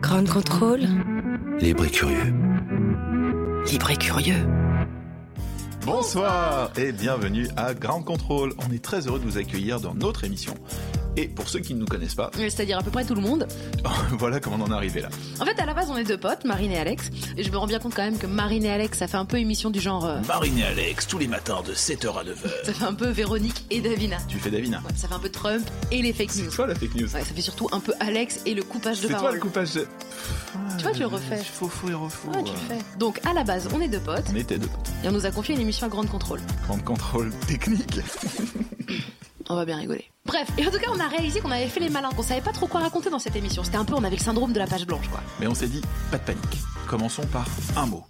Grand 0.00 0.24
contrôle. 0.28 0.82
Libre 1.60 1.84
et 1.84 1.90
curieux. 1.90 2.32
Libre 3.70 3.90
et 3.90 3.96
curieux. 3.96 4.46
Bonsoir 5.92 6.70
et 6.76 6.92
bienvenue 6.92 7.48
à 7.56 7.72
Grand 7.72 8.02
Control. 8.02 8.52
On 8.68 8.70
est 8.74 8.84
très 8.84 9.06
heureux 9.06 9.18
de 9.18 9.24
vous 9.24 9.38
accueillir 9.38 9.80
dans 9.80 9.94
notre 9.94 10.24
émission. 10.24 10.52
Et 11.16 11.26
pour 11.26 11.48
ceux 11.48 11.58
qui 11.60 11.74
ne 11.74 11.80
nous 11.80 11.86
connaissent 11.86 12.14
pas, 12.14 12.30
C'est-à-dire 12.36 12.78
à 12.78 12.82
peu 12.82 12.90
près 12.92 13.04
tout 13.04 13.14
le 13.14 13.22
monde. 13.22 13.48
voilà 14.12 14.38
comment 14.38 14.56
on 14.60 14.62
en 14.66 14.70
est 14.70 14.74
arrivé 14.74 15.00
là. 15.00 15.08
En 15.40 15.44
fait, 15.46 15.58
à 15.60 15.64
la 15.66 15.74
base, 15.74 15.90
on 15.90 15.96
est 15.96 16.04
deux 16.04 16.18
potes, 16.18 16.44
Marine 16.44 16.70
et 16.70 16.78
Alex. 16.78 17.10
Et 17.36 17.42
je 17.42 17.50
me 17.50 17.56
rends 17.56 17.66
bien 17.66 17.80
compte 17.80 17.94
quand 17.94 18.04
même 18.04 18.18
que 18.18 18.26
Marine 18.28 18.64
et 18.66 18.70
Alex, 18.70 18.98
ça 18.98 19.08
fait 19.08 19.16
un 19.16 19.24
peu 19.24 19.38
émission 19.38 19.70
du 19.70 19.80
genre. 19.80 20.04
euh, 20.04 20.20
Marine 20.28 20.58
et 20.58 20.64
Alex, 20.64 21.08
tous 21.08 21.18
les 21.18 21.26
matins 21.26 21.60
de 21.66 21.72
7h 21.74 22.20
à 22.20 22.22
9h. 22.22 22.34
ça 22.64 22.72
fait 22.74 22.84
un 22.84 22.94
peu 22.94 23.08
Véronique 23.08 23.64
et 23.70 23.80
Davina. 23.80 24.18
Tu 24.28 24.38
fais 24.38 24.50
Davina. 24.50 24.78
Ouais, 24.78 24.92
ça 24.94 25.08
fait 25.08 25.14
un 25.14 25.18
peu 25.18 25.30
Trump 25.30 25.68
et 25.90 26.02
les 26.02 26.12
fake 26.12 26.36
news. 26.36 26.44
C'est 26.50 26.54
toi 26.56 26.66
la 26.68 26.74
fake 26.76 26.94
news. 26.94 27.12
Ouais, 27.14 27.20
ça 27.24 27.34
fait 27.34 27.40
surtout 27.40 27.68
un 27.72 27.80
peu 27.80 27.94
Alex 27.98 28.42
et 28.46 28.54
le 28.54 28.62
coupage 28.62 28.98
de 28.98 29.02
C'est 29.06 29.08
toi 29.08 29.16
parole. 29.16 29.34
le 29.34 29.40
coupage 29.40 29.72
de. 29.72 29.88
Tu 30.76 30.84
vois, 30.84 30.92
tu 30.92 31.00
le 31.00 31.06
refais. 31.06 31.38
Faux, 31.38 31.68
faux 31.68 31.88
et 31.88 31.94
refaux. 31.94 32.28
Ouais, 32.30 32.44
tu 32.44 32.52
le 32.52 32.58
fais. 32.76 32.84
Donc, 33.00 33.18
à 33.28 33.32
la 33.32 33.42
base, 33.42 33.68
on 33.74 33.80
est 33.80 33.88
deux 33.88 33.98
potes. 33.98 34.26
On 34.32 34.36
était 34.36 34.58
deux. 34.58 34.68
Et 35.02 35.08
on 35.08 35.12
nous 35.12 35.26
a 35.26 35.32
confié 35.32 35.56
une 35.56 35.60
émission 35.78 35.86
à 35.86 35.90
grande 35.90 36.10
contrôle. 36.10 36.40
Grand 36.64 36.78
contrôle 36.78 37.30
technique. 37.46 38.00
On 39.48 39.54
va 39.54 39.64
bien 39.64 39.76
rigoler. 39.76 40.04
Bref, 40.26 40.48
et 40.58 40.66
en 40.66 40.70
tout 40.70 40.78
cas, 40.78 40.90
on 40.92 40.98
a 40.98 41.06
réalisé 41.06 41.40
qu'on 41.40 41.52
avait 41.52 41.68
fait 41.68 41.80
les 41.80 41.88
malins, 41.88 42.10
qu'on 42.10 42.22
savait 42.22 42.40
pas 42.40 42.52
trop 42.52 42.66
quoi 42.66 42.80
raconter 42.80 43.10
dans 43.10 43.20
cette 43.20 43.36
émission. 43.36 43.62
C'était 43.62 43.76
un 43.76 43.84
peu, 43.84 43.94
on 43.94 44.02
avait 44.02 44.16
le 44.16 44.22
syndrome 44.22 44.52
de 44.52 44.58
la 44.58 44.66
page 44.66 44.86
blanche, 44.86 45.08
quoi. 45.08 45.20
Mais 45.40 45.46
on 45.46 45.54
s'est 45.54 45.68
dit, 45.68 45.80
pas 46.10 46.18
de 46.18 46.24
panique. 46.24 46.58
Commençons 46.88 47.26
par 47.26 47.46
un 47.76 47.86
mot. 47.86 48.04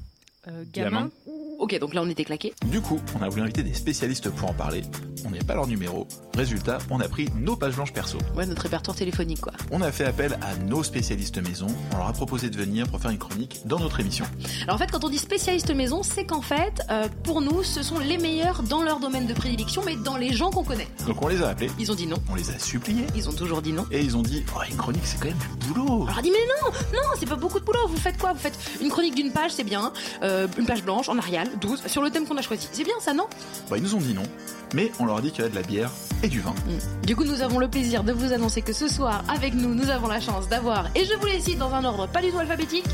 Gamin. 0.73 1.11
Ok, 1.59 1.77
donc 1.81 1.93
là, 1.93 2.03
on 2.05 2.09
était 2.09 2.25
claqués. 2.25 2.55
Du 2.67 2.81
coup, 2.81 3.01
on 3.19 3.23
a 3.23 3.29
voulu 3.29 3.43
inviter 3.43 3.65
des 3.65 3.75
spécialistes 3.75 4.31
pour 4.31 4.49
en 4.49 4.55
parler. 4.55 4.83
On 5.27 5.31
n'avait 5.31 5.43
pas 5.45 5.55
leur 5.57 5.67
numéro. 5.67 6.07
Résultat, 6.37 6.79
on 6.89 7.01
a 7.01 7.09
pris 7.09 7.29
nos 7.37 7.57
pages 7.57 7.75
blanches 7.75 7.93
perso. 7.93 8.17
Ouais, 8.37 8.47
notre 8.47 8.63
répertoire 8.63 8.97
téléphonique, 8.97 9.41
quoi. 9.41 9.53
On 9.73 9.83
a 9.83 9.91
fait 9.91 10.05
appel 10.05 10.39
à 10.41 10.55
nos 10.65 10.85
spécialistes 10.85 11.39
maison. 11.43 11.67
On 11.93 11.97
leur 11.99 12.07
a 12.07 12.13
proposé 12.13 12.49
de 12.49 12.57
venir 12.57 12.87
pour 12.89 13.01
faire 13.01 13.11
une 13.11 13.19
chronique 13.19 13.63
dans 13.67 13.81
notre 13.81 13.99
émission. 13.99 14.25
Alors 14.63 14.77
en 14.77 14.79
fait, 14.79 14.89
quand 14.93 15.05
on 15.05 15.09
dit 15.09 15.19
spécialiste 15.19 15.75
maison, 15.75 16.05
c'est 16.05 16.25
qu'en 16.25 16.43
fait, 16.43 16.81
euh, 16.91 17.09
pour 17.25 17.41
nous, 17.41 17.65
ce 17.65 17.83
sont 17.83 17.99
les 17.99 18.19
meilleurs 18.19 18.63
dans 18.63 18.85
leur 18.85 19.01
domaine 19.01 19.27
de 19.27 19.35
prédilection, 19.35 19.83
mais 19.85 19.97
dans 19.97 20.17
les 20.17 20.33
gens 20.33 20.51
qu'on 20.51 20.63
connaît. 20.65 20.87
Donc 21.09 21.21
on 21.21 21.27
les 21.27 21.43
a 21.43 21.49
appelés, 21.49 21.71
Ils 21.81 21.91
ont 21.91 21.97
dit 21.97 22.07
non. 22.07 22.19
on 22.31 22.37
les 22.37 22.51
a 22.51 22.59
suppliés. 22.61 23.05
Ils 23.17 23.29
ont 23.29 23.33
toujours 23.33 23.63
dit 23.63 23.73
non. 23.73 23.85
Et 23.91 24.01
ils 24.01 24.17
ont 24.17 24.23
dit, 24.23 24.45
oh, 24.57 24.61
une 24.71 24.77
chronique 24.77 25.03
c'est 25.05 25.19
quand 25.19 25.27
même 25.29 25.37
du 25.61 25.67
boulot. 25.67 26.05
Alors 26.05 26.15
on 26.15 26.19
a 26.21 26.23
dit 26.23 26.31
mais 26.31 26.39
non, 26.63 26.71
non, 26.93 27.01
c'est 27.19 27.29
pas 27.29 27.35
beaucoup 27.37 27.59
de 27.59 27.65
boulot. 27.65 27.89
Vous 27.89 27.97
faites 27.97 28.17
quoi? 28.17 28.33
Vous 28.33 28.39
faites 28.39 28.57
une 28.81 28.91
chronique 28.91 29.17
d'une 29.17 29.33
page, 29.33 29.51
c'est 29.51 29.65
bien. 29.65 29.93
Euh, 30.23 30.47
une 30.57 30.67
page 30.67 30.85
blanche 30.85 31.09
en 31.09 31.17
Arial, 31.49 31.59
12, 31.61 31.83
sur 31.87 32.03
le 32.03 32.11
thème 32.11 32.27
qu'on 32.27 32.37
a 32.37 32.43
choisi. 32.43 32.69
C'est 32.73 32.85
bien 32.85 32.95
ça, 33.01 33.13
non? 33.15 33.27
Bah, 33.71 33.77
ils 33.77 33.83
nous 33.83 33.95
ont 33.95 33.99
dit 34.01 34.15
non, 34.15 34.23
mais 34.75 34.91
on 34.99 35.05
leur 35.07 35.17
a 35.19 35.21
dit 35.21 35.31
qu'il 35.31 35.41
y 35.41 35.43
avait 35.43 35.51
de 35.51 35.57
la 35.57 35.67
bière 35.67 35.91
et 36.23 36.29
du 36.29 36.41
vin. 36.41 36.55
Mm. 36.67 37.07
Du 37.07 37.17
coup, 37.17 37.25
nous 37.25 37.43
avons 37.43 37.59
le 37.59 37.69
plaisir 37.69 38.05
de 38.05 38.13
vous 38.13 38.33
annoncer 38.33 38.63
que 38.63 38.73
ce 38.73 38.89
soir, 38.89 39.25
avec 39.29 39.55
nous, 39.55 39.75
nous 39.75 39.91
avons 39.91 40.09
la 40.09 40.21
chance 40.21 40.49
d'avoir, 40.49 40.87
et 40.95 41.05
je 41.05 41.15
vous 41.15 41.27
les 41.27 41.41
cite 41.41 41.59
dans 41.59 41.73
un 41.75 41.85
ordre 41.85 42.07
pas 42.09 42.21
du 42.23 42.31
tout 42.31 42.39
alphabétique, 42.39 42.85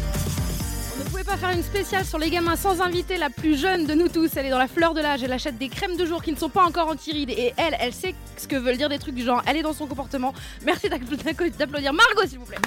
On 0.96 1.04
ne 1.04 1.08
pouvait 1.08 1.24
pas 1.24 1.36
faire 1.36 1.50
une 1.50 1.62
spéciale 1.64 2.04
sur 2.04 2.18
les 2.18 2.30
gamins 2.30 2.54
sans 2.56 2.80
inviter 2.80 3.16
la 3.16 3.28
plus 3.28 3.58
jeune 3.60 3.84
de 3.86 3.94
nous 3.94 4.08
tous. 4.08 4.30
Elle 4.36 4.46
est 4.46 4.50
dans 4.50 4.58
la 4.58 4.68
fleur 4.68 4.94
de 4.94 5.00
l'âge, 5.00 5.22
elle 5.24 5.32
achète 5.32 5.58
des 5.58 5.68
crèmes 5.68 5.96
de 5.96 6.06
jour 6.06 6.22
qui 6.22 6.30
ne 6.32 6.36
sont 6.36 6.48
pas 6.48 6.62
encore 6.64 6.88
anti-rides. 6.88 7.30
Et 7.30 7.52
elle, 7.56 7.76
elle 7.80 7.92
sait 7.92 8.14
ce 8.36 8.46
que 8.46 8.54
veulent 8.56 8.76
dire 8.76 8.88
des 8.88 9.00
trucs 9.00 9.14
du 9.16 9.24
genre. 9.24 9.42
Elle 9.46 9.56
est 9.56 9.62
dans 9.62 9.72
son 9.72 9.86
comportement. 9.86 10.32
Merci 10.64 10.88
d'appl- 10.88 11.50
d'applaudir 11.58 11.92
Margot, 11.92 12.28
s'il 12.28 12.38
vous 12.38 12.44
plaît. 12.46 12.58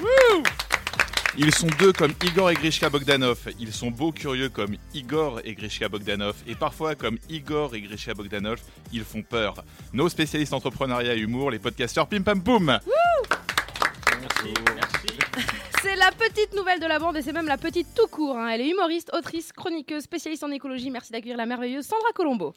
Ils 1.38 1.54
sont 1.54 1.68
deux 1.80 1.94
comme 1.94 2.14
Igor 2.24 2.50
et 2.52 2.56
Grishka 2.56 2.90
Bogdanov. 2.90 3.38
Ils 3.60 3.74
sont 3.74 3.92
beaux 3.92 4.12
curieux 4.12 4.50
comme 4.50 4.76
Igor 4.94 5.40
et 5.44 5.54
Grishka 5.54 5.88
Bogdanov. 5.90 6.36
Et 6.48 6.56
parfois, 6.56 6.96
comme 6.96 7.18
Igor 7.30 7.76
et 7.76 7.82
Grishka 7.82 8.14
Bogdanov, 8.14 8.60
ils 8.92 9.04
font 9.04 9.22
peur. 9.22 9.64
Nos 9.94 10.10
spécialistes 10.10 10.54
entrepreneuriat 10.54 11.14
et 11.16 11.20
humour, 11.20 11.52
les 11.52 11.60
podcasteurs 11.60 12.08
Pim 12.08 12.22
Pam 12.22 12.42
Poum. 12.42 12.80
C'est 15.82 15.96
la 15.96 16.12
petite 16.12 16.54
nouvelle 16.56 16.80
de 16.80 16.88
la 16.88 16.98
bande 17.00 17.18
et 17.18 17.22
c'est 17.22 17.32
même 17.32 17.46
la 17.46 17.58
petite 17.58 17.88
tout 17.96 18.08
court. 18.08 18.36
hein. 18.38 18.50
Elle 18.50 18.62
est 18.62 18.68
humoriste, 18.70 19.12
autrice, 19.14 19.54
chroniqueuse, 19.54 20.04
spécialiste 20.04 20.44
en 20.44 20.52
écologie. 20.52 20.90
Merci 20.90 21.12
d'accueillir 21.12 21.38
la 21.38 21.46
merveilleuse 21.46 21.86
Sandra 21.86 22.10
Colombo. 22.16 22.54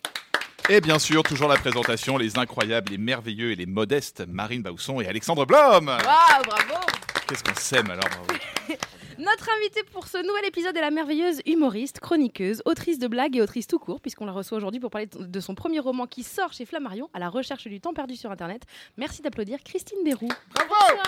Et 0.73 0.81
bien 0.81 1.01
sûr, 1.01 1.25
toujours 1.25 1.49
la 1.49 1.57
présentation, 1.57 2.17
les 2.17 2.39
incroyables, 2.39 2.93
les 2.93 2.97
merveilleux 2.97 3.51
et 3.51 3.57
les 3.57 3.67
modestes 3.67 4.23
Marine 4.29 4.63
Bausson 4.63 5.01
et 5.01 5.09
Alexandre 5.09 5.45
Blom. 5.45 5.89
Waouh, 5.89 6.45
bravo 6.47 6.87
Qu'est-ce 7.27 7.43
qu'on 7.43 7.57
s'aime 7.57 7.91
alors 7.91 8.05
bravo. 8.05 8.41
Notre 9.19 9.49
invitée 9.59 9.83
pour 9.93 10.07
ce 10.07 10.19
nouvel 10.19 10.45
épisode 10.45 10.77
est 10.77 10.81
la 10.81 10.93
merveilleuse 10.93 11.41
humoriste, 11.45 11.99
chroniqueuse, 11.99 12.63
autrice 12.67 13.01
de 13.01 13.09
blagues 13.09 13.35
et 13.35 13.43
autrice 13.43 13.67
tout 13.67 13.81
court, 13.81 14.01
puisqu'on 14.01 14.27
la 14.27 14.33
reçoit 14.33 14.59
aujourd'hui 14.59 14.79
pour 14.79 14.93
parler 14.93 15.09
de 15.13 15.41
son 15.41 15.57
premier 15.57 15.81
roman 15.81 16.07
qui 16.07 16.23
sort 16.23 16.53
chez 16.53 16.67
Flammarion, 16.67 17.11
à 17.15 17.19
la 17.19 17.31
recherche 17.31 17.67
du 17.67 17.81
temps 17.81 17.93
perdu 17.93 18.15
sur 18.15 18.31
Internet. 18.31 18.63
Merci 18.97 19.23
d'applaudir 19.23 19.59
Christine 19.65 19.99
Béroux. 20.05 20.29
Bravo 20.55 21.01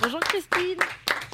Bonjour 0.00 0.20
Christine. 0.20 0.78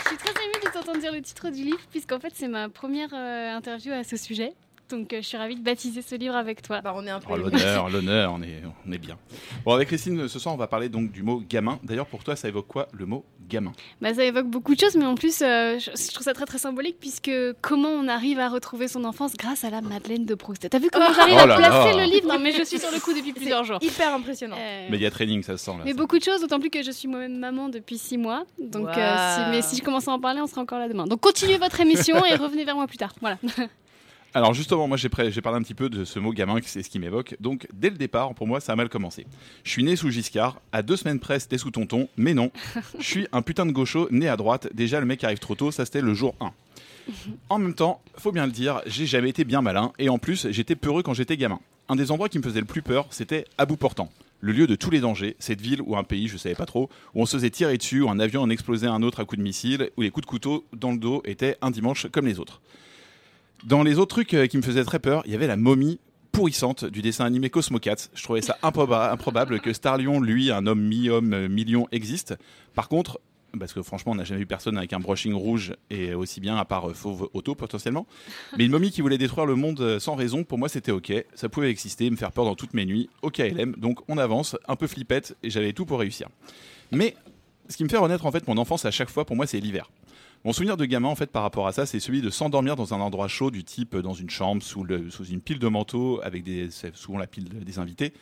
Je 0.04 0.08
suis 0.08 0.16
très 0.16 0.42
émue 0.42 0.64
de 0.64 0.72
t'entendre 0.72 1.00
dire 1.00 1.12
le 1.12 1.20
titre 1.20 1.50
du 1.50 1.64
livre, 1.64 1.80
puisqu'en 1.90 2.18
fait, 2.18 2.32
c'est 2.34 2.48
ma 2.48 2.70
première 2.70 3.10
euh, 3.12 3.54
interview 3.54 3.92
à 3.92 4.04
ce 4.04 4.16
sujet. 4.16 4.54
Donc, 4.90 5.12
euh, 5.14 5.22
je 5.22 5.26
suis 5.26 5.36
ravie 5.38 5.56
de 5.56 5.62
baptiser 5.62 6.02
ce 6.02 6.14
livre 6.14 6.36
avec 6.36 6.60
toi. 6.60 6.80
bah 6.82 6.92
on 6.94 7.06
est 7.06 7.10
un 7.10 7.18
peu. 7.18 7.28
Oh, 7.30 7.36
l'honneur, 7.36 7.88
l'honneur, 7.90 8.32
on 8.34 8.42
est, 8.42 8.62
on 8.86 8.92
est 8.92 8.98
bien. 8.98 9.16
Bon, 9.64 9.72
avec 9.72 9.88
Christine, 9.88 10.28
ce 10.28 10.38
soir, 10.38 10.54
on 10.54 10.58
va 10.58 10.66
parler 10.66 10.88
donc 10.90 11.10
du 11.10 11.22
mot 11.22 11.42
gamin. 11.48 11.78
D'ailleurs, 11.82 12.06
pour 12.06 12.22
toi, 12.22 12.36
ça 12.36 12.48
évoque 12.48 12.66
quoi 12.68 12.86
le 12.92 13.06
mot 13.06 13.24
gamin? 13.48 13.72
Bah, 14.02 14.12
ça 14.12 14.22
évoque 14.24 14.46
beaucoup 14.46 14.74
de 14.74 14.80
choses, 14.80 14.94
mais 14.96 15.06
en 15.06 15.14
plus, 15.14 15.40
euh, 15.42 15.78
je, 15.78 15.90
je 15.96 16.12
trouve 16.12 16.22
ça 16.24 16.34
très 16.34 16.44
très 16.44 16.58
symbolique, 16.58 16.96
puisque 17.00 17.30
comment 17.62 17.88
on 17.88 18.08
arrive 18.08 18.38
à 18.40 18.48
retrouver 18.50 18.86
son 18.88 19.04
enfance 19.04 19.32
grâce 19.38 19.64
à 19.64 19.70
la 19.70 19.80
Madeleine 19.80 20.26
de 20.26 20.34
Proust. 20.34 20.68
T'as 20.68 20.78
vu 20.78 20.90
comment 20.92 21.12
j'arrive 21.14 21.34
Oh 21.38 21.42
à 21.42 21.46
là 21.46 21.56
placer 21.56 21.96
là. 21.96 22.04
le 22.06 22.10
livre? 22.12 22.28
Non, 22.28 22.38
mais 22.38 22.52
je 22.52 22.62
suis 22.62 22.78
sur 22.78 22.90
le 22.90 23.00
coup 23.00 23.14
depuis 23.14 23.32
plusieurs 23.32 23.64
jours. 23.64 23.78
Hyper 23.80 24.12
impressionnant. 24.14 24.56
Euh, 24.58 24.90
Média 24.90 25.10
training, 25.10 25.42
ça 25.42 25.56
se 25.56 25.64
sent 25.64 25.70
là. 25.72 25.82
mais 25.84 25.92
ça. 25.92 25.96
beaucoup 25.96 26.18
de 26.18 26.24
choses, 26.24 26.42
d'autant 26.42 26.60
plus 26.60 26.70
que 26.70 26.82
je 26.82 26.90
suis 26.90 27.08
moi-même 27.08 27.38
maman 27.38 27.70
depuis 27.70 27.96
six 27.96 28.18
mois. 28.18 28.44
Donc, 28.58 28.88
euh, 28.88 29.16
si- 29.34 29.50
mais 29.50 29.62
si 29.62 29.76
je 29.76 29.82
commence 29.82 30.08
à 30.08 30.12
en 30.12 30.20
parler, 30.20 30.40
on 30.42 30.46
sera 30.46 30.60
encore 30.60 30.78
là 30.78 30.88
demain. 30.88 31.06
Donc, 31.06 31.20
continuez 31.20 31.56
votre 31.56 31.80
émission 31.80 32.22
et 32.26 32.34
revenez 32.34 32.64
vers 32.64 32.74
moi 32.76 32.86
plus 32.86 32.98
tard. 32.98 33.12
Voilà. 33.22 33.38
Alors 34.36 34.52
justement, 34.52 34.88
moi 34.88 34.96
j'ai 34.96 35.08
parlé 35.08 35.30
un 35.44 35.62
petit 35.62 35.74
peu 35.74 35.88
de 35.88 36.04
ce 36.04 36.18
mot 36.18 36.32
gamin, 36.32 36.58
c'est 36.64 36.82
ce 36.82 36.90
qui 36.90 36.98
m'évoque. 36.98 37.36
Donc 37.38 37.68
dès 37.72 37.88
le 37.88 37.96
départ, 37.96 38.34
pour 38.34 38.48
moi, 38.48 38.58
ça 38.58 38.72
a 38.72 38.76
mal 38.76 38.88
commencé. 38.88 39.26
Je 39.62 39.70
suis 39.70 39.84
né 39.84 39.94
sous 39.94 40.10
Giscard, 40.10 40.60
à 40.72 40.82
deux 40.82 40.96
semaines 40.96 41.20
près, 41.20 41.38
c'était 41.38 41.56
sous 41.56 41.70
Tonton, 41.70 42.08
mais 42.16 42.34
non. 42.34 42.50
Je 42.98 43.04
suis 43.04 43.28
un 43.30 43.42
putain 43.42 43.64
de 43.64 43.70
gaucho, 43.70 44.08
né 44.10 44.28
à 44.28 44.36
droite. 44.36 44.68
Déjà, 44.74 44.98
le 44.98 45.06
mec 45.06 45.22
arrive 45.22 45.38
trop 45.38 45.54
tôt, 45.54 45.70
ça 45.70 45.84
c'était 45.84 46.00
le 46.00 46.14
jour 46.14 46.34
1. 46.40 46.50
En 47.48 47.58
même 47.58 47.74
temps, 47.74 48.00
faut 48.16 48.32
bien 48.32 48.46
le 48.46 48.50
dire, 48.50 48.80
j'ai 48.86 49.06
jamais 49.06 49.30
été 49.30 49.44
bien 49.44 49.62
malin, 49.62 49.92
et 50.00 50.08
en 50.08 50.18
plus, 50.18 50.48
j'étais 50.50 50.74
peureux 50.74 51.04
quand 51.04 51.14
j'étais 51.14 51.36
gamin. 51.36 51.60
Un 51.88 51.94
des 51.94 52.10
endroits 52.10 52.28
qui 52.28 52.38
me 52.38 52.42
faisait 52.42 52.60
le 52.60 52.66
plus 52.66 52.82
peur, 52.82 53.06
c'était 53.10 53.44
à 53.58 53.66
bout 53.66 53.76
portant. 53.76 54.10
Le 54.40 54.52
lieu 54.52 54.66
de 54.66 54.74
tous 54.74 54.90
les 54.90 55.00
dangers, 55.00 55.36
cette 55.38 55.60
ville 55.60 55.80
ou 55.82 55.96
un 55.96 56.02
pays, 56.02 56.26
je 56.28 56.38
savais 56.38 56.54
pas 56.54 56.66
trop, 56.66 56.90
où 57.14 57.22
on 57.22 57.26
se 57.26 57.36
faisait 57.36 57.50
tirer 57.50 57.76
dessus, 57.76 58.00
où 58.00 58.10
un 58.10 58.18
avion 58.18 58.42
en 58.42 58.50
explosait 58.50 58.86
un 58.86 59.02
autre 59.02 59.20
à 59.20 59.26
coups 59.26 59.38
de 59.38 59.44
missile, 59.44 59.90
où 59.96 60.02
les 60.02 60.10
coups 60.10 60.26
de 60.26 60.30
couteau 60.30 60.64
dans 60.72 60.92
le 60.92 60.98
dos 60.98 61.22
étaient 61.24 61.56
un 61.62 61.70
dimanche 61.70 62.08
comme 62.10 62.26
les 62.26 62.40
autres. 62.40 62.60
Dans 63.64 63.82
les 63.82 63.98
autres 63.98 64.14
trucs 64.14 64.34
euh, 64.34 64.46
qui 64.46 64.56
me 64.56 64.62
faisaient 64.62 64.84
très 64.84 64.98
peur, 64.98 65.22
il 65.26 65.32
y 65.32 65.34
avait 65.34 65.46
la 65.46 65.56
momie 65.56 65.98
pourrissante 66.32 66.84
du 66.84 67.00
dessin 67.00 67.24
animé 67.24 67.48
Cosmo 67.48 67.78
Cats. 67.78 68.08
Je 68.14 68.22
trouvais 68.22 68.42
ça 68.42 68.58
improba- 68.62 69.10
improbable 69.12 69.60
que 69.60 69.72
Starlion, 69.72 70.20
lui, 70.20 70.50
un 70.50 70.66
homme 70.66 70.82
mi-homme, 70.82 71.32
euh, 71.32 71.48
mi-lion, 71.48 71.86
existe. 71.92 72.34
Par 72.74 72.88
contre, 72.88 73.20
parce 73.58 73.72
que 73.72 73.82
franchement, 73.82 74.12
on 74.12 74.14
n'a 74.16 74.24
jamais 74.24 74.40
vu 74.40 74.46
personne 74.46 74.76
avec 74.76 74.92
un 74.92 74.98
brushing 74.98 75.32
rouge 75.32 75.74
et 75.88 76.12
aussi 76.12 76.40
bien 76.40 76.56
à 76.56 76.64
part 76.64 76.90
euh, 76.90 76.92
Fauve 76.92 77.30
Auto 77.32 77.54
potentiellement. 77.54 78.06
Mais 78.58 78.64
une 78.64 78.72
momie 78.72 78.90
qui 78.90 79.00
voulait 79.00 79.16
détruire 79.16 79.46
le 79.46 79.54
monde 79.54 79.98
sans 80.00 80.16
raison, 80.16 80.42
pour 80.44 80.58
moi, 80.58 80.68
c'était 80.68 80.92
ok. 80.92 81.12
Ça 81.34 81.48
pouvait 81.48 81.70
exister, 81.70 82.10
me 82.10 82.16
faire 82.16 82.32
peur 82.32 82.44
dans 82.44 82.56
toutes 82.56 82.74
mes 82.74 82.84
nuits. 82.84 83.08
Au 83.22 83.30
KLM, 83.30 83.76
donc 83.78 84.00
on 84.08 84.18
avance, 84.18 84.56
un 84.68 84.76
peu 84.76 84.88
flippette 84.88 85.36
et 85.42 85.50
j'avais 85.50 85.72
tout 85.72 85.86
pour 85.86 86.00
réussir. 86.00 86.28
Mais 86.90 87.14
ce 87.68 87.76
qui 87.78 87.84
me 87.84 87.88
fait 87.88 87.96
renaître 87.96 88.26
en 88.26 88.32
fait 88.32 88.46
mon 88.48 88.58
enfance 88.58 88.84
à 88.84 88.90
chaque 88.90 89.08
fois, 89.08 89.24
pour 89.24 89.36
moi, 89.36 89.46
c'est 89.46 89.60
l'hiver. 89.60 89.88
Mon 90.44 90.52
souvenir 90.52 90.76
de 90.76 90.84
gamin, 90.84 91.08
en 91.08 91.14
fait, 91.14 91.30
par 91.30 91.42
rapport 91.42 91.66
à 91.66 91.72
ça, 91.72 91.86
c'est 91.86 92.00
celui 92.00 92.20
de 92.20 92.28
s'endormir 92.28 92.76
dans 92.76 92.92
un 92.92 93.00
endroit 93.00 93.28
chaud, 93.28 93.50
du 93.50 93.64
type 93.64 93.94
euh, 93.94 94.02
dans 94.02 94.12
une 94.12 94.28
chambre, 94.28 94.62
sous, 94.62 94.84
une 94.84 95.40
pile 95.40 95.58
de 95.58 95.68
manteaux, 95.68 96.20
avec 96.22 96.44
des, 96.44 96.68
souvent 96.92 97.16
la 97.16 97.26
pile 97.26 97.48
des 97.48 97.78
invités. 97.78 98.12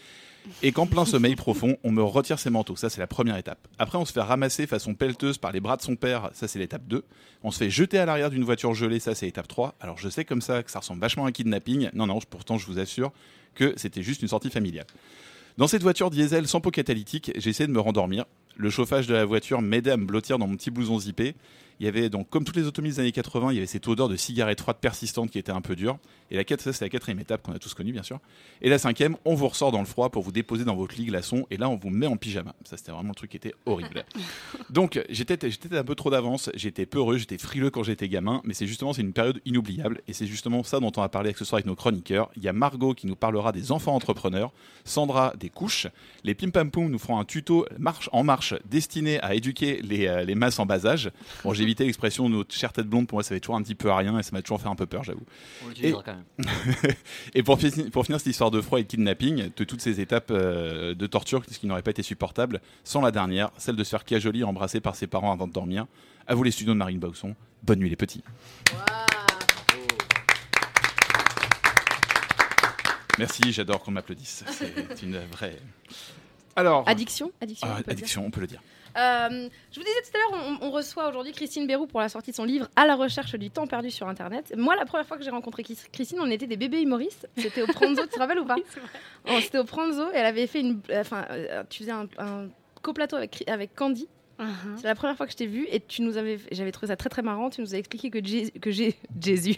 Et 0.63 0.71
qu'en 0.71 0.87
plein 0.87 1.05
sommeil 1.05 1.35
profond, 1.35 1.77
on 1.83 1.91
me 1.91 2.03
retire 2.03 2.39
ses 2.39 2.51
manteaux. 2.51 2.77
Ça, 2.77 2.91
c'est 2.91 3.01
la 3.01 3.09
première 3.09 3.37
étape. 3.37 3.67
Après, 3.79 3.99
on 3.99 4.05
se 4.05 4.13
fait 4.13 4.21
ramasser 4.21 4.69
façon 4.69 4.95
pelleteuse 4.95 5.39
par 5.39 5.51
les 5.51 5.59
bras 5.59 5.77
de 5.77 5.83
son 5.83 5.97
père. 5.97 6.31
Ça, 6.33 6.47
c'est 6.47 6.61
l'étape 6.61 6.87
2. 6.87 7.05
On 7.43 7.51
se 7.51 7.59
fait 7.59 7.71
jeter 7.71 7.99
à 7.99 8.07
l'arrière 8.07 8.31
d'une 8.31 8.45
voiture 8.45 8.73
gelée. 8.73 9.01
Ça, 9.01 9.17
c'est 9.17 9.27
l'étape 9.27 9.49
3. 9.49 9.75
Alors, 9.81 9.99
je 9.99 10.09
sais 10.09 10.25
comme 10.25 10.43
ça 10.43 10.63
que 10.63 10.71
ça 10.71 10.79
ressemble 10.79 11.01
vachement 11.01 11.27
à 11.27 11.29
un 11.29 11.33
kidnapping. 11.33 11.91
Non, 11.93 12.07
non, 12.07 12.21
pourtant, 12.29 12.57
je 12.57 12.67
vous 12.67 12.79
assure 12.79 13.13
que 13.55 13.75
c'était 13.77 14.03
juste 14.03 14.23
une 14.23 14.29
sortie 14.29 14.51
familiale. 14.51 14.87
Dans 15.59 15.67
cette 15.67 15.83
voiture 15.83 16.11
diesel 16.11 16.49
sans 16.49 16.61
pot 16.61 16.71
catalytique, 16.71 17.31
essayé 17.35 17.67
de 17.67 17.73
me 17.73 17.81
rendormir. 17.81 18.25
Le 18.57 18.71
chauffage 18.71 19.07
de 19.07 19.15
la 19.15 19.25
voiture 19.25 19.61
m'aidait 19.61 19.91
à 19.91 19.97
me 19.97 20.07
blottir 20.07 20.39
dans 20.39 20.47
mon 20.47 20.57
petit 20.57 20.71
blouson 20.71 20.99
zippé. 20.99 21.35
Il 21.81 21.87
y 21.87 21.89
avait 21.89 22.09
donc, 22.09 22.29
comme 22.31 22.45
toutes 22.45 22.57
les 22.57 22.67
automobiles 22.67 22.95
des 22.95 23.01
années 23.01 23.13
80, 23.13 23.53
il 23.53 23.55
y 23.55 23.59
avait 23.59 23.67
cette 23.67 23.87
odeur 23.89 24.09
de 24.09 24.17
cigarette 24.17 24.61
froide 24.61 24.77
persistante 24.81 25.31
qui 25.31 25.39
était 25.39 25.53
un 25.53 25.61
peu 25.61 25.77
dure. 25.77 25.99
Et 26.31 26.37
la 26.37 26.45
quatrième, 26.45 26.73
c'est 26.73 26.85
la 26.85 26.89
quatrième 26.89 27.21
étape 27.21 27.43
qu'on 27.43 27.53
a 27.53 27.59
tous 27.59 27.75
connue, 27.75 27.93
bien 27.93 28.03
sûr. 28.03 28.19
Et 28.63 28.71
la 28.71 28.79
cinquième, 28.79 29.17
on 29.25 29.35
vous 29.35 29.49
ressort 29.49 29.73
dans 29.73 29.81
le 29.81 29.87
froid 29.87 30.11
pour 30.11 30.23
vous 30.23 30.33
déposer 30.33 30.65
dans 30.65 30.77
votre 30.77 30.97
lit 30.97 31.07
glaçon. 31.07 31.47
Et 31.51 31.57
là, 31.57 31.69
on 31.69 31.77
vous 31.77 31.91
met 31.91 32.07
en 32.07 32.17
pyjama. 32.17 32.55
Ça, 32.65 32.77
c'était 32.77 32.93
vraiment 32.93 33.11
le 33.11 33.15
truc 33.15 33.31
qui 33.31 33.37
était 33.37 33.55
horrible. 33.67 34.05
donc, 34.71 35.01
j'étais, 35.11 35.39
un 35.73 35.85
peu 35.85 35.95
trop 35.95 36.11
d'avance. 36.11 36.51
J'étais 36.55 36.87
peureux, 36.87 37.19
j'étais 37.19 37.39
frileux 37.39 37.71
quand 37.71 37.83
j'étais 37.83 38.09
gamin. 38.09 38.41
Mais 38.45 38.55
c'est 38.55 38.67
justement, 38.67 38.93
c'est 38.93 39.03
une 39.03 39.13
période 39.13 39.41
inoubliable. 39.45 40.01
Et 40.09 40.13
c'est 40.13 40.27
justement 40.27 40.63
ça 40.63 40.81
dont 40.81 40.93
on 40.97 41.01
va 41.01 41.09
parler 41.09 41.35
ce 41.37 41.45
soir 41.45 41.59
avec 41.59 41.67
nos 41.67 41.77
chroniqueurs. 41.77 42.31
Il 42.37 42.43
y 42.43 42.49
a 42.49 42.53
Margot 42.53 42.95
qui 42.95 43.07
nous 43.07 43.17
parlera 43.17 43.53
des 43.53 43.73
enfants 43.73 43.95
entrepreneurs, 43.95 44.53
Sandra 44.85 45.35
des 45.39 45.49
couches, 45.49 45.87
les 46.25 46.35
Pim 46.35 46.51
Pam 46.51 46.71
Poum 46.71 46.91
nous 46.91 46.99
feront 46.99 47.19
un 47.19 47.25
tuto 47.25 47.67
marche 47.79 48.09
en 48.13 48.25
marche 48.25 48.55
destiné 48.65 49.21
à 49.21 49.35
éduquer 49.35 49.81
les, 49.83 50.07
euh, 50.07 50.25
les 50.25 50.35
masses 50.35 50.59
en 50.59 50.67
bas 50.67 50.87
âge. 50.87 51.11
Bon, 51.45 51.53
j'ai 51.62 51.67
évité 51.69 51.85
l'expression 51.85 52.29
notre 52.29 52.53
chère 52.55 52.73
tête 52.73 52.87
blonde. 52.87 53.06
Pour 53.06 53.17
moi, 53.17 53.23
ça 53.23 53.31
fait 53.35 53.41
toujours 53.41 53.55
un 53.56 53.62
petit 53.62 53.75
peu 53.76 53.91
à 53.91 53.97
rien 53.97 54.19
et 54.19 54.23
ça 54.23 54.31
m'a 54.32 54.43
toujours 54.43 54.61
fait 54.61 54.69
un 54.69 54.75
peu 54.75 54.87
peur, 54.87 55.05
j'avoue. 55.05 55.23
On 55.64 55.69
l'utilisera 55.69 56.03
quand 56.03 56.14
même. 56.17 56.44
Et 57.35 57.43
pour, 57.43 57.59
fi- 57.61 57.91
pour 57.91 58.05
finir 58.05 58.19
cette 58.19 58.26
histoire 58.29 58.50
de 58.50 58.61
froid 58.61 58.81
et 58.81 58.82
de 58.82 58.88
kidnapping, 58.88 59.50
de 59.56 59.64
toutes 59.64 59.81
ces 59.81 60.00
étapes 60.00 60.31
euh, 60.31 60.94
de 60.94 61.06
torture, 61.06 61.43
ce 61.50 61.59
qui 61.59 61.67
n'aurait 61.67 61.82
pas 61.82 61.91
été 61.93 62.03
supportable, 62.03 62.61
sans 62.85 63.00
la 63.00 63.11
dernière, 63.12 63.50
celle 63.59 63.76
de 63.76 63.85
se 63.85 63.91
faire 63.91 64.05
cajoler 64.05 64.43
embrassé 64.44 64.81
par 64.81 64.97
ses 64.97 65.06
parents 65.06 65.32
avant 65.32 65.47
de 65.47 65.53
dormir. 65.53 65.87
À 66.26 66.35
vous 66.35 66.43
les 66.43 66.50
studios 66.50 66.73
de 66.73 66.79
Marine 66.79 66.99
Bausson. 66.99 67.35
Bonne 67.62 67.79
nuit 67.79 67.91
les 67.91 67.97
petits. 67.97 68.23
Merci, 73.19 73.53
j'adore 73.53 73.82
qu'on 73.82 73.91
m'applaudisse. 73.91 74.44
C'est 74.50 75.03
une 75.03 75.19
vraie. 75.32 75.58
Alors. 76.56 76.88
Addiction? 76.88 77.31
Addiction, 77.41 77.69
Ah, 77.70 77.75
on 77.75 77.76
peut 77.76 77.82
dire? 77.85 77.93
addiction, 77.93 78.26
on 78.26 78.31
peut 78.31 78.41
le 78.41 78.47
dire. 78.47 78.62
Euh, 78.97 79.49
je 79.71 79.79
vous 79.81 79.85
disais 79.87 80.03
tout 80.03 80.17
à 80.17 80.19
l'heure, 80.37 80.59
on, 80.61 80.67
on 80.67 80.71
reçoit 80.71 81.09
aujourd'hui 81.09 81.33
Christine 81.33 81.67
Bérou 81.67 81.87
pour 81.87 82.00
la 82.00 82.09
sortie 82.09 82.31
de 82.31 82.37
son 82.37 82.44
livre 82.44 82.69
À 82.77 82.87
la 82.87 82.94
recherche 82.94 83.35
du 83.37 83.50
temps 83.50 83.67
perdu 83.67 83.91
sur 83.91 84.09
Internet. 84.09 84.53
Moi, 84.56 84.77
la 84.77 84.85
première 84.85 85.06
fois 85.06 85.17
que 85.17 85.25
j'ai 85.25 85.31
rencontré 85.31 85.62
Chris- 85.62 85.79
Christine, 85.93 86.19
on 86.21 86.31
était 86.31 86.47
des 86.47 86.56
bébés 86.56 86.83
humoristes. 86.83 87.29
C'était 87.37 87.62
au 87.62 87.67
Pranzo, 87.67 88.03
tu 88.03 88.09
te 88.09 88.19
rappelles 88.19 88.41
ou 88.41 88.44
pas 88.44 88.56
C'était 89.41 89.59
au 89.59 89.65
Pranzo 89.65 90.11
et 90.12 90.17
elle 90.17 90.27
avait 90.27 90.47
fait 90.47 90.61
une. 90.61 90.81
Enfin, 90.94 91.25
euh, 91.31 91.62
tu 91.71 91.81
faisais 91.81 91.93
un, 91.93 92.06
un 92.19 92.49
coplateau 92.83 93.17
avec, 93.17 93.44
avec 93.49 93.75
Candy. 93.75 94.09
Uh-huh. 94.40 94.76
C'est 94.76 94.87
la 94.87 94.94
première 94.94 95.17
fois 95.17 95.26
que 95.26 95.32
je 95.32 95.37
t'ai 95.37 95.46
vu 95.46 95.67
et 95.70 95.79
tu 95.81 96.02
nous 96.02 96.17
avais, 96.17 96.38
j'avais 96.50 96.73
trouvé 96.73 96.88
ça 96.88 96.96
très 96.96 97.08
très 97.08 97.23
marrant. 97.23 97.50
Tu 97.50 97.61
nous 97.61 97.75
as 97.75 97.79
expliqué 97.79 98.11
que 98.11 98.19
Jé- 98.25 98.50
que 98.61 98.70
j'ai 98.70 98.96
Jésus, 99.20 99.55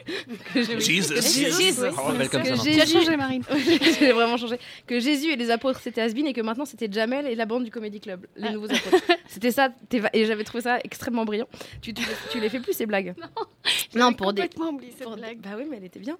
que 0.52 0.62
j'ai- 0.62 0.80
Jésus, 0.80 1.14
que 1.14 1.20
Jésus- 1.22 2.92
changé, 2.92 3.16
Marine. 3.16 3.42
j'ai 4.00 4.12
vraiment 4.12 4.36
changé. 4.36 4.58
Que 4.86 5.00
Jésus 5.00 5.30
et 5.32 5.36
les 5.36 5.50
apôtres 5.50 5.80
c'était 5.80 6.00
Asbin 6.02 6.26
et 6.26 6.32
que 6.32 6.40
maintenant 6.40 6.64
c'était 6.64 6.88
Jamel 6.90 7.26
et 7.26 7.34
la 7.34 7.46
bande 7.46 7.64
du 7.64 7.70
Comedy 7.70 8.00
Club, 8.00 8.26
les 8.36 8.48
Ah. 8.48 8.52
nouveaux 8.52 8.70
apôtres. 8.72 9.04
C'était 9.26 9.50
ça, 9.50 9.68
t'es 9.88 9.98
va- 10.00 10.10
et 10.12 10.26
j'avais 10.26 10.44
trouvé 10.44 10.62
ça 10.62 10.78
extrêmement 10.84 11.24
brillant. 11.24 11.48
Tu, 11.80 11.92
tu, 11.94 12.04
tu 12.30 12.38
les 12.40 12.48
fais 12.48 12.60
plus 12.60 12.72
ces 12.72 12.86
blagues 12.86 13.14
Non, 13.94 14.12
pour 14.12 14.32
des. 14.32 14.42
complètement 14.42 14.68
oublié 14.70 14.92
cette 14.96 15.08
blague. 15.08 15.38
Bah 15.40 15.50
oui, 15.56 15.64
mais 15.68 15.78
elle 15.78 15.84
était 15.84 15.98
bien. 15.98 16.16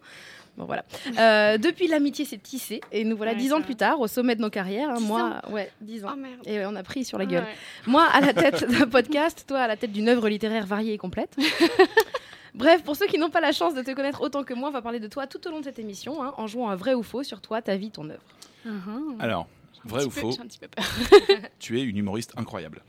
Bon 0.56 0.66
voilà. 0.66 0.84
Euh, 1.18 1.58
depuis 1.58 1.88
l'amitié 1.88 2.24
s'est 2.24 2.38
tissée 2.38 2.80
et 2.92 3.02
nous 3.04 3.16
voilà 3.16 3.34
dix 3.34 3.52
ans 3.52 3.60
plus 3.60 3.74
tard 3.74 3.98
au 4.00 4.06
sommet 4.06 4.36
de 4.36 4.40
nos 4.42 4.50
carrières. 4.50 4.90
hein, 4.90 4.98
10 4.98 5.04
moi, 5.06 5.40
ouais, 5.50 5.70
dix 5.80 6.04
ans. 6.04 6.10
Oh 6.12 6.16
merde. 6.16 6.40
Et 6.46 6.64
on 6.64 6.76
a 6.76 6.82
pris 6.84 7.04
sur 7.04 7.18
la 7.18 7.26
gueule. 7.26 7.42
Ouais. 7.42 7.54
Moi, 7.86 8.04
à 8.04 8.20
la 8.20 8.32
tête 8.32 8.64
d'un 8.70 8.86
podcast, 8.86 9.44
toi, 9.48 9.60
à 9.60 9.66
la 9.66 9.76
tête 9.76 9.90
d'une 9.92 10.08
œuvre 10.08 10.28
littéraire 10.28 10.64
variée 10.66 10.92
et 10.92 10.98
complète. 10.98 11.36
Bref, 12.54 12.84
pour 12.84 12.94
ceux 12.94 13.06
qui 13.06 13.18
n'ont 13.18 13.30
pas 13.30 13.40
la 13.40 13.50
chance 13.50 13.74
de 13.74 13.82
te 13.82 13.90
connaître 13.90 14.20
autant 14.20 14.44
que 14.44 14.54
moi, 14.54 14.68
on 14.68 14.72
va 14.72 14.80
parler 14.80 15.00
de 15.00 15.08
toi 15.08 15.26
tout 15.26 15.44
au 15.48 15.50
long 15.50 15.58
de 15.58 15.64
cette 15.64 15.80
émission, 15.80 16.22
hein, 16.22 16.34
en 16.36 16.46
jouant 16.46 16.70
un 16.70 16.76
vrai 16.76 16.94
ou 16.94 17.02
faux 17.02 17.24
sur 17.24 17.40
toi, 17.40 17.60
ta 17.60 17.74
vie, 17.76 17.90
ton 17.90 18.08
œuvre. 18.08 18.22
Uh-huh. 18.64 19.16
Alors, 19.18 19.48
vrai 19.84 20.04
ou 20.04 20.08
peu- 20.08 20.20
faux, 20.20 20.30
J'ai 20.30 20.40
un 20.40 20.46
petit 20.46 20.60
peu 20.60 20.68
peur. 20.68 20.84
tu 21.58 21.80
es 21.80 21.82
une 21.82 21.96
humoriste 21.96 22.32
incroyable. 22.36 22.82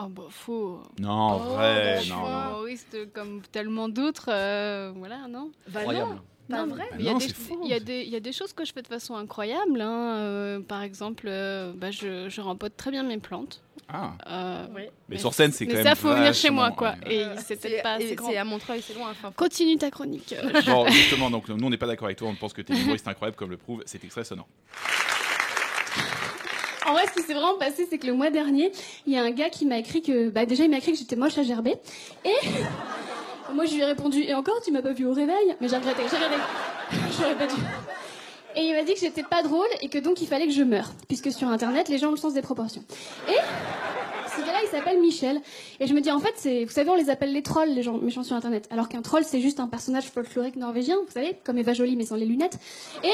Ah, 0.00 0.04
oh, 0.06 0.08
bah, 0.10 0.22
faux. 0.30 0.80
Non, 1.00 1.34
Oh, 1.36 1.54
vrai, 1.54 1.74
bah, 1.94 1.96
je 1.96 2.02
suis 2.04 2.12
non, 2.12 2.20
non. 2.28 2.48
humoriste 2.50 3.12
comme 3.12 3.42
tellement 3.50 3.88
d'autres. 3.88 4.28
euh, 4.30 4.92
voilà, 4.94 5.26
non 5.28 5.50
Incroyable. 5.74 6.20
Pas 6.48 6.64
Non, 6.64 6.74
vrai. 6.74 6.84
mais 6.92 6.98
Il 7.00 7.04
y, 7.04 7.08
a 7.08 7.12
Non, 7.12 7.18
des- 7.18 7.26
c'est 7.26 7.34
faux. 7.34 7.60
il 7.64 7.68
y, 7.68 7.74
a 7.74 7.80
des- 7.80 8.02
il 8.04 8.08
y 8.08 8.16
a 8.16 8.20
des 8.20 8.32
choses 8.32 8.52
que 8.52 8.64
je 8.64 8.72
fais 8.72 8.80
de 8.82 8.86
façon 8.86 9.16
incroyable. 9.16 9.80
hein, 9.80 10.14
euh, 10.16 10.60
par 10.60 10.82
exemple, 10.82 11.26
euh, 11.28 11.72
bah, 11.74 11.90
je, 11.90 12.28
je 12.28 12.40
rempote 12.40 12.76
très 12.76 12.90
bien 12.90 13.02
mes 13.02 13.18
plantes. 13.18 13.60
Ah, 13.88 14.12
Euh, 14.28 14.66
mais 15.08 15.18
sur 15.18 15.34
scène, 15.34 15.50
c'est 15.50 15.66
quand 15.66 15.72
mais 15.72 15.82
même. 15.82 15.86
ça, 15.88 15.94
faut 15.94 16.14
venir 16.14 16.32
chez 16.34 16.50
moi, 16.50 16.70
quoi. 16.70 16.94
ouais. 17.06 17.14
Et 17.16 17.24
peut-être 17.56 17.82
pas 17.82 17.98
et 18.00 18.04
assez 18.04 18.14
grand. 18.14 18.30
c'est 18.30 18.36
à 18.36 18.44
Montreuil, 18.44 18.80
c'est 18.82 18.94
loin. 18.94 19.10
Enfin, 19.10 19.32
Continue 19.36 19.76
ta 19.78 19.90
chronique. 19.90 20.34
Bon, 20.66 20.86
justement, 20.88 21.30
donc 21.30 21.48
nous 21.48 21.66
on 21.66 21.70
n'est 21.70 21.76
pas 21.78 21.86
d'accord 21.86 22.06
avec 22.06 22.18
toi, 22.18 22.28
on 22.28 22.34
pense 22.34 22.52
que 22.52 22.62
tu 22.62 22.72
es 22.72 22.76
une 22.76 22.82
humoriste 22.82 23.08
incroyable 23.08 23.36
comme 23.36 23.50
le 23.50 23.56
prouve 23.56 23.82
cet 23.86 24.04
extrait 24.04 24.24
sonore. 24.24 24.46
En 26.88 26.92
vrai, 26.92 27.06
ce 27.06 27.12
qui 27.12 27.22
s'est 27.22 27.34
vraiment 27.34 27.58
passé, 27.58 27.86
c'est 27.88 27.98
que 27.98 28.06
le 28.06 28.14
mois 28.14 28.30
dernier, 28.30 28.72
il 29.06 29.12
y 29.12 29.18
a 29.18 29.22
un 29.22 29.30
gars 29.30 29.50
qui 29.50 29.66
m'a 29.66 29.78
écrit 29.78 30.00
que, 30.00 30.30
bah, 30.30 30.46
déjà, 30.46 30.64
il 30.64 30.70
m'a 30.70 30.78
écrit 30.78 30.92
que 30.92 30.98
j'étais 30.98 31.16
moche 31.16 31.36
à 31.36 31.42
gerber. 31.42 31.74
Et 32.24 32.34
moi, 33.52 33.66
je 33.66 33.74
lui 33.74 33.82
ai 33.82 33.84
répondu, 33.84 34.22
et 34.22 34.34
encore, 34.34 34.60
tu 34.64 34.72
m'as 34.72 34.80
pas 34.80 34.92
vu 34.92 35.04
au 35.04 35.12
réveil? 35.12 35.54
Mais 35.60 35.68
j'ai 35.68 35.76
regretté, 35.76 36.02
j'ai 36.10 36.16
regretté. 36.16 36.42
J'aurais 37.18 37.36
pas 37.36 37.46
dû. 37.46 37.60
Et 38.56 38.62
il 38.62 38.74
m'a 38.74 38.82
dit 38.84 38.94
que 38.94 39.00
j'étais 39.00 39.22
pas 39.22 39.42
drôle 39.42 39.68
et 39.82 39.90
que 39.90 39.98
donc 39.98 40.22
il 40.22 40.26
fallait 40.26 40.46
que 40.46 40.52
je 40.52 40.62
meure, 40.62 40.90
puisque 41.06 41.30
sur 41.30 41.48
Internet, 41.48 41.90
les 41.90 41.98
gens 41.98 42.08
ont 42.08 42.12
le 42.12 42.16
sens 42.16 42.32
des 42.32 42.40
proportions. 42.40 42.82
Et 43.28 43.32
ce 44.34 44.40
gars-là, 44.40 44.60
il 44.64 44.68
s'appelle 44.70 44.98
Michel. 44.98 45.42
Et 45.80 45.86
je 45.86 45.92
me 45.92 46.00
dis, 46.00 46.10
en 46.10 46.20
fait, 46.20 46.32
c'est, 46.36 46.64
vous 46.64 46.72
savez, 46.72 46.88
on 46.88 46.96
les 46.96 47.10
appelle 47.10 47.34
les 47.34 47.42
trolls, 47.42 47.68
les 47.68 47.82
gens 47.82 47.98
méchants 47.98 48.22
sur 48.22 48.34
Internet. 48.34 48.66
Alors 48.70 48.88
qu'un 48.88 49.02
troll, 49.02 49.24
c'est 49.24 49.42
juste 49.42 49.60
un 49.60 49.68
personnage 49.68 50.06
folklorique 50.06 50.56
norvégien, 50.56 50.96
vous 50.96 51.12
savez, 51.12 51.36
comme 51.44 51.58
Eva 51.58 51.74
Jolie, 51.74 51.96
mais 51.96 52.06
sans 52.06 52.16
les 52.16 52.24
lunettes. 52.24 52.58
Et, 53.04 53.12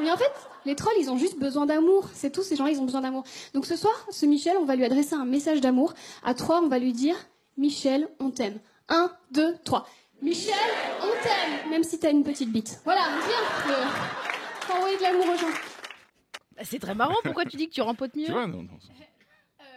mais 0.00 0.10
en 0.10 0.18
fait, 0.18 0.32
les 0.66 0.74
trolls, 0.74 0.92
ils 1.00 1.10
ont 1.10 1.16
juste 1.16 1.38
besoin 1.38 1.64
d'amour. 1.66 2.08
C'est 2.12 2.30
tout, 2.30 2.42
ces 2.42 2.56
gens-là, 2.56 2.70
ils 2.72 2.78
ont 2.80 2.84
besoin 2.84 3.00
d'amour. 3.00 3.24
Donc 3.54 3.64
ce 3.66 3.76
soir, 3.76 3.94
ce 4.10 4.26
Michel, 4.26 4.56
on 4.60 4.64
va 4.64 4.76
lui 4.76 4.84
adresser 4.84 5.14
un 5.14 5.24
message 5.24 5.60
d'amour. 5.60 5.94
À 6.24 6.34
trois, 6.34 6.60
on 6.60 6.68
va 6.68 6.78
lui 6.78 6.92
dire, 6.92 7.16
Michel, 7.56 8.08
on 8.20 8.30
t'aime. 8.30 8.58
Un, 8.88 9.10
deux, 9.30 9.56
trois. 9.64 9.88
Michel, 10.22 10.54
on 11.02 11.22
t'aime, 11.22 11.70
même 11.70 11.82
si 11.84 11.98
t'as 11.98 12.10
une 12.10 12.24
petite 12.24 12.50
bite. 12.50 12.80
Voilà, 12.84 13.02
viens. 13.26 13.74
euh, 13.74 13.84
faut 14.60 14.72
envoyer 14.74 14.96
de 14.96 15.02
l'amour 15.02 15.26
aux 15.34 15.38
gens. 15.38 15.52
Bah, 16.56 16.62
c'est 16.64 16.78
très 16.78 16.94
marrant. 16.94 17.16
Pourquoi 17.22 17.44
tu 17.44 17.56
dis 17.56 17.68
que 17.68 17.74
tu 17.74 17.82
rempotes 17.82 18.14
mieux 18.16 18.24
Tu 18.26 18.32
vois, 18.32 18.46
non, 18.46 18.62
non. 18.62 18.78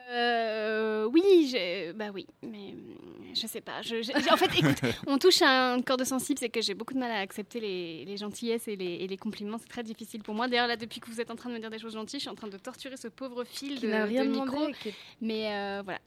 Euh, 0.09 1.05
oui, 1.05 1.55
bah 1.95 2.07
oui, 2.13 2.25
mais 2.41 2.73
hum, 2.73 3.33
je 3.35 3.45
sais 3.45 3.61
pas. 3.61 3.81
Je, 3.83 3.95
en 4.33 4.37
fait, 4.37 4.57
écoute, 4.57 4.79
on 5.07 5.17
touche 5.19 5.41
à 5.43 5.73
un 5.73 5.81
corde 5.81 6.03
sensible, 6.03 6.39
c'est 6.39 6.49
que 6.49 6.61
j'ai 6.61 6.73
beaucoup 6.73 6.93
de 6.95 6.99
mal 6.99 7.11
à 7.11 7.19
accepter 7.19 7.59
les, 7.59 8.05
les 8.05 8.17
gentillesses 8.17 8.67
et 8.67 8.75
les, 8.75 8.85
et 8.95 9.07
les 9.07 9.17
compliments. 9.17 9.57
C'est 9.59 9.67
très 9.69 9.83
difficile 9.83 10.23
pour 10.23 10.33
moi. 10.33 10.47
D'ailleurs, 10.47 10.67
là, 10.67 10.77
depuis 10.77 10.99
que 10.99 11.07
vous 11.11 11.21
êtes 11.21 11.29
en 11.29 11.35
train 11.35 11.49
de 11.49 11.55
me 11.55 11.59
dire 11.59 11.69
des 11.69 11.77
choses 11.79 11.93
gentilles, 11.93 12.19
je 12.19 12.23
suis 12.23 12.29
en 12.29 12.35
train 12.35 12.47
de 12.47 12.57
torturer 12.57 12.97
ce 12.97 13.07
pauvre 13.07 13.43
fil 13.43 13.75
Qui 13.75 13.81
de, 13.85 13.91
n'a 13.91 14.05
rien 14.05 14.25
de 14.25 14.31
demandé. 14.31 14.51
micro. 14.51 14.71
qui 14.81 14.93
Mais 15.21 15.53
euh, 15.53 15.81
voilà. 15.83 15.99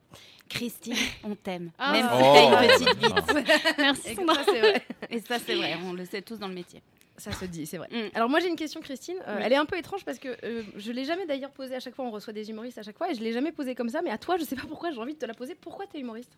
Christine, 0.48 0.96
on 1.24 1.34
t'aime. 1.36 1.70
Ah. 1.78 1.92
Même 1.92 2.08
Oh. 2.12 2.16
si 2.16 2.22
t'as 2.34 2.64
une 2.64 3.12
Oh. 3.12 3.22
petite 3.22 3.34
bite. 3.44 3.78
Merci. 3.78 4.08
Et 4.08 4.14
que 4.14 4.20
Sandra. 4.20 4.34
ça, 4.34 4.42
c'est 4.46 4.60
vrai. 4.60 4.82
Et 5.10 5.20
ça, 5.20 5.38
c'est 5.38 5.54
vrai, 5.54 5.76
on 5.86 5.92
le 5.92 6.04
sait 6.04 6.22
tous 6.22 6.38
dans 6.38 6.48
le 6.48 6.54
métier. 6.54 6.82
Ça 7.18 7.30
se 7.32 7.44
dit, 7.44 7.66
c'est 7.66 7.76
vrai. 7.76 7.88
Mm. 7.90 8.10
Alors 8.14 8.28
moi 8.28 8.40
j'ai 8.40 8.48
une 8.48 8.56
question 8.56 8.80
Christine, 8.80 9.16
Euh, 9.28 9.36
Oui. 9.36 9.42
elle 9.44 9.52
est 9.52 9.56
un 9.56 9.66
peu 9.66 9.76
étrange 9.76 10.04
parce 10.04 10.18
que 10.18 10.28
euh, 10.44 10.62
je 10.76 10.92
l'ai 10.92 11.04
jamais 11.04 11.26
d'ailleurs 11.26 11.50
posée 11.50 11.74
à 11.74 11.80
chaque 11.80 11.94
fois, 11.94 12.04
on 12.06 12.10
reçoit 12.10 12.32
des 12.32 12.48
humoristes 12.50 12.78
à 12.78 12.82
chaque 12.82 12.96
fois 12.96 13.10
et 13.10 13.14
je 13.14 13.20
l'ai 13.22 13.32
jamais 13.32 13.52
posée 13.52 13.74
comme 13.74 13.90
ça, 13.90 14.00
mais 14.02 14.10
à 14.10 14.18
toi 14.18 14.36
je 14.38 14.44
sais 14.44 14.56
pas 14.56 14.66
pourquoi 14.66 14.90
j'ai 14.90 14.98
envie 14.98 15.14
de 15.14 15.18
te 15.18 15.26
la 15.26 15.34
poser. 15.34 15.54
Pourquoi 15.54 15.86
tu 15.86 15.98
es 15.98 16.00
humoriste? 16.00 16.32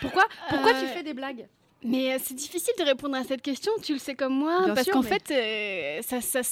Pourquoi, 0.00 0.24
pourquoi 0.48 0.70
tu 0.74 0.84
Euh, 0.84 0.88
fais 0.88 1.02
des 1.02 1.14
blagues? 1.14 1.46
Mais 1.82 2.14
euh, 2.14 2.18
c'est 2.22 2.34
difficile 2.34 2.72
de 2.78 2.84
répondre 2.84 3.14
à 3.16 3.24
cette 3.24 3.42
question, 3.42 3.70
tu 3.82 3.92
le 3.92 3.98
sais 3.98 4.14
comme 4.14 4.32
moi, 4.34 4.64
Bien 4.64 4.74
parce 4.74 4.88
qu'en 4.88 5.02
mais- 5.02 5.18
fait, 5.18 5.30
euh, 5.32 6.02
ça, 6.02 6.20
ça, 6.22 6.42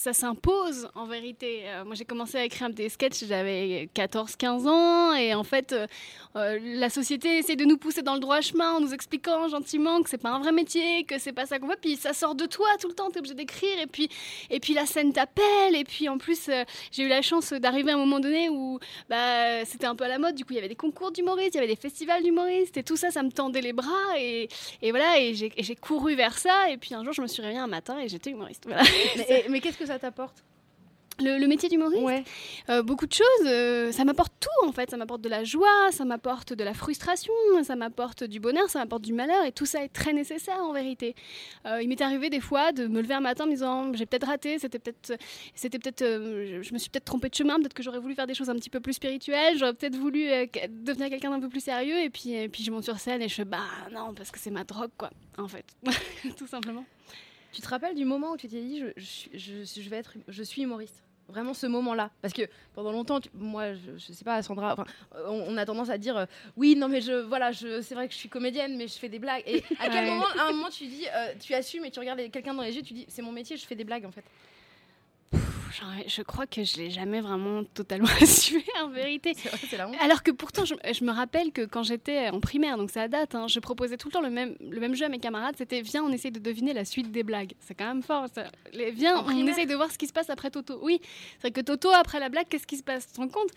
ça 0.00 0.14
s'impose 0.14 0.88
en 0.94 1.04
vérité. 1.04 1.64
Euh, 1.66 1.84
moi, 1.84 1.94
j'ai 1.94 2.06
commencé 2.06 2.38
à 2.38 2.44
écrire 2.44 2.70
des 2.70 2.88
sketchs, 2.88 3.22
j'avais 3.26 3.90
14-15 3.94 4.66
ans, 4.66 5.12
et 5.12 5.34
en 5.34 5.44
fait, 5.44 5.74
euh, 5.74 5.86
euh, 6.36 6.58
la 6.62 6.88
société 6.88 7.36
essaie 7.36 7.54
de 7.54 7.66
nous 7.66 7.76
pousser 7.76 8.00
dans 8.00 8.14
le 8.14 8.20
droit 8.20 8.40
chemin 8.40 8.76
en 8.76 8.80
nous 8.80 8.94
expliquant 8.94 9.46
gentiment 9.48 10.00
que 10.00 10.08
c'est 10.08 10.16
pas 10.16 10.30
un 10.30 10.38
vrai 10.38 10.52
métier, 10.52 11.04
que 11.04 11.18
c'est 11.18 11.34
pas 11.34 11.44
ça 11.44 11.58
qu'on 11.58 11.66
veut, 11.66 11.76
puis 11.78 11.96
ça 11.96 12.14
sort 12.14 12.34
de 12.34 12.46
toi 12.46 12.66
tout 12.80 12.88
le 12.88 12.94
temps, 12.94 13.10
t'es 13.10 13.18
obligé 13.18 13.34
d'écrire, 13.34 13.78
et 13.78 13.86
puis, 13.86 14.08
et 14.48 14.58
puis 14.58 14.72
la 14.72 14.86
scène 14.86 15.12
t'appelle, 15.12 15.76
et 15.76 15.84
puis 15.84 16.08
en 16.08 16.16
plus, 16.16 16.48
j'ai 16.90 17.02
eu 17.02 17.08
la 17.08 17.20
chance 17.20 17.52
d'arriver 17.52 17.90
à 17.90 17.96
un 17.96 17.98
moment 17.98 18.20
donné 18.20 18.48
où 18.48 18.78
bah, 19.10 19.66
c'était 19.66 19.86
un 19.86 19.94
peu 19.94 20.04
à 20.04 20.08
la 20.08 20.18
mode, 20.18 20.34
du 20.34 20.46
coup, 20.46 20.54
il 20.54 20.56
y 20.56 20.60
avait 20.60 20.68
des 20.68 20.76
concours 20.76 21.12
d'humoristes, 21.12 21.56
il 21.56 21.56
y 21.56 21.58
avait 21.58 21.74
des 21.74 21.76
festivals 21.76 22.22
d'humoristes, 22.22 22.78
et 22.78 22.82
tout 22.82 22.96
ça, 22.96 23.10
ça 23.10 23.22
me 23.22 23.30
tendait 23.30 23.60
les 23.60 23.74
bras, 23.74 24.18
et, 24.18 24.48
et 24.80 24.92
voilà, 24.92 25.20
et 25.20 25.34
j'ai 25.34 25.76
couru 25.76 26.14
vers 26.14 26.38
ça, 26.38 26.70
et 26.70 26.78
puis 26.78 26.94
un 26.94 27.04
jour, 27.04 27.12
je 27.12 27.20
me 27.20 27.26
suis 27.26 27.42
réveillée 27.42 27.60
un 27.60 27.66
matin 27.66 27.98
et 27.98 28.08
j'étais 28.08 28.30
humoriste. 28.30 28.66
Mais, 29.16 29.44
mais 29.50 29.60
qu'est-ce 29.60 29.76
que 29.76 29.89
ça 29.90 29.98
t'apporte 29.98 30.44
Le, 31.18 31.38
le 31.38 31.48
métier 31.48 31.68
d'humoriste 31.68 32.00
Ouais. 32.02 32.22
Euh, 32.68 32.82
beaucoup 32.84 33.06
de 33.06 33.12
choses. 33.12 33.46
euh, 33.46 33.90
ça 33.90 34.04
m'apporte 34.04 34.32
tout 34.38 34.68
en 34.68 34.70
fait. 34.72 34.88
Ça 34.88 34.96
m'apporte 34.96 35.20
de 35.20 35.28
la 35.28 35.42
joie, 35.42 35.90
ça 35.90 36.04
m'apporte 36.04 36.52
de 36.52 36.62
la 36.62 36.74
frustration, 36.74 37.32
ça 37.64 37.74
m'apporte 37.74 38.22
du 38.22 38.38
bonheur, 38.38 38.70
ça 38.70 38.78
m'apporte 38.78 39.02
du 39.02 39.12
malheur 39.12 39.44
et 39.44 39.50
tout 39.50 39.66
ça 39.66 39.82
est 39.82 39.88
très 39.88 40.12
nécessaire 40.12 40.58
en 40.58 40.72
vérité. 40.72 41.16
Euh, 41.66 41.82
il 41.82 41.88
m'est 41.88 42.00
arrivé 42.00 42.30
des 42.30 42.38
fois 42.40 42.70
de 42.70 42.86
me 42.86 43.02
lever 43.02 43.14
un 43.14 43.20
matin 43.20 43.44
en 43.44 43.46
me 43.48 43.52
disant 43.52 43.92
j'ai 43.94 44.06
peut-être 44.06 44.28
raté, 44.28 44.60
c'était 44.60 44.78
peut-être, 44.78 45.18
c'était 45.56 45.80
peut-être, 45.80 46.04
je, 46.04 46.72
me 46.72 46.78
suis 46.78 46.88
peut-être 46.88 47.04
trompée 47.04 47.28
de 47.28 47.34
chemin, 47.34 47.56
peut-être 47.58 47.74
que 47.74 47.82
j'aurais 47.82 47.98
voulu 47.98 48.14
faire 48.14 48.28
des 48.28 48.34
choses 48.34 48.48
un 48.48 48.54
petit 48.54 48.70
peu 48.70 48.78
plus 48.80 48.92
spirituelles, 48.92 49.58
j'aurais 49.58 49.74
peut-être 49.74 49.96
voulu 49.96 50.28
devenir 50.68 51.10
quelqu'un 51.10 51.30
d'un 51.30 51.40
peu 51.40 51.48
plus 51.48 51.64
sérieux 51.64 51.98
et 51.98 52.10
puis, 52.10 52.32
et 52.32 52.48
puis 52.48 52.62
je 52.62 52.70
monte 52.70 52.84
sur 52.84 52.98
scène 53.00 53.22
et 53.22 53.28
je 53.28 53.34
fais 53.34 53.44
bah 53.44 53.58
non 53.92 54.14
parce 54.14 54.30
que 54.30 54.38
c'est 54.38 54.52
ma 54.52 54.62
drogue 54.62 54.92
quoi 54.96 55.10
en 55.36 55.48
fait, 55.48 55.66
tout 56.38 56.46
simplement. 56.46 56.84
Tu 57.52 57.60
te 57.62 57.68
rappelles 57.68 57.94
du 57.94 58.04
moment 58.04 58.32
où 58.32 58.36
tu 58.36 58.48
t'es 58.48 58.60
dit 58.60 58.78
je, 58.80 58.86
je, 58.96 59.04
suis- 59.04 59.30
je, 59.38 59.80
je 59.80 59.90
vais 59.90 59.96
être, 59.96 60.14
je 60.28 60.42
suis 60.42 60.62
humoriste? 60.62 61.02
Vraiment 61.28 61.54
ce 61.54 61.66
moment-là 61.68 62.10
Parce 62.22 62.34
que 62.34 62.42
pendant 62.74 62.90
longtemps, 62.90 63.20
tu- 63.20 63.28
moi, 63.34 63.72
je, 63.74 63.96
je 63.98 64.12
sais 64.12 64.24
pas, 64.24 64.42
Sandra, 64.42 64.72
enfin, 64.72 64.84
on, 65.14 65.44
on 65.46 65.56
a 65.56 65.64
tendance 65.64 65.88
à 65.88 65.96
dire 65.96 66.16
euh, 66.16 66.26
oui, 66.56 66.74
non, 66.74 66.88
mais 66.88 67.00
je, 67.00 67.12
voilà, 67.12 67.52
je, 67.52 67.80
c'est 67.82 67.94
vrai 67.94 68.08
que 68.08 68.14
je 68.14 68.18
suis 68.18 68.28
comédienne, 68.28 68.76
mais 68.76 68.88
je 68.88 68.94
fais 68.98 69.08
des 69.08 69.20
blagues. 69.20 69.44
Et 69.46 69.62
à 69.78 69.88
quel 69.88 70.06
moment, 70.06 70.24
à 70.36 70.48
un 70.48 70.52
moment, 70.52 70.70
tu 70.70 70.86
dis, 70.88 71.06
euh, 71.14 71.32
tu 71.40 71.54
assumes 71.54 71.84
et 71.84 71.92
tu 71.92 72.00
regardes 72.00 72.18
quelqu'un 72.32 72.52
dans 72.54 72.62
les 72.64 72.74
yeux, 72.74 72.82
tu 72.82 72.94
dis, 72.94 73.06
c'est 73.08 73.22
mon 73.22 73.30
métier, 73.30 73.56
je 73.56 73.64
fais 73.64 73.76
des 73.76 73.84
blagues 73.84 74.06
en 74.06 74.10
fait? 74.10 74.24
Je 76.06 76.22
crois 76.22 76.46
que 76.46 76.64
je 76.64 76.76
l'ai 76.76 76.90
jamais 76.90 77.20
vraiment 77.20 77.62
totalement 77.64 78.08
assumé 78.20 78.64
en 78.82 78.88
vérité. 78.88 79.32
Vrai. 79.34 79.96
Alors 80.00 80.22
que 80.22 80.30
pourtant, 80.30 80.64
je, 80.64 80.74
je 80.92 81.04
me 81.04 81.12
rappelle 81.12 81.52
que 81.52 81.64
quand 81.64 81.82
j'étais 81.82 82.28
en 82.30 82.40
primaire, 82.40 82.76
donc 82.76 82.90
ça 82.90 83.08
date, 83.08 83.34
hein, 83.34 83.46
je 83.48 83.60
proposais 83.60 83.96
tout 83.96 84.08
le 84.08 84.12
temps 84.12 84.20
le 84.20 84.30
même, 84.30 84.56
le 84.60 84.80
même 84.80 84.94
jeu 84.94 85.04
à 85.06 85.08
mes 85.08 85.18
camarades. 85.18 85.54
C'était 85.56 85.80
viens, 85.82 86.02
on 86.02 86.10
essaye 86.10 86.30
de 86.32 86.38
deviner 86.40 86.72
la 86.72 86.84
suite 86.84 87.10
des 87.12 87.22
blagues. 87.22 87.52
C'est 87.60 87.74
quand 87.74 87.86
même 87.86 88.02
fort. 88.02 88.26
ça. 88.34 88.44
Les- 88.72 88.90
viens, 88.90 89.16
En 89.16 89.20
on 89.20 89.24
primaire 89.24 89.48
essaye 89.54 89.66
de 89.66 89.74
voir 89.74 89.90
ce 89.90 89.98
qui 89.98 90.06
se 90.06 90.12
passe 90.12 90.30
après 90.30 90.50
Toto. 90.50 90.78
Oui, 90.82 91.00
c'est 91.38 91.48
vrai 91.48 91.50
que 91.52 91.60
Toto, 91.60 91.90
après 91.90 92.18
la 92.20 92.28
blague, 92.28 92.46
qu'est-ce 92.48 92.66
qui 92.66 92.76
se 92.76 92.82
passe? 92.82 93.06
Tu 93.06 93.12
te 93.12 93.20
rends 93.20 93.28
compte? 93.28 93.50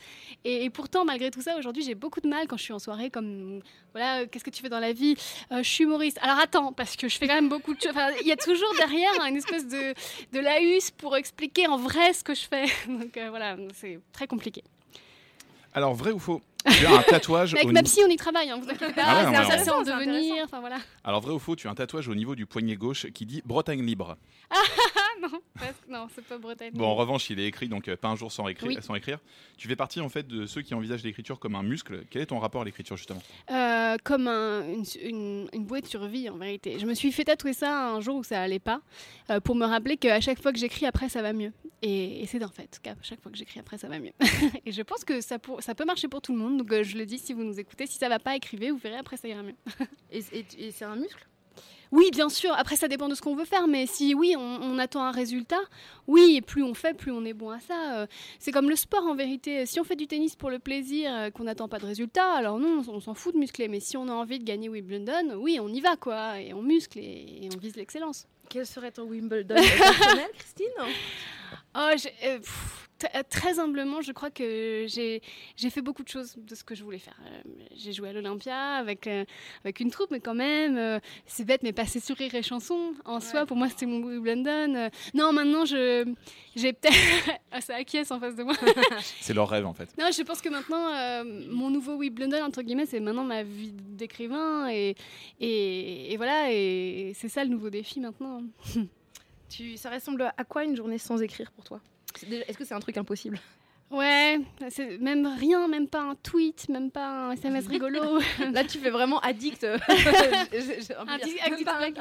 Et, 0.43 0.65
et 0.65 0.70
pourtant, 0.70 1.05
malgré 1.05 1.32
tout 1.32 1.41
ça, 1.41 1.58
aujourd'hui, 1.58 1.84
j'ai 1.84 1.96
beaucoup 1.96 2.22
de 2.22 2.27
mal 2.27 2.48
quand 2.48 2.58
je 2.58 2.63
suis 2.63 2.74
en 2.74 2.79
soirée, 2.79 3.10
comme 3.10 3.62
voilà, 3.93 4.21
euh, 4.21 4.25
qu'est-ce 4.29 4.43
que 4.43 4.50
tu 4.50 4.62
fais 4.62 4.69
dans 4.69 4.79
la 4.79 4.91
vie? 4.93 5.15
Euh, 5.51 5.63
Je 5.63 5.69
suis 5.69 5.83
humoriste. 5.83 6.17
Alors 6.21 6.39
attends, 6.39 6.73
parce 6.73 6.95
que 6.95 7.07
je 7.07 7.17
fais 7.17 7.27
quand 7.27 7.35
même 7.35 7.50
beaucoup 7.50 7.73
de 7.73 7.81
choses. 7.81 7.91
Enfin, 7.91 8.09
Il 8.21 8.27
y 8.27 8.31
a 8.31 8.35
toujours 8.38 8.73
derrière 8.77 9.12
une 9.27 9.38
espèce 9.38 9.67
de, 9.67 9.93
de 10.33 10.39
laïus 10.39 10.91
pour 10.91 11.15
expliquer 11.15 11.67
en 11.67 11.77
vrai 11.77 12.13
ce 12.13 12.23
que 12.23 12.33
je 12.33 12.45
fais. 12.47 12.65
Donc 12.88 13.15
euh, 13.17 13.29
voilà, 13.29 13.55
c'est 13.75 14.00
très 14.12 14.27
compliqué. 14.27 14.63
Alors, 15.75 15.93
vrai 15.93 16.12
ou 16.12 16.19
faux? 16.19 16.41
Tu 16.72 16.86
as 16.86 16.91
un 16.98 17.01
tatouage 17.03 17.53
avec 17.53 17.65
au 17.65 17.72
ma 17.72 17.82
niveau- 17.82 17.91
psy, 17.91 18.01
on 18.05 18.10
y 18.10 18.15
travaille, 18.15 18.50
hein, 18.50 18.58
vous 18.62 18.70
inquiétez 18.70 18.93
pas. 18.93 19.01
Ah 19.05 19.15
ouais, 19.17 19.24
c'est 19.25 19.32
non, 19.32 19.38
intéressant, 19.39 19.82
en 19.82 19.86
c'est 19.86 19.91
devenir. 19.93 20.43
Enfin 20.46 20.60
voilà. 20.60 20.77
Alors, 21.03 21.22
vrai 21.22 21.34
ou 21.34 21.39
faux 21.39 21.55
Tu 21.55 21.67
as 21.67 21.72
un 21.72 21.75
tatouage 21.75 22.08
au 22.08 22.15
niveau 22.15 22.36
du 22.36 22.46
poignet 22.46 22.75
gauche 22.75 23.08
qui 23.13 23.25
dit 23.25 23.41
Bretagne 23.46 23.84
libre. 23.86 24.17
Ah 24.50 24.55
non, 25.22 25.39
presque- 25.55 25.88
non, 25.89 26.08
c'est 26.13 26.24
pas 26.25 26.38
Bretagne. 26.38 26.72
Bon, 26.74 26.86
en 26.86 26.96
revanche, 26.96 27.29
il 27.29 27.39
est 27.39 27.46
écrit, 27.48 27.67
donc 27.67 27.88
euh, 27.88 27.96
pas 27.98 28.08
un 28.10 28.15
jour 28.15 28.32
sans, 28.32 28.48
écri- 28.48 28.67
Oui. 28.67 28.77
sans 28.82 28.96
écrire. 28.96 29.20
Tu 29.58 29.67
fais 29.67 29.75
partie 29.75 30.00
en 30.01 30.10
fait 30.10 30.27
de 30.27 30.46
ceux 30.46 30.62
qui 30.62 30.74
envisagent 30.74 31.03
l'écriture 31.03 31.39
comme 31.39 31.55
un 31.55 31.63
muscle. 31.63 32.03
Quel 32.10 32.22
est 32.22 32.25
ton 32.27 32.39
rapport 32.39 32.62
à 32.62 32.65
l'écriture 32.65 32.98
justement? 32.98 33.22
Euh, 33.51 33.98
comme 34.03 34.27
un- 34.27 34.63
une, 34.67 34.84
une, 35.03 35.50
une 35.53 35.65
bouée 35.65 35.82
de 35.82 35.88
survie 35.88 36.29
en 36.29 36.38
vérité. 36.38 36.77
Je 36.79 36.86
me 36.86 36.93
suis 36.93 37.12
fait 37.12 37.24
tatouer 37.25 37.53
ça 37.53 37.88
un 37.89 38.00
jour 38.01 38.17
où 38.17 38.24
ça 38.24 38.41
allait 38.41 38.60
pas, 38.60 38.82
euh, 39.29 39.39
pour 39.39 39.55
me 39.55 39.65
rappeler 39.65 39.98
qu'à 39.98 40.20
chaque 40.22 40.41
fois 40.41 40.51
que 40.53 40.60
j'écris 40.60 40.86
après 40.86 41.10
ça 41.10 41.22
va 41.22 41.34
mieux. 41.34 41.51
Et, 41.82 42.22
et 42.22 42.25
c'est 42.27 42.41
un 42.41 42.48
fait 42.50 42.79
qu'à 42.82 42.96
chaque 43.01 43.22
fois 43.22 43.32
que 43.32 43.38
j'écris 43.38 43.60
après 43.60 43.77
ça 43.77 43.88
va 43.89 44.00
mieux. 44.00 44.13
et 44.65 44.72
je 44.72 44.82
pense 44.82 45.03
que 45.03 45.20
ça, 45.22 45.39
pour- 45.39 45.62
ça 45.62 45.75
peut 45.75 45.86
marcher 45.86 46.08
pour 46.08 46.22
tout 46.22 46.32
le 46.34 46.39
monde. 46.39 46.52
Donc 46.57 46.72
euh, 46.72 46.83
je 46.83 46.98
le 46.98 47.05
dis 47.05 47.17
si 47.19 47.33
vous 47.33 47.43
nous 47.43 47.60
écoutez, 47.60 47.86
si 47.88 47.98
ça 47.98 48.10
va 48.10 48.19
pas, 48.19 48.36
écrivez, 48.36 48.72
vous 48.72 48.77
verrez 48.77 48.98
après 48.98 49.17
ça 49.17 49.27
ira 49.27 49.43
mieux. 49.43 49.55
Et, 50.12 50.19
et- 50.31 50.45
et 50.67 50.72
c'est 50.72 50.86
un 50.86 50.95
muscle? 50.95 51.25
Oui, 51.91 52.10
bien 52.12 52.27
sûr. 52.29 52.51
Après, 52.57 52.75
ça 52.75 52.88
dépend 52.88 53.07
de 53.07 53.13
ce 53.13 53.22
qu'on 53.22 53.36
veut 53.36 53.45
faire. 53.45 53.67
Mais 53.67 53.86
si 53.86 54.15
oui, 54.15 54.33
on, 54.36 54.41
on 54.41 54.79
attend 54.79 55.03
un 55.03 55.12
résultat, 55.12 55.60
oui, 56.07 56.38
et 56.38 56.41
plus 56.41 56.63
on 56.63 56.74
fait, 56.74 56.95
plus 56.95 57.12
on 57.12 57.24
est 57.24 57.33
bon 57.33 57.51
à 57.51 57.60
ça. 57.60 57.98
Euh, 58.00 58.07
C'est 58.39 58.51
comme 58.51 58.67
le 58.67 58.75
sport 58.75 59.03
en 59.03 59.13
vérité. 59.13 59.67
Si 59.67 59.79
on 59.79 59.83
fait 59.83 59.95
du 59.95 60.07
tennis 60.07 60.36
pour 60.36 60.50
le 60.50 60.57
plaisir, 60.57 61.12
euh, 61.13 61.29
qu'on 61.29 61.43
n'attend 61.43 61.67
pas 61.67 61.77
de 61.77 61.86
résultat, 61.86 62.31
alors 62.33 62.57
non, 62.57 62.81
on 62.88 63.00
s'en 63.00 63.13
fout 63.13 63.36
de 63.36 63.39
muscler. 63.39 63.67
Mais 63.67 63.79
si 63.79 63.95
on 63.95 64.07
a 64.07 64.12
envie 64.12 64.39
de 64.39 64.43
gagner 64.43 64.69
Wimbledon, 64.69 65.36
oui, 65.38 65.60
on 65.62 65.67
y 65.69 65.81
va, 65.81 65.95
quoi. 65.95 66.39
Et 66.41 66.51
on 66.55 66.63
muscle 66.63 66.98
et, 66.98 67.01
et 67.43 67.50
on 67.55 67.60
vise 67.60 67.75
l'excellence. 67.75 68.25
Quel 68.50 68.65
serait 68.65 68.91
ton 68.91 69.03
Wimbledon 69.03 69.53
personnel, 69.77 70.31
Christine? 70.39 70.65
Oh, 71.75 71.77
euh, 71.77 71.91
pff, 71.93 72.10
euh, 72.25 72.39
très 73.29 73.60
humblement, 73.60 74.01
je 74.01 74.12
crois 74.12 74.31
que 74.31 74.86
j'ai 74.88 75.22
fait 75.69 75.81
beaucoup 75.81 76.03
de 76.03 76.10
choses 76.10 76.36
de 76.38 76.55
ce 76.55 76.63
que 76.63 76.75
je 76.75 76.83
voulais 76.83 77.00
faire. 77.00 77.17
Euh, 77.25 77.41
j'ai 77.75 77.93
joué 77.93 78.10
à 78.10 78.13
l'Olympia 78.13 78.75
avec, 78.75 79.07
euh, 79.07 79.25
avec 79.63 79.79
une 79.79 79.91
troupe, 79.91 80.12
mais 80.12 80.19
quand 80.19 80.36
même, 80.36 80.77
euh, 80.77 81.00
c'est 81.25 81.45
bête, 81.45 81.63
mais 81.63 81.74
passer 81.74 82.00
sur 82.00 82.15
Rire 82.17 82.36
et 82.36 82.43
Chanson, 82.43 82.93
en 83.05 83.19
soi, 83.19 83.45
pour 83.45 83.57
moi, 83.57 83.69
c'était 83.69 83.86
mon. 83.86 84.03
Euh, 84.45 84.89
non, 85.13 85.31
maintenant, 85.33 85.65
je 85.65 86.05
j'ai 86.55 86.74
peut-être... 86.74 86.95
ah, 87.51 87.62
ça 87.62 87.75
acquiesce 87.75 88.12
en 88.12 88.19
face 88.19 88.36
de 88.36 88.43
moi. 88.43 88.53
C'est 89.22 89.33
leur 89.33 89.50
rêve 89.50 89.65
en 89.65 89.74
fait. 89.74 89.89
non, 89.98 90.10
je 90.15 90.22
pense 90.24 90.41
que 90.41 90.50
maintenant, 90.50 90.93
euh, 90.93 91.24
mon 91.50 91.69
nouveau 91.69 91.95
Wimbledon, 91.95 92.43
entre 92.43 92.62
guillemets, 92.62 92.86
c'est 92.86 93.00
maintenant 93.00 93.24
ma 93.24 93.43
vie 93.43 93.72
d'écrivain. 93.72 94.69
Et, 94.69 94.95
et, 95.39 96.13
et 96.13 96.17
voilà, 96.17 96.51
et 96.51 97.13
c'est 97.15 97.29
ça 97.29 97.43
le 97.43 97.50
nouveau 97.50 97.69
défi 97.69 98.00
maintenant. 98.00 98.43
tu, 99.50 99.77
Ça 99.77 99.89
ressemble 99.89 100.31
à 100.36 100.43
quoi 100.43 100.63
une 100.63 100.75
journée 100.75 100.98
sans 100.98 101.22
écrire 101.22 101.51
pour 101.51 101.63
toi? 101.63 101.81
Est-ce 102.22 102.58
que 102.58 102.65
c'est 102.65 102.74
un 102.74 102.79
truc 102.79 102.98
impossible? 102.98 103.39
Ouais, 103.93 104.39
c'est 104.70 104.98
même 104.98 105.27
rien, 105.27 105.67
même 105.67 105.88
pas 105.88 106.01
un 106.01 106.15
tweet, 106.15 106.67
même 106.67 106.89
pas 106.89 107.27
un 107.27 107.32
SMS 107.34 107.67
rigolo. 107.67 108.20
Là, 108.51 108.63
tu 108.63 108.79
fais 108.79 108.89
vraiment 108.89 109.20
addict. 109.20 109.63
un, 109.65 109.77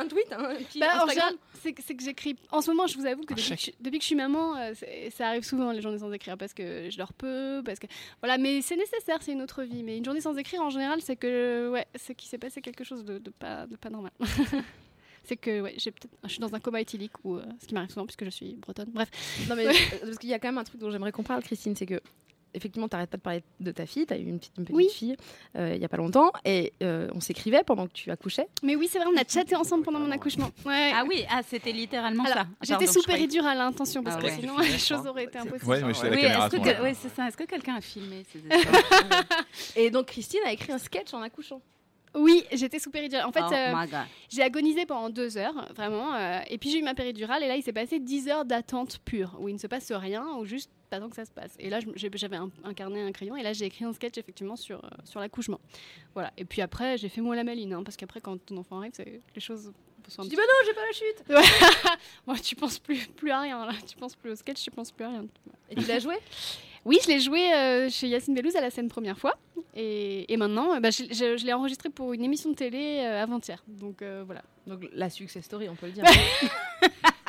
tweet, 0.07 0.33
hein, 0.33 0.55
Bah, 0.81 0.87
en 0.87 1.05
Instagram. 1.05 1.09
général, 1.11 1.35
c'est 1.61 1.75
que, 1.75 2.03
j'écris. 2.03 2.37
En 2.51 2.63
ce 2.63 2.71
moment, 2.71 2.87
je 2.87 2.97
vous 2.97 3.05
avoue 3.05 3.25
que 3.25 3.35
depuis 3.35 3.51
que, 3.51 3.61
je, 3.61 3.71
depuis 3.79 3.99
que 3.99 4.05
je 4.05 4.07
suis 4.07 4.17
maman, 4.17 4.57
euh, 4.57 4.73
ça 5.11 5.29
arrive 5.29 5.43
souvent 5.43 5.71
les 5.71 5.83
journées 5.83 5.99
sans 5.99 6.11
écrire 6.13 6.39
parce 6.39 6.55
que 6.55 6.89
je 6.89 6.97
dors 6.97 7.13
peu, 7.13 7.61
parce 7.63 7.79
que 7.79 7.87
voilà. 8.23 8.39
Mais 8.39 8.63
c'est 8.63 8.77
nécessaire, 8.77 9.19
c'est 9.21 9.33
une 9.33 9.43
autre 9.43 9.63
vie. 9.63 9.83
Mais 9.83 9.99
une 9.99 10.05
journée 10.05 10.23
sans 10.23 10.37
écrire, 10.39 10.63
en 10.63 10.71
général, 10.71 11.03
c'est 11.03 11.17
que 11.17 11.69
ouais, 11.71 11.87
c'est 11.95 12.15
qu'il 12.15 12.31
s'est 12.31 12.39
passé 12.39 12.63
quelque 12.63 12.85
chose 12.85 13.05
de, 13.05 13.19
de 13.19 13.31
pas 13.31 13.67
de 13.67 13.77
pas 13.77 13.91
normal. 13.91 14.13
c'est 15.25 15.37
que 15.37 15.61
ouais, 15.63 15.75
j'ai 15.79 15.91
peut-être, 15.91 16.13
je 16.25 16.29
suis 16.31 16.41
dans 16.41 16.55
un 16.55 16.61
coma 16.61 16.81
éthylique 16.81 17.13
ou 17.25 17.37
euh, 17.37 17.43
ce 17.61 17.67
qui 17.67 17.75
m'arrive 17.75 17.91
souvent 17.91 18.07
puisque 18.07 18.25
je 18.25 18.31
suis 18.31 18.55
bretonne. 18.57 18.91
Bref, 18.93 19.09
Non, 19.49 19.57
mais 19.57 19.67
euh, 19.67 19.73
parce 20.05 20.19
qu'il 20.19 20.31
y 20.31 20.35
a 20.35 20.39
quand 20.39 20.49
même 20.49 20.59
un 20.59 20.65
truc 20.65 20.81
dont 20.81 20.91
j'aimerais 20.91 21.13
qu'on 21.13 21.23
parle, 21.23 21.43
Christine, 21.43 21.77
c'est 21.77 21.87
que. 21.87 22.01
Effectivement, 22.55 22.87
tu 22.87 22.95
n'arrêtes 22.97 23.09
pas 23.09 23.17
de 23.17 23.23
parler 23.23 23.43
de 23.61 23.73
ta 23.73 23.87
fille. 23.87 24.05
Tu 24.05 24.13
as 24.13 24.19
eu 24.19 24.25
une 24.27 24.39
petite, 24.39 24.53
une 24.59 24.65
petite 24.65 24.77
Oui. 24.77 24.87
fille 24.93 25.17
euh, 25.57 25.73
il 25.75 25.81
y 25.81 25.87
a 25.87 25.89
pas 25.89 25.97
longtemps 25.97 26.31
et 26.45 26.75
euh, 26.83 27.09
on 27.15 27.21
s'écrivait 27.21 27.65
pendant 27.65 27.87
que 27.87 27.93
tu 27.95 28.11
accouchais. 28.11 28.47
mais 28.63 28.77
oui, 28.77 28.91
c'est 28.93 28.99
vrai, 28.99 29.07
on 29.11 29.17
a 29.17 29.25
chatté 29.27 29.57
ensemble 29.57 29.85
pendant 29.85 30.01
mon 30.01 30.11
accouchement. 30.11 30.51
Ouais. 30.67 30.93
Ah 30.95 31.05
oui, 31.09 31.25
ah, 31.31 31.41
c'était 31.49 31.73
littéralement 31.73 32.25
Alors, 32.25 32.45
ça. 32.45 32.47
J'étais 32.79 32.87
sous 32.93 33.03
péridurale 33.05 33.59
à 33.59 33.65
l'intention 33.65 34.03
parce 34.03 34.19
Ah 34.19 34.23
que 34.23 34.31
sinon 34.33 34.59
les 34.59 34.77
choses 34.77 35.07
auraient 35.07 35.25
été 35.25 35.39
impossibles. 35.39 35.67
Ouais, 35.71 35.81
mais 35.81 35.87
Oui, 35.87 35.91
est-ce 36.27 36.51
ce 36.51 37.07
que. 37.09 37.23
Est-ce 37.27 37.37
que 37.39 37.45
quelqu'un 37.45 37.77
a 37.77 37.81
filmé 37.81 38.23
ces 38.31 38.43
Et 39.81 39.91
donc, 39.91 40.09
Christine 40.09 40.41
a 40.45 40.53
écrit 40.53 40.73
un 40.73 40.79
sketch 40.79 41.15
en 41.15 41.23
accouchant. 41.23 41.63
Oui, 42.15 42.45
j'étais 42.53 42.79
sous 42.79 42.91
péridurale. 42.91 43.25
En 43.27 43.33
fait, 43.33 43.41
oh 43.43 43.53
euh, 43.55 43.73
j'ai 44.29 44.43
agonisé 44.43 44.85
pendant 44.87 45.09
deux 45.09 45.39
heures, 45.39 45.67
vraiment. 45.75 46.15
euh, 46.15 46.41
et 46.49 46.59
puis 46.59 46.71
j'ai 46.71 46.79
eu 46.79 46.83
ma 46.83 46.95
péridurale, 46.95 47.43
et 47.43 47.49
là, 47.49 47.57
il 47.57 47.63
s'est 47.63 47.73
passé 47.73 47.99
10 48.01 48.29
heures 48.29 48.45
d'attente 48.45 48.99
pure, 49.05 49.35
où 49.41 49.49
il 49.49 49.55
ne 49.55 49.59
se 49.59 49.67
passe 49.67 49.91
rien, 49.93 50.27
ou 50.37 50.45
juste 50.45 50.71
t'attends 50.91 51.09
que 51.09 51.17
ça 51.17 51.25
se 51.25 51.31
passe. 51.31 51.55
Et 51.59 51.71
là, 51.71 51.81
je- 51.81 51.89
j'avais 52.15 52.37
un, 52.37 52.51
un 52.65 52.75
carnet, 52.75 53.01
un 53.01 53.13
crayon, 53.13 53.35
et 53.37 53.43
là, 53.43 53.55
j'ai 53.55 53.65
écrit 53.65 53.85
un 53.87 53.93
sketch, 53.95 54.19
effectivement, 54.19 54.57
sur, 54.57 54.85
euh, 54.85 54.89
sur 55.05 55.21
l'accouchement. 55.21 55.59
Voilà. 56.13 56.33
Et 56.37 56.45
puis 56.45 56.61
après, 56.61 56.99
j'ai 56.99 57.09
fait 57.09 57.23
moi 57.23 57.35
la 57.35 57.45
maline, 57.45 57.73
hein, 57.73 57.83
parce 57.83 57.97
qu'après, 57.97 58.21
quand 58.21 58.37
ton 58.45 58.59
enfant 58.59 58.79
arrive, 58.79 58.93
les 58.99 59.41
choses 59.41 59.73
sont 60.09 60.21
un 60.21 60.25
Tu 60.25 60.31
petit 60.31 60.31
dis, 60.31 60.37
bah 60.37 60.43
non, 60.43 60.67
j'ai 60.67 60.75
pas 60.75 60.87
la 60.87 60.93
chute. 60.93 61.99
Moi, 62.27 62.37
tu 62.41 62.57
penses 62.57 62.79
plus, 62.79 63.07
plus 63.07 63.31
à 63.31 63.41
rien, 63.41 63.65
là. 63.65 63.73
Tu 63.87 63.97
penses 63.97 64.17
plus 64.17 64.33
au 64.33 64.35
sketch, 64.35 64.61
tu 64.63 64.71
penses 64.71 64.91
plus 64.91 65.05
à 65.05 65.09
rien. 65.11 65.25
Et 65.71 65.77
tu 65.77 65.87
l'as 65.87 66.01
joué? 66.01 66.17
Oui, 66.85 66.99
je 67.03 67.09
l'ai 67.09 67.21
joué 67.21 67.53
euh, 67.55 67.89
chez 67.89 68.09
Yacine 68.09 68.35
Bellouz 68.35 68.57
à 68.57 68.61
la 68.61 68.71
scène 68.71 68.89
première 68.89 69.19
fois. 69.19 69.37
Et, 69.75 70.31
et 70.33 70.37
maintenant, 70.37 70.75
euh, 70.75 70.81
bah, 70.81 70.91
je, 70.91 71.05
je- 71.11 71.37
je 71.37 71.47
l'ai 71.47 71.53
enregistré 71.53 71.89
pour 71.91 72.13
une 72.13 72.25
émission 72.25 72.51
de 72.51 72.55
télé 72.57 73.01
euh, 73.05 73.23
avant-hier. 73.23 73.63
Donc 73.69 74.03
euh, 74.03 74.23
voilà. 74.27 74.43
Donc, 74.67 74.87
la 74.93 75.11
success 75.11 75.45
story, 75.45 75.69
on 75.69 75.75
peut 75.77 75.87
le 75.87 75.93
dire. 75.93 76.05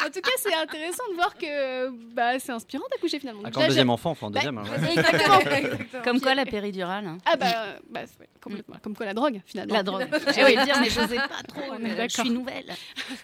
En 0.05 0.07
tout 0.09 0.19
cas, 0.19 0.31
c'est 0.37 0.53
intéressant 0.53 1.03
de 1.11 1.15
voir 1.15 1.33
que 1.37 1.89
bah, 2.13 2.37
c'est 2.37 2.51
inspirant 2.51 2.83
d'accoucher 2.91 3.19
finalement. 3.19 3.41
Ah, 3.45 3.51
quand 3.51 3.61
là, 3.61 3.67
deuxième 3.67 3.89
enfant, 3.89 4.11
enfin, 4.11 4.29
Bah, 4.29 4.39
deuxième. 4.41 4.57
hein, 4.57 4.63
ouais. 4.69 4.91
Exactement. 4.97 5.39
exactement. 5.39 6.03
Comme 6.03 6.19
quoi 6.19 6.35
la 6.35 6.45
péridurale. 6.45 7.07
hein. 7.07 7.17
Ah 7.25 7.37
bah, 7.37 7.77
bah, 7.89 8.01
ouais, 8.19 8.27
complètement. 8.41 8.75
Comme 8.83 8.97
quoi 8.97 9.05
la 9.05 9.13
drogue 9.13 9.39
finalement. 9.45 9.73
La 9.73 9.81
drogue. 9.81 10.05
J'allais 10.35 10.61
dire, 10.65 10.75
mais 10.81 10.89
j'osais 10.89 11.15
pas 11.15 11.41
trop. 11.47 11.61
Mais 11.79 12.09
Je 12.09 12.19
suis 12.21 12.29
nouvelle. 12.31 12.65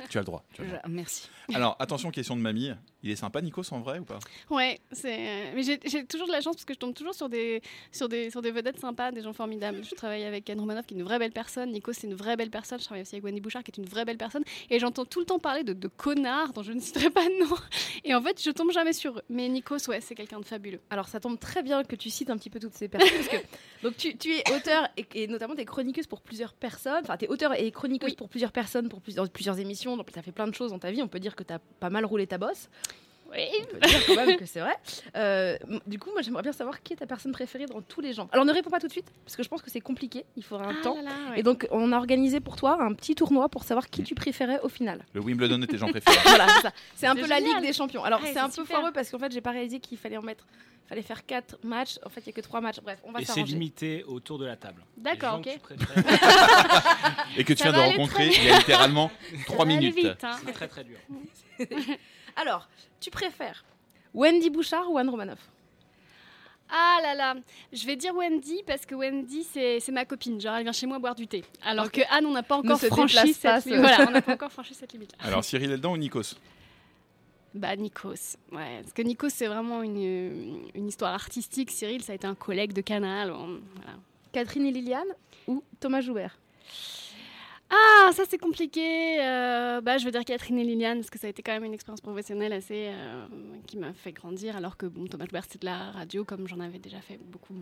Tu 0.09 0.17
as 0.17 0.21
le 0.21 0.25
droit. 0.25 0.45
tu 0.53 0.61
as 0.61 0.63
le 0.63 0.69
droit. 0.71 0.81
Je- 0.85 0.89
Merci. 0.89 1.27
Alors, 1.53 1.75
attention, 1.79 2.11
question 2.11 2.37
de 2.37 2.41
mamie. 2.41 2.71
Il 3.01 3.09
est 3.11 3.15
sympa, 3.15 3.41
Nikos, 3.41 3.71
en 3.71 3.79
vrai 3.79 3.99
ou 3.99 4.03
pas? 4.03 4.19
Ouais, 4.49 4.77
c'est. 4.91 5.15
euh, 5.17 5.51
Mais 5.55 5.63
j'ai 5.63 6.05
toujours 6.05 6.27
de 6.27 6.33
la 6.33 6.41
chance 6.41 6.55
parce 6.55 6.65
que 6.65 6.73
je 6.73 6.79
tombe 6.79 6.93
toujours 6.93 7.13
sur 7.15 7.29
des, 7.29 7.61
sur 7.93 8.09
des, 8.09 8.29
sur 8.29 8.41
des 8.41 8.51
vedettes 8.51 8.77
sympas, 8.79 9.11
des 9.11 9.21
gens 9.21 9.31
formidables. 9.31 9.83
Je 9.85 9.95
travaille 9.95 10.25
avec 10.25 10.49
Anne 10.49 10.59
Romanoff 10.59 10.85
qui 10.85 10.95
est 10.95 10.97
une 10.97 11.03
vraie 11.03 11.17
belle 11.17 11.31
personne. 11.31 11.71
Nico, 11.71 11.93
c'est 11.93 12.07
une 12.07 12.13
vraie 12.15 12.35
belle 12.35 12.49
personne. 12.49 12.77
Je 12.77 12.83
travaille 12.83 13.03
aussi 13.03 13.15
avec 13.15 13.23
Wendy 13.23 13.39
Bouchard 13.39 13.63
qui 13.63 13.71
est 13.71 13.77
une 13.77 13.85
vraie 13.87 14.03
belle 14.03 14.17
personne. 14.17 14.43
Et 14.69 14.79
j'entends 14.79 15.05
tout 15.05 15.19
le 15.21 15.25
temps 15.25 15.39
parler 15.39 15.63
de, 15.63 15.71
de 15.71 15.87
connards 15.87 16.51
dont 16.51 16.61
je 16.61 16.73
ne 16.73 16.79
citerai 16.81 17.09
pas 17.09 17.23
de 17.23 17.39
nom. 17.49 17.55
Et 18.03 18.13
en 18.13 18.21
fait, 18.21 18.43
je 18.43 18.51
tombe 18.51 18.71
jamais 18.71 18.91
sur 18.91 19.17
eux. 19.17 19.21
Mais 19.29 19.47
Nikos, 19.47 19.87
ouais, 19.87 20.01
c'est 20.01 20.13
quelqu'un 20.15 20.41
de 20.41 20.45
fabuleux. 20.45 20.81
Alors, 20.89 21.07
ça 21.07 21.21
tombe 21.21 21.39
très 21.39 21.63
bien 21.63 21.83
que 21.85 21.95
tu 21.95 22.09
cites 22.09 22.29
un 22.29 22.37
petit 22.37 22.49
peu 22.49 22.59
toutes 22.59 22.73
ces 22.73 22.89
personnes. 22.89 23.09
parce 23.15 23.29
que, 23.29 23.37
donc, 23.83 23.95
tu, 23.95 24.17
tu 24.17 24.33
es 24.35 24.43
auteur 24.53 24.89
et, 24.97 25.05
et 25.15 25.27
notamment 25.27 25.55
tu 25.55 25.61
es 25.61 25.65
chroniqueuse 25.65 26.07
pour 26.07 26.19
plusieurs 26.19 26.51
personnes. 26.53 26.99
Enfin, 27.03 27.15
tu 27.15 27.23
es 27.25 27.27
auteur 27.29 27.53
et 27.57 27.71
chroniqueuse 27.71 28.09
Oui. 28.09 28.15
pour 28.17 28.27
plusieurs 28.27 28.51
personnes, 28.51 28.89
pour 28.89 28.99
plusieurs, 28.99 29.29
plusieurs 29.29 29.57
émissions. 29.57 29.95
Donc, 29.95 30.11
tu 30.11 30.19
as 30.19 30.21
fait 30.21 30.33
plein 30.33 30.47
de 30.47 30.53
choses 30.53 30.71
dans 30.71 30.79
ta 30.79 30.91
vie. 30.91 31.01
On 31.01 31.07
peut 31.07 31.19
dire 31.21 31.37
que 31.37 31.43
tu 31.43 31.53
as 31.53 31.59
pas 31.59 31.89
mal 31.89 32.03
roulé 32.03 32.27
ta 32.27 32.37
bosse. 32.37 32.69
Oui. 33.31 33.45
On 33.61 33.65
peut 33.79 33.79
dire 33.87 34.05
quand 34.07 34.15
même 34.15 34.37
que 34.37 34.45
c'est 34.45 34.59
vrai. 34.59 34.75
Euh, 35.15 35.57
du 35.87 35.99
coup, 35.99 36.09
moi, 36.11 36.21
j'aimerais 36.21 36.41
bien 36.43 36.51
savoir 36.51 36.81
qui 36.81 36.93
est 36.93 36.97
ta 36.97 37.05
personne 37.05 37.31
préférée 37.31 37.65
dans 37.65 37.81
tous 37.81 38.01
les 38.01 38.13
genres. 38.13 38.27
Alors, 38.31 38.45
ne 38.45 38.51
réponds 38.53 38.69
pas 38.69 38.79
tout 38.79 38.87
de 38.87 38.91
suite, 38.91 39.11
parce 39.25 39.35
que 39.35 39.43
je 39.43 39.49
pense 39.49 39.61
que 39.61 39.69
c'est 39.69 39.81
compliqué. 39.81 40.25
Il 40.35 40.43
faudra 40.43 40.67
un 40.67 40.81
temps. 40.81 40.97
Et 41.35 41.43
donc, 41.43 41.67
on 41.71 41.91
a 41.91 41.97
organisé 41.97 42.39
pour 42.39 42.55
toi 42.55 42.77
un 42.81 42.93
petit 42.93 43.15
tournoi 43.15 43.49
pour 43.49 43.63
savoir 43.63 43.89
qui 43.89 44.03
tu 44.03 44.15
préférais 44.15 44.59
au 44.61 44.69
final. 44.69 45.05
Le 45.13 45.21
Wimbledon 45.21 45.57
de 45.59 45.65
tes 45.65 45.77
gens 45.77 45.87
préférés. 45.91 46.17
Voilà, 46.25 46.47
c'est 46.55 46.61
ça. 46.61 46.71
C'est 46.95 47.07
un 47.07 47.15
peu 47.15 47.27
la. 47.27 47.39
Ligue 47.39 47.61
des 47.61 47.71
Champions. 47.73 48.03
Alors, 48.03 48.21
Ouais, 48.21 48.31
c'est 48.33 48.39
un 48.39 48.49
peu 48.49 48.65
foireux 48.65 48.91
parce 48.91 49.09
qu'en 49.09 49.17
fait, 49.19 49.31
j'ai 49.31 49.41
pas 49.41 49.51
réalisé 49.51 49.79
qu'il 49.79 49.97
fallait 49.97 50.17
en 50.17 50.21
mettre. 50.21 50.45
fallait 50.89 51.01
faire 51.01 51.25
4 51.25 51.57
matchs. 51.63 51.97
En 52.05 52.09
fait, 52.09 52.19
il 52.21 52.25
n'y 52.27 52.33
a 52.33 52.35
que 52.35 52.41
3 52.41 52.59
matchs. 52.61 52.79
Bref, 52.83 52.99
on 53.05 53.11
va 53.11 53.21
Et 53.21 53.25
c'est 53.25 53.43
limité 53.43 54.03
autour 54.03 54.37
de 54.39 54.45
la 54.45 54.55
table. 54.57 54.83
D'accord, 54.97 55.31
gens 55.31 55.37
ok. 55.39 55.45
que 55.45 55.51
tu 55.53 55.59
préfères- 55.59 56.03
Et 57.37 57.43
que 57.45 57.53
tu 57.53 57.63
Ça 57.63 57.71
viens 57.71 57.79
de 57.83 57.89
rencontrer 57.91 58.27
il 58.27 58.43
y 58.43 58.49
a 58.49 58.57
littéralement 58.57 59.09
3 59.45 59.57
Ça 59.59 59.63
va 59.63 59.63
aller 59.63 59.79
minutes. 59.79 59.95
vite, 59.95 60.23
hein. 60.23 60.31
C'est 60.45 60.51
très 60.51 60.67
très 60.67 60.83
dur. 60.83 60.97
Alors, 62.41 62.67
tu 62.99 63.09
préfères 63.11 63.63
Wendy 64.13 64.49
Bouchard 64.49 64.89
ou 64.91 64.97
Anne 64.97 65.09
Romanoff? 65.09 65.39
Ah 66.71 66.99
là 67.01 67.15
là, 67.15 67.35
je 67.73 67.83
vais 67.87 67.95
dire 67.95 68.13
Wendy 68.15 68.61
parce 68.67 68.85
que 68.85 68.93
Wendy 68.93 69.43
c'est 69.43 69.83
ma 69.89 70.05
copine, 70.05 70.39
genre 70.39 70.55
elle 70.55 70.63
vient 70.63 70.71
chez 70.71 70.85
moi 70.85 70.99
boire 70.99 71.15
du 71.15 71.25
thé. 71.27 71.43
Alors 71.63 71.91
que 71.91 72.01
Anne 72.11 72.27
on 72.27 72.31
n'a 72.31 72.43
pas 72.43 72.57
encore 72.57 72.79
franchi 72.79 73.33
cette 73.33 73.65
limite. 73.65 73.79
Voilà, 73.81 74.05
on 74.07 74.11
n'a 74.11 74.21
pas 74.21 74.33
encore 74.33 74.51
franchi 74.51 74.75
cette 74.75 74.93
limite. 74.93 75.11
Alors 75.19 75.43
Cyril 75.43 75.71
Eldon 75.71 75.93
ou 75.93 75.97
Nikos? 75.97 76.35
Bah 77.55 77.75
Nikos, 77.75 78.37
ouais, 78.51 78.81
parce 78.81 78.93
que 78.93 79.01
Nikos 79.01 79.29
c'est 79.29 79.47
vraiment 79.47 79.81
une, 79.81 80.69
une 80.75 80.87
histoire 80.87 81.13
artistique. 81.15 81.71
Cyril 81.71 82.03
ça 82.03 82.11
a 82.11 82.15
été 82.15 82.27
un 82.27 82.35
collègue 82.35 82.73
de 82.73 82.81
Canal. 82.81 83.31
on- 83.31 83.59
voilà. 83.75 83.97
Catherine 84.31 84.67
et 84.67 84.71
Liliane 84.71 85.07
ou 85.47 85.63
Thomas 85.79 86.01
Joubert? 86.01 86.37
Ah, 87.69 88.11
ça 88.13 88.23
c'est 88.27 88.37
compliqué. 88.37 89.17
Euh, 89.21 89.81
bah, 89.81 89.97
je 89.97 90.05
veux 90.05 90.11
dire 90.11 90.25
Catherine 90.25 90.57
et 90.57 90.63
Liliane 90.63 90.97
parce 90.97 91.09
que 91.09 91.19
ça 91.19 91.27
a 91.27 91.29
été 91.29 91.43
quand 91.43 91.51
même 91.51 91.65
une 91.65 91.73
expérience 91.73 92.01
professionnelle 92.01 92.51
assez 92.53 92.87
euh, 92.87 93.25
qui 93.67 93.77
m'a 93.77 93.93
fait 93.93 94.11
grandir. 94.11 94.57
Alors 94.57 94.75
que 94.75 94.87
bon, 94.87 95.05
Thomas 95.07 95.25
Joubert 95.25 95.45
c'est 95.47 95.61
de 95.61 95.65
la 95.65 95.91
radio 95.91 96.23
comme 96.25 96.47
j'en 96.47 96.59
avais 96.59 96.79
déjà 96.79 96.99
fait 96.99 97.19
beaucoup. 97.21 97.55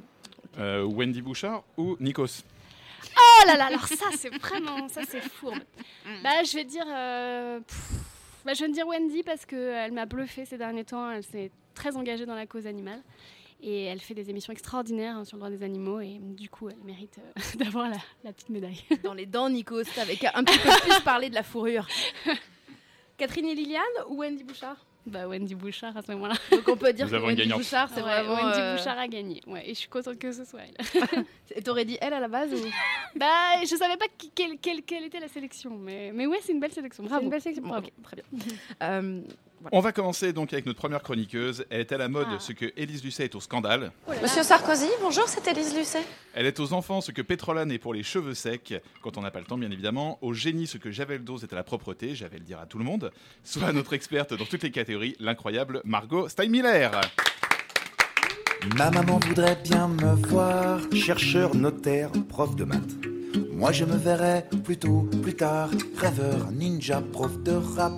Euh, 0.60 0.84
Wendy 0.84 1.22
Bouchard 1.22 1.64
ou 1.78 1.98
Nikos 2.00 2.44
Oh 3.16 3.48
là 3.48 3.58
là, 3.58 3.66
alors 3.66 3.88
ça 3.88 4.08
c'est 4.16 4.36
vraiment, 4.38 4.88
ça 4.88 5.02
c'est 5.08 5.22
fourbe. 5.22 5.60
Bah, 6.24 6.44
je 6.44 6.54
vais 6.56 6.64
dire, 6.64 6.86
euh, 6.88 7.60
pff, 7.60 7.92
bah, 8.46 8.54
je 8.54 8.64
vais 8.64 8.72
dire 8.72 8.88
Wendy 8.88 9.24
parce 9.24 9.46
que 9.46 9.56
elle 9.56 9.92
m'a 9.92 10.06
bluffé 10.06 10.46
ces 10.46 10.58
derniers 10.58 10.86
temps. 10.86 11.12
Elle 11.12 11.24
s'est 11.24 11.52
très 11.74 11.96
engagée 11.96 12.26
dans 12.26 12.36
la 12.36 12.48
cause 12.48 12.66
animale. 12.66 13.02
Et 13.62 13.86
elle 13.86 14.00
fait 14.00 14.14
des 14.14 14.30
émissions 14.30 14.54
extraordinaires 14.54 15.18
hein, 15.18 15.26
sur 15.26 15.36
le 15.38 15.42
droit 15.42 15.50
des 15.50 15.64
animaux 15.64 16.00
et 16.00 16.20
du 16.22 16.48
coup 16.50 16.70
elle 16.70 16.78
mérite 16.86 17.18
euh, 17.20 17.42
d'avoir 17.58 17.90
la, 17.90 17.98
la 18.24 18.32
petite 18.32 18.50
médaille. 18.50 18.84
Dans 19.04 19.14
les 19.16 19.26
dents, 19.26 19.50
Nikos, 19.50 19.82
avec 20.00 20.24
un 20.26 20.44
petit 20.44 20.60
peu 20.60 20.70
plus 20.90 21.02
parler 21.02 21.30
de 21.30 21.36
la 21.36 21.44
fourrure. 21.44 21.88
Catherine 23.18 23.46
et 23.48 23.56
Liliane 23.56 23.82
ou 24.10 24.18
Wendy 24.20 24.44
Bouchard? 24.44 24.86
Bah 25.08 25.26
Wendy 25.28 25.56
Bouchard 25.56 25.96
à 25.98 26.02
ce 26.04 26.12
moment-là. 26.12 26.36
Donc 26.52 26.68
on 26.68 26.76
peut 26.78 26.92
dire 26.94 27.06
Nous 27.08 27.14
que 27.14 27.26
Wendy. 27.26 27.48
Bouchard, 27.48 27.90
c'est 27.90 27.96
Ouais, 28.04 28.22
vraiment. 28.24 28.36
Wendy 28.36 28.60
euh, 28.60 28.76
Bouchard 28.76 29.00
a 29.00 29.08
gagné. 29.08 29.42
Ouais, 29.48 29.64
et 29.68 29.70
je 29.74 29.80
suis 29.80 29.88
contente 29.90 30.20
que 30.20 30.32
ce 30.34 30.44
soit 30.46 30.60
elle. 30.62 31.26
Et 31.56 31.62
t'aurais 31.64 31.86
dit 31.86 31.98
elle 32.02 32.14
à 32.14 32.20
la 32.20 32.28
base 32.28 32.54
ou? 32.54 32.58
Bah 33.16 33.26
je 33.64 33.76
savais 33.76 33.98
pas 33.98 34.06
qui- 34.18 34.30
quelle, 34.36 34.58
quelle, 34.60 34.84
quelle 34.84 35.06
était 35.06 35.20
la 35.22 35.30
sélection, 35.30 35.78
mais, 35.78 36.12
mais 36.14 36.28
ouais 36.28 36.38
c'est 36.44 36.52
une 36.52 36.60
belle 36.60 36.74
sélection. 36.74 37.04
C'est 37.04 37.10
Bravo. 37.10 37.24
une 37.24 37.30
belle 37.32 37.42
sélection. 37.42 37.66
Bravo. 37.66 37.88
Ok, 37.88 37.94
très 38.04 38.16
bien. 38.18 38.26
Euh, 38.84 39.22
On 39.72 39.80
va 39.80 39.92
commencer 39.92 40.34
donc 40.34 40.54
avec 40.54 40.66
notre 40.66 40.80
première 40.80 41.02
chroniqueuse. 41.02 41.66
Elle 41.70 41.82
est 41.82 41.92
à 41.92 41.98
la 41.98 42.08
mode 42.08 42.28
Ah. 42.32 42.40
ce 42.40 42.52
que 42.54 42.72
Élise 42.78 43.04
Lucet 43.04 43.26
est 43.26 43.36
au 43.36 43.40
scandale. 43.42 43.92
Monsieur 44.22 44.44
Sarkozy, 44.44 44.88
bonjour, 45.02 45.28
c'est 45.28 45.46
Élise 45.48 45.76
Lucet. 45.76 46.04
Elle 46.34 46.46
est 46.46 46.60
aux 46.60 46.74
enfants 46.74 47.02
ce 47.02 47.12
que 47.12 47.22
Pétrolane 47.22 47.72
est 47.72 47.80
pour 47.80 47.94
les 47.94 48.04
cheveux 48.04 48.34
secs, 48.36 48.82
quand 49.02 49.18
on 49.18 49.22
n'a 49.22 49.32
pas 49.32 49.40
le 49.40 49.46
temps 49.46 49.58
bien 49.58 49.72
évidemment. 49.72 50.20
Au 50.22 50.34
génie 50.34 50.68
ce 50.68 50.78
que 50.78 50.92
Javel 50.92 51.24
Dose 51.24 51.44
est 51.44 51.52
à 51.52 51.56
la 51.56 51.64
propreté, 51.64 52.16
j'avais 52.16 52.38
le 52.38 52.44
dire 52.46 52.60
à 52.60 52.66
tout 52.66 52.78
le 52.78 52.84
monde. 52.86 53.12
Soit 53.44 53.74
notre 53.74 53.94
experte 53.94 54.34
dans 54.34 54.46
toutes 54.46 54.64
les 54.64 54.72
catégories, 54.72 55.16
l'incroyable 55.20 55.82
Margot 55.84 56.30
Steinmiller. 56.30 56.90
Ma 58.78 58.90
maman 58.92 59.20
voudrait 59.20 59.58
bien 59.64 59.88
me 59.88 60.16
voir, 60.28 60.80
chercheur, 60.94 61.56
notaire, 61.56 62.12
prof 62.30 62.56
de 62.56 62.64
maths. 62.64 62.82
Moi 63.52 63.72
je 63.72 63.86
me 63.86 63.96
verrais 63.98 64.48
plutôt 64.64 65.02
plus 65.22 65.36
tard, 65.36 65.70
rêveur, 65.98 66.52
ninja, 66.52 67.02
prof 67.02 67.38
de 67.44 67.52
rap. 67.54 67.94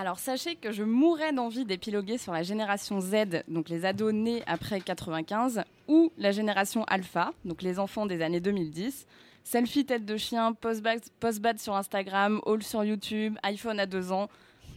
Alors 0.00 0.20
sachez 0.20 0.54
que 0.54 0.70
je 0.70 0.84
mourrais 0.84 1.32
d'envie 1.32 1.64
d'épiloguer 1.64 2.18
sur 2.18 2.32
la 2.32 2.44
génération 2.44 3.00
Z, 3.00 3.42
donc 3.48 3.68
les 3.68 3.84
ados 3.84 4.12
nés 4.12 4.44
après 4.46 4.80
95, 4.80 5.64
ou 5.88 6.12
la 6.16 6.30
génération 6.30 6.84
Alpha, 6.84 7.32
donc 7.44 7.62
les 7.62 7.80
enfants 7.80 8.06
des 8.06 8.22
années 8.22 8.38
2010. 8.38 9.08
Selfie 9.42 9.84
tête 9.86 10.04
de 10.04 10.16
chien, 10.16 10.52
post-bad 10.52 11.58
sur 11.58 11.74
Instagram, 11.74 12.40
haul 12.46 12.62
sur 12.62 12.84
YouTube, 12.84 13.36
iPhone 13.42 13.80
à 13.80 13.86
deux 13.86 14.12
ans, 14.12 14.28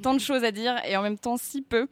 tant 0.01 0.15
de 0.15 0.19
choses 0.19 0.43
à 0.43 0.49
dire 0.49 0.81
et 0.87 0.97
en 0.97 1.03
même 1.03 1.19
temps 1.19 1.37
si 1.37 1.61
peu. 1.61 1.87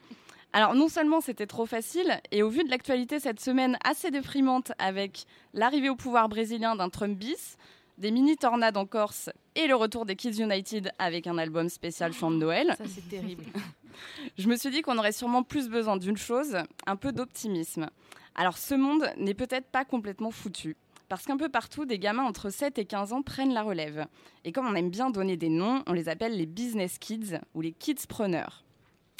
Alors 0.51 0.74
non 0.74 0.88
seulement 0.88 1.21
c'était 1.21 1.45
trop 1.45 1.67
facile, 1.67 2.19
et 2.31 2.41
au 2.41 2.50
vu 2.50 2.63
de 2.63 2.71
l'actualité 2.71 3.19
cette 3.19 3.39
semaine 3.39 3.77
assez 3.86 4.09
déprimante 4.09 4.71
avec 4.79 5.25
l'arrivée 5.53 5.89
au 5.89 5.95
pouvoir 5.95 6.29
brésilien 6.29 6.75
d'un 6.75 6.89
Trump 6.89 7.15
bis, 7.15 7.57
des 8.00 8.12
mini-tornades 8.12 8.77
en 8.77 8.86
Corse 8.86 9.29
et 9.55 9.68
le 9.68 9.75
retour 9.75 10.05
des 10.05 10.16
Kids 10.16 10.42
United 10.42 10.92
avec 10.98 11.27
un 11.27 11.38
album 11.38 11.70
spécial 11.70 12.14
chant 12.14 12.31
de 12.31 12.38
Noël. 12.38 12.74
Ça 12.77 12.85
c'est 12.88 13.07
terrible. 13.09 13.44
Je 14.38 14.48
me 14.48 14.55
suis 14.55 14.72
dit 14.72 14.81
qu'on 14.81 14.98
aurait 14.98 15.12
sûrement 15.12 15.44
plus 15.44 15.70
besoin 15.70 15.98
d'une 15.98 16.18
chose, 16.18 16.57
un 16.85 16.96
peu 16.96 17.12
d'optimisme. 17.12 17.90
Alors 18.35 18.57
ce 18.57 18.74
monde 18.74 19.12
n'est 19.18 19.33
peut-être 19.33 19.68
pas 19.68 19.83
complètement 19.83 20.31
foutu. 20.31 20.77
Parce 21.09 21.25
qu'un 21.25 21.38
peu 21.38 21.50
partout, 21.50 21.85
des 21.85 22.00
gamins 22.00 22.24
entre 22.24 22.51
7 22.51 22.77
et 22.77 22.85
15 22.85 23.14
ans 23.14 23.22
prennent 23.24 23.53
la 23.53 23.64
relève. 23.64 24.05
Et 24.46 24.51
comme 24.51 24.68
on 24.68 24.75
aime 24.75 24.92
bien 24.92 25.09
donner 25.09 25.38
des 25.38 25.50
noms, 25.50 25.83
on 25.88 25.94
les 25.94 26.07
appelle 26.07 26.38
les 26.38 26.46
business 26.46 27.00
kids 27.00 27.40
ou 27.55 27.62
les 27.62 27.74
kids 27.74 28.07
preneurs. 28.07 28.64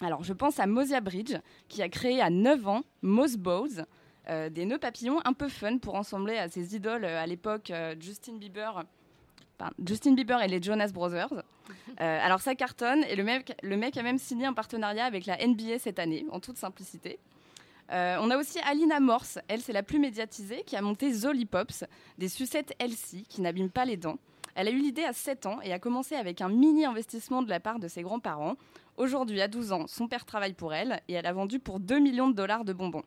Alors 0.02 0.24
je 0.24 0.32
pense 0.34 0.60
à 0.60 0.68
Mosia 0.68 1.02
Bridge, 1.02 1.36
qui 1.68 1.82
a 1.82 1.90
créé 1.90 2.22
à 2.22 2.30
9 2.30 2.68
ans 2.68 2.84
Moss 3.02 3.36
Bows, 3.36 3.80
euh, 3.80 3.84
des 4.50 4.66
nœuds 4.66 4.80
papillons 4.80 5.20
un 5.26 5.34
peu 5.34 5.50
fun 5.50 5.78
pour 5.78 5.98
ressembler 5.98 6.38
à 6.38 6.50
ses 6.50 6.76
idoles 6.76 7.06
euh, 7.06 7.22
à 7.22 7.26
l'époque, 7.26 7.72
euh, 7.72 7.96
Justin 8.00 8.38
Bieber. 8.38 8.84
Justin 9.86 10.14
Bieber 10.14 10.42
et 10.42 10.48
les 10.48 10.62
Jonas 10.62 10.92
Brothers. 10.94 11.34
Euh, 12.02 12.20
alors 12.24 12.40
ça 12.40 12.56
cartonne 12.56 13.04
et 13.04 13.16
le 13.16 13.24
mec, 13.24 13.56
le 13.62 13.76
mec 13.76 13.96
a 13.98 14.04
même 14.04 14.18
signé 14.18 14.46
un 14.46 14.54
partenariat 14.54 15.06
avec 15.06 15.26
la 15.26 15.38
NBA 15.46 15.78
cette 15.80 16.00
année, 16.00 16.26
en 16.32 16.40
toute 16.40 16.58
simplicité. 16.58 17.20
Euh, 17.92 18.18
on 18.22 18.32
a 18.32 18.38
aussi 18.38 18.58
Alina 18.60 19.00
Morse, 19.00 19.38
elle 19.48 19.62
c'est 19.62 19.74
la 19.74 19.84
plus 19.84 20.00
médiatisée, 20.00 20.64
qui 20.66 20.78
a 20.78 20.82
monté 20.82 21.12
Zolly 21.12 21.46
Pops, 21.46 21.84
des 22.18 22.30
sucettes 22.30 22.74
Elsie 22.80 23.26
qui 23.28 23.42
n'abîment 23.42 23.70
pas 23.70 23.86
les 23.86 23.98
dents. 23.98 24.18
Elle 24.56 24.70
a 24.70 24.72
eu 24.72 24.80
l'idée 24.80 25.04
à 25.04 25.14
7 25.14 25.46
ans 25.46 25.60
et 25.62 25.74
a 25.74 25.78
commencé 25.78 26.16
avec 26.16 26.42
un 26.42 26.50
mini 26.50 26.86
investissement 26.86 27.44
de 27.44 27.50
la 27.50 27.60
part 27.60 27.80
de 27.80 27.88
ses 27.88 28.02
grands-parents. 28.02 28.56
Aujourd'hui, 28.98 29.42
à 29.42 29.48
12 29.48 29.72
ans, 29.74 29.86
son 29.88 30.08
père 30.08 30.26
travaille 30.26 30.54
pour 30.54 30.74
elle 30.74 31.02
et 31.08 31.14
elle 31.14 31.28
a 31.28 31.34
vendu 31.34 31.60
pour 31.60 31.80
2 31.80 32.00
millions 32.00 32.30
de 32.30 32.36
dollars 32.36 32.66
de 32.66 32.74
bonbons. 32.74 33.04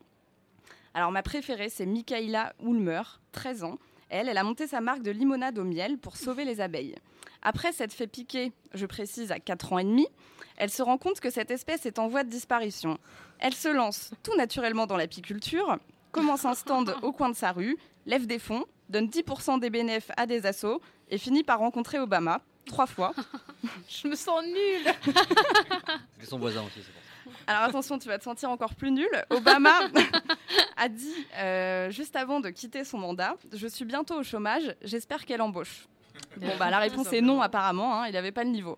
Alors 0.93 1.11
ma 1.11 1.23
préférée, 1.23 1.69
c'est 1.69 1.85
Michaela 1.85 2.53
Ulmer, 2.63 3.01
13 3.31 3.63
ans. 3.63 3.79
Elle, 4.09 4.29
elle 4.29 4.37
a 4.37 4.43
monté 4.43 4.67
sa 4.67 4.79
marque 4.79 5.01
de 5.01 5.09
limonade 5.09 5.57
au 5.57 5.63
miel 5.63 5.97
pour 5.97 6.17
sauver 6.17 6.45
les 6.45 6.61
abeilles. 6.61 6.95
Après 7.41 7.71
s'être 7.71 7.93
fait 7.93 8.07
piquer, 8.07 8.51
je 8.73 8.85
précise, 8.85 9.31
à 9.31 9.39
4 9.39 9.73
ans 9.73 9.79
et 9.79 9.83
demi, 9.83 10.07
elle 10.55 10.69
se 10.69 10.83
rend 10.83 10.99
compte 10.99 11.19
que 11.19 11.31
cette 11.31 11.49
espèce 11.49 11.85
est 11.87 11.97
en 11.97 12.07
voie 12.07 12.23
de 12.23 12.29
disparition. 12.29 12.99
Elle 13.39 13.55
se 13.55 13.69
lance 13.69 14.11
tout 14.21 14.35
naturellement 14.35 14.85
dans 14.85 14.97
l'apiculture, 14.97 15.77
commence 16.11 16.45
un 16.45 16.53
stand 16.53 16.95
au 17.01 17.11
coin 17.11 17.29
de 17.29 17.35
sa 17.35 17.51
rue, 17.51 17.75
lève 18.05 18.27
des 18.27 18.39
fonds, 18.39 18.65
donne 18.89 19.07
10% 19.07 19.59
des 19.59 19.71
bénéfices 19.71 20.11
à 20.15 20.27
des 20.27 20.45
assos 20.45 20.79
et 21.09 21.17
finit 21.17 21.43
par 21.43 21.57
rencontrer 21.57 21.97
Obama, 21.99 22.41
trois 22.65 22.85
fois. 22.85 23.13
Je 23.89 24.07
me 24.07 24.15
sens 24.15 24.43
nulle. 24.43 25.15
C'est 26.19 26.27
son 26.27 26.37
voisin 26.37 26.61
aussi, 26.61 26.75
c'est 26.77 26.93
ça. 26.93 27.02
Alors 27.47 27.63
attention, 27.63 27.97
tu 27.99 28.07
vas 28.07 28.17
te 28.17 28.23
sentir 28.23 28.49
encore 28.49 28.75
plus 28.75 28.91
nul. 28.91 29.09
Obama 29.29 29.71
a 30.77 30.89
dit 30.89 31.27
euh, 31.37 31.89
juste 31.89 32.15
avant 32.15 32.39
de 32.39 32.49
quitter 32.49 32.83
son 32.83 32.97
mandat 32.97 33.35
Je 33.51 33.67
suis 33.67 33.85
bientôt 33.85 34.15
au 34.15 34.23
chômage, 34.23 34.75
j'espère 34.81 35.25
qu'elle 35.25 35.41
embauche. 35.41 35.87
Bon, 36.37 36.55
bah, 36.57 36.69
la 36.69 36.79
réponse 36.79 37.11
est 37.13 37.21
non, 37.21 37.41
apparemment, 37.41 38.01
hein, 38.01 38.07
il 38.07 38.13
n'avait 38.13 38.31
pas 38.31 38.43
le 38.43 38.51
niveau. 38.51 38.77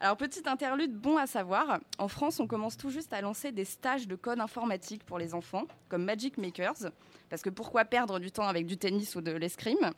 Alors, 0.00 0.16
petite 0.16 0.48
interlude 0.48 0.92
bon 0.92 1.16
à 1.16 1.28
savoir 1.28 1.78
en 1.98 2.08
France, 2.08 2.40
on 2.40 2.48
commence 2.48 2.76
tout 2.76 2.90
juste 2.90 3.12
à 3.12 3.20
lancer 3.20 3.52
des 3.52 3.64
stages 3.64 4.08
de 4.08 4.16
code 4.16 4.40
informatique 4.40 5.04
pour 5.04 5.16
les 5.16 5.32
enfants, 5.32 5.64
comme 5.88 6.04
Magic 6.04 6.38
Makers. 6.38 6.90
Parce 7.30 7.40
que 7.40 7.50
pourquoi 7.50 7.84
perdre 7.84 8.18
du 8.18 8.32
temps 8.32 8.48
avec 8.48 8.66
du 8.66 8.76
tennis 8.76 9.14
ou 9.14 9.20
de 9.20 9.30
l'escrime? 9.30 9.92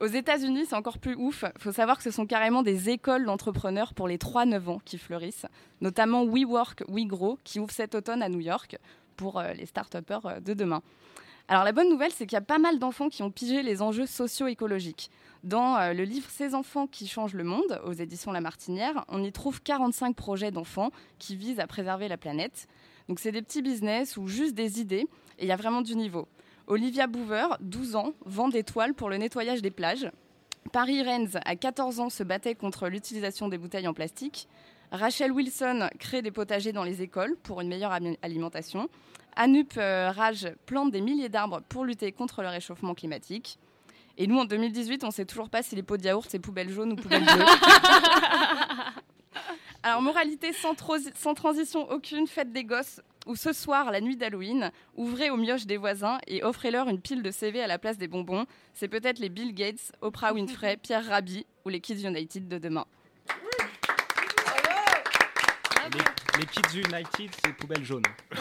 Aux 0.00 0.06
États-Unis, 0.06 0.66
c'est 0.68 0.76
encore 0.76 0.98
plus 0.98 1.14
ouf. 1.14 1.44
Il 1.56 1.62
faut 1.62 1.72
savoir 1.72 1.96
que 1.96 2.02
ce 2.02 2.10
sont 2.10 2.26
carrément 2.26 2.62
des 2.62 2.90
écoles 2.90 3.24
d'entrepreneurs 3.24 3.94
pour 3.94 4.08
les 4.08 4.18
3-9 4.18 4.68
ans 4.68 4.80
qui 4.84 4.98
fleurissent, 4.98 5.46
notamment 5.80 6.24
WeWork, 6.24 6.84
WeGrow, 6.88 7.38
qui 7.44 7.60
ouvre 7.60 7.70
cet 7.70 7.94
automne 7.94 8.22
à 8.22 8.28
New 8.28 8.40
York 8.40 8.78
pour 9.16 9.38
euh, 9.38 9.52
les 9.52 9.66
start-upers 9.66 10.26
euh, 10.26 10.40
de 10.40 10.54
demain. 10.54 10.82
Alors 11.48 11.64
la 11.64 11.72
bonne 11.72 11.88
nouvelle, 11.88 12.12
c'est 12.12 12.26
qu'il 12.26 12.36
y 12.36 12.38
a 12.38 12.40
pas 12.40 12.58
mal 12.58 12.78
d'enfants 12.78 13.08
qui 13.08 13.22
ont 13.22 13.30
pigé 13.30 13.62
les 13.62 13.82
enjeux 13.82 14.06
socio-écologiques. 14.06 15.10
Dans 15.42 15.76
euh, 15.76 15.92
le 15.92 16.04
livre 16.04 16.28
Ces 16.30 16.54
enfants 16.54 16.86
qui 16.86 17.08
changent 17.08 17.34
le 17.34 17.44
monde, 17.44 17.80
aux 17.84 17.92
éditions 17.92 18.32
La 18.32 18.40
Martinière, 18.40 19.04
on 19.08 19.22
y 19.22 19.32
trouve 19.32 19.60
45 19.60 20.14
projets 20.14 20.50
d'enfants 20.50 20.90
qui 21.18 21.36
visent 21.36 21.60
à 21.60 21.66
préserver 21.66 22.08
la 22.08 22.16
planète. 22.16 22.68
Donc 23.08 23.18
c'est 23.18 23.32
des 23.32 23.42
petits 23.42 23.62
business 23.62 24.16
ou 24.16 24.28
juste 24.28 24.54
des 24.54 24.80
idées, 24.80 25.06
et 25.38 25.44
il 25.44 25.46
y 25.46 25.52
a 25.52 25.56
vraiment 25.56 25.82
du 25.82 25.96
niveau. 25.96 26.28
Olivia 26.66 27.06
Boover, 27.06 27.46
12 27.60 27.96
ans, 27.96 28.12
vend 28.24 28.48
des 28.48 28.64
toiles 28.64 28.94
pour 28.94 29.10
le 29.10 29.16
nettoyage 29.16 29.62
des 29.62 29.70
plages. 29.70 30.10
Paris 30.72 31.02
Rennes, 31.02 31.28
à 31.44 31.56
14 31.56 32.00
ans, 32.00 32.10
se 32.10 32.22
battait 32.22 32.54
contre 32.54 32.88
l'utilisation 32.88 33.48
des 33.48 33.58
bouteilles 33.58 33.88
en 33.88 33.94
plastique. 33.94 34.48
Rachel 34.92 35.32
Wilson 35.32 35.88
crée 35.98 36.22
des 36.22 36.30
potagers 36.30 36.72
dans 36.72 36.84
les 36.84 37.02
écoles 37.02 37.36
pour 37.42 37.60
une 37.60 37.68
meilleure 37.68 37.92
alimentation. 38.22 38.88
Anup 39.36 39.72
euh, 39.78 40.10
Raj 40.10 40.52
plante 40.66 40.90
des 40.92 41.00
milliers 41.00 41.30
d'arbres 41.30 41.62
pour 41.68 41.84
lutter 41.84 42.12
contre 42.12 42.42
le 42.42 42.48
réchauffement 42.48 42.94
climatique. 42.94 43.58
Et 44.18 44.26
nous, 44.26 44.38
en 44.38 44.44
2018, 44.44 45.04
on 45.04 45.06
ne 45.06 45.12
sait 45.12 45.24
toujours 45.24 45.48
pas 45.48 45.62
si 45.62 45.74
les 45.74 45.82
pots 45.82 45.96
de 45.96 46.04
yaourt, 46.04 46.26
c'est 46.28 46.38
poubelle 46.38 46.68
jaune 46.68 46.92
ou 46.92 46.96
poubelle 46.96 47.24
bleue. 47.24 47.44
Alors, 49.82 50.02
moralité 50.02 50.52
sans, 50.52 50.74
sans 51.16 51.34
transition 51.34 51.90
aucune, 51.90 52.26
faites 52.26 52.52
des 52.52 52.64
gosses 52.64 53.00
ou 53.26 53.36
ce 53.36 53.52
soir, 53.52 53.90
la 53.90 54.00
nuit 54.00 54.16
d'Halloween, 54.16 54.70
ouvrez 54.94 55.30
aux 55.30 55.36
mioches 55.36 55.66
des 55.66 55.76
voisins 55.76 56.18
et 56.26 56.42
offrez-leur 56.42 56.88
une 56.88 57.00
pile 57.00 57.22
de 57.22 57.30
CV 57.30 57.62
à 57.62 57.66
la 57.66 57.78
place 57.78 57.98
des 57.98 58.08
bonbons. 58.08 58.46
C'est 58.74 58.88
peut-être 58.88 59.18
les 59.18 59.28
Bill 59.28 59.54
Gates, 59.54 59.92
Oprah 60.00 60.32
Winfrey, 60.34 60.76
Pierre 60.76 61.06
Rabhi 61.06 61.46
ou 61.64 61.68
les 61.68 61.80
Kids 61.80 62.06
United 62.06 62.48
de 62.48 62.58
demain. 62.58 62.84
Les, 65.92 65.98
les 66.40 66.46
Kids 66.46 66.78
United, 66.78 67.30
c'est 67.44 67.52
poubelle 67.54 67.84
jaune. 67.84 68.04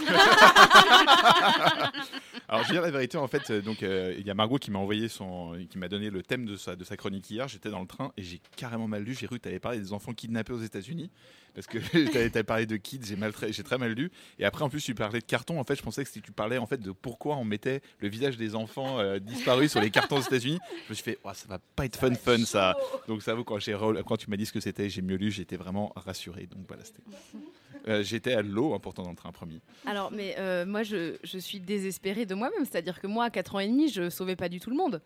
Alors, 2.48 2.64
je 2.66 2.72
dire 2.72 2.82
la 2.82 2.92
vérité, 2.92 3.18
en 3.18 3.28
fait, 3.28 3.50
euh, 3.50 3.62
donc 3.62 3.84
euh, 3.84 4.16
il 4.18 4.26
y 4.26 4.30
a 4.30 4.34
Margot 4.34 4.58
qui 4.58 4.72
m'a 4.72 4.80
envoyé 4.80 5.10
son, 5.10 5.58
qui 5.70 5.78
m'a 5.78 5.88
donné 5.88 6.10
le 6.10 6.24
thème 6.24 6.46
de 6.46 6.56
sa, 6.56 6.76
de 6.76 6.84
sa 6.84 6.98
chronique 6.98 7.30
hier. 7.30 7.48
J'étais 7.48 7.70
dans 7.70 7.82
le 7.82 7.88
train 7.88 8.14
et 8.18 8.24
j'ai 8.24 8.42
carrément 8.56 8.88
mal 8.88 9.04
lu. 9.04 9.14
J'ai 9.14 9.28
cru 9.28 9.38
que 9.38 9.44
tu 9.44 9.50
avais 9.50 9.60
parlé 9.60 9.80
des 9.80 9.94
enfants 9.94 10.14
kidnappés 10.14 10.54
aux 10.54 10.62
États-Unis 10.62 11.12
parce 11.54 11.68
que 11.68 11.78
tu 12.38 12.44
parlé 12.44 12.66
de 12.66 12.78
kids. 12.78 13.02
J'ai 13.04 13.16
mal, 13.16 13.34
très- 13.34 13.52
j'ai 13.54 13.64
très 13.64 13.78
mal 13.78 13.92
lu. 13.94 14.12
Et 14.40 14.46
après, 14.46 14.64
en 14.64 14.70
plus, 14.70 14.84
tu 14.84 14.96
parlais 14.96 15.20
de 15.20 15.26
cartons. 15.26 15.60
En 15.60 15.64
fait, 15.64 15.76
je 15.76 15.82
pensais 15.84 16.04
que 16.04 16.10
c'était- 16.10 16.26
tu 16.26 16.32
parlais 16.32 16.58
en 16.58 16.66
fait 16.66 16.78
de 16.78 16.92
pourquoi 16.92 17.38
on 17.38 17.44
mettait 17.44 17.82
le 18.00 18.08
visage 18.08 18.38
des 18.38 18.56
enfants 18.56 19.00
euh, 19.00 19.20
disparus 19.20 19.72
sur 19.72 19.82
les 19.82 19.90
cartons 19.92 20.18
aux 20.18 20.22
États-Unis. 20.22 20.60
Je 20.86 20.90
me 20.90 20.96
suis 20.96 21.04
fait, 21.04 21.20
Ouah, 21.24 21.34
ça 21.34 21.48
va 21.48 21.60
pas 21.76 21.86
être 21.86 21.98
fun, 21.98 22.14
fun 22.16 22.44
ça. 22.46 22.76
Donc 23.08 23.22
ça 23.24 23.34
vaut 23.34 23.44
quand 23.44 23.60
j'ai 23.60 23.78
quand 24.06 24.18
tu 24.18 24.30
m'as 24.30 24.38
dit 24.38 24.46
ce 24.46 24.54
que 24.54 24.60
c'était, 24.60 24.90
j'ai 24.90 25.02
mieux 25.02 25.16
lu. 25.18 25.32
J'étais 25.32 25.56
vraiment 25.58 25.92
rassuré. 25.96 26.48
Donc 26.48 26.66
voilà, 26.68 26.84
c'était. 26.84 27.02
Euh, 27.88 28.04
j'étais 28.04 28.34
à 28.34 28.44
l'eau, 28.44 28.76
hein, 28.76 28.80
pourtant 28.80 29.02
dans 29.02 29.10
le 29.10 29.16
train, 29.16 29.32
promis. 29.32 29.60
Alors, 29.88 30.12
mais 30.12 30.36
euh, 30.38 30.68
moi, 30.68 30.84
je, 30.84 31.16
je 31.24 31.40
suis 31.40 31.60
désespérée 31.60 32.28
de 32.28 32.36
moi-même. 32.36 32.64
C'est-à-dire 32.64 33.02
que 33.02 33.08
moi, 33.08 33.26
à 33.26 33.30
4 33.32 33.56
ans 33.56 33.60
et 33.60 33.68
demi, 33.68 33.90
je 33.90 34.12
sauvais 34.12 34.36
pas 34.36 34.50
du 34.50 34.60
tout 34.60 34.70
le 34.70 34.76
monde. 34.76 35.02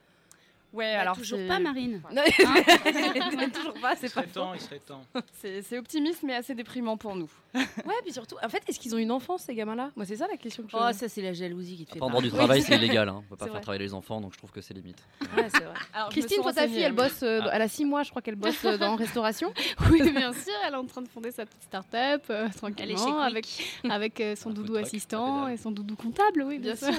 Ouais, 0.75 0.93
Bah, 0.95 1.01
alors 1.01 1.17
toujours 1.17 1.39
pas, 1.47 1.59
Marine. 1.59 2.01
Non, 2.11 2.21
Hein 2.45 3.49
toujours 3.53 3.73
pas, 3.81 3.95
c'est 3.95 4.07
Il 4.07 4.11
pas 4.13 4.21
serait 4.21 4.27
temps, 4.27 4.49
faux. 4.49 4.55
il 4.55 4.61
serait 4.61 4.79
temps. 4.79 5.01
C'est 5.33 5.61
c'est 5.61 5.77
optimiste 5.77 6.21
mais 6.23 6.35
assez 6.35 6.53
déprimant 6.53 6.97
pour 6.97 7.15
nous. 7.15 7.29
Ouais, 7.85 7.93
puis 8.03 8.11
surtout, 8.13 8.35
en 8.43 8.49
fait, 8.49 8.61
est-ce 8.67 8.79
qu'ils 8.79 8.93
ont 8.95 8.97
une 8.97 9.11
enfance, 9.11 9.43
ces 9.43 9.53
gamins-là? 9.55 9.91
Moi, 9.95 10.05
c'est 10.05 10.17
ça 10.17 10.27
la 10.29 10.37
question 10.37 10.63
que 10.63 10.71
je 10.71 10.75
Oh, 10.75 10.91
ça, 10.91 11.07
c'est 11.07 11.21
la 11.21 11.33
jalousie 11.33 11.77
qui 11.77 11.85
te 11.85 11.93
fait. 11.93 11.99
Pas 11.99 12.05
en 12.05 12.09
droit 12.09 12.21
du 12.21 12.29
travail, 12.29 12.61
c'est 12.61 12.75
illégal. 12.75 13.07
Hein. 13.09 13.17
On 13.19 13.21
peut 13.29 13.35
pas 13.37 13.45
faire 13.45 13.53
vrai. 13.53 13.61
travailler 13.61 13.83
les 13.85 13.93
enfants, 13.93 14.19
donc 14.19 14.33
je 14.33 14.37
trouve 14.37 14.51
que 14.51 14.59
c'est 14.61 14.73
limite. 14.73 14.97
Ouais, 15.37 15.47
c'est 15.49 15.63
vrai. 15.63 15.73
Alors, 15.93 16.11
je 16.11 16.17
me 16.17 16.21
Christine, 16.21 16.41
toi, 16.41 16.51
ta 16.53 16.67
fille, 16.67 16.81
elle 16.81 16.93
bosse, 16.93 17.23
euh, 17.23 17.41
elle 17.51 17.61
a 17.61 17.67
6 17.67 17.85
mois, 17.85 18.03
je 18.03 18.09
crois 18.09 18.21
qu'elle 18.21 18.35
bosse 18.35 18.63
euh, 18.65 18.77
dans 18.77 18.95
restauration. 18.95 19.53
Oui, 19.91 20.01
bien 20.11 20.33
sûr, 20.33 20.53
elle 20.67 20.73
est 20.73 20.77
en 20.77 20.85
train 20.85 21.01
de 21.01 21.07
fonder 21.07 21.31
sa 21.31 21.45
petite 21.45 21.63
start-up 21.63 22.23
euh, 22.29 22.49
tranquillement 22.57 23.19
avec, 23.19 23.47
avec 23.89 24.19
euh, 24.19 24.35
son 24.35 24.49
doudou 24.49 24.75
assistant 24.75 25.47
et 25.47 25.57
son 25.57 25.71
doudou 25.71 25.95
comptable, 25.95 26.43
oui, 26.43 26.59
Bien 26.59 26.75
sûr. 26.75 26.89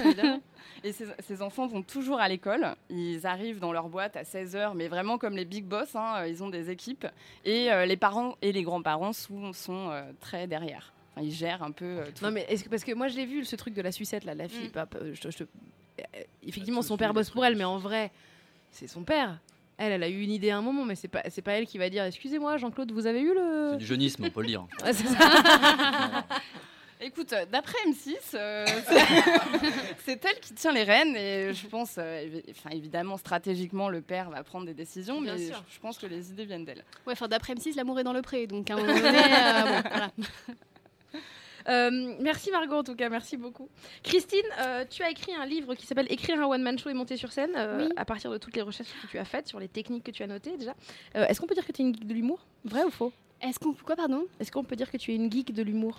Et 0.85 0.92
ces, 0.92 1.07
ces 1.26 1.42
enfants 1.42 1.66
vont 1.66 1.83
toujours 1.83 2.20
à 2.20 2.29
l'école. 2.29 2.74
Ils 2.90 3.26
arrivent 3.26 3.59
dans 3.61 3.72
leur 3.72 3.88
boîte 3.88 4.16
à 4.16 4.22
16h, 4.22 4.72
mais 4.74 4.88
vraiment 4.88 5.18
comme 5.18 5.37
les 5.37 5.44
big 5.44 5.64
boss. 5.64 5.94
hein, 5.96 6.24
ils 6.26 6.42
ont 6.42 6.48
des 6.50 6.70
équipes. 6.70 7.07
Et 7.44 7.72
euh, 7.72 7.87
les 7.87 7.96
parents 7.96 8.37
et 8.42 8.52
les 8.52 8.62
grands-parents 8.62 9.12
sont, 9.12 9.52
sont, 9.52 9.90
euh, 9.90 10.02
très 10.20 10.46
derrière. 10.46 10.92
Enfin, 11.14 11.26
ils 11.26 11.33
gèrent 11.33 11.62
un 11.62 11.70
peu 11.72 11.85
euh, 11.85 12.05
tout. 12.14 12.24
Non, 12.24 12.31
mais 12.31 12.44
est-ce 12.48 12.64
que, 12.64 12.68
parce 12.68 12.85
que 12.85 12.92
moi, 12.92 13.09
je 13.09 13.16
l'ai 13.16 13.26
vu, 13.26 13.44
ce 13.44 13.57
truc 13.57 13.74
de 13.74 13.83
la 13.83 13.90
sucette, 13.92 14.24
là, 14.24 14.35
la 14.35 14.48
fille. 14.48 14.68
Mm. 14.68 14.72
pap- 14.72 14.94
euh, 15.00 15.14
je 15.14 15.20
te- 15.20 15.31
je 15.31 15.38
te- 15.38 15.42
euh, 15.44 16.22
effectivement, 16.46 16.83
son 16.83 16.96
père 16.96 17.14
bosse 17.14 17.31
pour 17.31 17.44
elle, 17.44 17.57
mais 17.57 17.64
en 17.64 17.79
vrai, 17.79 18.11
c'est 18.70 18.87
son 18.87 19.02
père. 19.02 19.38
Elle, 19.79 19.92
elle 19.92 20.02
a 20.02 20.09
eu 20.09 20.20
une 20.22 20.31
idée 20.31 20.50
à 20.50 20.57
un 20.59 20.62
moment, 20.62 20.85
mais 20.87 20.94
c'est 20.94 21.09
pas, 21.09 21.22
c'est 21.29 21.42
pas 21.42 21.52
elle 21.52 21.66
qui 21.66 21.76
va 21.76 21.90
dire 21.90 22.05
Excusez-moi, 22.05 22.57
Jean-Claude, 22.57 22.92
vous 22.92 23.07
avez 23.07 23.20
eu 23.20 23.35
le. 23.35 23.68
C'est 23.72 23.76
du 23.79 23.85
jeunisme, 23.87 24.24
on 24.24 24.31
peut 24.31 24.40
le 24.40 24.46
dire. 24.46 24.66
Écoute, 27.00 27.32
euh, 27.35 27.44
d'après 27.50 27.76
M6, 27.88 28.14
euh, 28.35 28.64
c'est- 30.04 30.24
elle 30.24 30.40
qui 30.40 30.54
tient 30.54 30.72
les 30.72 30.82
rênes. 30.82 31.14
Et 31.14 31.52
je 31.52 31.66
pense, 31.66 31.96
euh, 31.98 32.40
enfin, 32.50 32.70
évidemment, 32.70 33.16
stratégiquement, 33.18 33.88
le 33.88 34.00
père 34.00 34.30
va 34.30 34.42
prendre 34.42 34.64
des 34.66 34.74
décisions. 34.74 35.20
Bien 35.20 35.35
mais 35.35 35.46
sûr. 35.48 35.62
je, 35.68 35.74
je 35.74 35.80
pense 35.80 35.98
que 35.98 36.06
les 36.06 36.30
idées 36.30 36.46
viennent 36.46 36.64
d'elle. 36.64 36.85
Ouais, 37.06 37.12
enfin, 37.12 37.28
d'après 37.28 37.54
M6, 37.54 37.76
l'amour 37.76 38.00
est 38.00 38.04
dans 38.04 38.12
le 38.14 38.22
pré, 38.22 38.46
donc 38.46 38.70
à 38.70 38.74
un 38.74 38.76
moment 38.78 38.94
donné, 38.94 39.18
euh, 39.18 39.62
bon, 39.82 39.88
voilà. 39.90 40.11
Euh, 41.68 42.14
merci 42.20 42.52
Margot 42.52 42.76
en 42.76 42.85
tout 42.85 42.94
cas, 42.94 43.09
merci 43.09 43.37
beaucoup. 43.37 43.68
Christine, 44.04 44.38
euh, 44.61 44.85
tu 44.88 45.02
as 45.02 45.11
écrit 45.11 45.35
un 45.35 45.44
livre 45.44 45.74
qui 45.74 45.85
s'appelle 45.85 46.06
Écrire 46.11 46.38
un 46.40 46.44
one-man 46.44 46.78
show 46.78 46.90
et 46.90 46.94
monter 46.94 47.16
sur 47.16 47.32
scène 47.32 47.50
euh, 47.56 47.87
Oui. 47.88 47.92
à 47.96 48.04
partir 48.04 48.30
de 48.30 48.38
toutes 48.38 48.54
les 48.54 48.62
recherches 48.62 48.88
que 49.02 49.09
tu 49.09 49.18
as 49.18 49.24
faites 49.24 49.48
sur 49.48 49.59
les 49.59 49.66
techniques 49.66 50.04
que 50.04 50.12
tu 50.12 50.22
as 50.22 50.28
notées 50.28 50.56
déjà. 50.56 50.76
Euh, 51.16 51.26
Est-ce 51.26 51.40
qu'on 51.40 51.48
peut 51.48 51.56
dire 51.56 51.66
que 51.66 51.72
tu 51.72 51.82
es 51.82 51.85
une 51.85 51.92
geek 51.92 52.06
de 52.06 52.14
l'humour? 52.14 52.46
Vrai 52.64 52.85
ou 52.85 52.90
faux? 52.90 53.12
Est-ce 53.48 53.59
qu'on 53.59 53.72
quoi, 53.72 53.96
pardon? 53.96 54.24
Est-ce 54.40 54.50
qu'on 54.52 54.64
peut 54.64 54.76
dire 54.76 54.90
que 54.90 54.96
tu 54.96 55.12
es 55.12 55.14
une 55.16 55.30
geek 55.30 55.52
de 55.54 55.62
l'humour? 55.62 55.96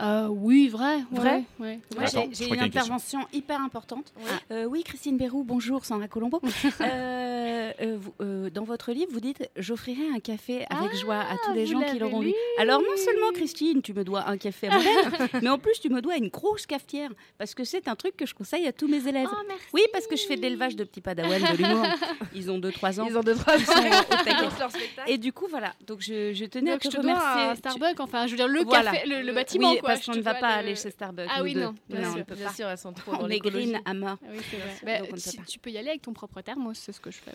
Euh, 0.00 0.28
Oui, 0.28 0.68
vrai. 0.68 0.98
Vrai? 1.10 1.44
ouais. 1.60 1.78
Moi, 1.94 2.04
Attends, 2.04 2.26
j'ai- 2.32 2.48
une 2.48 2.60
intervention 2.60 3.20
hyper 3.32 3.60
importante. 3.60 4.12
Euh, 4.50 4.64
oui, 4.64 4.82
Christine 4.84 5.16
Bérou, 5.16 5.44
bonjour, 5.44 5.84
Sandra 5.84 6.08
Colombo. 6.08 6.40
Euh, 6.80 7.72
euh, 7.80 7.96
vous- 7.98 8.12
euh, 8.20 8.50
dans 8.50 8.64
votre 8.64 8.92
livre, 8.92 9.10
vous 9.12 9.20
dites 9.20 9.48
J'offrirai 9.56 10.08
un 10.14 10.20
café 10.20 10.64
avec 10.70 10.90
Ah, 10.92 10.96
joie 10.96 11.16
à 11.20 11.36
tous 11.44 11.52
les 11.54 11.66
gens 11.66 11.80
qui 11.80 11.98
l'auront 11.98 12.20
lu. 12.20 12.32
Alors, 12.58 12.80
non 12.80 12.96
seulement, 12.96 13.30
Christine, 13.32 13.80
tu 13.82 13.92
me 13.94 14.04
dois 14.04 14.28
un 14.28 14.36
café 14.36 14.68
à 14.68 14.78
mais 15.42 15.48
en 15.48 15.58
plus, 15.58 15.80
tu 15.80 15.88
me 15.88 16.00
dois 16.02 16.16
une 16.16 16.28
grosse 16.28 16.66
cafetière. 16.66 17.10
Parce 17.38 17.54
que 17.54 17.64
c'est 17.64 17.88
un 17.88 17.94
truc 17.96 18.16
que 18.16 18.26
je 18.26 18.34
conseille 18.34 18.66
à 18.66 18.72
tous 18.72 18.88
mes 18.88 19.06
élèves. 19.08 19.28
Oh, 19.32 19.36
merci. 19.48 19.64
Oui, 19.72 19.82
parce 19.92 20.06
que 20.06 20.16
je 20.16 20.24
fais 20.26 20.36
de 20.36 20.42
l'élevage 20.42 20.76
de 20.76 20.84
petits 20.84 21.00
padawans 21.00 21.38
de 21.40 21.56
l'humour. 21.56 21.86
Ils 22.34 22.50
ont 22.50 22.58
2-3 22.58 23.00
ans. 23.00 23.06
Ils 23.08 23.16
ont 23.18 23.22
deux 23.22 23.34
trois 23.34 23.56
Ils 23.56 23.64
sont 23.66 23.72
au 23.72 24.14
taquet. 24.14 24.32
Dans 24.34 24.58
leur 24.58 24.70
spectacle. 24.70 25.10
Et 25.10 25.18
du 25.18 25.32
coup, 25.32 25.46
voilà. 25.48 25.72
Donc, 25.86 26.00
je, 26.00 26.32
je 26.34 26.44
tenais 26.44 26.72
Donc, 26.72 26.83
à 26.83 26.83
je 26.84 26.96
te 26.96 27.00
dois 27.02 27.50
Tu- 27.52 27.58
Starbucks, 27.58 28.00
enfin, 28.00 28.26
je 28.26 28.30
veux 28.32 28.36
dire, 28.36 28.48
le 28.48 28.62
Voilà. 28.62 28.92
café, 28.92 29.06
le, 29.08 29.22
le 29.22 29.32
bâtiment, 29.32 29.72
Oui, 29.72 29.78
quoi. 29.78 29.90
parce 29.90 30.06
qu'on 30.06 30.14
ne 30.14 30.20
va 30.22 30.34
pas 30.34 30.48
le- 30.52 30.58
aller 30.60 30.76
chez 30.76 30.90
Starbucks. 30.90 31.28
Ah 31.34 31.42
oui, 31.42 31.54
non, 31.54 31.74
bien 31.88 32.00
Non, 32.00 32.12
sûr, 32.12 32.20
on 32.20 32.24
peut 32.24 32.34
Bien 32.34 32.46
pas. 32.48 32.52
sûr, 32.54 32.68
elles 32.68 32.78
sont 32.78 32.92
trop 32.92 33.12
On 33.14 33.18
dans 33.18 33.26
est 33.26 33.30
l'écologie. 33.34 33.66
green 33.72 33.80
à 33.84 33.94
mort. 33.94 34.18
Oui. 34.22 34.36
Donc, 34.36 34.44
Bah, 34.84 34.92
on 35.00 35.02
ne 35.04 35.10
peut 35.10 35.42
tu, 35.46 35.58
peux 35.58 35.70
y 35.70 35.78
aller 35.78 35.88
avec 35.90 36.02
ton 36.02 36.12
propre 36.12 36.40
thermos, 36.40 36.76
c'est 36.78 36.92
ce 36.92 37.00
que 37.00 37.10
je 37.10 37.18
fais. 37.18 37.32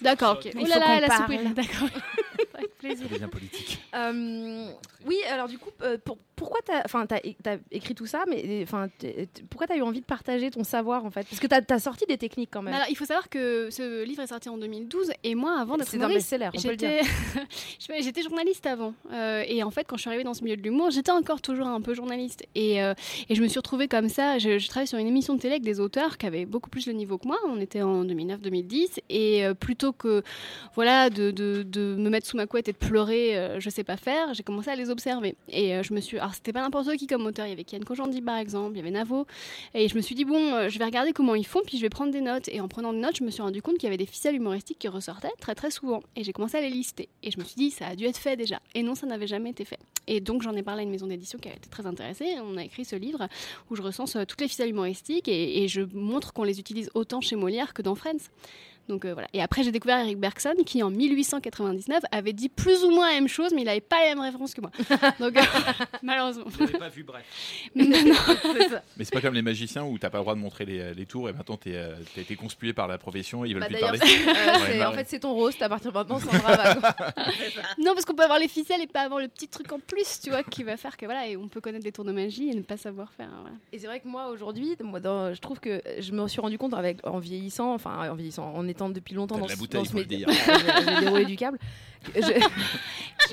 D'accord, 0.00 0.36
ok. 0.44 0.50
Oh 0.54 0.66
là 0.66 0.78
là, 0.78 0.84
qu'on 0.86 0.92
elle 0.92 1.04
a 1.04 1.08
parle. 1.08 1.22
soupiré, 1.22 1.44
d'accord. 1.54 1.88
Avec 2.64 2.78
plaisir. 2.78 3.06
Ça 3.08 3.14
devient 3.14 3.30
politique. 3.30 3.78
Euh, 3.94 4.66
oui, 5.06 5.16
alors 5.30 5.48
du 5.48 5.58
coup, 5.58 5.70
euh, 5.82 5.98
pour- 6.04 6.18
pourquoi 6.36 6.60
tu 6.66 6.72
as, 6.72 7.58
écrit 7.70 7.94
tout 7.94 8.06
ça, 8.06 8.24
mais 8.28 8.60
enfin, 8.64 8.88
pourquoi 9.48 9.66
tu 9.68 9.72
as 9.74 9.76
eu 9.76 9.82
envie 9.82 10.00
de 10.00 10.04
partager 10.06 10.50
ton 10.50 10.64
savoir 10.64 11.04
en 11.04 11.10
fait? 11.10 11.24
Parce 11.28 11.38
que 11.40 11.46
tu 11.46 11.72
as, 11.72 11.78
sorti 11.78 12.04
des 12.06 12.18
techniques 12.18 12.50
quand 12.52 12.62
même. 12.62 12.74
Alors, 12.74 12.86
il 12.90 12.96
faut 12.96 13.04
savoir 13.04 13.28
que 13.28 13.68
ce 13.70 14.02
livre 14.04 14.22
est 14.22 14.26
sorti 14.26 14.48
en 14.48 14.58
2012 14.58 15.12
et 15.22 15.34
moi, 15.34 15.58
avant 15.60 15.76
d'être 15.76 15.88
C'est 15.88 15.96
un 15.98 16.00
humoriste, 16.08 16.30
best-seller, 16.30 16.48
on 16.56 16.60
peut 16.62 16.70
le 16.70 16.76
dire. 16.76 17.02
j'étais 18.00 18.22
journaliste 18.22 18.66
avant. 18.66 18.94
Euh, 19.12 19.44
et 19.46 19.62
en 19.62 19.70
fait, 19.70 19.84
quand 19.84 19.96
je 19.96 20.02
suis 20.02 20.08
arrivée 20.08 20.24
dans 20.24 20.34
ce 20.34 20.42
milieu 20.42 20.56
de 20.56 20.62
l'humour, 20.62 20.90
j'étais 20.90 21.10
encore 21.12 21.40
toujours 21.40 21.66
un 21.66 21.80
peu 21.80 21.94
journaliste. 21.94 22.44
Et, 22.54 22.82
euh, 22.82 22.94
et 23.28 23.34
je 23.34 23.42
me 23.42 23.48
suis 23.48 23.58
retrouvée 23.58 23.88
comme 23.88 24.08
ça. 24.08 24.38
Je, 24.38 24.58
je 24.58 24.68
travaillais 24.68 24.86
sur 24.86 24.98
une 24.98 25.06
émission 25.06 25.34
de 25.34 25.40
télé 25.40 25.54
avec 25.54 25.62
des 25.64 25.80
auteurs 25.80 26.18
qui 26.18 26.26
avaient 26.26 26.46
beaucoup 26.46 26.70
plus 26.70 26.86
le 26.86 26.92
niveau 26.92 27.18
que 27.18 27.26
moi. 27.28 27.38
On 27.46 27.60
était 27.60 27.82
en 27.82 28.04
2009-2010. 28.04 28.98
Et 29.10 29.44
euh, 29.44 29.54
plutôt 29.54 29.92
que 29.92 30.22
voilà, 30.74 31.10
de, 31.10 31.30
de- 31.30 31.62
de 31.62 31.94
me 31.96 32.10
mettre 32.10 32.26
sous 32.26 32.36
ma 32.36 32.46
de 32.60 32.72
pleurer, 32.72 33.38
euh, 33.38 33.60
je 33.60 33.70
sais 33.70 33.84
pas 33.84 33.96
faire, 33.96 34.34
j'ai 34.34 34.42
commencé 34.42 34.68
à 34.68 34.76
les 34.76 34.90
observer. 34.90 35.36
Et 35.48 35.74
euh, 35.74 35.82
je 35.82 35.94
me 35.94 36.00
suis. 36.00 36.18
Alors, 36.18 36.34
c'était 36.34 36.52
pas 36.52 36.60
n'importe 36.60 36.94
qui 36.96 37.06
comme 37.06 37.24
auteur. 37.24 37.46
Il 37.46 37.50
y 37.50 37.52
avait 37.52 37.64
Kian 37.64 37.80
Kojandi, 37.80 38.20
par 38.20 38.36
exemple, 38.36 38.72
il 38.74 38.76
y 38.76 38.80
avait 38.80 38.90
Navo. 38.90 39.26
Et 39.72 39.88
je 39.88 39.94
me 39.94 40.02
suis 40.02 40.14
dit, 40.14 40.26
bon, 40.26 40.54
euh, 40.54 40.68
je 40.68 40.78
vais 40.78 40.84
regarder 40.84 41.12
comment 41.12 41.34
ils 41.34 41.46
font, 41.46 41.62
puis 41.64 41.78
je 41.78 41.82
vais 41.82 41.88
prendre 41.88 42.12
des 42.12 42.20
notes. 42.20 42.48
Et 42.48 42.60
en 42.60 42.68
prenant 42.68 42.92
des 42.92 42.98
notes, 42.98 43.16
je 43.16 43.24
me 43.24 43.30
suis 43.30 43.40
rendu 43.40 43.62
compte 43.62 43.76
qu'il 43.76 43.84
y 43.84 43.86
avait 43.86 43.96
des 43.96 44.06
ficelles 44.06 44.34
humoristiques 44.34 44.78
qui 44.78 44.88
ressortaient 44.88 45.32
très 45.40 45.54
très 45.54 45.70
souvent. 45.70 46.02
Et 46.16 46.24
j'ai 46.24 46.32
commencé 46.32 46.58
à 46.58 46.60
les 46.60 46.70
lister. 46.70 47.08
Et 47.22 47.30
je 47.30 47.38
me 47.38 47.44
suis 47.44 47.56
dit, 47.56 47.70
ça 47.70 47.86
a 47.86 47.96
dû 47.96 48.04
être 48.04 48.18
fait 48.18 48.36
déjà. 48.36 48.60
Et 48.74 48.82
non, 48.82 48.94
ça 48.94 49.06
n'avait 49.06 49.26
jamais 49.26 49.50
été 49.50 49.64
fait. 49.64 49.78
Et 50.08 50.20
donc 50.20 50.42
j'en 50.42 50.54
ai 50.56 50.62
parlé 50.62 50.80
à 50.80 50.82
une 50.82 50.90
maison 50.90 51.06
d'édition 51.06 51.38
qui 51.38 51.48
a 51.48 51.52
été 51.52 51.68
très 51.70 51.86
intéressée. 51.86 52.34
On 52.42 52.56
a 52.56 52.64
écrit 52.64 52.84
ce 52.84 52.96
livre 52.96 53.28
où 53.70 53.76
je 53.76 53.82
recense 53.82 54.16
toutes 54.26 54.40
les 54.40 54.48
ficelles 54.48 54.70
humoristiques 54.70 55.28
et, 55.28 55.62
et 55.62 55.68
je 55.68 55.82
montre 55.94 56.32
qu'on 56.32 56.42
les 56.42 56.58
utilise 56.58 56.90
autant 56.94 57.20
chez 57.20 57.36
Molière 57.36 57.72
que 57.72 57.82
dans 57.82 57.94
Friends. 57.94 58.28
Donc 58.88 59.04
euh, 59.04 59.12
voilà. 59.12 59.28
Et 59.32 59.40
après, 59.42 59.62
j'ai 59.62 59.72
découvert 59.72 59.98
Eric 60.00 60.18
Bergson 60.18 60.54
qui, 60.66 60.82
en 60.82 60.90
1899, 60.90 62.02
avait 62.10 62.32
dit 62.32 62.48
plus 62.48 62.84
ou 62.84 62.90
moins 62.90 63.08
la 63.08 63.14
même 63.14 63.28
chose, 63.28 63.52
mais 63.54 63.62
il 63.62 63.64
n'avait 63.64 63.80
pas 63.80 64.00
les 64.02 64.08
mêmes 64.10 64.20
références 64.20 64.54
que 64.54 64.60
moi. 64.60 64.70
Donc, 65.20 65.36
euh, 65.36 65.42
malheureusement. 66.02 66.44
Je 66.52 66.64
n'avais 66.64 66.78
pas 66.78 66.88
vu, 66.88 67.02
bref. 67.04 67.24
Mais 67.74 67.84
non, 68.04 68.14
C'est 68.54 68.68
ça. 68.68 68.82
Mais 68.96 69.04
c'est 69.04 69.12
pas 69.14 69.20
comme 69.20 69.34
les 69.34 69.42
magiciens 69.42 69.84
où 69.84 69.98
t'as 69.98 70.10
pas 70.10 70.18
le 70.18 70.24
droit 70.24 70.34
de 70.34 70.40
montrer 70.40 70.64
les, 70.64 70.94
les 70.94 71.06
tours 71.06 71.28
et 71.28 71.32
maintenant 71.32 71.56
t'es, 71.56 71.74
euh, 71.74 71.94
t'as 72.14 72.20
été 72.22 72.34
conspué 72.36 72.72
par 72.72 72.88
la 72.88 72.98
profession 72.98 73.44
et 73.44 73.48
ils 73.48 73.54
veulent 73.54 73.60
Bah, 73.60 73.66
plus 73.68 73.74
d'ailleurs, 73.74 73.96
parler. 73.98 74.06
c'est- 74.06 74.28
euh, 74.28 74.32
Ouais, 74.32 74.66
c'est- 74.72 74.78
bah, 74.78 74.90
en 74.90 74.92
fait, 74.92 75.06
c'est 75.08 75.20
ton 75.20 75.32
roast 75.34 75.62
à 75.62 75.68
partir 75.68 75.92
de 75.92 75.96
maintenant, 75.98 76.18
quoi. 76.20 76.32
Non, 77.78 77.92
parce 77.94 78.04
qu'on 78.04 78.14
peut 78.14 78.22
avoir 78.24 78.38
les 78.38 78.48
ficelles 78.48 78.80
et 78.82 78.86
pas 78.86 79.00
avoir 79.02 79.20
le 79.20 79.28
petit 79.28 79.48
truc 79.48 79.70
en 79.72 79.78
plus, 79.78 80.20
tu 80.22 80.30
vois, 80.30 80.42
qui 80.42 80.62
va 80.62 80.76
faire 80.76 80.96
que 80.96 81.04
voilà, 81.06 81.26
et 81.28 81.36
on 81.36 81.48
peut 81.48 81.60
connaître 81.60 81.84
des 81.84 81.92
tours 81.92 82.04
de 82.04 82.12
magie 82.12 82.50
et 82.50 82.54
ne 82.54 82.62
pas 82.62 82.76
savoir 82.76 83.12
faire. 83.12 83.28
voilà. 83.40 83.56
Et 83.72 83.78
c'est 83.78 83.86
vrai 83.86 84.00
que 84.00 84.08
moi 84.08 84.28
aujourd'hui, 84.28 84.76
moi, 84.82 85.00
dans- 85.00 85.32
je 85.34 85.40
trouve 85.40 85.60
que 85.60 85.82
je 85.98 86.12
me 86.12 86.26
suis 86.28 86.40
rendu 86.40 86.58
compte 86.58 86.74
avec 86.74 86.98
en 87.06 87.18
vieillissant, 87.18 87.72
enfin 87.74 88.10
en 88.10 88.14
vieillissant, 88.14 88.52
en 88.54 88.66
étant 88.72 88.90
depuis 88.90 89.14
longtemps 89.14 89.36
T'as 89.36 89.42
de 89.42 89.46
dans, 89.46 89.48
la 89.48 89.56
bouteille, 89.56 89.82
dans 89.82 89.90
ce. 89.90 89.96
J'ai 90.84 90.94
j'ai 90.94 91.00
déroulé 91.00 91.24
du 91.24 91.36
câble. 91.36 91.58
je- 92.14 92.20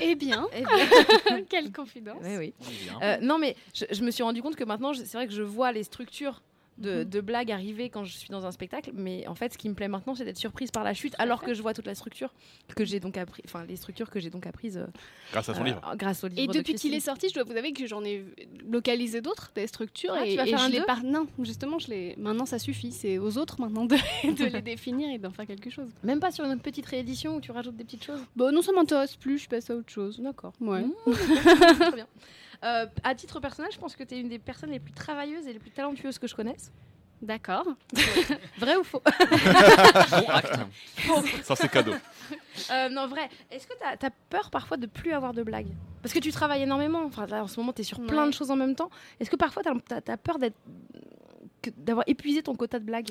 Eh 0.02 0.14
bien, 0.14 0.46
Eh 0.54 0.62
bien. 0.62 1.42
quelle 1.48 1.72
confidence. 1.72 2.22
Oui. 2.24 2.54
Euh, 3.02 3.18
non, 3.20 3.38
mais 3.38 3.56
je, 3.74 3.84
je 3.90 4.02
me 4.02 4.10
suis 4.10 4.22
rendu 4.22 4.40
compte 4.40 4.56
que 4.56 4.64
maintenant, 4.64 4.94
c'est 4.94 5.12
vrai 5.12 5.26
que 5.26 5.32
je 5.34 5.42
vois 5.42 5.72
les 5.72 5.82
structures 5.82 6.40
de, 6.80 6.98
Mhm. 6.98 7.04
de 7.04 7.20
blagues 7.20 7.52
arriver 7.52 7.90
quand 7.90 8.04
je 8.04 8.12
suis 8.16 8.28
dans 8.30 8.46
un 8.46 8.52
spectacle, 8.52 8.90
mais 8.94 9.26
en 9.26 9.34
fait, 9.34 9.52
ce 9.52 9.58
qui 9.58 9.68
me 9.68 9.74
plaît 9.74 9.88
maintenant, 9.88 10.14
c'est 10.14 10.24
d'être 10.24 10.38
surprise 10.38 10.70
par 10.70 10.84
la 10.84 10.94
chute, 10.94 11.14
alors 11.18 11.42
que 11.42 11.54
je 11.54 11.62
vois 11.62 11.74
toute 11.74 11.86
la 11.86 11.94
structure 11.94 12.32
que 12.74 12.84
j'ai 12.84 13.00
donc 13.00 13.16
appris, 13.16 13.42
enfin 13.44 13.64
les 13.66 13.76
structures 13.76 14.10
que 14.10 14.20
j'ai 14.20 14.30
donc 14.30 14.46
apprises 14.46 14.78
euh, 14.78 14.86
Grâce 15.32 15.48
à 15.48 15.54
son 15.54 15.62
euh, 15.62 15.64
livre. 15.64 15.80
grâce 15.96 16.24
au 16.24 16.28
livre. 16.28 16.40
Et 16.40 16.46
de 16.46 16.52
depuis 16.52 16.74
qu'il 16.74 16.94
est 16.94 17.00
sorti, 17.00 17.28
je 17.28 17.34
dois 17.34 17.44
vous 17.44 17.56
avouer 17.56 17.72
que 17.72 17.86
j'en 17.86 18.04
ai 18.04 18.24
localisé 18.68 19.20
d'autres, 19.20 19.50
des 19.54 19.66
structures. 19.66 20.12
Ah, 20.16 20.26
et, 20.26 20.30
tu 20.30 20.36
vas 20.36 20.46
et 20.46 20.50
faire 20.50 20.58
je 20.58 20.64
un 20.64 20.68
les 20.68 20.80
par... 20.82 21.02
Non, 21.04 21.26
justement, 21.42 21.78
je 21.78 21.88
les... 21.88 22.14
maintenant 22.16 22.46
ça 22.46 22.58
suffit. 22.58 22.92
C'est 22.92 23.18
aux 23.18 23.38
autres 23.38 23.60
maintenant 23.60 23.84
de, 23.84 23.96
de 24.24 24.44
les 24.44 24.62
définir 24.62 25.10
et 25.10 25.18
d'en 25.18 25.30
faire 25.30 25.46
quelque 25.46 25.70
chose. 25.70 25.88
Même 26.02 26.20
pas 26.20 26.30
sur 26.30 26.44
une 26.44 26.58
petite 26.60 26.86
réédition 26.86 27.36
où 27.36 27.40
tu 27.40 27.50
rajoutes 27.52 27.76
des 27.76 27.84
petites 27.84 28.04
choses? 28.04 28.20
Bon, 28.36 28.52
non, 28.54 28.62
ça 28.62 28.72
m'intéresse 28.72 29.16
plus, 29.16 29.38
je 29.38 29.48
passe 29.48 29.70
à 29.70 29.76
autre 29.76 29.90
chose. 29.90 30.20
D'accord. 30.20 30.52
Ouais. 30.60 30.82
Mmh, 30.82 30.92
Très 31.80 31.92
bien. 31.92 32.06
Euh, 32.62 32.86
à 33.02 33.14
titre 33.14 33.40
personnel, 33.40 33.70
je 33.72 33.78
pense 33.78 33.96
que 33.96 34.04
tu 34.04 34.14
es 34.14 34.20
une 34.20 34.28
des 34.28 34.38
personnes 34.38 34.70
les 34.70 34.80
plus 34.80 34.92
travailleuses 34.92 35.46
et 35.46 35.52
les 35.52 35.58
plus 35.58 35.70
talentueuses 35.70 36.18
que 36.18 36.26
je 36.26 36.34
connaisse. 36.34 36.72
D'accord. 37.22 37.66
Vrai 38.58 38.76
ou 38.76 38.84
faux? 38.84 39.02
Bon 39.04 40.28
acte. 40.28 40.58
Ça 41.42 41.54
c'est 41.54 41.68
cadeau. 41.68 41.92
Euh, 42.70 42.88
Non, 42.88 43.06
vrai. 43.08 43.28
Est-ce 43.50 43.66
que 43.66 43.74
tu 43.78 44.06
as, 44.06 44.10
peur 44.30 44.50
parfois 44.50 44.76
de 44.76 44.86
plus 44.86 45.12
avoir 45.12 45.34
de 45.34 45.42
blagues? 45.42 45.68
Parce 46.02 46.14
que 46.14 46.18
tu 46.18 46.32
travailles 46.32 46.62
énormément. 46.62 47.04
Enfin, 47.04 47.26
là, 47.26 47.44
en 47.44 47.46
ce 47.46 47.60
moment, 47.60 47.72
tu 47.72 47.82
es 47.82 47.84
sur 47.84 48.00
plein 48.00 48.26
de 48.26 48.32
choses 48.32 48.50
en 48.50 48.56
même 48.56 48.74
temps. 48.74 48.90
Est-ce 49.18 49.30
que 49.30 49.36
parfois, 49.36 49.62
tu 49.62 49.94
as, 49.94 50.16
peur 50.16 50.38
d'avoir 51.76 52.04
épuisé 52.06 52.42
ton 52.42 52.54
quota 52.54 52.78
de 52.78 52.84
blagues? 52.84 53.08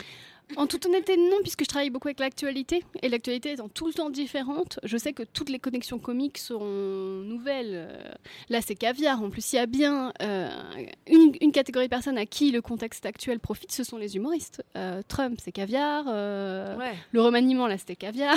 En 0.57 0.65
toute 0.67 0.85
honnêteté, 0.87 1.15
non, 1.15 1.37
puisque 1.41 1.61
je 1.63 1.67
travaille 1.67 1.89
beaucoup 1.91 2.07
avec 2.07 2.19
l'actualité. 2.19 2.83
Et 3.03 3.09
l'actualité 3.09 3.51
étant 3.51 3.69
tout 3.69 3.85
le 3.87 3.93
temps 3.93 4.09
différente, 4.09 4.79
je 4.83 4.97
sais 4.97 5.13
que 5.13 5.23
toutes 5.23 5.49
les 5.49 5.59
connexions 5.59 5.99
comiques 5.99 6.37
seront 6.39 6.65
nouvelles. 7.23 7.71
Euh, 7.73 8.11
Là, 8.49 8.59
c'est 8.61 8.75
caviar. 8.75 9.21
En 9.21 9.29
plus, 9.29 9.53
il 9.53 9.57
y 9.57 9.59
a 9.59 9.65
bien 9.67 10.11
euh, 10.21 10.49
une, 11.07 11.33
une 11.41 11.51
catégorie 11.51 11.85
de 11.85 11.89
personnes 11.89 12.17
à 12.17 12.25
qui 12.25 12.51
le 12.51 12.61
contexte 12.61 13.05
actuel 13.05 13.39
profite, 13.39 13.71
ce 13.71 13.83
sont 13.83 13.97
les 13.97 14.15
humoristes. 14.15 14.63
Euh, 14.75 15.01
Trump, 15.07 15.39
c'est 15.43 15.51
caviar. 15.51 16.05
euh, 16.07 16.75
Ouais. 16.77 16.93
Le 17.11 17.21
remaniement, 17.21 17.67
là, 17.67 17.77
c'était 17.77 17.95
caviar. 17.95 18.35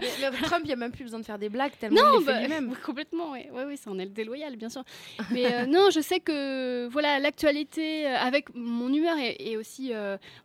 mais, 0.00 0.08
mais 0.20 0.30
Trump, 0.42 0.62
il 0.64 0.68
n'y 0.68 0.72
a 0.72 0.76
même 0.76 0.90
plus 0.92 1.04
besoin 1.04 1.20
de 1.20 1.24
faire 1.24 1.38
des 1.38 1.48
blagues 1.48 1.72
tellement 1.78 2.00
Non, 2.02 2.08
il 2.14 2.18
les 2.20 2.24
fait 2.24 2.32
bah, 2.32 2.40
lui-même. 2.40 2.74
complètement, 2.84 3.30
oui, 3.32 3.40
ouais, 3.52 3.64
ouais, 3.64 3.76
ça 3.76 3.90
en 3.90 3.98
est 3.98 4.04
le 4.04 4.10
déloyal, 4.10 4.56
bien 4.56 4.68
sûr. 4.68 4.82
Mais 5.30 5.66
non, 5.66 5.90
je 5.90 6.00
sais 6.00 6.18
que 6.20 6.88
voilà 6.88 7.18
l'actualité, 7.20 8.06
avec 8.06 8.54
mon 8.54 8.92
humeur 8.92 9.16
et, 9.18 9.36
et 9.52 9.56
aussi 9.56 9.92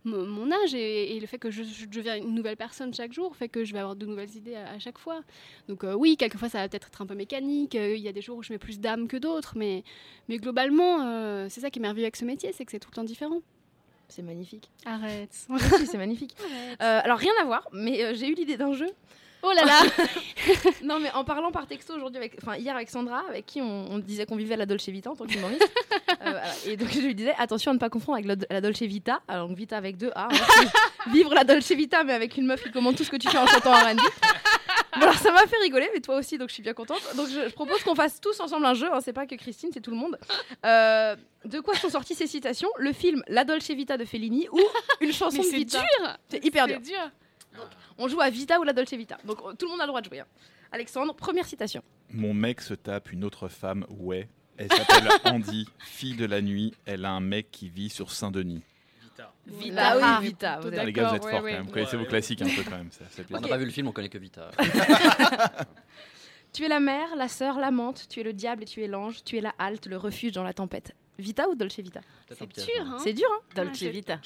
mon 0.03 0.25
mon 0.27 0.51
âge 0.51 0.73
et, 0.75 1.06
et 1.15 1.19
le 1.19 1.27
fait 1.27 1.37
que 1.37 1.49
je, 1.51 1.63
je 1.63 1.85
deviens 1.85 2.15
une 2.17 2.33
nouvelle 2.33 2.57
personne 2.57 2.93
chaque 2.93 3.13
jour, 3.13 3.35
fait 3.35 3.49
que 3.49 3.63
je 3.63 3.73
vais 3.73 3.79
avoir 3.79 3.95
de 3.95 4.05
nouvelles 4.05 4.35
idées 4.35 4.55
à, 4.55 4.71
à 4.71 4.79
chaque 4.79 4.97
fois. 4.97 5.21
Donc 5.67 5.83
euh, 5.83 5.93
oui, 5.93 6.17
quelquefois 6.17 6.49
ça 6.49 6.59
va 6.59 6.69
peut-être 6.69 6.87
être 6.87 7.01
un 7.01 7.05
peu 7.05 7.15
mécanique. 7.15 7.75
euh, 7.75 7.95
Il 7.95 8.01
y 8.01 8.07
a 8.07 8.11
des 8.11 8.21
jours 8.21 8.37
où 8.37 8.43
je 8.43 8.51
mets 8.53 8.59
plus 8.59 8.79
d'âme 8.79 9.07
que 9.07 9.17
d'autres, 9.17 9.53
mais, 9.57 9.83
mais 10.29 10.37
globalement, 10.37 11.01
euh, 11.05 11.47
c'est 11.49 11.61
ça 11.61 11.69
qui 11.69 11.79
est 11.79 11.81
merveilleux 11.81 12.05
avec 12.05 12.15
ce 12.17 12.25
métier, 12.25 12.51
c'est 12.53 12.65
que 12.65 12.71
c'est 12.71 12.79
tout 12.79 12.89
le 12.91 12.95
temps 12.95 13.03
différent. 13.03 13.39
C'est 14.09 14.21
magnifique. 14.21 14.69
Arrête. 14.85 15.47
C'est 15.85 15.97
magnifique. 15.97 16.33
Euh, 16.81 17.01
alors, 17.03 17.17
rien 17.17 17.33
à 17.41 17.43
voir, 17.43 17.67
mais 17.73 18.01
euh, 18.05 18.13
j'ai 18.15 18.29
eu 18.29 18.35
l'idée 18.35 18.55
d'un 18.55 18.71
jeu. 18.71 18.87
Oh 19.49 19.53
là 19.53 19.63
là 19.65 19.79
Non, 20.83 20.99
mais 20.99 21.09
en 21.13 21.23
parlant 21.23 21.51
par 21.51 21.67
texto 21.67 21.93
aujourd'hui, 21.95 22.17
avec, 22.17 22.33
enfin 22.41 22.57
hier 22.57 22.75
avec 22.75 22.89
Sandra, 22.89 23.23
avec 23.29 23.45
qui 23.45 23.61
on, 23.61 23.91
on 23.91 23.97
disait 23.99 24.25
qu'on 24.25 24.35
vivait 24.35 24.57
la 24.57 24.65
Dolce 24.65 24.89
Vita 24.89 25.09
en 25.11 25.15
tant 25.15 25.25
qu'humoriste. 25.25 25.63
Euh. 26.25 26.39
Et 26.65 26.77
donc 26.77 26.89
je 26.91 26.99
lui 26.99 27.13
disais 27.13 27.33
attention 27.37 27.71
à 27.71 27.73
ne 27.73 27.79
pas 27.79 27.89
confondre 27.89 28.17
avec 28.17 28.25
la, 28.25 28.35
la 28.49 28.61
Dolce 28.61 28.81
Vita, 28.81 29.21
alors 29.27 29.53
Vita 29.53 29.77
avec 29.77 29.97
deux 29.97 30.11
A. 30.15 30.29
hein. 30.31 30.71
Vivre 31.11 31.33
la 31.33 31.43
Dolce 31.43 31.71
Vita, 31.71 32.03
mais 32.03 32.13
avec 32.13 32.37
une 32.37 32.47
meuf 32.47 32.63
qui 32.63 32.71
commande 32.71 32.95
tout 32.95 33.03
ce 33.03 33.11
que 33.11 33.17
tu 33.17 33.27
fais 33.29 33.37
en 33.37 33.45
chantant 33.45 33.71
en 33.71 33.75
R&B. 33.77 33.99
Bon, 34.95 35.01
alors 35.03 35.15
ça 35.15 35.31
m'a 35.31 35.45
fait 35.45 35.57
rigoler, 35.61 35.89
mais 35.93 35.99
toi 35.99 36.15
aussi, 36.15 36.37
donc 36.37 36.49
je 36.49 36.55
suis 36.55 36.63
bien 36.63 36.73
contente. 36.73 37.01
Donc 37.15 37.27
je, 37.27 37.49
je 37.49 37.53
propose 37.53 37.83
qu'on 37.83 37.93
fasse 37.93 38.19
tous 38.19 38.39
ensemble 38.39 38.65
un 38.65 38.73
jeu. 38.73 38.87
hein. 38.91 38.99
C'est 39.03 39.13
pas 39.13 39.25
que 39.27 39.35
Christine, 39.35 39.69
c'est 39.73 39.81
tout 39.81 39.91
le 39.91 39.97
monde. 39.97 40.17
Euh, 40.65 41.15
de 41.45 41.59
quoi 41.59 41.75
sont 41.75 41.89
sorties 41.89 42.15
ces 42.15 42.27
citations? 42.27 42.69
Le 42.77 42.93
film 42.93 43.21
La 43.27 43.43
Dolce 43.43 43.69
Vita 43.69 43.95
de 43.97 44.05
Fellini 44.05 44.47
ou 44.51 44.59
une 45.01 45.13
chanson 45.13 45.37
Mais 45.37 45.43
de 45.43 45.49
c'est 45.49 45.57
Vita? 45.57 45.79
dur 45.79 46.17
C'est 46.29 46.43
hyper 46.45 46.65
C'est 46.67 46.71
dur. 46.79 46.81
dur. 46.81 47.11
On 47.97 48.07
joue 48.07 48.21
à 48.21 48.29
Vita 48.29 48.59
ou 48.59 48.63
la 48.63 48.73
Dolce 48.73 48.93
Vita. 48.93 49.17
Donc 49.25 49.39
euh, 49.45 49.53
tout 49.53 49.65
le 49.65 49.71
monde 49.71 49.81
a 49.81 49.85
le 49.85 49.89
droit 49.89 50.01
de 50.01 50.07
jouer. 50.07 50.19
hein. 50.19 50.27
Alexandre, 50.71 51.15
première 51.15 51.45
citation. 51.45 51.81
Mon 52.11 52.33
mec 52.33 52.61
se 52.61 52.73
tape 52.73 53.11
une 53.11 53.23
autre 53.23 53.47
femme, 53.47 53.85
ouais. 53.89 54.27
Elle 54.57 54.71
s'appelle 54.71 55.07
Andy, 55.25 55.67
fille 55.79 56.15
de 56.15 56.25
la 56.25 56.41
nuit. 56.41 56.73
Elle 56.85 57.05
a 57.05 57.11
un 57.11 57.19
mec 57.21 57.49
qui 57.51 57.69
vit 57.69 57.89
sur 57.89 58.11
Saint-Denis. 58.11 58.61
Vita, 59.47 59.95
oui, 59.97 60.03
Ah, 60.03 60.19
Vita. 60.21 60.59
vous 60.59 60.67
Ah, 60.71 60.75
êtes- 60.75 60.85
les 60.85 60.93
gars, 60.93 61.09
vous 61.09 61.15
êtes 61.15 61.23
ouais, 61.25 61.31
forts 61.31 61.41
ouais. 61.43 61.51
quand 61.51 61.57
même. 61.57 61.65
Vous 61.67 61.71
connaissez 61.71 61.97
vos 61.97 62.05
classiques 62.05 62.41
un 62.41 62.45
peu 62.47 62.63
quand 62.63 62.77
même. 62.77 62.91
Ça, 62.91 63.05
ça 63.09 63.23
fait 63.23 63.33
On 63.33 63.39
n'a 63.39 63.47
pas 63.47 63.57
vu 63.57 63.65
le 63.65 63.71
film, 63.71 63.87
on 63.87 63.91
connaît 63.91 64.09
que 64.09 64.17
Vita. 64.17 64.51
Tu 66.53 66.63
es 66.63 66.67
la 66.69 66.79
mère, 66.79 67.15
la 67.15 67.27
sœur, 67.27 67.59
l'amante, 67.59 68.07
tu 68.09 68.19
es 68.21 68.23
le 68.23 68.33
diable 68.33 68.63
et 68.63 68.65
tu 68.65 68.81
es 68.81 68.87
l'ange, 68.87 69.23
tu 69.23 69.37
es 69.37 69.41
la 69.41 69.53
halte, 69.59 69.85
le 69.85 69.97
refuge 69.97 70.31
dans 70.31 70.43
la 70.43 70.53
tempête. 70.53 70.95
Vita 71.19 71.47
ou 71.49 71.55
Dolce 71.55 71.79
Vita? 71.79 71.99
C'est 72.29 72.47
dur, 72.47 72.65
hein. 72.85 72.97
C'est 73.03 73.13
dur, 73.13 73.27
hein 73.31 73.41
Dolce 73.55 73.83
Vita. 73.83 74.19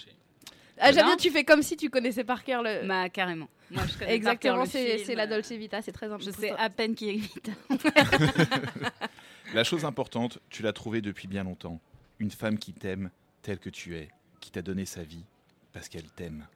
Ah, 0.80 0.92
J'aime 0.92 1.06
bien, 1.06 1.16
tu 1.18 1.30
fais 1.32 1.44
comme 1.44 1.62
si 1.62 1.76
tu 1.78 1.90
connaissais 1.90 2.24
par 2.24 2.44
cœur 2.44 2.64
le. 2.64 2.88
Bah, 2.88 3.10
carrément. 3.10 3.50
Moi, 3.70 3.84
je 3.88 3.98
connais 3.98 4.14
Exactement, 4.16 4.64
le 4.64 4.66
c'est 4.70 4.96
film. 4.98 5.06
c'est 5.06 5.16
la 5.16 5.28
Dolce 5.28 5.52
Vita, 5.52 5.82
c'est 5.82 5.92
très 5.92 6.08
Je 6.08 6.12
important. 6.12 6.40
sais 6.40 6.52
à 6.52 6.70
peine 6.70 6.94
qui 6.96 7.10
est 7.10 7.14
Vita. 7.14 7.52
La 9.54 9.64
chose 9.64 9.84
importante, 9.86 10.40
tu 10.50 10.64
l'as 10.64 10.74
trouvée 10.74 11.02
depuis 11.02 11.28
bien 11.28 11.44
longtemps. 11.44 11.80
Une 12.20 12.32
femme 12.32 12.58
qui 12.58 12.74
t'aime 12.74 13.10
telle 13.42 13.60
que 13.60 13.70
tu 13.70 13.96
es, 13.98 14.10
qui 14.40 14.52
t'a 14.52 14.62
donné 14.62 14.86
sa 14.86 15.04
vie 15.04 15.26
parce 15.74 15.90
qu'elle 15.90 16.10
t'aime. 16.12 16.48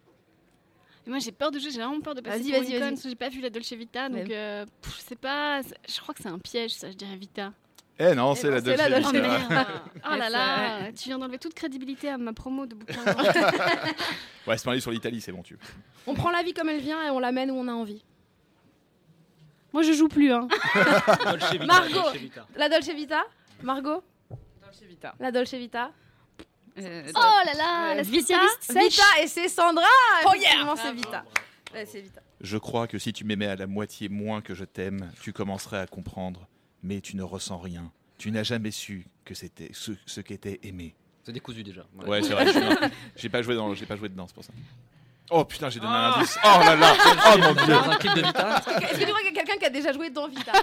Et 1.06 1.10
moi 1.10 1.20
j'ai 1.20 1.32
peur 1.32 1.52
de 1.52 1.60
jouer, 1.60 1.72
j'ai 1.72 1.80
vraiment 1.80 2.00
peur 2.02 2.16
de 2.16 2.22
passer 2.22 2.40
Vas-y, 2.40 2.52
pour 2.52 2.60
vas-y, 2.62 2.66
une 2.68 2.72
vas-y. 2.72 2.80
conne, 2.82 2.90
parce 2.92 3.04
que 3.04 3.10
j'ai 3.10 3.16
pas 3.16 3.30
vu 3.30 3.42
la 3.42 3.50
Dolce 3.50 3.74
Vita, 3.74 4.10
donc 4.10 4.30
euh, 4.30 4.66
pff, 4.82 4.96
je 4.98 5.02
sais 5.02 5.16
pas, 5.16 5.62
c'est- 5.64 5.76
je 5.94 6.00
crois 6.02 6.14
que 6.16 6.22
c'est 6.24 6.30
un 6.30 6.40
piège 6.40 6.72
ça, 6.72 6.90
je 6.90 6.96
dirais 6.96 7.16
Vita. 7.16 7.54
Eh 7.98 8.14
non, 8.14 8.34
Eh 8.34 8.36
c'est 8.36 8.48
non, 8.50 8.54
la 8.56 8.62
Dolce 8.62 8.82
Oh 8.86 8.90
Dolce 8.90 9.12
Vita. 9.14 9.28
merde 9.50 9.68
Oh 10.12 10.16
là 10.18 10.30
là 10.30 10.92
Tu 10.92 11.10
viens 11.10 11.18
d'enlever 11.18 11.38
toute 11.38 11.54
crédibilité 11.54 12.10
à 12.10 12.18
ma 12.18 12.34
promo 12.34 12.66
de 12.66 12.76
bouquin. 12.76 13.00
Ouais, 14.48 14.58
c'est 14.58 14.66
pas 14.66 14.72
aller 14.72 14.82
sur 14.82 14.92
l'Italie, 14.92 15.22
c'est 15.22 15.32
bon, 15.32 15.42
tu. 15.42 15.58
On 16.06 16.14
prend 16.14 16.30
la 16.30 16.44
vie 16.44 16.54
comme 16.54 16.70
elle 16.70 16.82
vient 16.82 17.04
et 17.08 17.10
on 17.10 17.20
l'amène 17.20 17.50
où 17.52 17.56
on 17.56 17.68
a 17.68 17.72
envie. 17.74 18.04
Moi 19.74 19.82
je 19.84 19.92
joue 19.94 20.08
plus, 20.08 20.32
hein. 20.32 20.48
Dolce 21.26 21.52
Vita, 21.52 21.66
Margot. 21.66 21.94
Dolce 21.94 22.16
Vita. 22.18 22.48
La 22.56 22.70
Dolce 22.70 22.90
Vita 22.94 23.24
Margot 23.64 24.04
Dolce 24.62 24.84
Vita. 24.88 25.16
La 25.20 25.32
Dolce 25.32 25.54
Vita 25.56 25.92
Euh, 26.78 27.04
Oh 27.16 27.20
là 27.46 27.54
là, 27.58 27.92
Euh, 27.92 27.96
la 27.96 28.02
Vita, 28.04 28.20
spécialiste 28.20 28.64
sèche. 28.64 28.94
Vita 28.94 29.24
et 29.24 29.28
c'est 29.28 29.48
Sandra 29.50 29.84
Oh 30.26 30.32
Effectivement, 30.36 30.76
c'est 30.76 30.94
Vita. 30.94 31.26
Ouais, 31.74 31.86
c'est 31.86 32.02
Vita. 32.02 32.22
Je 32.42 32.58
crois 32.58 32.86
que 32.88 32.98
si 33.00 33.12
tu 33.14 33.24
m'aimais 33.24 33.48
à 33.48 33.56
la 33.56 33.66
moitié 33.68 34.08
moins 34.10 34.42
que 34.42 34.54
je 34.54 34.64
t'aime, 34.66 35.10
tu 35.22 35.34
commencerais 35.34 35.80
à 35.80 35.88
comprendre. 35.88 36.48
Mais 36.84 37.02
tu 37.02 37.16
ne 37.16 37.24
ressens 37.24 37.58
rien. 37.58 37.92
Tu 38.18 38.32
n'as 38.32 38.44
jamais 38.44 38.72
su 38.72 39.08
que 39.24 39.34
c'était 39.34 39.72
ce, 39.74 39.92
ce 40.06 40.22
qu'était 40.22 40.60
aimer. 40.64 40.96
C'est 41.24 41.32
décousu 41.32 41.64
déjà. 41.64 41.86
Ouais, 42.06 42.22
c'est 42.22 42.34
vrai. 42.34 42.46
J'ai 43.16 43.30
pas 43.30 43.42
joué 43.42 43.56
dans, 43.56 43.74
j'ai 43.74 43.86
pas 43.86 43.96
joué 43.96 44.10
dedans, 44.10 44.26
c'est 44.28 44.36
pour 44.36 44.44
ça. 44.44 44.54
Oh 45.32 45.44
putain, 45.44 45.70
j'ai 45.70 45.80
donné 45.80 45.92
un 45.92 46.14
indice. 46.14 46.38
Oh 46.44 46.60
là 46.60 46.76
là. 46.76 46.94
Oh 47.34 47.38
mon 47.40 47.54
dieu. 47.54 47.74
Dans 47.74 47.90
un 47.90 47.96
clip 47.96 48.14
de 48.14 48.22
Vita 48.22 48.58
Est-ce 48.58 49.00
que 49.00 49.06
tu 49.06 49.10
vois 49.10 49.20
qu'il 49.22 49.34
y 49.34 49.40
a 49.40 49.44
quelqu'un 49.44 49.58
qui 49.58 49.66
a 49.66 49.70
déjà 49.72 49.92
joué 49.92 50.10
dans 50.10 50.28
Vita? 50.28 50.52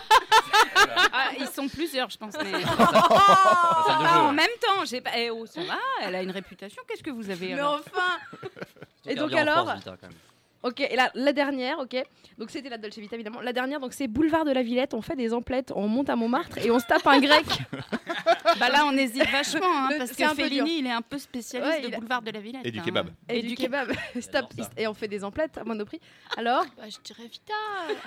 Ah, 1.15 1.31
ils 1.39 1.47
sont 1.49 1.69
plusieurs, 1.69 2.11
je 2.11 2.17
pense. 2.17 2.35
Mais... 2.43 2.53
Ah, 2.65 4.15
jeu. 4.15 4.21
en 4.21 4.33
même 4.33 4.47
temps, 4.61 4.85
j'ai 4.85 5.01
pas. 5.01 5.11
Eh 5.17 5.31
oh, 5.31 5.47
ça 5.47 5.63
va, 5.63 5.79
elle 6.03 6.15
a 6.15 6.23
une 6.23 6.31
réputation. 6.31 6.83
Qu'est-ce 6.89 7.03
que 7.03 7.11
vous 7.11 7.29
avez 7.31 7.49
Mais 7.49 7.55
alors 7.55 7.81
enfin 7.85 8.19
Et 9.07 9.15
donc 9.15 9.33
alors 9.33 9.67
force, 9.67 9.79
Vita, 9.79 9.97
quand 10.01 10.09
même. 10.09 10.17
Ok, 10.63 10.81
et 10.81 10.95
la, 10.95 11.11
la 11.15 11.33
dernière, 11.33 11.79
ok. 11.81 11.97
Donc 12.39 12.51
c'était 12.51 12.69
la 12.69 12.79
Dolce 12.79 12.97
Vita 12.99 13.17
évidemment. 13.17 13.41
La 13.41 13.53
dernière, 13.53 13.81
donc 13.81 13.93
c'est 13.93 14.07
Boulevard 14.07 14.45
de 14.45 14.53
la 14.53 14.63
Villette. 14.63 14.95
On 14.95 15.03
fait 15.03 15.17
des 15.17 15.35
emplettes, 15.35 15.73
on 15.75 15.89
monte 15.89 16.09
à 16.09 16.15
Montmartre 16.17 16.59
et 16.59 16.71
on 16.71 16.79
se 16.79 16.87
tape 16.87 17.07
un 17.07 17.21
grec. 17.21 17.45
Bah 18.61 18.69
là, 18.69 18.85
on 18.87 18.93
hésite 18.97 19.29
vachement, 19.31 19.61
hein, 19.67 19.89
Le- 19.93 19.99
parce 19.99 20.13
que 20.13 20.29
Fellini, 20.35 20.79
il 20.81 20.87
est 20.87 20.91
un 20.93 21.01
peu 21.01 21.19
spécialiste 21.19 21.81
Ouais, 21.83 21.89
de 21.89 21.97
boulevard 21.97 22.23
de 22.23 22.31
la 22.31 22.39
Villette. 22.41 22.65
Et 22.67 22.71
du 22.71 22.79
hein. 22.79 22.83
kebab. 22.85 23.09
Et, 23.29 23.39
Et 23.39 23.43
du 23.43 23.49
du 23.49 23.55
kebab. 23.57 23.91
Stop, 24.21 24.53
et 24.77 24.87
on 24.87 24.95
fait 24.95 25.09
des 25.09 25.25
emplettes 25.25 25.57
à 25.59 25.65
monoprix. 25.65 26.01
Alors, 26.37 26.65
Bah, 26.77 26.85
je 26.89 26.99
dirais 27.03 27.27
Vita. 27.29 27.55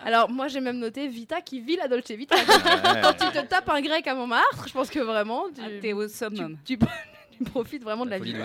alors 0.06 0.30
moi 0.30 0.48
j'ai 0.48 0.62
même 0.62 0.78
noté 0.78 1.08
Vita 1.08 1.42
qui 1.42 1.60
vit 1.62 1.76
la 1.78 1.88
Dolce 1.88 2.12
Vita. 2.12 2.36
Ouais. 2.36 3.02
Quand 3.02 3.14
tu 3.14 3.32
te 3.38 3.46
tapes 3.46 3.70
un 3.70 3.82
grec 3.82 4.06
à 4.08 4.14
Montmartre, 4.16 4.68
je 4.68 4.74
pense 4.74 4.90
que 4.90 5.00
vraiment 5.00 5.46
tu, 5.54 5.62
Ah, 5.64 5.68
T'es 5.82 5.94
au 5.94 6.08
summum. 6.08 6.58
tu, 6.64 6.78
tu 6.78 7.44
profites 7.52 7.84
vraiment 7.84 8.06
de 8.06 8.12
la 8.12 8.20
Folie 8.20 8.34
vie. 8.34 8.40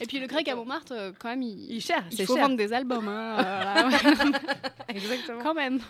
Et 0.00 0.06
puis 0.06 0.18
le 0.18 0.26
grec 0.26 0.46
à 0.48 0.54
Montmartre, 0.54 0.92
euh, 0.92 1.12
quand 1.18 1.28
même, 1.28 1.42
il, 1.42 1.70
Il 1.72 1.80
cher, 1.80 2.04
il 2.10 2.24
faut 2.26 2.34
cher. 2.34 2.44
vendre 2.44 2.56
des 2.56 2.72
albums, 2.72 3.08
hein. 3.08 3.38
euh, 3.38 3.82
voilà. 3.82 3.88
Exactement. 4.88 5.42
quand 5.42 5.54
même. 5.54 5.80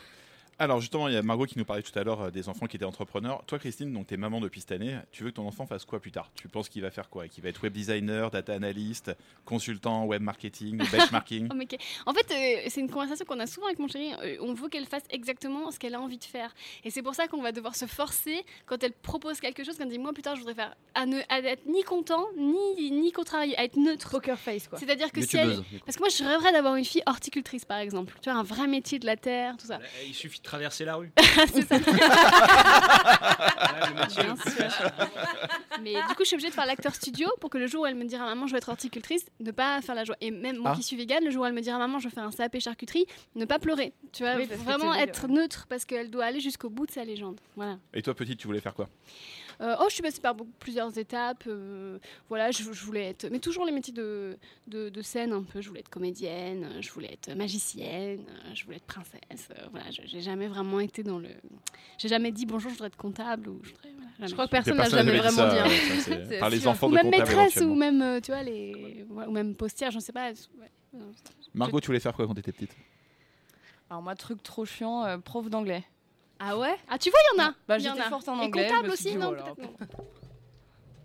Alors 0.59 0.81
justement, 0.81 1.07
il 1.09 1.12
y 1.12 1.19
a 1.19 1.23
Margot 1.23 1.45
qui 1.45 1.59
nous 1.59 1.66
parlait 1.66 1.83
tout 1.83 1.97
à 1.99 2.03
l'heure 2.03 2.23
euh, 2.23 2.31
des 2.31 2.49
enfants 2.49 2.66
qui 2.66 2.77
étaient 2.77 2.87
entrepreneurs. 2.87 3.45
Toi, 3.47 3.59
Christine, 3.59 3.92
donc 3.92 4.07
t'es 4.07 4.16
maman 4.16 4.40
depuis 4.40 4.61
cette 4.61 4.73
année. 4.73 4.97
Tu 5.12 5.23
veux 5.23 5.29
que 5.31 5.35
ton 5.37 5.47
enfant 5.47 5.66
fasse 5.66 5.85
quoi 5.85 6.01
plus 6.01 6.12
tard? 6.12 6.31
Tu 6.35 6.49
penses 6.49 6.71
qu'il 6.71 6.81
va 6.81 6.90
faire 6.90 7.11
quoi? 7.11 7.29
Qu'il 7.29 7.42
va 7.42 7.51
être 7.51 7.62
web 7.62 7.75
designer, 7.75 8.31
data 8.31 8.55
analyst, 8.55 9.12
consultant 9.45 10.07
web 10.07 10.23
marketing, 10.23 10.79
benchmarking? 10.90 11.49
Oh, 11.53 12.09
En 12.11 12.14
fait, 12.14 12.27
euh, 12.31 12.69
c'est 12.69 12.81
une 12.81 12.90
conversation 12.90 13.27
qu'on 13.27 13.38
a 13.38 13.47
souvent 13.47 13.66
avec 13.66 13.79
mon 13.79 13.87
chéri. 13.88 14.12
Euh, 14.23 14.38
on 14.40 14.55
veut 14.55 14.69
qu'elle 14.71 14.87
fasse 14.87 15.03
exactement 15.11 15.71
ce 15.71 15.79
qu'elle 15.79 15.95
a 15.95 16.01
envie 16.01 16.16
de 16.16 16.25
faire. 16.25 16.55
Et 16.85 16.90
c'est 16.90 17.03
pour 17.03 17.14
ça 17.14 17.29
qu'on 17.29 17.42
va 17.42 17.53
devoir 17.53 17.77
se 17.77 17.85
forcer 17.85 18.42
quand 18.64 18.83
elle 18.83 18.92
propose 18.92 19.40
quelque 19.40 19.62
chose, 19.62 19.77
quand 19.77 19.85
elle 19.85 19.90
dit 19.90 19.99
Moi, 19.99 20.14
plus 20.14 20.23
tard, 20.23 20.37
je 20.37 20.40
voudrais 20.40 20.55
faire. 20.55 20.75
à 20.95 21.05
ne 21.05 21.19
à 21.29 21.40
être 21.40 21.66
ni 21.66 21.83
content, 21.83 22.25
ni, 22.38 22.90
ni 22.90 23.12
contrarié, 23.12 23.55
à 23.59 23.64
être 23.64 23.77
neutre. 23.77 24.09
Poker 24.11 24.38
face 24.38 24.69
quoi. 24.69 24.79
C'est-à-dire 24.79 25.12
que 25.12 25.21
si 25.21 25.37
elle. 25.37 25.62
Parce 25.85 25.97
que 25.99 26.03
moi, 26.03 26.09
je 26.09 26.25
rêverais 26.25 26.53
d'avoir 26.53 26.77
une 26.77 26.85
fille 26.85 27.03
horticultrice, 27.05 27.66
par 27.66 27.79
exemple. 27.79 28.14
Tu 28.23 28.31
vois, 28.31 28.38
un 28.38 28.42
vrai 28.42 28.66
métier 28.66 28.99
de 28.99 29.05
la 29.05 29.16
terre, 29.16 29.57
tout 29.59 29.66
ça. 29.66 29.81
Il 30.07 30.14
suffit 30.14 30.40
de 30.40 30.45
traverser 30.46 30.85
la 30.85 30.96
rue. 30.96 31.12
c'est 31.52 31.66
ça. 31.68 31.76
Mais 35.82 35.94
du 35.94 36.14
coup, 36.14 36.20
je 36.20 36.24
suis 36.24 36.35
obligée 36.37 36.48
de 36.48 36.54
faire 36.54 36.66
l'acteur 36.66 36.94
studio 36.94 37.28
pour 37.40 37.50
que 37.50 37.59
le 37.59 37.66
jour 37.66 37.82
où 37.82 37.87
elle 37.87 37.94
me 37.94 38.04
dira 38.04 38.24
maman, 38.24 38.46
je 38.46 38.52
veux 38.52 38.59
être 38.59 38.68
horticultrice, 38.70 39.26
ne 39.40 39.50
pas 39.50 39.80
faire 39.82 39.94
la 39.94 40.04
joie. 40.04 40.16
Et 40.20 40.30
même 40.30 40.56
moi 40.59 40.70
Ah. 40.72 40.76
qui 40.76 40.82
suis 40.82 40.96
végane, 40.96 41.24
le 41.24 41.30
jour 41.30 41.42
où 41.42 41.46
elle 41.46 41.52
me 41.52 41.61
dira 41.61 41.78
maman, 41.78 41.98
je 41.98 42.09
veux 42.09 42.14
faire 42.14 42.24
un 42.24 42.30
CAP 42.30 42.59
charcuterie, 42.61 43.06
ne 43.35 43.44
pas 43.44 43.59
pleurer. 43.59 43.92
Tu 44.12 44.22
vois, 44.22 44.37
Oui, 44.37 44.46
vraiment 44.46 44.94
être 44.94 45.28
neutre 45.28 45.66
parce 45.68 45.85
qu'elle 45.85 46.11
doit 46.11 46.24
aller 46.24 46.40
jusqu'au 46.40 46.70
bout 46.70 46.87
de 46.87 46.92
sa 46.92 47.04
légende. 47.04 47.40
Voilà. 47.56 47.78
Et 47.94 48.02
toi, 48.02 48.14
petite, 48.14 48.38
tu 48.38 48.46
voulais 48.46 48.61
faire 48.61 48.74
quoi? 48.74 48.88
Euh, 49.61 49.75
oh, 49.81 49.87
je 49.88 49.95
suis 49.95 50.03
passée 50.03 50.21
par 50.21 50.35
beaucoup- 50.35 50.51
plusieurs 50.59 50.97
étapes. 50.99 51.45
euh, 51.47 51.99
voilà, 52.29 52.51
je, 52.51 52.62
je 52.62 52.85
voulais 52.85 53.07
être. 53.11 53.27
Mais 53.31 53.38
toujours 53.38 53.64
les 53.64 53.73
métiers 53.73 53.95
de, 53.95 54.37
de, 54.66 54.88
de 54.90 55.03
scène 55.03 55.33
un 55.33 55.42
peu. 55.42 55.61
Je 55.62 55.69
voulais 55.69 55.81
être 55.81 55.88
comédienne, 55.88 56.69
je 56.81 56.90
voulais 56.90 57.12
être 57.12 57.35
magicienne, 57.35 58.25
je 58.55 58.64
voulais 58.64 58.77
être 58.77 58.87
princesse. 58.87 59.49
euh, 59.53 59.66
voilà, 59.71 59.90
je- 59.90 60.03
j'ai 60.05 60.21
jamais 60.21 60.47
vraiment 60.49 60.81
été 60.81 61.03
dans 61.03 61.19
le. 61.19 61.29
J'ai 61.99 62.09
jamais 62.09 62.33
dit 62.33 62.45
bonjour, 62.47 62.71
je 62.71 62.75
voudrais 62.77 62.88
être 62.88 62.97
comptable 62.97 63.49
ou 63.49 63.59
je 63.62 63.71
voudrais. 63.71 63.90
voilà, 63.97 64.11
jamais. 64.19 64.29
Je 64.29 64.33
crois 64.35 64.47
que 64.47 64.51
personne 64.51 64.77
n'a 64.77 64.88
jamais 64.88 65.12
dit 65.12 65.19
vraiment 65.19 65.37
ça, 65.37 65.49
dit. 65.51 65.59
hein. 65.59 66.38
Par 66.40 66.51
les 66.51 66.61
sûr. 66.61 66.71
enfants 66.71 66.88
ou 66.88 66.90
de 66.90 66.95
même 66.97 67.11
maîtresse 67.11 67.57
ou 67.62 67.75
même 67.75 68.03
euh, 68.03 68.21
tu 68.21 68.33
vois 68.33 68.42
les 68.42 69.07
ouais, 69.09 69.27
ou 69.27 69.31
même 69.31 69.55
postière 69.55 69.90
j'en 69.90 70.01
sais 70.01 70.12
pas 70.12 70.31
ouais. 70.31 71.01
Margot, 71.55 71.81
tu 71.81 71.87
voulais 71.87 72.01
faire 72.01 72.14
quoi 72.14 72.27
quand 72.27 72.35
t'étais 72.35 72.53
petite? 72.53 72.75
Alors 73.88 74.03
moi, 74.03 74.14
truc 74.14 74.42
trop 74.42 74.64
chiant, 74.64 75.05
euh, 75.05 75.19
prof 75.19 75.49
d'anglais. 75.49 75.85
Ah 76.38 76.57
ouais 76.59 76.77
Ah, 76.88 76.99
tu 76.99 77.11
vois, 77.11 77.18
il 77.35 77.38
y 77.38 77.40
en 77.40 77.44
a. 77.46 77.55
Bah, 77.66 77.79
Il 77.79 77.85
y 77.85 77.88
en 77.88 77.94
j'étais 77.94 78.07
a. 78.07 78.11
forte 78.11 78.29
en 78.29 78.40
Et 78.40 78.44
anglais, 78.44 78.66
comptable 78.68 78.88
me 78.90 78.96
suis 78.96 79.07
aussi, 79.07 79.14
dit, 79.16 79.20
non 79.20 79.29
voilà. 79.29 79.42
peut-être 79.44 79.59
non. 79.62 79.75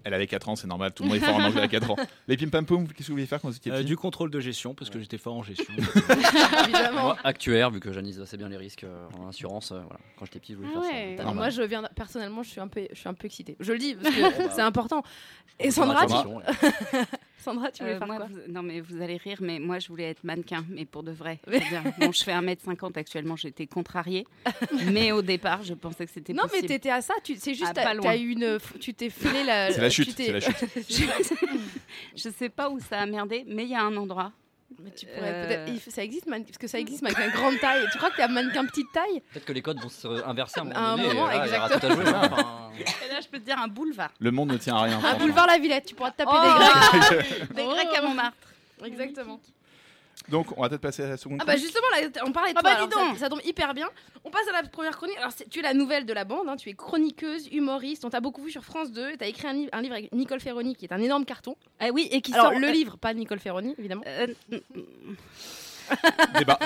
Elle 0.04 0.16
avait 0.16 0.26
4 0.26 0.50
ans, 0.50 0.56
c'est 0.56 0.66
normal. 0.66 0.94
Tout 0.94 1.04
le 1.04 1.10
monde 1.10 1.18
est 1.18 1.22
fort 1.22 1.36
en 1.36 1.44
anglais 1.44 1.62
à 1.62 1.68
4 1.68 1.92
ans. 1.92 1.96
Les 2.28 2.36
pim 2.36 2.50
pam 2.50 2.66
poum, 2.66 2.88
qu'est-ce 2.88 2.98
que 3.02 3.04
vous 3.06 3.14
vouliez 3.14 3.28
faire 3.28 3.40
quand 3.40 3.50
vous 3.50 3.56
étiez 3.56 3.72
Euh, 3.72 3.78
petit 3.78 3.86
du 3.86 3.96
contrôle 3.96 4.32
de 4.32 4.40
gestion, 4.40 4.74
parce 4.74 4.90
que 4.90 4.98
j'étais 5.00 5.20
fort 5.20 5.36
en 5.36 5.44
gestion. 5.44 5.72
Évidemment. 6.64 7.02
Moi, 7.04 7.18
actuaire, 7.24 7.70
vu 7.70 7.80
que 7.80 7.94
j'analyse 7.94 8.20
assez 8.20 8.36
bien 8.36 8.50
les 8.50 8.58
risques 8.58 8.84
euh, 8.84 9.06
en 9.20 9.28
assurance, 9.30 9.72
euh, 9.72 9.80
voilà. 9.80 10.00
quand 10.18 10.26
j'étais 10.26 10.40
petit, 10.40 10.54
je 10.54 10.58
voulais 10.58 10.70
Ah 10.76 10.82
faire 10.82 10.92
ouais. 10.92 11.16
ça. 11.20 11.24
Moi, 11.34 11.50
je 11.52 11.62
viens 11.62 11.84
personnellement, 11.96 12.42
je 12.42 12.50
suis 12.50 12.60
un 12.60 12.68
peu, 12.68 12.88
je 12.92 12.98
suis 13.00 13.10
un 13.10 13.14
peu 13.14 13.28
excitée. 13.28 13.56
Je 13.60 13.72
le 13.74 13.78
dis 13.78 13.94
parce 13.94 14.16
que 14.16 14.22
c'est 14.56 14.62
important. 14.62 15.04
Et 15.60 15.70
Sandra. 15.70 16.08
Sandra, 17.44 17.72
tu 17.72 17.84
voulais 17.84 17.96
Euh, 17.96 17.98
faire 18.00 18.08
moi, 18.08 18.18
quoi 18.18 18.28
vous- 18.28 18.52
Non, 18.52 18.62
mais 18.64 18.82
vous 18.82 19.02
allez 19.02 19.18
rire, 19.18 19.38
mais 19.42 19.60
moi, 19.60 19.80
je 19.80 19.88
voulais 19.88 20.10
être 20.10 20.24
mannequin, 20.24 20.66
mais 20.70 20.86
pour 20.86 21.04
de 21.04 21.12
vrai. 21.12 21.40
Bon, 22.00 22.12
je 22.12 22.24
fais 22.24 22.32
1m50 22.34 22.98
actuellement, 22.98 23.36
j'étais 23.36 23.68
contrariée. 23.68 24.26
mais 24.92 25.12
au 25.12 25.22
départ, 25.22 25.64
je 25.64 25.74
pensais 25.74 26.06
que 26.06 26.12
c'était 26.12 26.34
Non, 26.34 26.44
mais 26.44 26.50
possible. 26.50 26.68
t'étais 26.68 26.90
à 26.92 27.02
ça. 27.02 27.14
Tu, 27.24 27.36
c'est 27.38 27.54
juste, 27.54 27.74
Ah, 27.76 28.18
eu 28.18 28.30
une, 28.32 28.58
tu 28.80 28.94
t'es 28.94 29.10
filé 29.10 29.44
la. 29.44 29.72
C'est 29.72 29.82
la 29.82 29.90
tu 29.90 30.04
chute, 30.04 30.16
c'est 30.18 30.32
la 30.32 30.40
chute. 30.40 30.56
je, 30.90 31.04
je 32.16 32.30
sais 32.30 32.50
pas 32.50 32.70
où 32.70 32.80
ça 32.80 33.00
a 33.00 33.06
merdé, 33.06 33.44
mais 33.48 33.64
il 33.64 33.70
y 33.70 33.76
a 33.76 33.84
un 33.84 33.96
endroit. 33.98 34.32
Mais 34.80 34.92
tu 34.92 35.06
pourrais 35.06 35.32
Euh, 35.34 35.48
peut-être. 35.66 35.92
Ça 35.92 36.04
existe, 36.04 36.28
man- 36.28 36.44
parce 36.44 36.58
que 36.58 36.68
ça 36.68 36.80
existe 36.80 37.02
mannequin 37.02 37.28
grande 37.30 37.60
taille. 37.60 37.86
Tu 37.92 37.98
crois 37.98 38.10
que 38.12 38.18
t'as 38.18 38.28
mannequin 38.28 38.66
petite 38.66 38.92
taille? 38.94 39.22
Peut-être 39.34 39.46
que 39.46 39.54
les 39.54 39.62
codes 39.62 39.80
vont 39.82 39.90
se 39.90 40.08
inverser 40.26 40.60
à 40.60 40.64
un 40.64 40.66
moment 40.66 40.80
À 40.80 40.82
un 40.92 40.96
donné. 40.98 41.04
et 41.10 41.14
moment, 41.14 41.28
là, 41.28 41.46
il 41.46 41.54
y 41.54 41.58
aura 41.58 41.68
tout 41.70 41.74
à 41.74 41.78
exactement. 41.78 41.96
jouer, 41.96 42.14
hein, 42.14 42.30
enfin, 42.32 42.72
Et 42.80 43.14
là, 43.14 43.20
je 43.22 43.28
peux 43.28 43.40
te 43.40 43.46
dire 43.46 43.60
un 43.60 43.68
boulevard. 43.68 44.12
Le 44.20 44.32
monde 44.32 44.52
ne 44.52 44.58
tient 44.58 44.76
à 44.76 44.82
rien. 44.84 45.00
Un 45.04 45.16
boulevard 45.16 45.48
La 45.48 45.58
Villette. 45.58 45.86
Tu 45.86 45.96
pourras 45.96 46.12
te 46.12 46.18
taper 46.18 46.32
Oh 46.34 46.42
des 46.42 47.18
grecs. 47.20 47.50
Des 47.56 47.64
Grecs 47.66 47.98
à 47.98 48.02
Montmartre. 48.02 48.38
Exactement. 48.84 49.40
Donc, 50.30 50.56
on 50.56 50.62
va 50.62 50.70
peut-être 50.70 50.82
passer 50.82 51.04
à 51.04 51.10
la 51.10 51.18
seconde. 51.18 51.40
Ah 51.42 51.46
bah 51.46 51.58
justement, 51.58 51.88
là, 52.00 52.08
on 52.26 52.32
parlait 52.32 52.54
de 52.54 52.58
Ah 52.58 52.62
toi, 52.62 52.70
bah, 52.70 52.76
alors 52.78 52.88
dis 52.88 52.94
ça, 52.96 53.06
donc. 53.08 53.18
ça 53.18 53.30
tombe 53.30 53.42
hyper 53.44 53.74
bien. 53.74 53.90
On 54.24 54.30
passe 54.30 54.48
à 54.48 54.52
la 54.52 54.62
première 54.64 54.96
chronique. 54.96 55.18
Alors 55.18 55.32
tu 55.50 55.60
es 55.60 55.62
la 55.64 55.74
nouvelle 55.74 56.06
de 56.06 56.14
la 56.14 56.26
bande, 56.26 56.48
hein, 56.48 56.56
tu 56.58 56.70
es 56.70 56.74
chroniqueuse, 56.74 57.48
humoriste. 57.52 58.06
On 58.06 58.10
t'a 58.12 58.20
beaucoup 58.22 58.44
vu 58.44 58.52
sur 58.52 58.64
France 58.64 58.92
2. 58.92 59.18
Tu 59.18 59.24
as 59.24 59.28
écrit 59.28 59.48
un, 59.48 59.54
livre- 59.54 59.70
un 59.74 59.82
livre 59.82 59.96
avec 59.96 60.12
Nicole 60.14 60.40
Ferroni 60.40 60.76
qui 60.76 60.86
est 60.86 60.94
un 60.94 61.02
énorme 61.02 61.26
carton. 61.26 61.56
Ah 61.80 61.88
oui, 61.92 62.08
et 62.12 62.22
qui 62.22 62.34
Alors 62.34 62.52
sort 62.52 62.60
le 62.60 62.68
euh, 62.68 62.72
livre, 62.72 62.98
pas 62.98 63.14
Nicole 63.16 63.40
Ferroni 63.40 63.74
évidemment. 63.80 64.04
euh, 64.06 64.28
Débat. 66.38 66.60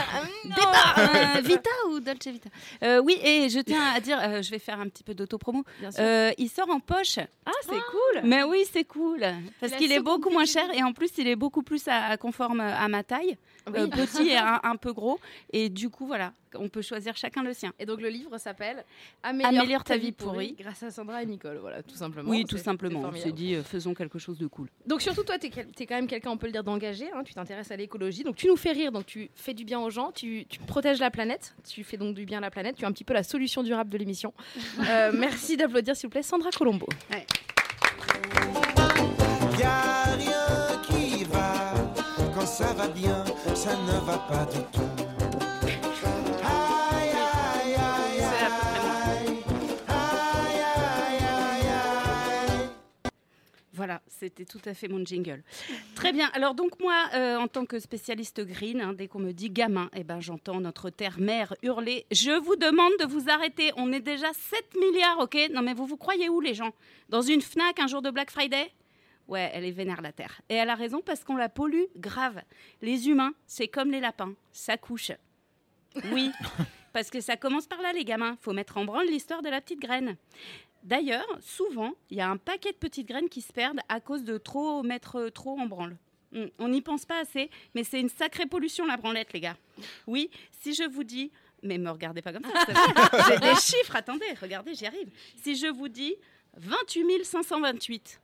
Débat 0.44 0.96
euh, 0.98 1.42
Vita 1.42 1.70
ou 1.90 2.00
Dolce 2.00 2.28
Vita 2.28 2.50
Euh, 2.84 3.00
Oui, 3.02 3.18
et 3.24 3.50
je 3.50 3.60
tiens 3.60 3.82
à 3.96 4.00
dire, 4.00 4.20
euh, 4.22 4.42
je 4.42 4.52
vais 4.52 4.60
faire 4.60 4.80
un 4.80 4.88
petit 4.90 5.04
peu 5.04 5.14
d'autopromo. 5.14 5.64
Euh, 6.00 6.32
il 6.38 6.50
sort 6.50 6.70
en 6.70 6.80
poche. 6.80 7.20
ah 7.46 7.52
c'est 7.64 7.70
cool. 7.72 8.22
Mais 8.24 8.44
oui, 8.44 8.64
c'est 8.72 8.84
cool. 8.86 9.24
Parce 9.60 9.74
qu'il 9.74 9.92
est 9.92 10.00
beaucoup 10.00 10.30
moins 10.30 10.46
cher 10.46 10.66
et 10.74 10.84
en 10.84 10.94
plus, 10.94 11.10
il 11.18 11.28
est 11.28 11.36
beaucoup 11.36 11.64
plus 11.64 11.88
à, 11.88 12.06
à 12.06 12.18
conforme 12.18 12.60
à 12.60 12.88
ma 12.88 13.04
taille. 13.04 13.38
Oui. 13.68 13.80
Euh, 13.80 13.88
petit 13.88 14.30
et 14.30 14.38
un, 14.38 14.60
un 14.64 14.76
peu 14.76 14.94
gros. 14.94 15.20
Et 15.52 15.70
du 15.70 15.90
coup, 15.90 16.06
voilà, 16.06 16.34
on 16.54 16.70
peut 16.70 16.82
choisir 16.82 17.16
chacun 17.18 17.44
le 17.44 17.54
sien. 17.54 17.74
Et 17.80 17.86
donc 17.86 18.02
le 18.02 18.10
livre 18.10 18.38
s'appelle 18.38 18.84
Améliore, 19.24 19.54
Améliore 19.62 19.84
ta 19.84 19.98
vie 19.98 20.12
pourrie. 20.12 20.56
grâce 20.60 20.84
à 20.84 20.92
Sandra 20.92 21.24
et 21.24 21.26
Nicole. 21.26 21.58
Voilà, 21.58 21.82
tout 21.84 21.96
simplement. 21.96 22.30
Oui, 22.30 22.46
tout 22.46 22.58
simplement. 22.58 23.02
On 23.04 23.16
s'est 23.16 23.32
dit, 23.32 23.56
euh, 23.56 23.64
faisons 23.64 23.94
quelque 23.94 24.20
chose 24.20 24.38
de 24.38 24.48
cool. 24.48 24.68
Donc 24.86 25.02
surtout 25.02 25.24
toi, 25.24 25.38
tu 25.40 25.48
es, 25.48 25.86
quand 25.86 25.96
même 25.96 26.08
quelqu'un, 26.08 26.30
on 26.32 26.38
peut 26.38 26.46
le 26.48 26.52
dire, 26.52 26.64
d'engagé. 26.64 27.10
hein, 27.14 27.24
tu 27.24 27.34
t'intéresses 27.34 27.72
à 27.72 27.76
l'écologie. 27.76 28.24
Donc 28.24 28.36
tu 28.36 28.48
nous 28.48 28.56
fais 28.58 28.72
rire, 28.72 28.92
donc 28.92 29.06
tu 29.06 29.30
fais 29.36 29.54
du 29.54 29.66
bien 29.66 29.80
aux 29.80 29.90
gens, 29.90 30.12
tu, 30.12 30.46
tu 30.48 30.60
protèges 30.60 31.00
la 31.00 31.12
planète, 31.12 31.56
tu 31.68 31.84
fais 31.84 31.98
donc 31.98 32.16
du 32.16 32.26
bien 32.26 32.38
à 32.38 32.42
la 32.42 32.52
planète. 32.52 32.76
Tu 32.76 32.84
es 32.84 32.86
un 32.86 32.92
petit 32.92 33.04
peu 33.04 33.14
la 33.14 33.24
solution 33.24 33.64
durable 33.64 33.90
de 33.90 33.98
l'émission. 33.98 34.34
Euh, 34.88 35.12
merci 35.14 35.58
d'applaudir 35.58 35.96
s'il 35.96 36.08
vous 36.08 36.12
plaît 36.12 36.22
Sandra 36.22 36.52
Colombo. 36.52 36.88
Y 39.60 39.64
a 39.64 40.04
rien 40.16 40.82
qui 40.88 41.24
va 41.26 41.74
quand 42.36 42.46
ça 42.46 42.74
va 42.74 42.88
bien, 42.88 43.24
ça 43.66 43.76
ne 43.78 44.00
va 44.06 44.18
pas 44.20 44.46
du 44.46 44.60
tout. 44.72 44.92
Aïe, 46.44 47.10
aïe, 47.10 47.74
aïe, 47.74 48.22
aïe, 48.22 49.34
aïe, 49.88 50.62
aïe, 50.68 51.24
aïe, 51.26 51.68
aïe. 51.68 53.10
Voilà, 53.74 54.04
c'était 54.08 54.46
tout 54.46 54.62
à 54.66 54.76
fait 54.76 54.88
mon 54.88 55.04
jingle. 55.04 55.42
Très 55.96 56.14
bien. 56.14 56.30
Alors 56.34 56.54
donc 56.54 56.80
moi, 56.80 57.10
euh, 57.16 57.38
en 57.38 57.48
tant 57.48 57.66
que 57.66 57.80
spécialiste 57.80 58.42
green, 58.42 58.82
hein, 58.82 58.94
dès 58.94 59.08
qu'on 59.08 59.18
me 59.18 59.32
dit 59.32 59.50
gamin, 59.50 59.90
eh 59.96 60.04
ben 60.04 60.20
j'entends 60.20 60.60
notre 60.60 60.92
terre-mère 60.92 61.56
hurler. 61.64 62.06
Je 62.12 62.40
vous 62.40 62.58
demande 62.58 62.94
de 63.00 63.08
vous 63.08 63.32
arrêter. 63.32 63.72
On 63.78 63.92
est 63.92 64.00
déjà 64.00 64.32
7 64.32 64.76
milliards, 64.80 65.22
ok? 65.22 65.50
Non 65.52 65.64
mais 65.64 65.74
vous 65.74 65.88
vous 65.88 65.98
croyez 65.98 66.30
où 66.30 66.40
les 66.40 66.54
gens? 66.54 66.76
Dans 67.10 67.24
une 67.24 67.42
Fnac 67.42 67.80
un 67.80 67.88
jour 67.88 68.04
de 68.04 68.12
Black 68.12 68.30
Friday? 68.30 68.70
Ouais, 69.28 69.50
elle 69.54 69.66
est 69.66 69.72
vénère 69.72 70.02
la 70.02 70.12
terre. 70.12 70.40
Et 70.50 70.56
elle 70.56 70.70
a 70.70 70.76
raison 70.76 71.02
parce 71.02 71.24
qu'on 71.24 71.36
la 71.36 71.50
pollue 71.50 71.86
grave. 71.96 72.42
Les 72.82 73.10
humains, 73.10 73.34
c'est 73.48 73.68
comme 73.68 73.90
les 73.92 74.00
lapins, 74.00 74.34
ça 74.52 74.78
couche. 74.78 75.12
Oui, 76.12 76.32
parce 76.94 77.10
que 77.10 77.22
ça 77.22 77.36
commence 77.36 77.66
par 77.66 77.82
là 77.82 77.92
les 77.94 78.06
gamins. 78.06 78.38
Faut 78.42 78.54
mettre 78.54 78.78
en 78.78 78.86
branle 78.86 79.08
l'histoire 79.08 79.42
de 79.42 79.50
la 79.50 79.62
petite 79.62 79.80
graine. 79.80 80.16
D'ailleurs, 80.84 81.26
souvent, 81.42 81.94
il 82.12 82.18
y 82.18 82.22
a 82.22 82.30
un 82.30 82.38
paquet 82.38 82.72
de 82.72 82.78
petites 82.78 83.08
graines 83.08 83.30
qui 83.30 83.42
se 83.42 83.52
perdent 83.52 83.80
à 83.90 84.00
cause 84.00 84.24
de 84.24 84.38
trop 84.38 84.84
mettre 84.84 85.16
euh, 85.16 85.30
trop 85.32 85.60
en 85.60 85.66
branle. 85.66 85.98
Hmm, 86.32 86.46
On 86.60 86.68
n'y 86.68 86.82
pense 86.84 87.06
pas 87.06 87.20
assez, 87.20 87.50
mais 87.74 87.84
c'est 87.84 88.00
une 88.00 88.10
sacrée 88.10 88.46
pollution 88.46 88.86
la 88.86 88.98
branlette, 88.98 89.34
les 89.34 89.40
gars. 89.40 89.58
Oui, 90.06 90.30
si 90.52 90.76
je 90.76 90.84
vous 90.84 91.04
dis, 91.04 91.32
mais 91.64 91.80
me 91.80 91.90
regardez 91.90 92.22
pas 92.22 92.32
comme 92.34 92.44
ça, 92.44 92.52
j'ai 93.30 93.40
des 93.40 93.56
chiffres, 93.56 93.96
attendez, 93.96 94.26
regardez, 94.40 94.76
j'y 94.76 94.86
arrive. 94.86 95.10
Si 95.42 95.56
je 95.56 95.66
vous 95.68 95.88
dis 95.88 96.14
28 96.58 97.24
528, 97.26 98.22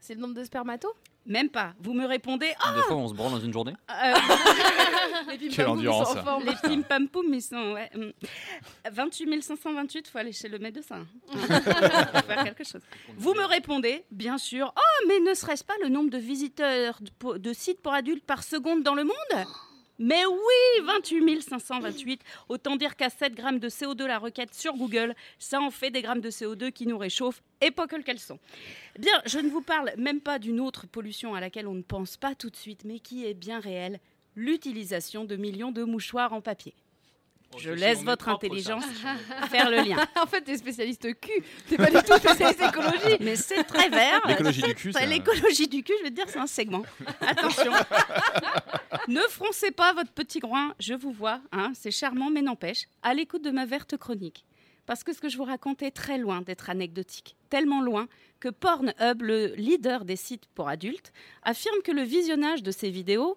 C'est 0.00 0.14
le 0.14 0.20
nombre 0.20 0.34
de 0.34 0.44
spermatos 0.44 0.92
même 1.28 1.50
pas, 1.50 1.74
vous 1.80 1.92
me 1.92 2.06
répondez, 2.06 2.50
oh, 2.66 2.74
Des 2.74 2.80
fois, 2.84 2.96
on 2.96 3.06
se 3.08 3.12
branle 3.12 3.32
dans 3.32 3.40
une 3.40 3.52
journée. 3.52 3.74
euh, 3.90 4.14
Les 5.28 5.36
pim 5.48 5.48
Quelle 5.54 5.66
endurance, 5.66 6.06
sont 6.06 6.12
en 6.12 6.14
ça. 6.14 6.22
forme. 6.22 6.44
les 6.46 6.54
pim 6.54 6.80
pam 6.80 7.06
poum, 7.06 7.26
ils 7.34 7.42
sont. 7.42 7.72
Ouais. 7.74 7.90
hum. 7.94 8.12
28 8.90 9.42
528, 9.42 10.08
faut 10.08 10.18
aller 10.18 10.32
chez 10.32 10.48
le 10.48 10.58
médecin. 10.58 11.06
Faut 11.30 11.36
faire 11.38 12.44
quelque 12.44 12.64
chose. 12.64 12.80
Vous 13.18 13.34
me 13.34 13.44
répondez, 13.44 14.04
bien 14.10 14.38
sûr. 14.38 14.72
Oh, 14.74 15.06
mais 15.06 15.20
ne 15.20 15.34
serait-ce 15.34 15.64
pas 15.64 15.74
le 15.82 15.90
nombre 15.90 16.08
de 16.08 16.16
visiteurs 16.18 16.98
de 17.36 17.52
sites 17.52 17.82
pour 17.82 17.92
adultes 17.92 18.24
par 18.24 18.42
seconde 18.42 18.82
dans 18.82 18.94
le 18.94 19.04
monde? 19.04 19.46
Mais 19.98 20.24
oui, 20.26 20.84
28 20.84 21.42
528. 21.42 22.22
Autant 22.48 22.76
dire 22.76 22.96
qu'à 22.96 23.10
7 23.10 23.34
grammes 23.34 23.58
de 23.58 23.68
CO2 23.68 24.06
la 24.06 24.18
requête 24.18 24.54
sur 24.54 24.74
Google, 24.74 25.14
ça 25.38 25.60
en 25.60 25.70
fait 25.70 25.90
des 25.90 26.02
grammes 26.02 26.20
de 26.20 26.30
CO2 26.30 26.70
qui 26.70 26.86
nous 26.86 26.98
réchauffent 26.98 27.42
et 27.60 27.70
pas 27.70 27.86
que 27.86 27.96
le 27.96 28.02
caleçon. 28.02 28.38
Bien, 28.98 29.22
je 29.26 29.38
ne 29.38 29.48
vous 29.48 29.62
parle 29.62 29.92
même 29.96 30.20
pas 30.20 30.38
d'une 30.38 30.60
autre 30.60 30.86
pollution 30.86 31.34
à 31.34 31.40
laquelle 31.40 31.66
on 31.66 31.74
ne 31.74 31.82
pense 31.82 32.16
pas 32.16 32.34
tout 32.34 32.50
de 32.50 32.56
suite, 32.56 32.84
mais 32.84 33.00
qui 33.00 33.26
est 33.26 33.34
bien 33.34 33.60
réelle 33.60 34.00
l'utilisation 34.36 35.24
de 35.24 35.36
millions 35.36 35.72
de 35.72 35.82
mouchoirs 35.82 36.32
en 36.32 36.40
papier. 36.40 36.74
Je 37.56 37.70
laisse 37.70 38.04
votre 38.04 38.28
intelligence 38.28 38.84
faire 39.50 39.70
le 39.70 39.78
lien. 39.78 39.96
en 40.22 40.26
fait, 40.26 40.42
t'es 40.42 40.56
spécialiste 40.58 41.18
cul. 41.18 41.42
T'es 41.68 41.76
pas 41.76 41.86
du 41.90 41.96
tout 42.06 42.16
spécialiste 42.18 42.60
écologie. 42.62 43.16
Mais 43.20 43.36
c'est 43.36 43.64
très 43.64 43.88
vert. 43.88 44.20
L'écologie 44.26 44.62
du 44.62 44.68
C'est- 44.68 44.74
cul, 44.74 44.92
L'écologie 45.08 45.66
du 45.68 45.82
cul, 45.82 45.94
je 45.98 46.04
vais 46.04 46.10
te 46.10 46.14
dire, 46.16 46.26
c'est 46.28 46.38
un 46.38 46.46
segment. 46.46 46.82
Attention. 47.20 47.72
ne 49.08 49.20
froncez 49.30 49.70
pas 49.70 49.92
votre 49.94 50.12
petit 50.12 50.38
groin, 50.40 50.74
je 50.78 50.94
vous 50.94 51.10
vois. 51.12 51.40
hein, 51.52 51.72
c'est 51.74 51.90
charmant, 51.90 52.30
mais 52.30 52.42
n'empêche. 52.42 52.84
À 53.02 53.14
l'écoute 53.14 53.42
de 53.42 53.50
ma 53.50 53.64
verte 53.66 53.96
chronique. 53.96 54.44
Parce 54.86 55.04
que 55.04 55.12
ce 55.12 55.20
que 55.20 55.28
je 55.28 55.36
vous 55.36 55.44
raconte 55.44 55.82
est 55.82 55.90
très 55.90 56.16
loin 56.16 56.40
d'être 56.42 56.70
anecdotique. 56.70 57.36
Tellement 57.50 57.82
loin 57.82 58.08
que 58.40 58.48
Pornhub, 58.48 59.20
le 59.20 59.54
leader 59.56 60.04
des 60.04 60.16
sites 60.16 60.46
pour 60.54 60.68
adultes, 60.68 61.12
affirme 61.42 61.82
que 61.84 61.92
le 61.92 62.02
visionnage 62.02 62.62
de 62.62 62.70
ces 62.70 62.88
vidéos, 62.90 63.36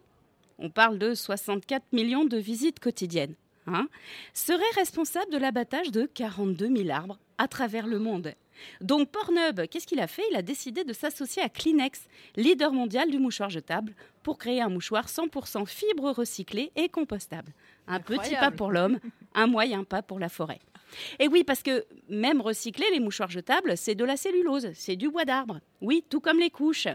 on 0.60 0.70
parle 0.70 0.98
de 0.98 1.14
64 1.14 1.92
millions 1.92 2.24
de 2.24 2.38
visites 2.38 2.80
quotidiennes, 2.80 3.36
hein, 3.68 3.88
serait 4.34 4.64
responsable 4.76 5.32
de 5.32 5.38
l'abattage 5.38 5.92
de 5.92 6.06
42 6.06 6.76
000 6.76 6.90
arbres 6.90 7.20
à 7.38 7.48
travers 7.48 7.88
le 7.88 8.00
monde. 8.00 8.34
Donc 8.80 9.10
Pornhub, 9.10 9.68
qu'est-ce 9.68 9.88
qu'il 9.88 10.00
a 10.00 10.08
fait? 10.08 10.24
Il 10.30 10.36
a 10.36 10.42
décidé 10.42 10.84
de 10.84 10.94
s'associer 10.94 11.42
à 11.42 11.50
Kleenex, 11.50 12.08
leader 12.36 12.72
mondial 12.72 13.10
du 13.10 13.18
mouchoir 13.18 13.50
jetable, 13.50 13.94
pour 14.24 14.38
créer 14.38 14.62
un 14.62 14.70
mouchoir 14.70 15.08
100% 15.08 15.66
fibre 15.66 16.12
recyclée 16.12 16.72
et 16.76 16.90
compostable. 16.90 17.54
Un 17.88 18.00
petit 18.00 18.36
pas 18.36 18.52
pour 18.52 18.72
l'homme, 18.72 19.00
un 19.34 19.48
moyen 19.48 19.84
pas 19.84 20.04
pour 20.04 20.20
la 20.20 20.30
forêt. 20.30 20.60
Et 21.20 21.28
oui, 21.28 21.44
parce 21.44 21.64
que 21.64 21.86
même 22.10 22.42
recycler 22.42 22.86
les 22.92 23.00
mouchoirs 23.00 23.32
jetables, 23.32 23.78
c'est 23.78 23.96
de 23.96 24.04
la 24.04 24.18
cellulose, 24.18 24.70
c'est 24.74 24.96
du 24.96 25.10
bois 25.10 25.26
d'arbre. 25.26 25.60
Oui, 25.80 26.04
tout 26.10 26.20
comme 26.20 26.40
les 26.40 26.50
couches. 26.50 26.88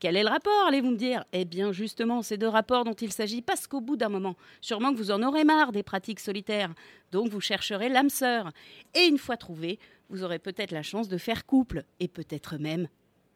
Quel 0.00 0.16
est 0.16 0.22
le 0.22 0.28
rapport, 0.28 0.66
allez-vous 0.66 0.90
me 0.90 0.96
dire? 0.96 1.24
Eh 1.32 1.44
bien, 1.44 1.72
justement, 1.72 2.22
c'est 2.22 2.36
de 2.36 2.46
rapports 2.46 2.84
dont 2.84 2.94
il 2.94 3.12
s'agit 3.12 3.42
parce 3.42 3.66
qu'au 3.66 3.80
bout 3.80 3.96
d'un 3.96 4.08
moment, 4.08 4.36
sûrement 4.60 4.92
que 4.92 4.98
vous 4.98 5.10
en 5.10 5.22
aurez 5.22 5.44
marre 5.44 5.72
des 5.72 5.82
pratiques 5.82 6.20
solitaires. 6.20 6.72
Donc, 7.10 7.28
vous 7.30 7.40
chercherez 7.40 7.88
l'âme 7.88 8.10
sœur. 8.10 8.52
Et 8.94 9.06
une 9.06 9.18
fois 9.18 9.36
trouvé, 9.36 9.78
vous 10.08 10.22
aurez 10.22 10.38
peut-être 10.38 10.70
la 10.70 10.82
chance 10.82 11.08
de 11.08 11.18
faire 11.18 11.46
couple 11.46 11.84
et 11.98 12.06
peut-être 12.06 12.58
même 12.58 12.88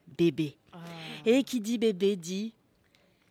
bébé. 0.07 0.57
Et 1.27 1.43
qui 1.43 1.61
dit 1.61 1.79
bébé 1.79 2.17
dit 2.17 2.55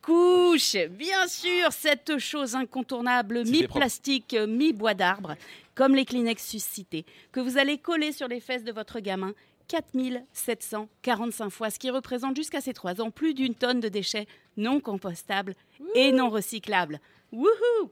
couche. 0.02 0.76
Bien 0.90 1.28
sûr, 1.28 1.72
cette 1.72 2.18
chose 2.18 2.56
incontournable, 2.56 3.44
mi-plastique, 3.46 4.36
mi-bois 4.48 4.94
d'arbre, 4.94 5.36
comme 5.76 5.96
les 5.96 6.06
Kleenex 6.06 6.44
suscités, 6.46 7.06
que 7.32 7.40
vous 7.40 7.58
allez 7.58 7.78
coller 7.78 8.12
sur 8.12 8.28
les 8.28 8.40
fesses 8.40 8.64
de 8.64 8.72
votre 8.72 9.00
gamin 9.00 9.34
4745 9.72 11.50
fois, 11.50 11.70
ce 11.70 11.80
qui 11.80 11.90
représente 11.90 12.36
jusqu'à 12.36 12.60
ses 12.60 12.74
3 12.74 13.00
ans 13.00 13.10
plus 13.10 13.34
d'une 13.34 13.56
tonne 13.56 13.80
de 13.80 13.88
déchets 13.88 14.28
non 14.58 14.82
compostables 14.82 15.56
et 15.96 16.12
non 16.12 16.30
recyclables. 16.30 17.00
Wouhou 17.32 17.90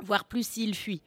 Voire 0.00 0.24
plus 0.24 0.46
s'il 0.46 0.74
fuit, 0.74 1.02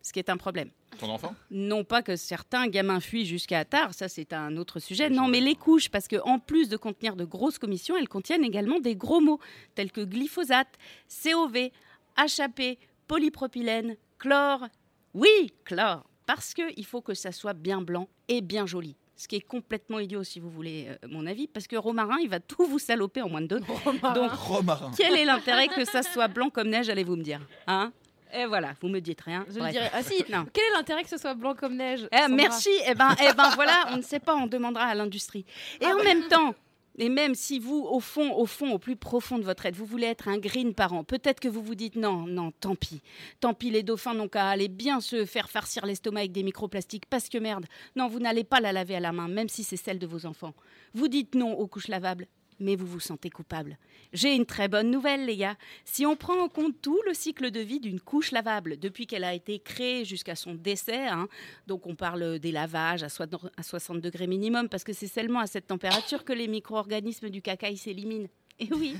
ce 0.00 0.14
qui 0.14 0.18
est 0.18 0.30
un 0.30 0.38
problème. 0.38 0.70
Ton 0.98 1.10
enfant? 1.10 1.34
Non 1.50 1.84
pas 1.84 2.00
que 2.00 2.16
certains 2.16 2.68
gamins 2.68 3.00
fuient 3.00 3.26
jusqu'à 3.26 3.66
tard, 3.66 3.92
ça 3.92 4.08
c'est 4.08 4.32
un 4.32 4.56
autre 4.56 4.80
sujet. 4.80 5.10
Non, 5.10 5.28
mais 5.28 5.40
les 5.40 5.54
couches, 5.54 5.90
parce 5.90 6.08
qu'en 6.08 6.38
plus 6.38 6.70
de 6.70 6.78
contenir 6.78 7.14
de 7.14 7.26
grosses 7.26 7.58
commissions, 7.58 7.98
elles 7.98 8.08
contiennent 8.08 8.44
également 8.44 8.80
des 8.80 8.96
gros 8.96 9.20
mots 9.20 9.40
tels 9.74 9.92
que 9.92 10.00
glyphosate, 10.00 10.78
COV, 11.22 11.68
HAP, 12.16 12.78
polypropylène, 13.06 13.96
chlore. 14.18 14.66
Oui, 15.12 15.52
chlore, 15.66 16.08
parce 16.24 16.54
qu'il 16.54 16.86
faut 16.86 17.02
que 17.02 17.12
ça 17.12 17.30
soit 17.30 17.52
bien 17.52 17.82
blanc 17.82 18.08
et 18.28 18.40
bien 18.40 18.64
joli. 18.64 18.96
Ce 19.20 19.26
qui 19.26 19.34
est 19.34 19.40
complètement 19.40 19.98
idiot 19.98 20.22
si 20.22 20.38
vous 20.38 20.48
voulez 20.48 20.86
euh, 20.88 21.08
mon 21.10 21.26
avis, 21.26 21.48
parce 21.48 21.66
que 21.66 21.74
Romarin, 21.74 22.18
il 22.22 22.28
va 22.28 22.38
tout 22.38 22.64
vous 22.66 22.78
saloper 22.78 23.20
en 23.20 23.28
moins 23.28 23.40
de 23.40 23.48
deux. 23.48 23.58
Donc, 24.14 24.30
Romarin. 24.32 24.92
quel 24.96 25.16
est 25.16 25.24
l'intérêt 25.24 25.66
que 25.66 25.84
ça 25.84 26.04
soit 26.04 26.28
blanc 26.28 26.50
comme 26.50 26.68
neige, 26.68 26.88
allez-vous 26.88 27.16
me 27.16 27.22
dire 27.24 27.40
hein? 27.66 27.92
Et 28.32 28.44
voilà, 28.46 28.74
vous 28.80 28.88
me 28.88 29.00
dites 29.00 29.20
rien. 29.22 29.44
Je 29.48 29.54
dirais, 29.70 29.90
ah 29.92 30.02
si, 30.04 30.24
Non. 30.30 30.46
quel 30.52 30.62
est 30.64 30.76
l'intérêt 30.76 31.02
que 31.02 31.08
ce 31.08 31.16
soit 31.16 31.34
blanc 31.34 31.54
comme 31.54 31.74
neige? 31.76 32.06
Eh, 32.12 32.28
merci. 32.30 32.70
Eh 32.86 32.94
ben, 32.94 33.14
eh 33.20 33.32
ben 33.32 33.50
voilà, 33.56 33.86
on 33.92 33.96
ne 33.96 34.02
sait 34.02 34.20
pas, 34.20 34.36
on 34.36 34.46
demandera 34.46 34.84
à 34.84 34.94
l'industrie. 34.94 35.44
Et 35.80 35.84
Ah 35.86 35.96
en 35.98 36.04
même 36.04 36.28
temps, 36.28 36.54
et 36.98 37.08
même 37.08 37.34
si 37.34 37.58
vous, 37.58 37.86
au 37.88 38.00
fond, 38.00 38.34
au 38.34 38.46
fond, 38.46 38.72
au 38.72 38.78
plus 38.78 38.96
profond 38.96 39.38
de 39.38 39.44
votre 39.44 39.66
être, 39.66 39.76
vous 39.76 39.86
voulez 39.86 40.06
être 40.06 40.28
un 40.28 40.38
green 40.38 40.74
parent, 40.74 41.04
peut-être 41.04 41.40
que 41.40 41.48
vous 41.48 41.62
vous 41.62 41.74
dites 41.74 41.96
non, 41.96 42.26
non, 42.26 42.50
tant 42.50 42.74
pis. 42.74 43.00
Tant 43.40 43.54
pis, 43.54 43.70
les 43.70 43.82
dauphins 43.82 44.14
n'ont 44.14 44.28
qu'à 44.28 44.48
aller 44.48 44.68
bien 44.68 45.00
se 45.00 45.24
faire 45.24 45.48
farcir 45.48 45.86
l'estomac 45.86 46.20
avec 46.20 46.32
des 46.32 46.42
microplastiques, 46.42 47.06
parce 47.06 47.28
que 47.28 47.38
merde, 47.38 47.66
non, 47.96 48.08
vous 48.08 48.18
n'allez 48.18 48.44
pas 48.44 48.60
la 48.60 48.72
laver 48.72 48.96
à 48.96 49.00
la 49.00 49.12
main, 49.12 49.28
même 49.28 49.48
si 49.48 49.64
c'est 49.64 49.76
celle 49.76 49.98
de 49.98 50.06
vos 50.06 50.26
enfants. 50.26 50.54
Vous 50.94 51.08
dites 51.08 51.34
non 51.34 51.52
aux 51.52 51.66
couches 51.66 51.88
lavables, 51.88 52.26
mais 52.60 52.76
vous 52.76 52.86
vous 52.86 53.00
sentez 53.00 53.30
coupable. 53.30 53.78
J'ai 54.12 54.34
une 54.34 54.46
très 54.46 54.68
bonne 54.68 54.90
nouvelle, 54.90 55.26
les 55.26 55.36
gars. 55.36 55.56
Si 55.84 56.06
on 56.06 56.16
prend 56.16 56.38
en 56.40 56.48
compte 56.48 56.80
tout 56.82 57.00
le 57.06 57.14
cycle 57.14 57.50
de 57.50 57.60
vie 57.60 57.80
d'une 57.80 58.00
couche 58.00 58.30
lavable, 58.32 58.78
depuis 58.78 59.06
qu'elle 59.06 59.24
a 59.24 59.34
été 59.34 59.58
créée 59.58 60.04
jusqu'à 60.04 60.34
son 60.36 60.54
décès, 60.54 61.06
hein, 61.06 61.28
donc 61.66 61.86
on 61.86 61.94
parle 61.94 62.38
des 62.38 62.52
lavages 62.52 63.02
à, 63.02 63.08
soi- 63.08 63.26
à 63.56 63.62
60 63.62 64.00
degrés 64.00 64.26
minimum, 64.26 64.68
parce 64.68 64.84
que 64.84 64.92
c'est 64.92 65.06
seulement 65.08 65.40
à 65.40 65.46
cette 65.46 65.66
température 65.66 66.24
que 66.24 66.32
les 66.32 66.48
micro-organismes 66.48 67.30
du 67.30 67.42
caca 67.42 67.74
s'éliminent. 67.76 68.28
Et 68.60 68.68
oui, 68.72 68.96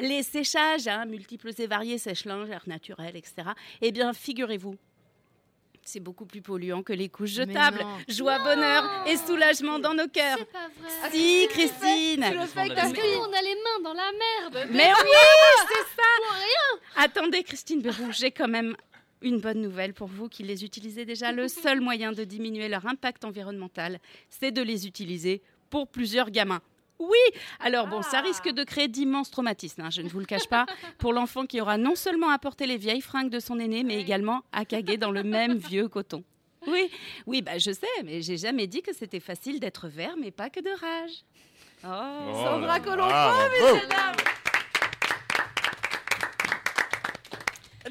les 0.00 0.24
séchages, 0.24 0.88
hein, 0.88 1.04
multiples 1.06 1.52
et 1.58 1.66
variés, 1.68 1.96
sèche-linge, 1.98 2.50
air 2.50 2.64
naturel, 2.66 3.14
etc. 3.16 3.50
Eh 3.80 3.92
bien, 3.92 4.12
figurez-vous, 4.12 4.74
c'est 5.86 6.00
beaucoup 6.00 6.26
plus 6.26 6.42
polluant 6.42 6.82
que 6.82 6.92
les 6.92 7.08
couches 7.08 7.30
jetables. 7.30 7.78
non. 7.80 7.98
Joie, 8.08 8.38
bonheur 8.40 9.04
et 9.06 9.16
soulagement 9.16 9.78
dans 9.78 9.94
nos 9.94 10.08
cœurs. 10.08 10.36
C'est 10.38 10.52
pas 10.52 10.68
vrai. 10.80 10.90
Ah, 11.04 11.08
Si, 11.12 11.46
Christine. 11.48 12.24
Tu 12.28 12.34
le 12.38 12.46
fais 12.46 12.74
parce 12.74 12.92
que 12.92 13.00
nous, 13.00 13.22
on 13.22 13.32
a 13.32 13.40
les 13.42 13.54
mains 13.54 13.82
dans 13.84 13.94
la 13.94 14.10
merde. 14.12 14.68
Mais 14.72 14.90
oui, 14.90 15.10
c'est 15.68 16.02
ça. 16.02 16.08
Pour 16.26 16.34
rien. 16.36 17.04
Attendez, 17.04 17.42
Christine 17.44 17.80
Bérou, 17.80 18.10
j'ai 18.10 18.32
quand 18.32 18.48
même 18.48 18.76
une 19.22 19.38
bonne 19.40 19.60
nouvelle 19.62 19.94
pour 19.94 20.08
vous 20.08 20.28
qui 20.28 20.42
les 20.42 20.64
utilisez 20.64 21.04
déjà. 21.04 21.30
Le 21.30 21.46
seul 21.46 21.80
moyen 21.80 22.10
de 22.12 22.24
diminuer 22.24 22.68
leur 22.68 22.84
impact 22.86 23.24
environnemental, 23.24 24.00
c'est 24.28 24.50
de 24.50 24.62
les 24.62 24.88
utiliser 24.88 25.40
pour 25.70 25.86
plusieurs 25.86 26.30
gamins. 26.30 26.60
Oui, 26.98 27.18
alors 27.60 27.86
bon, 27.88 28.00
ça 28.02 28.20
risque 28.20 28.48
de 28.48 28.64
créer 28.64 28.88
d'immenses 28.88 29.30
traumatismes, 29.30 29.82
hein, 29.82 29.90
je 29.90 30.00
ne 30.02 30.08
vous 30.08 30.18
le 30.18 30.24
cache 30.24 30.48
pas, 30.48 30.64
pour 30.98 31.12
l'enfant 31.12 31.44
qui 31.44 31.60
aura 31.60 31.76
non 31.76 31.94
seulement 31.94 32.30
à 32.30 32.38
porter 32.38 32.66
les 32.66 32.78
vieilles 32.78 33.02
fringues 33.02 33.28
de 33.30 33.38
son 33.40 33.58
aîné, 33.58 33.84
mais 33.84 34.00
également 34.00 34.42
à 34.52 34.64
caguer 34.64 34.96
dans 34.96 35.10
le 35.10 35.22
même 35.22 35.56
vieux 35.68 35.88
coton. 35.88 36.24
Oui, 36.66 36.90
oui, 37.26 37.42
bah 37.42 37.58
je 37.58 37.70
sais, 37.70 37.86
mais 38.04 38.22
j'ai 38.22 38.38
jamais 38.38 38.66
dit 38.66 38.82
que 38.82 38.92
c'était 38.94 39.20
facile 39.20 39.60
d'être 39.60 39.88
vert, 39.88 40.14
mais 40.18 40.30
pas 40.30 40.48
que 40.50 40.60
de 40.60 40.70
rage. 40.70 41.12
Oh, 41.84 42.32
Oh 42.32 42.44
Sandra 42.44 42.80
Colombo, 42.80 43.12
mais 43.12 43.80
c'est 43.80 43.88
là. 43.88 44.12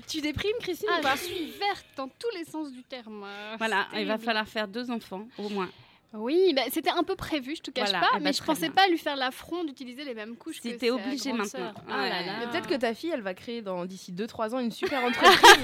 Tu 0.08 0.20
déprimes, 0.22 0.51
Christine 0.60 0.89
Ah, 0.91 0.99
ou 0.99 1.01
pas 1.01 1.16
je 1.16 1.22
suis 1.22 1.45
verte 1.51 1.86
dans 1.95 2.08
tous 2.08 2.30
les 2.38 2.43
sens 2.45 2.72
du 2.72 2.84
terme. 2.84 3.24
euh, 3.26 3.56
Voilà, 3.58 3.88
il 3.95 4.06
va 4.06 4.18
falloir 4.18 4.47
faire 4.47 4.68
deux 4.68 4.91
enfants 4.91 5.26
au 5.38 5.47
moins. 5.49 5.70
Oui, 6.18 6.53
bah, 6.55 6.61
c'était 6.72 6.89
un 6.89 7.03
peu 7.03 7.16
prévu, 7.16 7.55
je 7.55 7.61
te 7.61 7.72
cache 7.72 7.89
Voilà, 7.89 8.07
pas, 8.07 8.13
eh 8.18 8.20
mais 8.22 8.32
je 8.34 8.38
très 8.38 8.45
pensais 8.47 8.61
bien. 8.70 8.72
pas 8.72 8.88
lui 8.88 8.97
faire 8.97 9.16
l'affront 9.16 9.63
d'utiliser 9.63 10.03
les 10.03 10.13
mêmes 10.13 10.36
couches 10.38 10.61
Si 10.61 10.72
que 10.72 10.78
t'es 10.78 10.89
obligée 10.89 11.34
maintenant. 11.34 11.74
Ah 11.76 11.82
Oh 11.88 11.91
là 11.91 12.09
là 12.09 12.22
là. 12.26 12.34
Mais 12.39 12.47
peut-être 12.47 12.68
que 12.68 12.76
ta 12.76 12.93
fille, 12.93 13.11
elle 13.13 13.22
va 13.22 13.34
créer 13.34 13.61
dans 13.61 13.86
d'ici 13.86 14.11
2-3 14.13 14.55
ans 14.55 14.59
une 14.59 14.72
super 14.72 15.03
entreprise. 15.05 15.63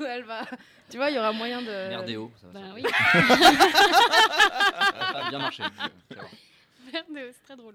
elle 0.06 0.24
va. 0.24 0.42
Tu 0.90 0.96
vois, 0.96 1.10
il 1.10 1.16
y 1.16 1.18
aura 1.18 1.32
moyen 1.32 1.60
de. 1.62 1.88
Merdéo, 1.88 2.30
ça 2.40 2.46
va. 2.48 2.60
Bah 2.60 2.66
oui. 2.74 2.82
Ça 5.12 5.26
a 5.26 5.28
bien 5.30 5.38
marché. 5.38 5.62
Merde, 6.92 7.06
c'est 7.32 7.42
très 7.44 7.56
drôle. 7.56 7.74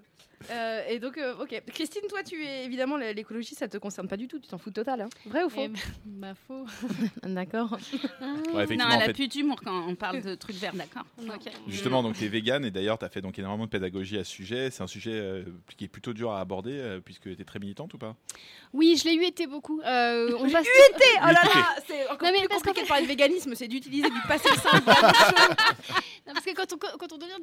Euh, 0.50 0.82
et 0.88 0.98
donc, 0.98 1.18
euh, 1.18 1.34
ok. 1.40 1.62
Christine, 1.72 2.02
toi, 2.08 2.22
tu 2.22 2.42
es 2.44 2.64
évidemment 2.64 2.96
l'écologie, 2.96 3.54
ça 3.54 3.68
te 3.68 3.76
concerne 3.78 4.08
pas 4.08 4.16
du 4.16 4.28
tout. 4.28 4.38
Tu 4.38 4.48
t'en 4.48 4.58
fous 4.58 4.70
total. 4.70 5.00
Hein. 5.02 5.08
Vrai 5.26 5.44
ou 5.44 5.48
faux? 5.48 5.60
Eh 5.64 5.68
ben, 5.68 5.80
Bah 6.04 6.34
faux. 6.46 6.66
D'accord. 7.22 7.78
Ouais, 8.54 8.66
non, 8.76 8.84
elle 8.92 9.02
a 9.02 9.06
fait- 9.06 9.12
plus 9.12 9.28
d'humour 9.28 9.60
quand 9.64 9.86
on 9.88 9.94
parle 9.94 10.22
de 10.22 10.34
trucs 10.34 10.56
verts, 10.56 10.74
d'accord. 10.74 11.04
Justement, 11.66 12.02
donc 12.02 12.16
tu 12.16 12.24
es 12.24 12.28
vegan 12.28 12.64
et 12.64 12.70
d'ailleurs 12.70 12.98
tu 12.98 13.04
as 13.04 13.08
fait 13.08 13.20
donc 13.20 13.38
énormément 13.38 13.64
de 13.64 13.70
pédagogie 13.70 14.18
à 14.18 14.24
ce 14.24 14.30
sujet. 14.30 14.70
C'est 14.70 14.82
un 14.82 14.86
sujet 14.86 15.12
euh, 15.14 15.44
qui 15.76 15.84
est 15.84 15.88
plutôt 15.88 16.12
dur 16.12 16.32
à 16.32 16.40
aborder 16.40 16.72
euh, 16.72 17.00
puisque 17.00 17.34
tu 17.34 17.40
es 17.40 17.44
très 17.44 17.58
militante 17.58 17.94
ou 17.94 17.98
pas? 17.98 18.14
Oui, 18.72 18.96
je 18.96 19.08
l'ai 19.08 19.14
eu 19.14 19.24
été 19.24 19.46
beaucoup. 19.46 19.80
Euh, 19.84 20.36
on 20.38 20.50
passe 20.50 20.66
UET 20.66 21.04
Oh 21.22 21.26
là 21.26 21.32
là 21.32 21.74
C'est 21.86 22.08
encore 22.08 22.26
Non, 22.28 22.32
mais 22.32 22.40
plus 22.40 22.48
parce 22.48 22.62
compliqué 22.62 22.82
de 22.82 22.88
parler 22.88 23.02
de 23.04 23.08
véganisme, 23.08 23.54
c'est 23.54 23.68
d'utiliser 23.68 24.08
du 24.10 24.20
passé 24.28 24.48
simple. 24.56 24.90
Non, 26.26 26.32
parce 26.32 26.46
que 26.46 26.54
quand 26.54 26.72
on, 26.72 26.78
quand 26.98 27.12
on 27.12 27.18
devient 27.18 27.34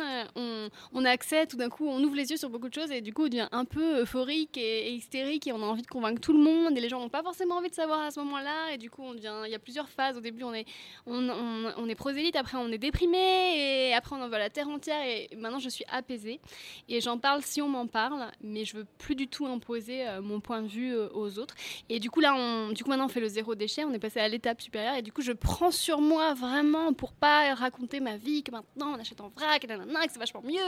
euh, 0.00 0.24
on, 0.34 0.68
on 0.94 1.04
a 1.04 1.10
accès, 1.10 1.46
tout 1.46 1.58
d'un 1.58 1.68
coup, 1.68 1.86
on 1.86 2.02
ouvre 2.02 2.16
les 2.16 2.30
yeux 2.30 2.33
sur 2.36 2.50
beaucoup 2.50 2.68
de 2.68 2.74
choses 2.74 2.90
et 2.90 3.00
du 3.00 3.12
coup, 3.12 3.24
on 3.24 3.28
devient 3.28 3.48
un 3.52 3.64
peu 3.64 4.00
euphorique 4.02 4.56
et, 4.56 4.92
hystérique 4.92 5.46
et 5.46 5.52
on 5.52 5.62
a 5.62 5.66
envie 5.66 5.82
de 5.82 5.86
convaincre 5.86 6.20
tout 6.20 6.32
le 6.32 6.38
monde 6.42 6.76
et 6.76 6.80
les 6.80 6.88
gens 6.88 7.00
n'ont 7.00 7.08
pas 7.08 7.22
forcément 7.22 7.56
envie 7.56 7.70
de 7.70 7.74
savoir 7.74 8.00
à 8.00 8.10
ce 8.10 8.20
moment-là 8.20 8.72
et 8.72 8.78
du 8.78 8.90
coup, 8.90 9.02
on 9.02 9.14
devient, 9.14 9.34
il 9.46 9.50
y 9.50 9.54
a 9.54 9.58
plusieurs 9.58 9.88
phases. 9.88 10.16
Au 10.16 10.20
début, 10.20 10.44
on 10.44 10.54
est, 10.54 10.66
on, 11.06 11.28
on- 11.28 11.88
est 11.88 11.94
prosélyte, 11.94 12.36
après, 12.36 12.56
on 12.56 12.68
est 12.72 12.78
déprimé 12.78 13.88
et 13.88 13.94
après, 13.94 14.16
on 14.16 14.22
envoie 14.22 14.38
la 14.38 14.50
terre 14.50 14.68
entière 14.68 15.02
et 15.04 15.28
maintenant, 15.36 15.58
je 15.58 15.68
suis 15.68 15.84
apaisée 15.90 16.40
et 16.88 17.00
j'en 17.00 17.18
parle 17.18 17.42
si 17.42 17.60
on 17.60 17.68
m'en 17.68 17.86
parle, 17.86 18.26
mais 18.40 18.64
je 18.64 18.76
veux 18.76 18.86
plus 18.98 19.14
du 19.14 19.28
tout 19.28 19.46
imposer 19.46 20.06
euh, 20.06 20.22
mon 20.22 20.40
point 20.40 20.62
de 20.62 20.68
vue 20.68 20.94
euh, 20.94 21.08
aux 21.14 21.38
autres. 21.38 21.54
Et 21.88 22.00
du 22.00 22.10
coup, 22.10 22.20
là, 22.20 22.34
on, 22.34 22.70
du 22.72 22.82
coup, 22.82 22.90
maintenant, 22.90 23.06
on 23.06 23.08
fait 23.08 23.20
le 23.20 23.28
zéro 23.28 23.54
déchet, 23.54 23.84
on 23.84 23.92
est 23.92 23.98
passé 23.98 24.20
à 24.20 24.28
l'étape 24.28 24.60
supérieure 24.62 24.94
et 24.96 25.02
du 25.02 25.12
coup, 25.12 25.22
je 25.22 25.32
prends 25.32 25.70
sur 25.70 26.00
moi 26.00 26.34
vraiment 26.34 26.92
pour 26.92 27.12
pas 27.12 27.54
raconter 27.54 28.00
ma 28.00 28.16
vie, 28.16 28.42
que 28.42 28.50
maintenant 28.50 28.92
on 28.94 28.98
achète 28.98 29.20
en 29.20 29.28
vrac, 29.28 29.62
et 29.62 29.66
que 29.66 29.72
c'est 30.10 30.18
vachement 30.18 30.42
mieux. 30.42 30.60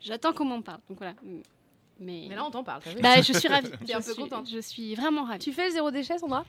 J'attends 0.00 0.32
qu'on 0.32 0.44
m'en 0.44 0.62
parle. 0.62 0.80
Donc 0.88 0.98
voilà. 0.98 1.14
Mais, 2.00 2.26
Mais 2.28 2.34
là, 2.34 2.44
on 2.44 2.50
t'en 2.50 2.64
parle. 2.64 2.82
t'as 2.82 2.90
vu 2.90 3.00
bah, 3.00 3.20
je 3.22 3.32
suis 3.32 3.48
ravie. 3.48 3.70
T'es 3.86 3.94
un 3.94 4.00
peu 4.00 4.12
suis, 4.12 4.22
contente. 4.22 4.48
je 4.50 4.58
suis 4.60 4.94
vraiment 4.94 5.24
ravie. 5.24 5.38
Tu 5.38 5.52
fais 5.52 5.66
le 5.66 5.72
zéro 5.72 5.90
déchet, 5.90 6.18
Sandra 6.18 6.44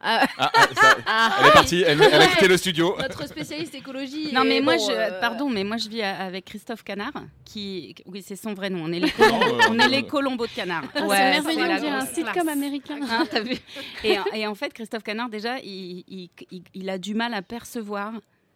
Ah, 0.00 0.26
ah, 0.38 0.50
ça- 0.74 0.96
Ah. 1.06 1.36
Elle 1.40 1.46
est 1.46 1.52
partie, 1.52 1.82
elle, 1.86 2.02
elle 2.02 2.22
a 2.22 2.26
quitté 2.28 2.48
le 2.48 2.56
studio. 2.56 2.94
Notre 2.98 3.26
spécialiste 3.28 3.74
écologie. 3.74 4.32
Non, 4.32 4.44
mais 4.44 4.60
moi, 4.60 4.76
bon, 4.76 4.86
je, 4.86 4.92
euh, 4.92 5.20
pardon, 5.20 5.48
mais 5.50 5.64
moi, 5.64 5.76
je 5.78 5.88
vis 5.88 6.02
avec 6.02 6.44
Christophe 6.44 6.82
Canard, 6.84 7.12
qui, 7.44 7.94
oui, 8.06 8.22
c'est 8.26 8.36
son 8.36 8.54
vrai 8.54 8.68
nom. 8.70 8.84
On 8.84 8.92
est 8.92 9.00
les 9.00 9.10
Colombos, 9.18 9.56
Non, 9.56 9.64
on 9.70 9.78
est 9.78 9.88
les 9.88 10.02
Colombos 10.06 10.46
de 10.46 10.52
Canard. 10.52 10.84
Ah, 10.94 11.06
Ouais, 11.06 11.16
c'est 11.16 11.42
merveilleux, 11.42 11.62
on 11.62 11.78
dirait 11.80 11.88
un 11.90 12.06
sitcom 12.06 12.32
classe. 12.32 12.48
américain. 12.48 12.98
Hein, 13.02 13.26
t'as 13.30 13.40
vu 13.40 13.56
et, 14.04 14.16
et 14.34 14.46
en 14.46 14.54
fait, 14.54 14.72
Christophe 14.72 15.02
Canard, 15.02 15.28
déjà, 15.30 15.58
il, 15.60 16.04
il- 16.08 16.30
il- 16.50 16.62
il 16.74 16.90
a 16.90 16.98
du 16.98 17.14
mal 17.14 17.32
à 17.34 17.42
percevoir 17.42 18.12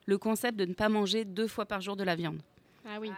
le 0.07 0.19
concept 0.19 0.59
de 0.59 0.65
ne 0.67 0.75
pas 0.75 0.89
manger 0.89 1.25
deux 1.25 1.47
fois 1.49 1.65
par 1.67 1.81
jour 1.81 1.97
de 1.97 2.05
la 2.05 2.17
viande. 2.17 2.41
Ah 2.87 2.99
oui. 3.01 3.11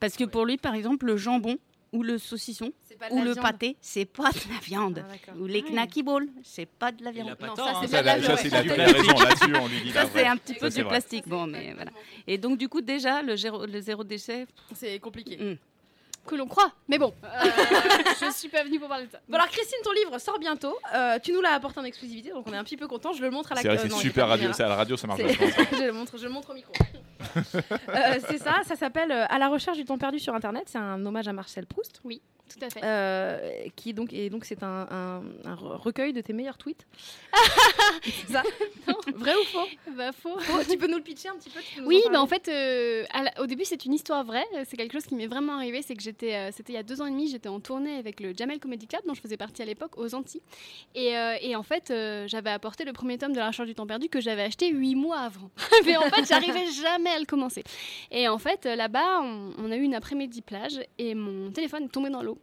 Parce 0.00 0.16
que 0.16 0.24
pour 0.24 0.44
lui, 0.46 0.56
par 0.56 0.74
exemple, 0.74 1.06
le 1.06 1.16
jambon 1.16 1.56
ou 1.92 2.02
le 2.02 2.16
saucisson 2.18 2.72
ou 3.10 3.18
le 3.20 3.32
viande. 3.32 3.42
pâté, 3.42 3.76
c'est 3.82 4.06
pas 4.06 4.30
de 4.30 4.38
la 4.52 4.58
viande. 4.62 5.04
Ah, 5.28 5.32
ou 5.38 5.46
les 5.46 5.60
Ah 5.60 5.64
oui. 5.68 5.72
knacky 5.72 6.02
balls, 6.02 6.28
c'est 6.42 6.64
pas 6.66 6.90
de 6.90 7.04
la 7.04 7.10
viande. 7.10 7.30
a 7.30 7.36
pas 7.36 7.48
Non, 7.48 7.54
tort, 7.54 7.66
ça, 7.68 7.78
c'est 7.82 7.88
Ça, 7.88 8.02
la 8.02 8.14
c'est 8.36 8.48
la 8.48 8.62
vraie 8.62 8.86
raison 8.86 9.12
là-dessus, 9.20 9.54
on 9.56 9.68
lui 9.68 9.80
dit 9.82 9.88
la 9.88 9.92
Ça, 9.92 10.00
c'est 10.06 10.20
vraie. 10.20 10.26
un 10.26 10.36
petit 10.38 10.54
Ça, 10.54 10.60
peu 10.60 10.70
du 10.70 10.80
vrai. 10.80 10.88
plastique. 10.88 11.28
Bon, 11.28 11.46
mais 11.46 11.74
voilà. 11.74 11.90
Et 12.26 12.38
donc, 12.38 12.56
du 12.58 12.68
coup, 12.68 12.80
déjà, 12.80 13.20
le, 13.22 13.36
zéro- 13.36 13.66
le 13.66 13.80
zéro 13.80 14.04
déchet. 14.04 14.46
C'est 14.74 14.98
compliqué. 15.00 15.36
hmm. 15.36 15.56
Que 16.24 16.36
l'on 16.36 16.46
croit. 16.46 16.70
Mais 16.86 16.98
bon, 16.98 17.12
euh, 17.24 17.28
je 18.20 18.30
suis 18.32 18.48
pas 18.48 18.62
venue 18.62 18.78
pour 18.78 18.88
parler 18.88 19.06
de 19.06 19.10
ça. 19.10 19.18
Bon 19.28 19.34
alors 19.34 19.48
Christine, 19.48 19.78
ton 19.82 19.90
livre 19.92 20.18
sort 20.20 20.38
bientôt. 20.38 20.76
Euh, 20.94 21.18
tu 21.20 21.32
nous 21.32 21.40
l'as 21.40 21.52
apporté 21.52 21.80
en 21.80 21.84
exclusivité, 21.84 22.30
donc 22.30 22.46
on 22.48 22.52
est 22.52 22.56
un 22.56 22.62
petit 22.62 22.76
peu 22.76 22.86
content. 22.86 23.12
Je 23.12 23.22
le 23.22 23.30
montre 23.30 23.50
à 23.50 23.56
la 23.56 23.62
C'est 23.62 23.68
euh, 23.68 23.96
super 23.96 24.28
radio. 24.28 24.46
bien, 24.46 24.52
C'est 24.52 24.62
à 24.62 24.68
la 24.68 24.76
radio, 24.76 24.96
ça 24.96 25.08
marche 25.08 25.20
je 25.72 25.82
le 25.84 25.92
montre, 25.92 26.16
je 26.16 26.24
le 26.24 26.30
montre 26.30 26.50
au 26.50 26.54
micro. 26.54 26.72
Euh, 27.88 28.18
c'est 28.28 28.38
ça, 28.38 28.60
ça 28.66 28.76
s'appelle 28.76 29.10
euh, 29.10 29.24
À 29.28 29.38
la 29.38 29.48
recherche 29.48 29.76
du 29.76 29.84
temps 29.84 29.96
perdu 29.96 30.18
sur 30.18 30.34
Internet. 30.34 30.64
C'est 30.66 30.78
un 30.78 31.04
hommage 31.06 31.28
à 31.28 31.32
Marcel 31.32 31.66
Proust. 31.66 32.00
Oui, 32.04 32.20
tout 32.48 32.64
à 32.64 32.70
fait. 32.70 32.80
Euh, 32.84 33.66
qui 33.76 33.94
donc 33.94 34.12
et 34.12 34.28
donc 34.30 34.44
c'est 34.44 34.62
un, 34.62 34.86
un- 34.90 35.22
un 35.44 35.54
recueil 35.54 36.12
de 36.12 36.20
tes 36.20 36.32
meilleurs 36.32 36.58
tweets. 36.58 36.86
Ça 38.30 38.42
Vrai 39.14 39.32
ou 39.34 39.44
faux? 39.46 39.68
Bah 39.96 40.12
faux. 40.12 40.38
Tu 40.70 40.76
peux 40.76 40.86
nous 40.86 40.96
le 40.98 41.02
pitcher 41.02 41.28
un 41.28 41.36
petit 41.36 41.50
peu 41.50 41.60
Oui, 41.84 42.02
en 42.08 42.12
bah 42.12 42.20
en 42.22 42.26
fait, 42.26 42.48
euh, 42.48 43.04
la- 43.14 43.40
au 43.42 43.46
début, 43.46 43.64
c'est 43.64 43.84
une 43.84 43.94
histoire 43.94 44.24
vraie. 44.24 44.44
C'est 44.66 44.76
quelque 44.76 44.92
chose 44.92 45.06
qui 45.06 45.14
m'est 45.14 45.26
vraiment 45.26 45.54
arrivé. 45.54 45.82
C'est 45.82 45.94
que 45.94 46.02
j'étais, 46.02 46.34
euh, 46.34 46.50
c'était 46.52 46.72
il 46.72 46.76
y 46.76 46.78
a 46.78 46.82
deux 46.82 47.00
ans 47.00 47.06
et 47.06 47.10
demi, 47.10 47.28
j'étais 47.28 47.48
en 47.48 47.60
tournée 47.60 47.96
avec 47.96 48.20
le 48.20 48.34
Jamel 48.36 48.58
Comedy 48.60 48.86
Club, 48.86 49.02
dont 49.06 49.14
je 49.14 49.20
faisais 49.20 49.36
partie 49.36 49.62
à 49.62 49.64
l'époque, 49.64 49.96
aux 49.98 50.14
Antilles. 50.14 50.42
Et, 50.94 51.14
et 51.42 51.56
en 51.56 51.62
fait, 51.62 51.92
j'avais 52.26 52.50
apporté 52.50 52.84
le 52.84 52.92
premier 52.92 53.18
tome 53.18 53.32
de 53.32 53.38
La 53.38 53.48
Recherche 53.48 53.68
du 53.68 53.74
temps 53.74 53.86
perdu 53.86 54.08
que 54.08 54.20
j'avais 54.20 54.42
acheté 54.42 54.68
huit 54.70 54.94
mois 54.94 55.20
avant. 55.20 55.50
Mais 55.86 55.96
en 55.96 56.02
fait, 56.10 56.26
j'arrivais 56.28 56.66
jamais 56.82 57.10
à 57.10 57.18
le 57.18 57.24
commencer. 57.26 57.62
Et 58.10 58.28
en 58.28 58.38
fait, 58.38 58.64
là-bas, 58.64 59.20
on, 59.22 59.52
on 59.58 59.70
a 59.70 59.76
eu 59.76 59.82
une 59.82 59.94
après-midi 59.94 60.42
plage 60.42 60.80
et 60.98 61.14
mon 61.14 61.50
téléphone 61.50 61.84
est 61.84 61.88
tombé 61.88 62.10
dans 62.10 62.22
l'eau. 62.22 62.38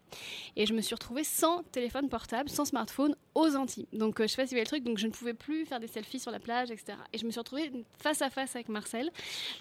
Et 0.55 0.65
je 0.65 0.73
me 0.73 0.81
suis 0.81 0.95
retrouvée 0.95 1.23
sans 1.23 1.63
téléphone 1.71 2.09
portable, 2.09 2.49
sans 2.49 2.65
smartphone 2.65 3.15
aux 3.35 3.55
Antilles. 3.55 3.87
Donc 3.93 4.19
euh, 4.19 4.23
je 4.23 4.33
sais 4.33 4.41
pas 4.41 4.47
si 4.47 4.55
le 4.55 4.65
truc, 4.65 4.83
donc 4.83 4.97
je 4.97 5.07
ne 5.07 5.11
pouvais 5.11 5.33
plus 5.33 5.65
faire 5.65 5.79
des 5.79 5.87
selfies 5.87 6.19
sur 6.19 6.31
la 6.31 6.39
plage, 6.39 6.71
etc. 6.71 6.97
Et 7.13 7.17
je 7.17 7.25
me 7.25 7.31
suis 7.31 7.39
retrouvée 7.39 7.71
face 7.97 8.21
à 8.21 8.29
face 8.29 8.55
avec 8.55 8.69
Marcel. 8.69 9.11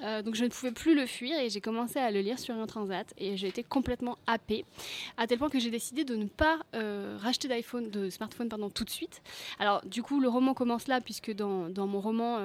Euh, 0.00 0.22
donc 0.22 0.34
je 0.34 0.44
ne 0.44 0.48
pouvais 0.48 0.72
plus 0.72 0.94
le 0.94 1.06
fuir 1.06 1.38
et 1.38 1.50
j'ai 1.50 1.60
commencé 1.60 1.98
à 1.98 2.10
le 2.10 2.20
lire 2.20 2.38
sur 2.38 2.54
un 2.54 2.66
transat 2.66 3.12
et 3.18 3.36
j'ai 3.36 3.48
été 3.48 3.62
complètement 3.62 4.18
happée 4.26 4.64
à 5.16 5.26
tel 5.26 5.38
point 5.38 5.50
que 5.50 5.58
j'ai 5.58 5.70
décidé 5.70 6.04
de 6.04 6.16
ne 6.16 6.26
pas 6.26 6.58
euh, 6.74 7.16
racheter 7.20 7.48
d'iPhone, 7.48 7.90
de 7.90 8.10
smartphone 8.10 8.48
pardon, 8.48 8.70
tout 8.70 8.84
de 8.84 8.90
suite. 8.90 9.22
Alors 9.58 9.84
du 9.84 10.02
coup 10.02 10.20
le 10.20 10.28
roman 10.28 10.54
commence 10.54 10.88
là 10.88 11.00
puisque 11.00 11.32
dans, 11.32 11.68
mon 11.86 12.00
roman 12.00 12.38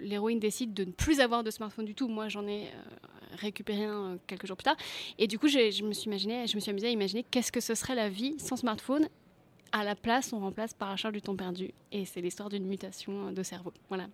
l'héroïne 0.00 0.38
décide 0.38 0.74
de 0.74 0.84
ne 0.84 0.92
plus 0.92 1.20
avoir 1.20 1.42
de 1.42 1.50
smartphone 1.50 1.84
du 1.84 1.94
tout. 1.94 2.08
Moi 2.08 2.28
j'en 2.28 2.46
ai 2.46 2.70
récupéré 3.36 3.84
un 3.84 4.18
quelques 4.26 4.46
jours 4.46 4.56
plus 4.56 4.64
tard 4.64 4.76
et 5.18 5.26
du 5.26 5.38
coup 5.38 5.48
je 5.48 5.82
me 5.82 5.92
suis 5.92 6.10
je 6.18 6.54
me 6.54 6.60
suis 6.60 6.70
amusée 6.70 6.86
à 6.86 6.90
imaginer 6.90 7.23
qu'est-ce 7.30 7.52
que 7.52 7.60
ce 7.60 7.74
serait 7.74 7.94
la 7.94 8.08
vie 8.08 8.34
sans 8.38 8.56
smartphone. 8.56 9.08
À 9.72 9.82
la 9.82 9.96
place, 9.96 10.32
on 10.32 10.38
remplace 10.38 10.72
par 10.72 10.90
la 10.90 10.96
charge 10.96 11.14
du 11.14 11.22
temps 11.22 11.34
perdu 11.34 11.72
et 11.90 12.04
c'est 12.04 12.20
l'histoire 12.20 12.48
d'une 12.48 12.64
mutation 12.64 13.32
de 13.32 13.42
cerveau. 13.42 13.72
Voilà. 13.88 14.06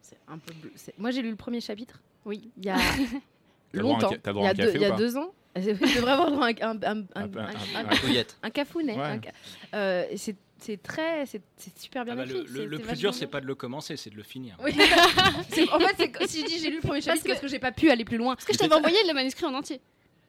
C'est 0.00 0.18
un 0.28 0.38
peu. 0.38 0.52
bleu. 0.54 0.70
C'est- 0.76 0.96
Moi, 0.98 1.10
j'ai 1.10 1.22
lu 1.22 1.30
le 1.30 1.36
premier 1.36 1.60
chapitre. 1.60 2.00
Oui. 2.24 2.50
Il 2.58 2.64
y 2.66 2.70
a 2.70 2.76
longtemps. 3.72 4.10
Il 4.10 4.42
y 4.42 4.46
a 4.46 4.54
deux, 4.54 4.64
café 4.66 4.78
il 4.78 4.80
y 4.82 4.84
a 4.84 4.92
deux 4.92 5.16
ans. 5.16 5.32
Je 5.56 5.70
devrais 5.70 6.10
avoir 6.12 6.30
le 6.30 6.36
droit 6.36 6.46
à 6.46 6.70
un, 6.70 6.76
un, 6.82 6.82
un, 6.82 7.04
un, 7.14 7.22
Un 7.24 7.28
peu- 7.28 7.38
un- 7.40 7.46
un- 7.46 7.88
un 7.90 7.96
couillette. 7.96 8.38
un 8.42 8.50
cafounet. 8.50 8.94
Ouais. 8.94 9.02
un 9.02 9.20
ca- 9.22 9.32
euh, 9.74 10.04
c'est 10.16 10.36
c'est 10.58 10.80
très, 10.80 11.26
c'est 11.26 11.42
c'est 11.56 11.76
super 11.76 12.04
bien 12.04 12.14
Ah 12.14 12.18
bah, 12.18 12.24
écrit. 12.24 12.34
le, 12.38 12.42
le- 12.44 12.46
c'est- 12.46 12.66
le 12.66 12.76
c'est 12.76 12.82
plus 12.84 12.98
dur, 12.98 13.14
c'est 13.14 13.26
pas 13.26 13.40
de 13.40 13.46
le 13.46 13.56
commencer, 13.56 13.96
c'est 13.96 14.10
de 14.10 14.16
le 14.16 14.22
finir. 14.22 14.56
Oui. 14.62 14.70
C'est- 15.50 15.68
en 15.72 15.80
fait, 15.80 15.94
c'est 15.98 16.10
que- 16.12 16.26
si 16.28 16.40
je 16.42 16.46
dis 16.46 16.58
j'ai 16.60 16.70
lu 16.70 16.76
le 16.76 16.80
premier 16.82 17.00
chapitre, 17.00 17.22
c'est 17.24 17.28
parce 17.30 17.40
que 17.40 17.48
j'ai 17.48 17.58
pas 17.58 17.72
pu 17.72 17.90
aller 17.90 18.04
plus 18.04 18.16
loin. 18.18 18.36
Parce 18.36 18.44
que 18.46 18.52
je 18.52 18.58
t'avais 18.58 18.74
envoyé 18.76 18.96
le 19.08 19.12
manuscrit 19.14 19.44
en 19.46 19.54
entier. 19.54 19.80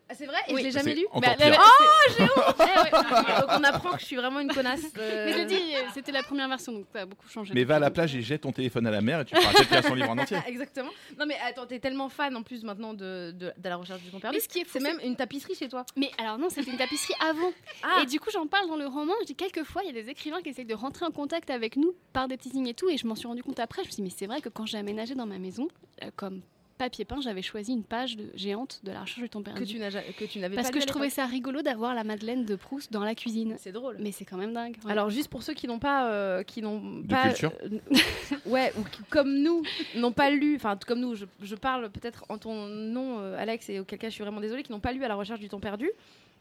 Ah, 0.09 0.13
c'est 0.15 0.25
vrai 0.25 0.37
Et 0.47 0.53
Oui. 0.53 0.61
je 0.61 0.65
l'ai 0.65 0.71
jamais 0.71 0.95
lu 0.95 1.05
Bah, 1.15 1.35
Oh, 1.39 2.13
j'ai 2.17 2.23
honte 2.23 2.55
Eh 2.59 2.79
ouais. 2.81 2.91
Donc 2.91 3.49
on 3.57 3.63
apprend 3.63 3.91
que 3.93 3.99
je 3.99 4.05
suis 4.05 4.15
vraiment 4.15 4.39
une 4.41 4.51
connasse. 4.53 4.83
euh, 4.97 5.25
Mais 5.25 5.33
je 5.33 5.43
dis, 5.47 5.73
c'était 5.93 6.11
la 6.11 6.23
première 6.23 6.47
version, 6.49 6.71
donc 6.73 6.85
ça 6.91 7.01
a 7.01 7.05
beaucoup 7.05 7.27
changé. 7.29 7.53
Mais 7.53 7.63
va 7.63 7.75
à 7.77 7.79
la 7.79 7.89
plage 7.91 8.15
et 8.15 8.21
jette 8.21 8.41
ton 8.41 8.51
téléphone 8.51 8.85
à 8.87 8.91
la 8.91 9.01
mer 9.01 9.21
et 9.21 9.25
tu 9.25 9.33
pourras 9.35 9.51
peut-être 9.53 9.71
lire 9.71 9.83
son 9.85 9.95
livre 9.95 10.09
en 10.09 10.17
entier. 10.17 10.37
Exactement. 10.47 10.89
Non 11.17 11.25
mais 11.25 11.37
attends, 11.47 11.65
t'es 11.65 11.79
tellement 11.79 12.09
fan 12.09 12.35
en 12.35 12.43
plus 12.43 12.63
maintenant 12.63 12.93
de, 12.93 13.31
de, 13.31 13.53
de 13.57 13.69
la 13.69 13.75
recherche 13.77 14.01
du 14.01 14.09
perdu. 14.11 14.35
Mais 14.35 14.41
ce 14.41 14.49
qui 14.49 14.59
est 14.59 14.67
c'est 14.69 14.79
même 14.81 14.99
une 15.03 15.15
tapisserie 15.15 15.55
chez 15.55 15.69
toi. 15.69 15.85
Mais 15.95 16.11
alors 16.17 16.37
non, 16.37 16.49
c'était 16.49 16.69
une 16.71 16.77
tapisserie 16.77 17.15
avant. 17.21 17.51
Ah. 17.85 18.01
Et 18.01 18.05
du 18.05 18.19
coup, 18.19 18.29
j'en 18.31 18.47
parle 18.47 18.67
dans 18.69 18.77
le 18.77 18.87
roman. 18.87 19.13
Je 19.21 19.25
dis 19.27 19.35
quelquefois, 19.35 19.83
il 19.83 19.93
y 19.93 19.97
a 19.99 20.01
des 20.01 20.09
écrivains 20.09 20.41
qui 20.41 20.49
essayent 20.49 20.63
de 20.65 20.73
rentrer 20.73 21.05
en 21.05 21.11
contact 21.11 21.49
avec 21.49 21.75
nous 21.75 21.93
par 22.13 22.27
des 22.29 22.37
petits 22.37 22.49
signes 22.49 22.67
et 22.67 22.73
tout. 22.73 22.87
Et 22.89 22.95
je 22.97 23.05
m'en 23.05 23.15
suis 23.15 23.27
rendu 23.27 23.43
compte 23.43 23.59
après. 23.59 23.81
Je 23.83 23.87
me 23.87 23.91
suis 23.91 24.01
dit, 24.03 24.09
mais 24.09 24.15
c'est 24.17 24.25
vrai 24.25 24.39
que 24.39 24.47
quand 24.47 24.65
j'ai 24.65 24.77
aménagé 24.77 25.15
dans 25.15 25.25
ma 25.25 25.37
maison, 25.37 25.67
euh, 26.01 26.09
comme 26.15 26.41
papier 26.83 27.05
peint, 27.05 27.21
j'avais 27.21 27.41
choisi 27.41 27.71
une 27.73 27.83
page 27.83 28.17
de- 28.17 28.29
géante 28.35 28.79
de 28.83 28.91
la 28.91 29.01
recherche 29.01 29.21
du 29.21 29.29
temps 29.29 29.41
perdu. 29.41 29.61
Que 29.61 29.65
tu 29.69 29.79
n'as 29.79 29.89
ja- 29.89 30.01
que 30.01 30.25
tu 30.25 30.39
n'avais 30.39 30.55
Parce 30.55 30.67
pas 30.67 30.71
que 30.73 30.77
lu 30.77 30.81
je 30.81 30.87
trouvais 30.87 31.09
ça 31.09 31.25
rigolo 31.25 31.61
d'avoir 31.61 31.95
la 31.95 32.03
Madeleine 32.03 32.45
de 32.45 32.55
Proust 32.55 32.91
dans 32.91 33.03
la 33.03 33.15
cuisine. 33.15 33.55
C'est 33.59 33.71
drôle. 33.71 33.97
Mais 33.99 34.11
c'est 34.11 34.25
quand 34.25 34.37
même 34.37 34.53
dingue. 34.53 34.75
ouais. 34.85 34.91
Alors 34.91 35.09
juste 35.09 35.29
pour 35.29 35.43
ceux 35.43 35.53
qui 35.53 35.67
n'ont 35.67 35.79
pas, 35.79 36.09
euh, 36.11 36.43
qui 36.43 36.61
n'ont 36.61 37.03
pas, 37.03 37.29
culture. 37.29 37.51
euh, 37.63 37.97
ouais, 38.45 38.71
ou 38.77 38.83
qui, 38.83 39.01
comme 39.09 39.33
nous 39.41 39.63
n'ont 39.95 40.11
pas 40.11 40.29
lu, 40.29 40.55
enfin 40.55 40.77
comme 40.85 40.99
nous, 40.99 41.15
je, 41.15 41.25
je 41.41 41.55
parle 41.55 41.89
peut-être 41.89 42.25
en 42.29 42.37
ton 42.37 42.67
nom, 42.67 43.19
euh, 43.19 43.37
Alex, 43.39 43.69
et 43.69 43.79
auquel 43.79 43.99
cas 43.99 44.09
je 44.09 44.13
suis 44.13 44.23
vraiment 44.23 44.41
désolée, 44.41 44.63
qui 44.63 44.71
n'ont 44.71 44.79
pas 44.79 44.91
lu 44.91 45.03
à 45.03 45.07
la 45.07 45.15
recherche 45.15 45.39
du 45.39 45.49
temps 45.49 45.59
perdu. 45.59 45.89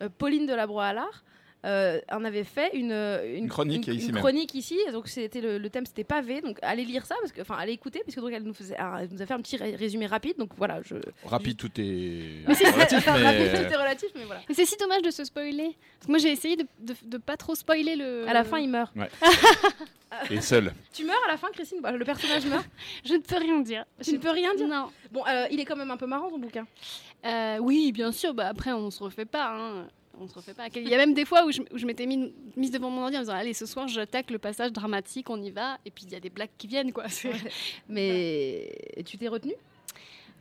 euh, 0.02 0.08
Pauline 0.18 0.46
de 0.46 0.54
la 0.54 0.66
Broye-Allard 0.66 1.22
euh, 1.64 2.00
en 2.10 2.24
avait 2.24 2.44
fait 2.44 2.70
une, 2.74 2.90
une, 2.92 3.44
Une 3.44 3.48
chronique 3.48 3.86
une- 3.86 3.94
ici 3.94 4.08
une 4.08 4.16
chronique 4.16 4.54
ici, 4.54 4.78
donc 4.92 5.08
c'était 5.08 5.40
le, 5.40 5.58
le 5.58 5.70
thème 5.70 5.86
c'était 5.86 6.04
pavé, 6.04 6.40
donc 6.40 6.58
allez 6.62 6.84
lire 6.84 7.06
ça 7.06 7.14
parce 7.20 7.32
que, 7.32 7.40
enfin 7.40 7.56
allez 7.58 7.72
écouter 7.72 8.00
parce 8.04 8.14
que 8.16 8.20
donc 8.20 8.32
elle 8.32 8.42
nous 8.42 8.54
faisait, 8.54 8.76
elle 8.78 9.08
nous 9.12 9.22
a 9.22 9.26
fait 9.26 9.34
un 9.34 9.40
petit 9.40 9.56
ré- 9.56 9.76
résumé 9.76 10.06
rapide, 10.06 10.36
donc 10.38 10.50
voilà, 10.56 10.80
je. 10.82 10.96
Rapide, 11.24 11.56
tout 11.56 11.70
est 11.78 12.44
Mais 12.48 12.54
relatif, 12.54 12.98
Enfin, 12.98 13.12
rapide, 13.12 13.48
mais... 13.52 13.64
tout 13.64 13.72
est 13.72 13.76
relatif, 13.76 14.08
mais 14.16 14.24
voilà. 14.24 14.40
Mais 14.48 14.54
c'est 14.54 14.66
si 14.66 14.76
dommage 14.76 15.02
de 15.02 15.10
se 15.10 15.24
spoiler. 15.24 15.76
Parce 15.98 16.06
que 16.06 16.10
moi, 16.10 16.18
j'ai 16.18 16.30
essayé 16.32 16.56
de, 16.56 16.66
de, 16.80 16.94
de 17.04 17.18
pas 17.18 17.36
trop 17.36 17.54
spoiler 17.54 17.94
le. 17.96 18.26
À 18.28 18.32
la 18.32 18.42
fin, 18.44 18.58
il 18.58 18.68
meurt. 18.68 18.94
Ouais. 18.96 19.08
Et 20.30 20.40
seul. 20.42 20.72
Tu 20.92 21.04
meurs 21.04 21.16
à 21.26 21.30
la 21.30 21.36
fin, 21.38 21.48
Christine? 21.52 21.78
Bah, 21.80 21.90
Le 21.92 22.04
personnage 22.04 22.44
meurt 22.46 22.66
Je 23.04 23.14
ne 23.14 23.18
peux 23.20 23.36
rien 23.38 23.60
dire. 23.60 23.84
Tu 24.02 24.12
ne 24.12 24.18
peux 24.18 24.30
rien 24.30 24.54
dire? 24.54 24.68
Non. 24.68 24.88
Bon, 25.10 25.22
euh, 25.26 25.46
il 25.50 25.58
est 25.58 25.64
quand 25.64 25.76
même 25.76 25.90
un 25.90 25.96
peu 25.96 26.06
marrant 26.06 26.28
ton 26.28 26.38
bouquin. 26.38 26.66
Euh, 27.24 27.56
oui, 27.60 27.92
bien 27.92 28.12
sûr. 28.12 28.34
Bah, 28.34 28.48
après, 28.48 28.72
on 28.72 28.90
se 28.90 29.02
refait 29.02 29.24
pas. 29.24 29.54
Hein. 29.56 29.86
On 30.20 30.28
se 30.28 30.34
refait 30.34 30.54
pas. 30.54 30.68
Il 30.74 30.88
y 30.88 30.94
a 30.94 30.98
même 30.98 31.14
des 31.14 31.24
fois 31.24 31.44
où 31.46 31.50
je, 31.50 31.86
m'étais 31.86 32.06
mis- 32.06 32.32
mise 32.56 32.70
devant 32.70 32.90
mon 32.90 33.02
ordi 33.02 33.16
en 33.16 33.20
me 33.20 33.24
disant 33.24 33.34
Allez, 33.36 33.54
ce 33.54 33.66
soir, 33.66 33.88
j'attaque 33.88 34.30
le 34.30 34.38
passage 34.38 34.72
dramatique, 34.72 35.30
on 35.30 35.40
y 35.42 35.50
va. 35.50 35.78
Et 35.86 35.90
puis, 35.90 36.04
il 36.06 36.12
y 36.12 36.14
a 36.16 36.20
des 36.20 36.30
blagues 36.30 36.50
qui 36.58 36.66
viennent, 36.66 36.92
quoi. 36.92 37.04
Mais 37.88 38.72
tu 39.06 39.18
t'es 39.18 39.28
retenu 39.28 39.52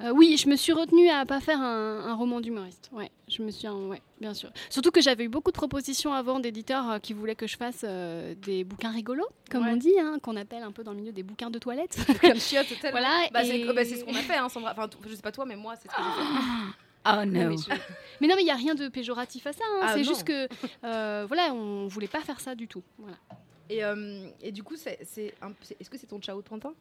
Euh, 0.02 0.10
oui, 0.12 0.36
je 0.38 0.50
me 0.50 0.56
suis 0.56 0.72
retenue 0.74 1.10
à 1.10 1.26
pas 1.26 1.40
faire 1.40 1.62
un, 1.62 2.00
un 2.08 2.14
roman 2.16 2.42
d'humoriste. 2.42 2.90
Ouais, 2.92 3.12
je 3.28 3.44
me 3.44 3.52
suis, 3.52 3.68
un- 3.68 3.88
ouais, 3.88 4.02
bien 4.20 4.34
sûr. 4.34 4.50
Surtout 4.70 4.90
que 4.92 5.00
j'avais 5.02 5.26
eu 5.26 5.30
beaucoup 5.30 5.52
de 5.52 5.56
propositions 5.58 6.12
avant 6.14 6.40
d'éditeurs 6.40 6.90
euh, 6.92 7.00
qui 7.00 7.14
voulaient 7.14 7.36
que 7.36 7.46
je 7.48 7.56
fasse 7.56 7.82
euh, 7.84 8.34
des 8.42 8.64
bouquins 8.64 8.90
rigolos, 8.92 9.28
comme 9.52 9.64
Ouais. 9.66 9.72
on 9.74 9.76
dit, 9.78 9.94
hein, 10.00 10.18
qu'on 10.24 10.36
appelle 10.38 10.64
un 10.64 10.72
peu 10.72 10.84
dans 10.84 10.92
le 10.94 10.98
milieu 11.00 11.12
des 11.12 11.24
bouquins 11.24 11.52
de 11.52 11.60
toilette. 11.60 11.98
Bouquin 12.08 12.34
de 12.34 12.40
chiottes. 12.40 12.74
Voilà. 12.92 13.28
Bah, 13.32 13.44
c'est 13.46 13.64
bah, 13.66 13.86
c'est 13.86 13.98
ce 13.98 14.04
qu'on 14.06 14.16
a 14.16 14.22
fait, 14.22 14.38
hein, 14.38 14.50
Sandra. 14.50 14.72
Enfin, 14.72 14.90
je 15.08 15.14
sais 15.16 15.22
pas 15.22 15.32
toi, 15.32 15.46
mais 15.46 15.56
moi, 15.56 15.76
c'est 15.76 15.90
ce 15.90 15.96
que 15.96 16.02
j'ai 16.02 16.24
fait. 16.24 16.28
Oh 17.06 17.26
non. 17.26 17.50
Mais, 17.50 17.58
je- 17.58 17.70
mais 18.22 18.28
non, 18.28 18.36
mais 18.36 18.42
il 18.42 18.46
n'y 18.46 18.52
a 18.52 18.56
rien 18.56 18.76
de 18.76 18.88
péjoratif 18.90 19.48
à 19.48 19.54
ça. 19.54 19.64
hein. 19.74 19.80
Ah, 19.84 19.94
c'est 19.96 20.04
juste 20.04 20.24
que, 20.24 20.48
euh, 20.84 21.26
voilà, 21.28 21.54
on 21.54 21.88
voulait 21.88 22.08
pas 22.08 22.22
faire 22.22 22.40
ça 22.40 22.54
du 22.56 22.68
tout. 22.68 22.84
Voilà. 23.00 23.18
Et, 23.70 23.84
euh, 23.84 24.28
et 24.42 24.52
du 24.52 24.64
coup, 24.64 24.76
c'est, 24.76 25.00
c'est 25.04 25.34
un- 25.42 25.54
c'est- 25.62 25.78
est-ce 25.80 25.90
que 25.90 25.98
c'est 25.98 26.08
ton 26.08 26.20
ciao 26.20 26.38
de 26.38 26.44
printemps 26.46 26.74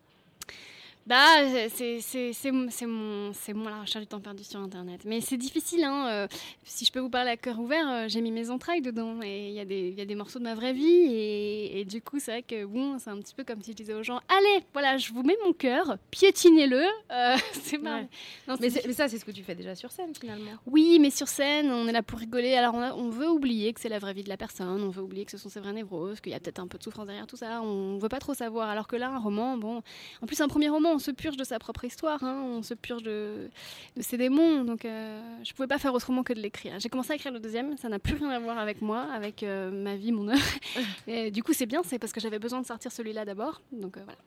Bah, 1.10 1.42
c'est 1.74 2.52
mon, 2.52 2.68
mon, 2.86 3.68
la 3.68 3.80
recherche 3.80 4.04
du 4.04 4.06
temps 4.06 4.20
perdu 4.20 4.44
sur 4.44 4.60
Internet. 4.60 5.00
Mais 5.04 5.20
c'est 5.20 5.36
difficile, 5.36 5.82
hein. 5.82 6.06
euh, 6.08 6.28
si 6.62 6.84
je 6.84 6.92
peux 6.92 7.00
vous 7.00 7.10
parler 7.10 7.30
à 7.32 7.36
cœur 7.36 7.58
ouvert, 7.58 7.84
euh, 7.90 8.04
j'ai 8.06 8.20
mis 8.20 8.30
mes 8.30 8.48
entrailles 8.48 8.80
dedans. 8.80 9.20
Et 9.20 9.48
il 9.48 9.54
y, 9.54 9.58
a 9.58 9.64
des- 9.64 9.88
il 9.88 9.98
y 9.98 10.00
a 10.00 10.04
des 10.04 10.14
morceaux 10.14 10.38
de 10.38 10.44
ma 10.44 10.54
vraie 10.54 10.72
vie. 10.72 10.86
Et, 10.86 11.80
et 11.80 11.84
du 11.84 12.00
coup, 12.00 12.20
c'est 12.20 12.30
vrai 12.30 12.42
que, 12.44 12.64
bon, 12.64 12.96
c'est 13.00 13.10
un 13.10 13.18
petit 13.18 13.34
peu 13.34 13.42
comme 13.42 13.60
si 13.60 13.72
je 13.72 13.76
disais 13.78 13.92
aux 13.94 14.04
gens 14.04 14.20
Allez, 14.28 14.64
voilà, 14.72 14.98
je 14.98 15.12
vous 15.12 15.24
mets 15.24 15.36
mon 15.44 15.52
cœur, 15.52 15.96
piétinez-le. 16.12 16.80
euh, 17.10 17.36
c'est 17.54 17.78
marrant. 17.78 18.02
Ouais. 18.02 18.08
Non, 18.46 18.54
mais, 18.60 18.70
ça, 18.70 19.08
c'est 19.08 19.18
ce 19.18 19.24
que 19.24 19.32
tu 19.32 19.42
fais 19.42 19.56
déjà 19.56 19.74
sur 19.74 19.90
scène, 19.90 20.12
finalement. 20.14 20.52
Oui, 20.66 20.98
mais 21.00 21.10
sur 21.10 21.26
scène, 21.26 21.72
on 21.72 21.88
est 21.88 21.92
là 21.92 22.04
pour 22.04 22.20
rigoler. 22.20 22.54
Alors, 22.54 22.74
on, 22.74 22.80
a- 22.82 22.94
on 22.94 23.10
veut 23.10 23.28
oublier 23.28 23.72
que 23.72 23.80
c'est 23.80 23.88
la 23.88 23.98
vraie 23.98 24.14
vie 24.14 24.22
de 24.22 24.28
la 24.28 24.36
personne, 24.36 24.80
on 24.80 24.90
veut 24.90 25.02
oublier 25.02 25.24
que 25.24 25.32
ce 25.32 25.38
sont 25.38 25.48
ses 25.48 25.58
vraies 25.58 25.72
névroses, 25.72 26.20
qu'il 26.20 26.30
y 26.30 26.36
a 26.36 26.38
peut-être 26.38 26.60
un 26.60 26.68
peu 26.68 26.78
de 26.78 26.84
souffrance 26.84 27.06
derrière 27.06 27.26
tout 27.26 27.36
ça. 27.36 27.62
On 27.62 27.98
veut 27.98 28.08
pas 28.08 28.20
trop 28.20 28.34
savoir. 28.34 28.68
Alors 28.68 28.86
que 28.86 28.94
là, 28.94 29.08
un 29.10 29.18
roman, 29.18 29.56
bon. 29.56 29.82
En 30.22 30.26
plus, 30.28 30.40
un 30.40 30.46
premier 30.46 30.68
roman, 30.68 30.99
se 31.00 31.10
purge 31.10 31.36
de 31.36 31.44
sa 31.44 31.58
propre 31.58 31.84
histoire, 31.84 32.22
hein, 32.22 32.42
on 32.44 32.62
se 32.62 32.74
purge 32.74 33.02
de, 33.02 33.48
de 33.96 34.02
ses 34.02 34.16
démons. 34.16 34.64
Donc, 34.64 34.84
euh, 34.84 35.20
je 35.42 35.52
pouvais 35.52 35.68
pas 35.68 35.78
faire 35.78 35.94
autrement 35.94 36.22
que 36.22 36.32
de 36.32 36.40
l'écrire. 36.40 36.78
J'ai 36.78 36.88
commencé 36.88 37.12
à 37.12 37.16
écrire 37.16 37.32
le 37.32 37.40
deuxième, 37.40 37.76
ça 37.76 37.88
n'a 37.88 37.98
plus 37.98 38.14
rien 38.14 38.30
à 38.30 38.38
voir 38.38 38.58
avec 38.58 38.82
moi, 38.82 39.06
avec 39.12 39.42
euh, 39.42 39.70
ma 39.70 39.96
vie, 39.96 40.12
mon 40.12 40.28
œuvre. 40.28 40.46
Et 41.06 41.30
du 41.30 41.42
coup, 41.42 41.52
c'est 41.52 41.66
bien, 41.66 41.82
c'est 41.84 41.98
parce 41.98 42.12
que 42.12 42.20
j'avais 42.20 42.38
besoin 42.38 42.60
de 42.60 42.66
sortir 42.66 42.92
celui-là 42.92 43.24
d'abord. 43.24 43.60
Donc, 43.72 43.96
euh, 43.96 44.00
voilà. 44.04 44.18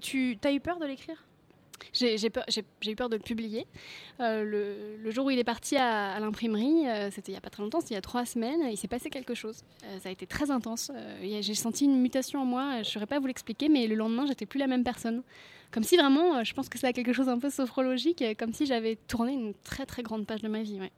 Tu 0.00 0.38
as 0.44 0.52
eu 0.52 0.60
peur 0.60 0.78
de 0.78 0.86
l'écrire? 0.86 1.24
J'ai 1.92 2.16
eu 2.26 2.96
peur 2.96 3.08
de 3.08 3.16
le 3.16 3.22
publier. 3.22 3.66
Euh, 4.20 4.44
le, 4.44 5.02
le 5.02 5.10
jour 5.10 5.26
où 5.26 5.30
il 5.30 5.38
est 5.38 5.44
parti 5.44 5.76
à, 5.76 6.12
à 6.12 6.20
l'imprimerie, 6.20 6.88
euh, 6.88 7.10
c'était 7.10 7.32
il 7.32 7.34
n'y 7.34 7.38
a 7.38 7.40
pas 7.40 7.50
très 7.50 7.62
longtemps, 7.62 7.80
c'était 7.80 7.94
il 7.94 7.96
y 7.96 7.98
a 7.98 8.02
trois 8.02 8.26
semaines, 8.26 8.60
il 8.70 8.76
s'est 8.76 8.88
passé 8.88 9.10
quelque 9.10 9.34
chose. 9.34 9.62
Euh, 9.84 9.98
ça 10.00 10.08
a 10.08 10.12
été 10.12 10.26
très 10.26 10.50
intense. 10.50 10.90
J'ai 11.22 11.54
senti 11.54 11.84
une 11.84 12.00
mutation 12.00 12.42
en 12.42 12.44
moi, 12.44 12.74
je 12.74 12.78
ne 12.78 12.84
saurais 12.84 13.06
pas 13.06 13.18
vous 13.18 13.26
l'expliquer, 13.26 13.68
mais 13.68 13.86
le 13.86 13.94
lendemain, 13.94 14.26
j'étais 14.26 14.46
plus 14.46 14.58
la 14.58 14.66
même 14.66 14.84
personne. 14.84 15.22
Comme 15.70 15.84
si 15.84 15.96
vraiment, 15.96 16.36
euh, 16.36 16.44
je 16.44 16.54
pense 16.54 16.68
que 16.68 16.78
ça 16.78 16.88
a 16.88 16.92
quelque 16.92 17.12
chose 17.12 17.28
un 17.28 17.38
peu 17.38 17.50
sophrologique, 17.50 18.22
euh, 18.22 18.34
comme 18.38 18.52
si 18.52 18.64
j'avais 18.66 18.96
tourné 19.08 19.32
une 19.34 19.52
très 19.64 19.84
très 19.86 20.02
grande 20.02 20.26
page 20.26 20.40
de 20.42 20.48
ma 20.48 20.62
vie. 20.62 20.80
ouais. 20.80 20.90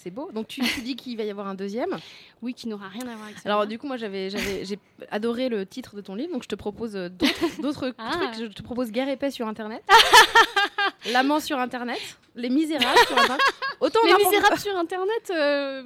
C'est 0.00 0.10
beau. 0.12 0.30
Donc 0.32 0.46
tu, 0.46 0.60
tu 0.60 0.80
dis 0.82 0.94
qu'il 0.94 1.16
va 1.16 1.24
y 1.24 1.30
avoir 1.30 1.48
un 1.48 1.56
deuxième? 1.56 1.98
Oui, 2.40 2.54
qui 2.54 2.68
n'aura 2.68 2.86
rien 2.88 3.02
à 3.08 3.14
voir 3.16 3.24
avec 3.24 3.38
ça. 3.38 3.48
Alors 3.48 3.66
du 3.66 3.80
coup, 3.80 3.88
moi, 3.88 3.96
j'avais, 3.96 4.30
j'ai 4.30 4.78
adoré 5.10 5.48
le 5.48 5.66
titre 5.66 5.96
de 5.96 6.00
ton 6.00 6.14
livre, 6.14 6.32
donc 6.32 6.44
je 6.44 6.48
te 6.48 6.54
propose 6.54 6.94
euh, 6.94 7.08
d'autres, 7.08 7.92
Ah. 7.98 8.12
trucs. 8.32 8.34
Je 8.38 8.46
te 8.52 8.62
propose 8.62 8.92
Guerre 8.92 9.08
et 9.08 9.16
paix 9.16 9.32
sur 9.32 9.48
Internet, 9.48 9.82
L'amant 11.12 11.40
sur 11.40 11.58
Internet, 11.58 11.98
Les 12.36 12.48
Misérables 12.48 12.98
sur 13.06 13.18
Internet. 13.18 13.42
Autant 13.80 14.00
Les 14.06 14.24
Misérables 14.24 14.58
sur 14.60 14.76
Internet, 14.76 15.30
euh, 15.30 15.82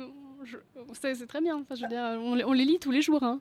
c'est 0.92 1.26
très 1.26 1.40
bien. 1.40 1.56
Enfin, 1.56 1.74
je 1.74 1.82
veux 1.82 1.88
dire, 1.88 2.02
on, 2.20 2.34
les- 2.34 2.44
on 2.44 2.52
les 2.52 2.64
lit 2.66 2.78
tous 2.78 2.90
les 2.90 3.00
jours. 3.02 3.22
hein. 3.22 3.40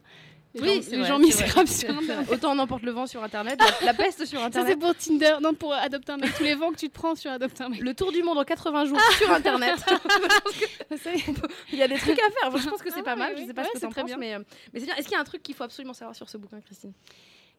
Les 0.54 0.62
Oui, 0.62 0.82
gens, 1.06 1.18
les 1.18 1.30
vrai, 1.32 1.48
gens 1.48 1.66
sur 1.66 1.90
Internet. 1.98 2.28
Autant 2.32 2.54
on 2.54 2.60
emporte 2.60 2.84
le 2.84 2.92
vent 2.92 3.08
sur 3.08 3.24
Internet, 3.24 3.58
la, 3.60 3.86
la 3.86 3.94
peste 3.94 4.26
sur 4.26 4.40
Ça, 4.40 4.46
Internet. 4.48 4.74
c'est 4.74 4.80
pour 4.80 4.94
Tinder. 4.96 5.36
Non, 5.42 5.54
pour 5.54 5.74
adopter 5.74 6.12
un 6.12 6.18
mec. 6.18 6.34
Tous 6.36 6.44
les 6.44 6.56
vents 6.56 6.72
que 6.72 6.78
tu 6.78 6.90
te 6.90 6.94
prends 6.94 7.16
sur 7.16 7.32
adopter 7.32 7.64
un 7.64 7.70
mec. 7.70 7.80
Le 7.80 7.94
tour 7.94 8.12
du 8.12 8.22
monde 8.22 8.38
en 8.38 8.44
80 8.44 8.86
jours 8.86 9.00
sur 9.18 9.32
Internet. 9.32 9.76
Il 11.72 11.78
y 11.80 11.84
a 11.84 11.88
des 11.88 11.98
trucs 11.98 12.20
à 12.20 12.30
faire. 12.32 12.58
Je 12.58 12.70
pense 12.70 12.82
que 12.82 12.92
c'est 12.92 13.00
Ah 13.00 13.04
pas 13.04 13.16
mal. 13.16 13.34
oui. 13.36 13.42
Je 13.44 13.48
sais 13.48 13.54
pas 13.54 13.62
Ouais, 13.62 13.68
ce 13.70 13.74
que 13.74 13.80
c'est 13.80 13.86
t'en 13.86 13.92
très 13.92 14.02
penses, 14.02 14.10
bien. 14.10 14.18
mais, 14.18 14.34
euh, 14.36 14.40
mais 14.74 14.80
c'est 14.80 14.86
bien. 14.88 14.96
Est-ce 14.96 15.08
qu'il 15.08 15.14
y 15.16 15.18
a 15.18 15.22
un 15.22 15.26
truc 15.26 15.42
qu'il 15.44 15.56
faut 15.56 15.64
absolument 15.64 15.94
savoir 15.94 16.16
sur 16.16 16.30
ce 16.30 16.38
bouquin, 16.38 16.60
Christine? 16.62 16.94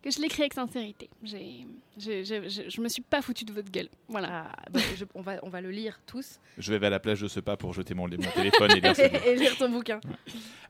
Que 0.03 0.11
je 0.11 0.19
créé 0.29 0.43
avec 0.45 0.55
sincérité. 0.55 1.09
J'ai, 1.23 1.67
j'ai- 1.97 2.25
j'ai- 2.25 2.49
j'ai- 2.49 2.71
je 2.71 2.81
me 2.81 2.89
suis 2.89 3.03
pas 3.03 3.23
foutu 3.23 3.45
de 3.45 3.53
votre 3.53 3.71
gueule. 3.71 3.89
Voilà. 4.09 4.51
Ah, 4.57 4.63
bah, 4.71 4.81
je- 4.97 5.05
on, 5.15 5.21
va, 5.23 5.37
on 5.43 5.49
va 5.49 5.61
le 5.61 5.71
lire 5.71 6.01
tous. 6.07 6.39
Je 6.59 6.73
vais 6.75 6.85
à 6.87 6.91
la 6.91 6.99
plage 7.01 7.21
de 7.21 7.29
ce 7.29 7.41
pas 7.41 7.57
pour 7.57 7.73
jeter 7.75 7.95
mon, 7.95 8.09
mon 8.09 8.17
téléphone 8.17 8.71
et 8.73 8.81
lire 8.81 8.95
et 9.27 9.37
lire 9.37 9.57
ton 9.57 9.69
bouquin. 9.71 10.01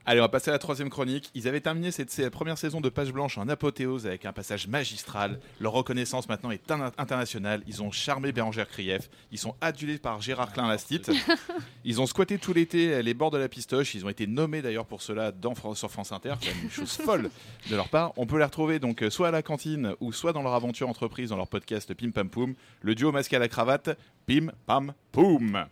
Allez, 0.05 0.19
on 0.19 0.23
va 0.23 0.29
passer 0.29 0.49
à 0.49 0.53
la 0.53 0.59
troisième 0.59 0.89
chronique. 0.89 1.29
Ils 1.33 1.47
avaient 1.47 1.61
terminé 1.61 1.91
cette, 1.91 2.11
cette 2.11 2.29
première 2.31 2.57
saison 2.57 2.81
de 2.81 2.89
Page 2.89 3.11
Blanche 3.13 3.37
en 3.37 3.47
apothéose 3.47 4.05
avec 4.05 4.25
un 4.25 4.33
passage 4.33 4.67
magistral. 4.67 5.39
Leur 5.61 5.71
reconnaissance 5.71 6.27
maintenant 6.27 6.51
est 6.51 6.69
in- 6.71 6.91
internationale. 6.97 7.63
Ils 7.67 7.81
ont 7.81 7.91
charmé 7.91 8.31
Bérangère 8.33 8.67
Krief. 8.67 9.09
Ils 9.31 9.37
sont 9.39 9.55
adulés 9.61 9.97
par 9.97 10.21
Gérard 10.21 10.51
Klein 10.51 10.67
Lastit. 10.67 11.01
Ils 11.85 11.99
ont 12.01 12.05
squatté 12.05 12.37
tout 12.37 12.53
l'été 12.53 13.01
les 13.01 13.13
bords 13.13 13.31
de 13.31 13.37
la 13.37 13.47
pistoche. 13.49 13.95
Ils 13.95 14.05
ont 14.05 14.09
été 14.09 14.27
nommés 14.27 14.61
d'ailleurs 14.61 14.85
pour 14.85 15.01
cela 15.01 15.31
dans, 15.31 15.53
sur 15.73 15.89
France 15.89 16.11
Inter. 16.11 16.33
C'est 16.41 16.51
une 16.63 16.69
chose 16.69 16.91
folle 16.97 17.29
de 17.69 17.75
leur 17.75 17.87
part. 17.89 18.13
On 18.17 18.25
peut 18.25 18.37
les 18.37 18.43
retrouver 18.45 18.79
donc 18.79 19.01
euh, 19.03 19.09
soit 19.23 19.29
à 19.29 19.31
la 19.31 19.41
cantine 19.41 19.95
ou 20.01 20.11
soit 20.11 20.33
dans 20.33 20.41
leur 20.41 20.53
aventure 20.53 20.89
entreprise 20.89 21.29
dans 21.29 21.37
leur 21.37 21.47
podcast 21.47 21.93
Pim 21.93 22.11
Pam 22.11 22.29
Poum. 22.29 22.55
Le 22.81 22.93
duo 22.93 23.13
masque 23.13 23.31
à 23.31 23.39
la 23.39 23.47
cravate, 23.47 23.97
Pim 24.27 24.47
Pam 24.65 24.91
Poum. 25.13 25.65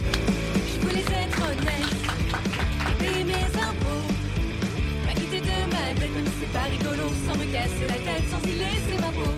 Je 0.00 0.80
voulais 0.80 1.02
être 1.02 1.40
honnête, 1.40 2.98
payer 2.98 3.22
mes 3.22 3.32
impôts, 3.34 4.08
pas 5.06 5.12
quitter 5.12 5.40
de 5.40 5.70
ma 5.70 6.00
tête, 6.00 6.10
même 6.14 6.26
si 6.26 6.32
c'est 6.40 6.52
pas 6.52 6.64
rigolo, 6.64 7.08
sans 7.28 7.38
me 7.38 7.52
casser 7.52 7.86
la 7.86 7.94
tête, 7.94 8.24
sans 8.28 8.42
y 8.42 8.54
laisser 8.54 9.00
ma 9.00 9.12
peau. 9.12 9.30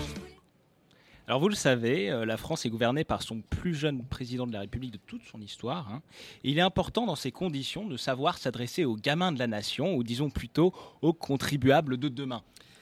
Alors 1.27 1.39
vous 1.39 1.49
le 1.49 1.53
savez, 1.53 2.09
euh, 2.09 2.25
la 2.25 2.37
France 2.37 2.65
est 2.65 2.71
gouvernée 2.71 3.03
par 3.03 3.21
son 3.21 3.41
plus 3.41 3.75
jeune 3.75 4.03
président 4.03 4.47
de 4.47 4.53
la 4.53 4.61
République 4.61 4.93
de 4.93 4.99
toute 5.05 5.25
son 5.25 5.39
histoire. 5.41 5.87
hein. 5.91 6.01
Et 6.43 6.49
il 6.49 6.57
est 6.57 6.61
important 6.61 7.05
dans 7.05 7.15
ces 7.15 7.31
conditions 7.31 7.85
de 7.85 7.97
savoir 7.97 8.39
s'adresser 8.39 8.83
aux 8.83 8.95
gamins 8.95 9.31
de 9.31 9.37
la 9.37 9.45
nation, 9.45 9.93
ou 9.95 10.01
disons 10.01 10.31
plutôt 10.31 10.73
aux 11.03 11.13
contribuables 11.13 11.97
de 11.97 12.09
demain. 12.09 12.41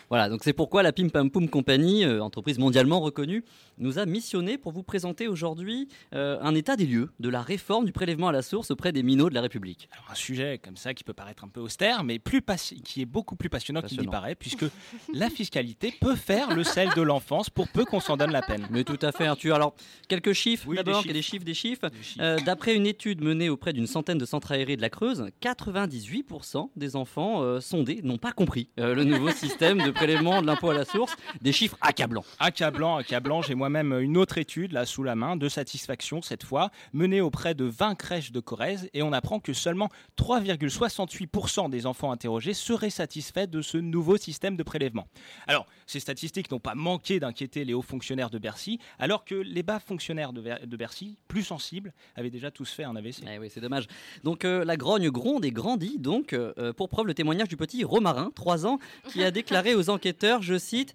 Voilà, 0.10 0.30
donc 0.30 0.42
c'est 0.44 0.54
pourquoi 0.54 0.84
la 0.84 0.94
Pim 0.94 1.10
Pam 1.10 1.30
Poum 1.30 1.50
Company, 1.50 2.06
euh, 2.06 2.22
entreprise 2.22 2.60
mondialement 2.60 3.02
reconnue, 3.02 3.44
nous 3.78 4.00
a 4.00 4.06
missionné 4.06 4.58
pour 4.58 4.72
vous 4.72 4.84
présenter 4.84 5.28
aujourd'hui 5.28 5.90
euh, 6.16 6.38
un 6.42 6.56
état 6.56 6.78
des 6.78 6.86
lieux 6.86 7.10
de 7.20 7.28
la 7.30 7.42
réforme 7.42 7.86
du 7.86 7.92
prélèvement 7.92 8.30
à 8.30 8.32
la 8.32 8.42
source 8.42 8.72
auprès 8.72 8.92
des 8.94 9.04
minots 9.04 9.30
de 9.30 9.36
la 9.36 9.42
République. 9.42 9.90
Alors 9.92 10.12
un 10.12 10.16
sujet 10.16 10.60
comme 10.64 10.78
ça 10.78 10.94
qui 10.94 11.04
peut 11.04 11.14
paraître 11.14 11.44
un 11.44 11.50
peu 11.50 11.60
austère, 11.60 12.06
mais 12.06 12.20
plus 12.20 12.42
qui 12.84 13.02
est 13.02 13.06
beaucoup 13.06 13.36
plus 13.36 13.50
passionnant 13.50 13.82
qu'il 13.82 14.00
n'y 14.00 14.08
paraît, 14.08 14.36
puisque 14.36 14.66
la 15.14 15.30
fiscalité 15.30 15.94
peut 16.00 16.16
faire 16.16 16.56
le 16.56 16.64
sel 16.64 16.90
de 16.96 17.02
l'enfance 17.02 17.50
pour 17.50 17.68
peu 17.68 17.84
qu'on 17.84 18.00
s'en 18.00 18.16
donne 18.16 18.32
la 18.32 18.42
peine. 18.42 18.66
Mais 18.72 18.84
tout 18.84 19.00
à 19.02 19.12
fait, 19.12 19.26
Arthur. 19.26 19.56
Alors, 19.56 19.76
quelques 20.08 20.34
chiffres 20.34 20.66
Oui, 20.68 20.78
des 20.78 20.84
d'abord, 20.84 21.02
chiffres. 21.02 21.14
des 21.14 21.22
chiffres, 21.22 21.46
des 21.46 21.54
chiffres. 21.54 21.90
Euh, 22.20 22.38
D'après 22.46 22.76
une 22.76 22.88
étude 22.88 23.22
menée 23.22 23.50
auprès 23.50 23.74
d'une 23.74 23.88
centaine 23.88 24.18
de 24.18 24.26
centres 24.26 24.52
aérés 24.54 24.78
de 24.78 24.82
la 24.82 24.90
Creuse, 24.90 25.26
98% 25.42 26.70
des 26.76 26.96
enfants 26.96 27.42
euh, 27.42 27.60
sondés 27.60 28.02
n'ont 28.04 28.18
pas 28.18 28.32
compris 28.32 28.70
le 28.78 29.04
nouveau 29.04 29.32
système 29.32 29.80
de 29.80 29.92
prélèvement 29.98 30.42
de 30.44 30.48
l'impôt 30.48 30.70
à 30.70 30.74
la 30.76 30.86
source. 30.86 31.16
Des 31.42 31.52
chiffres 31.52 31.78
accablants. 31.82 32.24
Accablant, 32.40 32.98
accablant. 32.98 33.42
J'ai 33.42 33.56
moi-même 33.56 33.94
une 34.00 34.16
autre 34.18 34.38
étude 34.38 34.72
là 34.72 34.86
sous 34.86 35.02
la 35.04 35.16
main 35.16 35.36
de 35.36 35.50
satisfaction 35.50 36.22
cette 36.22 36.44
fois 36.44 36.70
menée 36.94 37.20
auprès 37.20 37.56
de 37.56 37.66
20 37.66 37.96
crèches 37.96 38.32
de 38.32 38.40
Corrèze 38.40 38.90
et 38.94 39.02
on 39.02 39.12
apprend 39.12 39.40
que 39.40 39.54
seulement 39.54 39.90
3,68% 40.18 41.70
des 41.70 41.86
enfants 41.86 42.12
interrogés 42.12 42.54
seraient 42.54 42.90
satisfaits 42.90 43.48
de 43.48 43.62
ce 43.62 43.78
nouveau 43.78 44.18
système 44.18 44.56
de 44.56 44.64
prélèvement. 44.64 45.08
Alors, 45.48 45.66
ces 45.86 46.00
statistiques 46.00 46.52
n'ont 46.52 46.60
pas 46.60 46.76
manqué 46.76 47.20
d'inquiéter 47.20 47.66
les 47.66 47.74
hauts 47.74 47.82
fonctionnaires 47.82 48.30
de 48.30 48.38
Bercy, 48.38 48.80
alors 49.00 49.26
que 49.26 49.36
les 49.36 49.64
bas 49.64 49.80
fonctionnaires 49.80 50.34
de, 50.34 50.42
Ver- 50.42 50.60
de 50.68 50.78
Bercy, 50.78 51.18
plus 51.28 51.44
sensibles, 51.44 51.94
avaient 52.16 52.30
déjà 52.30 52.52
tous 52.52 52.70
fait 52.70 52.84
un 52.84 52.96
AVC. 52.96 53.24
Eh 53.34 53.40
oui, 53.40 53.50
c'est 53.52 53.62
dommage. 53.62 53.88
Donc 54.24 54.46
euh, 54.46 54.64
la 54.64 54.78
grogne 54.78 55.10
gronde 55.10 55.44
et 55.46 55.52
grandit, 55.52 55.98
donc, 55.98 56.34
euh, 56.34 56.74
pour 56.74 56.90
preuve 56.90 57.08
le 57.08 57.14
témoignage 57.14 57.48
du 57.48 57.58
petit 57.58 57.84
Romarin, 57.84 58.32
3 58.36 58.66
ans, 58.68 58.80
qui 59.12 59.24
a 59.24 59.32
déclaré 59.32 59.74
aux 59.76 59.87
enquêteurs, 59.90 60.42
je 60.42 60.58
cite, 60.58 60.94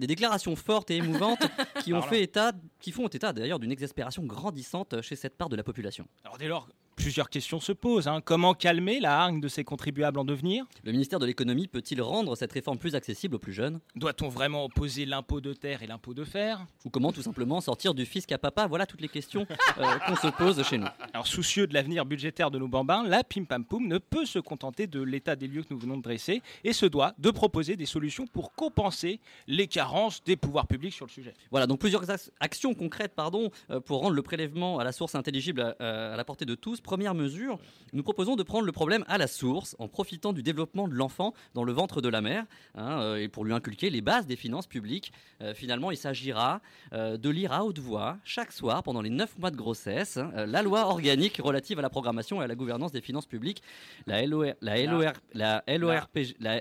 des 0.00 0.06
déclarations 0.06 0.56
fortes 0.56 0.90
et 0.90 0.96
émouvantes 0.96 1.42
qui, 1.82 1.92
ont 1.92 1.96
Alors 1.96 2.06
là. 2.06 2.10
fait 2.10 2.22
état, 2.22 2.52
qui 2.80 2.90
font 2.90 3.06
état 3.08 3.32
d'ailleurs 3.32 3.58
d'une 3.58 3.72
exaspération 3.72 4.24
grandissante 4.24 5.00
chez 5.02 5.14
cette 5.14 5.36
part 5.36 5.48
de 5.48 5.56
la 5.56 5.62
population. 5.62 6.06
Alors 6.24 6.38
dès 6.38 6.48
lors, 6.48 6.68
plusieurs 7.00 7.30
questions 7.30 7.60
se 7.60 7.72
posent. 7.72 8.08
hein. 8.08 8.20
Comment 8.24 8.54
calmer 8.54 9.00
la 9.00 9.18
hargne 9.18 9.40
de 9.40 9.48
ces 9.48 9.64
contribuables 9.64 10.18
en 10.18 10.24
devenir? 10.24 10.64
Le 10.84 10.92
ministère 10.92 11.18
de 11.18 11.26
l'économie 11.26 11.66
peut-il 11.66 12.00
rendre 12.02 12.36
cette 12.36 12.52
réforme 12.52 12.78
plus 12.78 12.94
accessible 12.94 13.36
aux 13.36 13.38
plus 13.38 13.52
jeunes? 13.52 13.80
Doit-on 13.96 14.28
vraiment 14.28 14.64
opposer 14.66 15.06
l'impôt 15.06 15.40
de 15.40 15.52
terre 15.54 15.82
et 15.82 15.86
l'impôt 15.86 16.12
de 16.14 16.24
fer? 16.24 16.64
Ou 16.84 16.90
comment 16.90 17.10
tout 17.12 17.22
simplement 17.22 17.60
sortir 17.60 17.94
du 17.94 18.04
fisc 18.04 18.30
à 18.32 18.38
papa? 18.38 18.66
Voilà 18.66 18.86
toutes 18.86 19.00
les 19.00 19.08
questions 19.08 19.46
euh, 19.78 19.84
qu'on 20.06 20.16
se 20.16 20.28
pose 20.28 20.62
chez 20.62 20.78
nous. 20.78 20.86
Alors, 21.12 21.26
soucieux 21.26 21.66
de 21.66 21.74
l'avenir 21.74 22.04
budgétaire 22.04 22.50
de 22.50 22.58
nos 22.58 22.68
bambins, 22.68 23.02
la 23.06 23.24
Pim 23.24 23.44
Pam 23.44 23.64
Poum 23.64 23.86
ne 23.88 23.98
peut 23.98 24.26
se 24.26 24.38
contenter 24.38 24.86
de 24.86 25.00
l'état 25.02 25.36
des 25.36 25.48
lieux 25.48 25.62
que 25.62 25.72
nous 25.72 25.78
venons 25.80 25.96
de 25.96 26.02
dresser 26.02 26.42
et 26.64 26.72
se 26.72 26.86
doit 26.86 27.14
de 27.18 27.30
proposer 27.30 27.76
des 27.76 27.86
solutions 27.86 28.26
pour 28.26 28.52
compenser 28.52 29.20
les 29.46 29.66
carences 29.66 30.22
des 30.24 30.36
pouvoirs 30.36 30.66
publics 30.66 30.94
sur 30.94 31.06
le 31.06 31.10
sujet. 31.10 31.34
Voilà, 31.50 31.66
donc 31.66 31.80
plusieurs 31.80 32.04
ac- 32.04 32.30
actions 32.40 32.74
concrètes 32.74 33.14
pardon, 33.14 33.50
euh, 33.70 33.80
pour 33.80 34.00
rendre 34.00 34.14
le 34.14 34.22
prélèvement 34.22 34.78
à 34.78 34.84
la 34.84 34.92
source 34.92 35.14
intelligible 35.14 35.74
à, 35.78 36.12
à 36.12 36.16
la 36.16 36.24
portée 36.24 36.44
de 36.44 36.54
tous. 36.54 36.80
Première 36.90 37.14
mesure, 37.14 37.60
nous 37.92 38.02
proposons 38.02 38.34
de 38.34 38.42
prendre 38.42 38.66
le 38.66 38.72
problème 38.72 39.04
à 39.06 39.16
la 39.16 39.28
source 39.28 39.76
en 39.78 39.86
profitant 39.86 40.32
du 40.32 40.42
développement 40.42 40.88
de 40.88 40.94
l'enfant 40.94 41.34
dans 41.54 41.62
le 41.62 41.70
ventre 41.70 42.00
de 42.00 42.08
la 42.08 42.20
mère 42.20 42.46
hein, 42.74 43.00
euh, 43.00 43.14
et 43.14 43.28
pour 43.28 43.44
lui 43.44 43.52
inculquer 43.52 43.90
les 43.90 44.00
bases 44.00 44.26
des 44.26 44.34
finances 44.34 44.66
publiques. 44.66 45.12
Euh, 45.40 45.54
finalement, 45.54 45.92
il 45.92 45.96
s'agira 45.96 46.60
euh, 46.92 47.16
de 47.16 47.30
lire 47.30 47.52
à 47.52 47.64
haute 47.64 47.78
voix 47.78 48.18
chaque 48.24 48.50
soir 48.50 48.82
pendant 48.82 49.02
les 49.02 49.10
9 49.10 49.38
mois 49.38 49.52
de 49.52 49.56
grossesse 49.56 50.16
hein, 50.16 50.32
la 50.34 50.62
loi 50.62 50.86
organique 50.86 51.36
relative 51.36 51.78
à 51.78 51.82
la 51.82 51.90
programmation 51.90 52.42
et 52.42 52.44
à 52.44 52.48
la 52.48 52.56
gouvernance 52.56 52.90
des 52.90 53.02
finances 53.02 53.26
publiques, 53.26 53.62
la 54.08 54.26
LOR, 54.26 54.54
la 54.60 54.82
LOR, 54.84 55.12
la 55.32 55.62
LORPG, 55.68 56.38
la, 56.40 56.60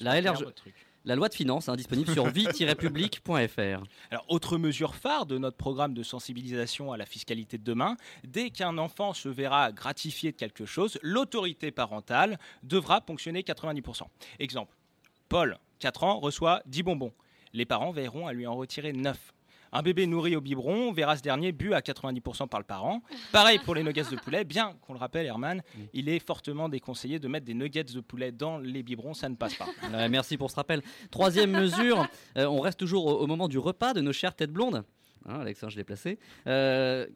la 0.00 0.20
LRG. 0.22 0.54
La 1.06 1.16
loi 1.16 1.30
de 1.30 1.34
finances, 1.34 1.70
hein, 1.70 1.76
disponible 1.76 2.12
sur 2.12 2.26
vie-public.fr. 2.30 3.82
Alors, 4.10 4.24
autre 4.28 4.58
mesure 4.58 4.94
phare 4.94 5.24
de 5.24 5.38
notre 5.38 5.56
programme 5.56 5.94
de 5.94 6.02
sensibilisation 6.02 6.92
à 6.92 6.98
la 6.98 7.06
fiscalité 7.06 7.56
de 7.56 7.64
demain, 7.64 7.96
dès 8.24 8.50
qu'un 8.50 8.76
enfant 8.76 9.14
se 9.14 9.30
verra 9.30 9.72
gratifié 9.72 10.32
de 10.32 10.36
quelque 10.36 10.66
chose, 10.66 10.98
l'autorité 11.02 11.70
parentale 11.70 12.38
devra 12.62 13.00
ponctionner 13.00 13.40
90%. 13.40 14.02
Exemple, 14.40 14.76
Paul, 15.30 15.58
4 15.78 16.04
ans, 16.04 16.18
reçoit 16.18 16.62
10 16.66 16.82
bonbons. 16.82 17.12
Les 17.54 17.64
parents 17.64 17.92
veilleront 17.92 18.26
à 18.26 18.34
lui 18.34 18.46
en 18.46 18.54
retirer 18.54 18.92
9. 18.92 19.16
Un 19.72 19.82
bébé 19.82 20.06
nourri 20.06 20.34
au 20.36 20.40
biberon 20.40 20.92
verra 20.92 21.16
ce 21.16 21.22
dernier 21.22 21.52
bu 21.52 21.74
à 21.74 21.80
90% 21.80 22.48
par 22.48 22.58
le 22.60 22.66
parent. 22.66 23.02
Pareil 23.32 23.58
pour 23.64 23.74
les 23.74 23.82
nuggets 23.82 24.02
de 24.10 24.16
poulet, 24.16 24.44
bien 24.44 24.74
qu'on 24.82 24.92
le 24.94 24.98
rappelle, 24.98 25.26
Herman, 25.26 25.62
il 25.92 26.08
est 26.08 26.18
fortement 26.18 26.68
déconseillé 26.68 27.18
de 27.18 27.28
mettre 27.28 27.46
des 27.46 27.54
nuggets 27.54 27.84
de 27.84 28.00
poulet 28.00 28.32
dans 28.32 28.58
les 28.58 28.82
biberons, 28.82 29.14
ça 29.14 29.28
ne 29.28 29.36
passe 29.36 29.54
pas. 29.54 29.66
Merci 30.08 30.36
pour 30.36 30.50
ce 30.50 30.56
rappel. 30.56 30.82
Troisième 31.10 31.52
mesure, 31.52 32.06
euh, 32.36 32.46
on 32.46 32.60
reste 32.60 32.78
toujours 32.78 33.06
au, 33.06 33.20
au 33.20 33.26
moment 33.26 33.48
du 33.48 33.58
repas 33.58 33.92
de 33.94 34.00
nos 34.00 34.12
chères 34.12 34.34
têtes 34.34 34.52
blondes. 34.52 34.84
Hein, 35.26 35.40
Alex, 35.40 35.62
hein, 35.62 35.68
je 35.68 35.76
l'ai 35.76 35.84
placé. 35.84 36.18
Euh, 36.46 37.06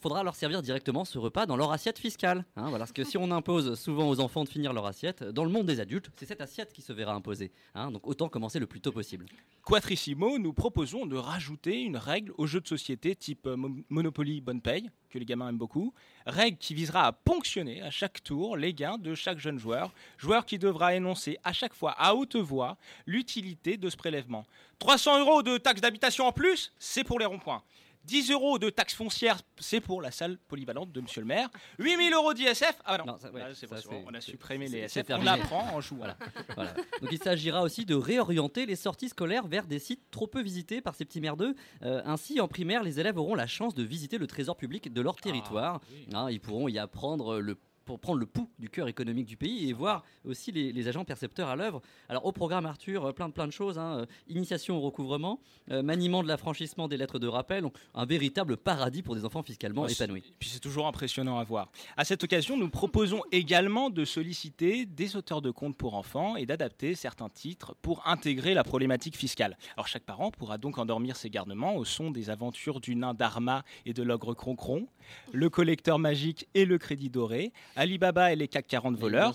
faudra 0.00 0.22
leur 0.22 0.34
servir 0.34 0.62
directement 0.62 1.04
ce 1.04 1.18
repas 1.18 1.44
dans 1.46 1.56
leur 1.56 1.70
assiette 1.72 1.98
fiscale. 1.98 2.44
hein, 2.56 2.72
parce 2.78 2.92
que 2.92 3.04
si 3.04 3.18
on 3.18 3.30
impose 3.30 3.78
souvent 3.78 4.08
aux 4.08 4.20
enfants 4.20 4.44
de 4.44 4.48
finir 4.48 4.72
leur 4.72 4.86
assiette, 4.86 5.22
dans 5.22 5.44
le 5.44 5.50
monde 5.50 5.66
des 5.66 5.78
adultes, 5.80 6.10
c'est 6.16 6.26
cette 6.26 6.40
assiette 6.40 6.72
qui 6.72 6.80
se 6.82 6.92
verra 6.92 7.12
imposer. 7.14 7.52
hein, 7.74 7.90
donc 7.90 8.06
autant 8.06 8.28
commencer 8.28 8.58
le 8.58 8.66
plus 8.66 8.80
tôt 8.80 8.92
possible. 8.92 9.26
Quatrissimo, 9.64 10.38
nous 10.38 10.52
proposons 10.54 11.04
de 11.06 11.16
rajouter 11.16 11.82
une 11.82 11.96
règle 11.98 12.32
aux 12.38 12.46
jeux 12.46 12.60
de 12.60 12.66
société 12.68 13.14
type 13.14 13.46
euh, 13.46 13.56
Mo- 13.56 13.76
Monopoly 13.90 14.40
Bonne 14.40 14.62
Paye, 14.62 14.90
que 15.10 15.18
les 15.18 15.24
gamins 15.26 15.48
aiment 15.50 15.58
beaucoup. 15.58 15.92
Règle 16.26 16.56
qui 16.56 16.72
visera 16.74 17.06
à 17.06 17.12
ponctionner 17.12 17.82
à 17.82 17.90
chaque 17.90 18.22
tour 18.22 18.56
les 18.56 18.72
gains 18.72 18.96
de 18.96 19.14
chaque 19.14 19.38
jeune 19.38 19.58
joueur. 19.58 19.92
Joueur 20.18 20.46
qui 20.46 20.58
devra 20.58 20.94
énoncer 20.94 21.36
à 21.44 21.52
chaque 21.52 21.74
fois 21.74 21.92
à 21.98 22.14
haute 22.14 22.36
voix 22.36 22.78
l'utilité 23.06 23.76
de 23.76 23.90
ce 23.90 23.96
prélèvement. 23.96 24.44
300 24.80 25.20
euros 25.20 25.42
de 25.42 25.56
taxe 25.58 25.80
d'habitation 25.80 26.26
en 26.26 26.32
plus, 26.32 26.72
c'est 26.78 27.04
pour 27.04 27.18
les 27.20 27.26
ronds-points. 27.26 27.62
10 28.04 28.30
euros 28.30 28.58
de 28.58 28.70
taxe 28.70 28.94
foncière, 28.94 29.38
c'est 29.58 29.82
pour 29.82 30.00
la 30.00 30.10
salle 30.10 30.38
polyvalente 30.48 30.90
de 30.90 31.02
Monsieur 31.02 31.20
le 31.20 31.26
maire. 31.26 31.50
8000 31.78 32.14
euros 32.14 32.32
d'ISF, 32.32 32.72
ah 32.86 32.96
non, 32.96 33.18
ça, 33.18 33.30
ouais, 33.30 33.42
Ah, 33.44 33.54
ça, 33.54 33.66
pas 33.66 33.76
c'est- 33.76 33.88
on 34.06 34.14
a 34.14 34.20
supprimé 34.22 34.68
les 34.68 34.78
SF, 34.78 35.06
on 35.10 35.26
apprend 35.26 35.74
en 35.74 35.82
jouant. 35.82 36.06
Voilà. 36.56 36.72
Donc 37.02 37.12
il 37.12 37.18
s'agira 37.22 37.62
aussi 37.62 37.84
de 37.84 37.94
réorienter 37.94 38.64
les 38.64 38.74
sorties 38.74 39.10
scolaires 39.10 39.46
vers 39.46 39.66
des 39.66 39.78
sites 39.78 40.00
trop 40.10 40.26
peu 40.26 40.40
visités 40.40 40.80
par 40.80 40.94
ces 40.94 41.04
petits 41.04 41.20
merdeux. 41.20 41.54
Euh, 41.82 42.00
ainsi, 42.06 42.40
en 42.40 42.48
primaire, 42.48 42.82
les 42.82 42.98
élèves 43.00 43.18
auront 43.18 43.34
la 43.34 43.46
chance 43.46 43.74
de 43.74 43.82
visiter 43.82 44.16
le 44.16 44.26
trésor 44.26 44.56
public 44.56 44.90
de 44.90 45.00
leur 45.02 45.16
territoire. 45.16 45.82
Hein, 46.14 46.28
ils 46.30 46.40
pourront 46.40 46.68
y 46.68 46.78
apprendre 46.78 47.38
le 47.38 47.58
pour 47.90 47.98
prendre 47.98 48.20
le 48.20 48.26
pouls 48.26 48.48
du 48.60 48.68
cœur 48.70 48.86
économique 48.86 49.26
du 49.26 49.36
pays 49.36 49.68
et 49.68 49.72
voir 49.72 50.04
aussi 50.24 50.52
les, 50.52 50.70
les 50.72 50.86
agents 50.86 51.04
percepteurs 51.04 51.48
à 51.48 51.56
l'œuvre. 51.56 51.82
Alors 52.08 52.24
au 52.24 52.30
programme 52.30 52.64
Arthur, 52.64 53.04
euh, 53.06 53.12
plein 53.12 53.28
de 53.28 53.32
plein 53.34 53.48
de 53.48 53.52
choses. 53.52 53.78
hein, 53.80 54.00
euh, 54.02 54.06
initiation 54.28 54.76
au 54.76 54.80
recouvrement, 54.80 55.40
euh, 55.72 55.82
maniement 55.82 56.22
de 56.22 56.28
l'affranchissement 56.28 56.86
des 56.86 56.96
lettres 56.96 57.18
de 57.18 57.26
rappel, 57.26 57.62
donc 57.62 57.74
un 57.94 58.06
véritable 58.06 58.56
paradis 58.56 59.02
pour 59.02 59.16
des 59.16 59.24
enfants 59.24 59.42
fiscalement 59.42 59.82
Ouais, 59.82 59.88
c'est- 59.88 60.04
épanouis. 60.04 60.20
Et 60.20 60.34
puis 60.38 60.48
c'est 60.48 60.60
toujours 60.60 60.86
impressionnant 60.86 61.38
à 61.40 61.42
voir. 61.44 61.72
À 61.96 62.04
cette 62.04 62.22
occasion, 62.22 62.56
nous 62.56 62.70
proposons 62.70 63.22
également 63.32 63.90
de 63.90 64.04
solliciter 64.04 64.86
des 64.86 65.16
auteurs 65.16 65.42
de 65.42 65.50
comptes 65.50 65.76
pour 65.76 65.94
enfants 65.94 66.36
et 66.36 66.46
d'adapter 66.46 66.94
certains 66.94 67.28
titres 67.28 67.74
pour 67.82 68.06
intégrer 68.06 68.54
la 68.54 68.62
problématique 68.62 69.16
fiscale. 69.16 69.58
Alors 69.76 69.88
chaque 69.88 70.04
parent 70.04 70.30
pourra 70.30 70.58
donc 70.58 70.78
endormir 70.78 71.16
ses 71.16 71.28
garnements 71.28 71.74
au 71.74 71.84
son 71.84 72.12
des 72.12 72.30
aventures 72.30 72.78
du 72.80 72.94
nain 72.94 73.14
d'Arma 73.14 73.64
et 73.84 73.92
de 73.94 74.04
l'ogre 74.04 74.34
Croncron, 74.34 74.86
le 75.32 75.50
collecteur 75.50 75.98
magique 75.98 76.46
et 76.54 76.64
le 76.64 76.78
crédit 76.78 77.10
doré, 77.10 77.52
Alibaba 77.80 78.32
et 78.32 78.36
les 78.36 78.46
CAC 78.46 78.66
40 78.66 78.96
voleurs. 78.96 79.32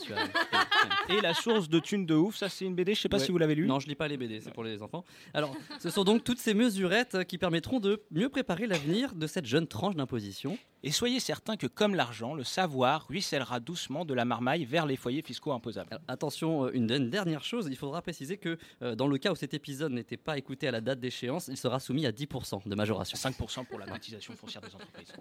et 1.10 1.20
la 1.22 1.34
source 1.34 1.68
de 1.68 1.80
thunes 1.80 2.06
de 2.06 2.14
ouf, 2.14 2.36
ça 2.38 2.48
c'est 2.48 2.66
une 2.66 2.76
BD, 2.76 2.94
je 2.94 3.02
sais 3.02 3.10
pas 3.10 3.18
Ouais. 3.18 3.24
si 3.26 3.32
vous 3.32 3.38
l'avez 3.40 3.56
lu. 3.56 3.66
Non, 3.66 3.80
je 3.80 3.88
lis 3.88 3.96
pas 3.96 4.08
les 4.08 4.18
BD, 4.18 4.40
c'est 4.40 4.54
pour 4.54 4.64
les 4.64 4.82
enfants. 4.84 5.04
Alors, 5.34 5.56
ce 5.80 5.90
sont 5.90 6.04
donc 6.04 6.24
toutes 6.24 6.38
ces 6.40 6.54
mesurettes 6.54 7.24
qui 7.26 7.38
permettront 7.40 7.80
de 7.80 8.04
mieux 8.12 8.30
préparer 8.30 8.68
l'avenir 8.68 9.16
de 9.16 9.26
cette 9.26 9.46
jeune 9.46 9.66
tranche 9.68 9.96
d'imposition. 9.96 10.58
Et 10.84 10.92
soyez 10.92 11.20
certains 11.20 11.58
que 11.58 11.66
comme 11.66 11.96
l'argent, 11.96 12.36
le 12.36 12.44
savoir 12.44 13.08
ruissellera 13.08 13.60
doucement 13.60 14.06
de 14.06 14.14
la 14.14 14.26
marmaille 14.26 14.66
vers 14.66 14.86
les 14.86 14.96
foyers 14.98 15.24
fiscaux 15.24 15.52
imposables. 15.52 15.88
Alors, 15.92 16.04
attention, 16.08 16.66
euh, 16.66 16.72
une, 16.76 16.92
une 16.92 17.10
dernière 17.10 17.44
chose, 17.44 17.68
il 17.72 17.76
faudra 17.76 18.04
préciser 18.04 18.38
que 18.38 18.60
euh, 18.84 18.94
dans 18.94 19.08
le 19.08 19.18
cas 19.18 19.32
où 19.32 19.36
cet 19.36 19.56
épisode 19.56 19.92
n'était 19.92 20.18
pas 20.18 20.38
écouté 20.38 20.68
à 20.68 20.72
la 20.72 20.82
date 20.82 21.00
d'échéance, 21.00 21.48
il 21.48 21.58
sera 21.58 21.80
soumis 21.80 22.06
à 22.06 22.12
10% 22.12 22.68
de 22.70 22.76
majoration. 22.76 23.18
5% 23.18 23.66
pour 23.66 23.80
la 23.80 23.88
cotisation 23.88 24.36
foncière 24.36 24.62
des 24.62 24.76
entreprises. 24.76 25.12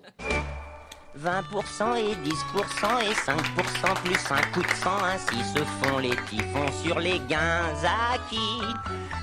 20% 1.23 1.97
et 1.97 2.15
10% 2.17 3.01
et 3.03 3.15
5% 3.15 3.95
plus 4.03 4.31
un 4.31 4.43
coup 4.53 4.63
de 4.63 4.75
sang, 4.75 4.99
ainsi 5.05 5.45
se 5.45 5.61
font 5.61 5.99
les 5.99 6.17
typhons 6.29 6.73
sur 6.83 6.99
les 6.99 7.21
gains 7.29 7.73
acquis. 8.13 8.63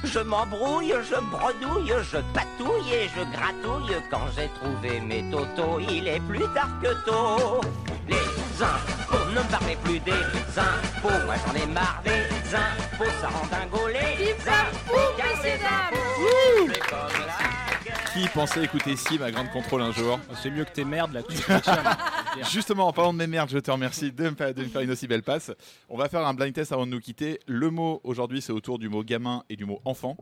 Je 0.03 0.19
m'embrouille, 0.19 0.93
je 1.03 1.15
bredouille, 1.15 1.93
je 2.03 2.17
patouille 2.33 2.93
et 2.93 3.09
je 3.15 3.23
gratouille. 3.35 3.95
Quand 4.09 4.27
j'ai 4.35 4.49
trouvé 4.59 5.01
mes 5.01 5.29
totos, 5.29 5.79
il 5.79 6.07
est 6.07 6.21
plus 6.21 6.47
tard 6.53 6.69
que 6.81 6.93
tôt. 7.05 7.61
Les 8.07 8.15
impôts, 8.15 9.25
ne 9.29 9.39
me 9.39 9.51
parlez 9.51 9.75
plus 9.83 9.99
des 9.99 10.11
impôts, 10.11 11.25
moi 11.25 11.35
j'en 11.45 11.53
ai 11.53 11.65
marre 11.67 12.01
des 12.05 12.55
impôts, 12.55 13.11
ça 13.21 13.27
rend 13.27 13.47
dingo 13.47 13.87
les 13.87 14.30
Qui 18.13 18.27
pensait 18.33 18.63
écouter 18.65 18.95
Sim 18.97 19.21
à 19.21 19.31
Grande 19.31 19.49
Contrôle 19.51 19.81
un 19.81 19.91
jour 19.91 20.19
C'est 20.41 20.49
mieux 20.49 20.65
que 20.65 20.71
tes 20.71 20.83
merdes 20.83 21.13
là. 21.13 21.21
Justement, 22.51 22.87
en 22.87 22.93
parlant 22.93 23.13
de 23.13 23.17
mes 23.17 23.27
merdes, 23.27 23.49
je 23.49 23.57
te 23.59 23.71
remercie 23.71 24.11
de 24.11 24.29
me, 24.29 24.35
faire, 24.35 24.53
de 24.53 24.63
me 24.63 24.67
faire 24.67 24.81
une 24.81 24.91
aussi 24.91 25.07
belle 25.07 25.23
passe. 25.23 25.51
On 25.89 25.97
va 25.97 26.09
faire 26.09 26.25
un 26.25 26.33
blind 26.33 26.53
test 26.53 26.71
avant 26.71 26.85
de 26.85 26.91
nous 26.91 26.99
quitter. 26.99 27.39
Le 27.47 27.69
mot 27.69 28.01
aujourd'hui, 28.03 28.41
c'est 28.41 28.51
autour 28.51 28.79
du 28.79 28.89
mot 28.89 29.03
gamin 29.03 29.43
et 29.49 29.55
du 29.55 29.65
mot 29.65 29.81
enfant. 29.85 30.17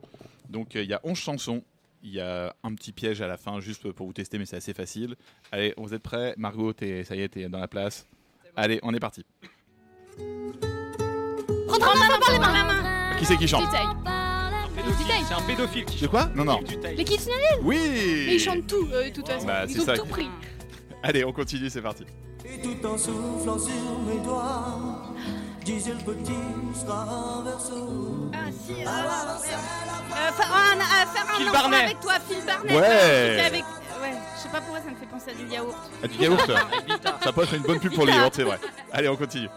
Donc 0.48 0.76
euh, 0.76 0.82
il 0.82 0.88
y 0.90 0.94
a 0.94 1.00
11 1.04 1.18
chansons. 1.18 1.62
Il 2.02 2.12
y 2.12 2.20
a 2.20 2.54
un 2.62 2.74
petit 2.74 2.92
piège 2.92 3.20
à 3.22 3.26
la 3.26 3.36
fin 3.36 3.60
juste 3.60 3.90
pour 3.92 4.06
vous 4.06 4.12
tester, 4.12 4.38
mais 4.38 4.46
c'est 4.46 4.56
assez 4.56 4.72
facile. 4.72 5.16
Allez, 5.52 5.74
vous 5.76 5.92
êtes 5.92 6.02
prêts? 6.02 6.34
Margot, 6.38 6.72
t'es- 6.72 7.04
ça 7.04 7.14
y 7.16 7.22
est, 7.22 7.28
t'es 7.28 7.48
dans 7.48 7.58
la 7.60 7.68
place. 7.68 8.06
Allez, 8.56 8.78
on 8.82 8.94
est 8.94 9.00
parti. 9.00 9.24
Qui 13.18 13.24
c'est 13.26 13.36
qui 13.36 13.46
chante? 13.48 13.64
C'est 15.28 15.34
un 15.34 15.40
pédophile 15.46 15.84
qui 15.84 16.00
De 16.02 16.06
quoi 16.08 16.28
Non, 16.34 16.44
non. 16.44 16.60
Les 16.96 17.04
Kids 17.04 17.18
Channel 17.18 17.60
Oui 17.62 17.78
Mais 18.26 18.34
ils 18.36 18.40
chantent 18.40 18.66
tout, 18.66 18.88
euh, 18.92 19.04
de 19.08 19.14
toute 19.14 19.28
façon. 19.28 19.46
Bah, 19.46 19.64
ils 19.68 19.80
ont 19.80 19.84
ça. 19.84 19.96
tout 19.96 20.06
pris. 20.06 20.28
Allez, 21.02 21.24
on 21.24 21.32
continue, 21.32 21.68
c'est 21.70 21.82
parti. 21.82 22.04
Et 22.44 22.60
tout 22.60 22.86
en 22.86 22.96
soufflant 22.98 23.58
sur 23.58 23.72
mes 24.06 24.18
doigts, 24.24 25.12
disait 25.64 25.92
le 25.92 26.12
petit 26.12 26.32
sera 26.74 27.02
un 27.02 27.42
verso. 27.44 28.30
Ah 28.34 28.38
si, 28.50 28.72
euh, 28.72 28.76
euh, 28.86 30.32
fa- 30.32 30.44
un- 30.44 30.78
euh, 30.78 31.06
faire 31.12 31.26
un 31.34 31.36
Phil 31.38 31.48
enfant 31.48 31.52
Barnet. 31.52 31.76
avec 31.84 32.00
toi, 32.00 32.12
Phil 32.28 32.44
Barnet. 32.46 32.74
Ouais. 32.74 32.82
euh, 32.84 33.36
truc 33.38 33.46
avec... 33.46 33.64
Ouais, 34.02 34.12
je 34.36 34.42
sais 34.42 34.48
pas 34.48 34.60
pourquoi 34.60 34.80
ça 34.80 34.90
me 34.90 34.96
fait 34.96 35.06
penser 35.06 35.30
à 35.30 35.34
du 35.34 35.52
yaourt. 35.52 35.76
Ah, 36.02 36.06
du 36.08 36.18
yaourt 36.18 36.50
Ça 37.22 37.32
peut 37.32 37.42
être 37.42 37.54
une 37.54 37.62
bonne 37.62 37.78
pub 37.80 37.94
pour 37.94 38.06
les 38.06 38.12
yaourts, 38.12 38.30
c'est 38.32 38.42
vrai. 38.44 38.58
Allez, 38.92 39.08
on 39.08 39.16
continue. 39.16 39.48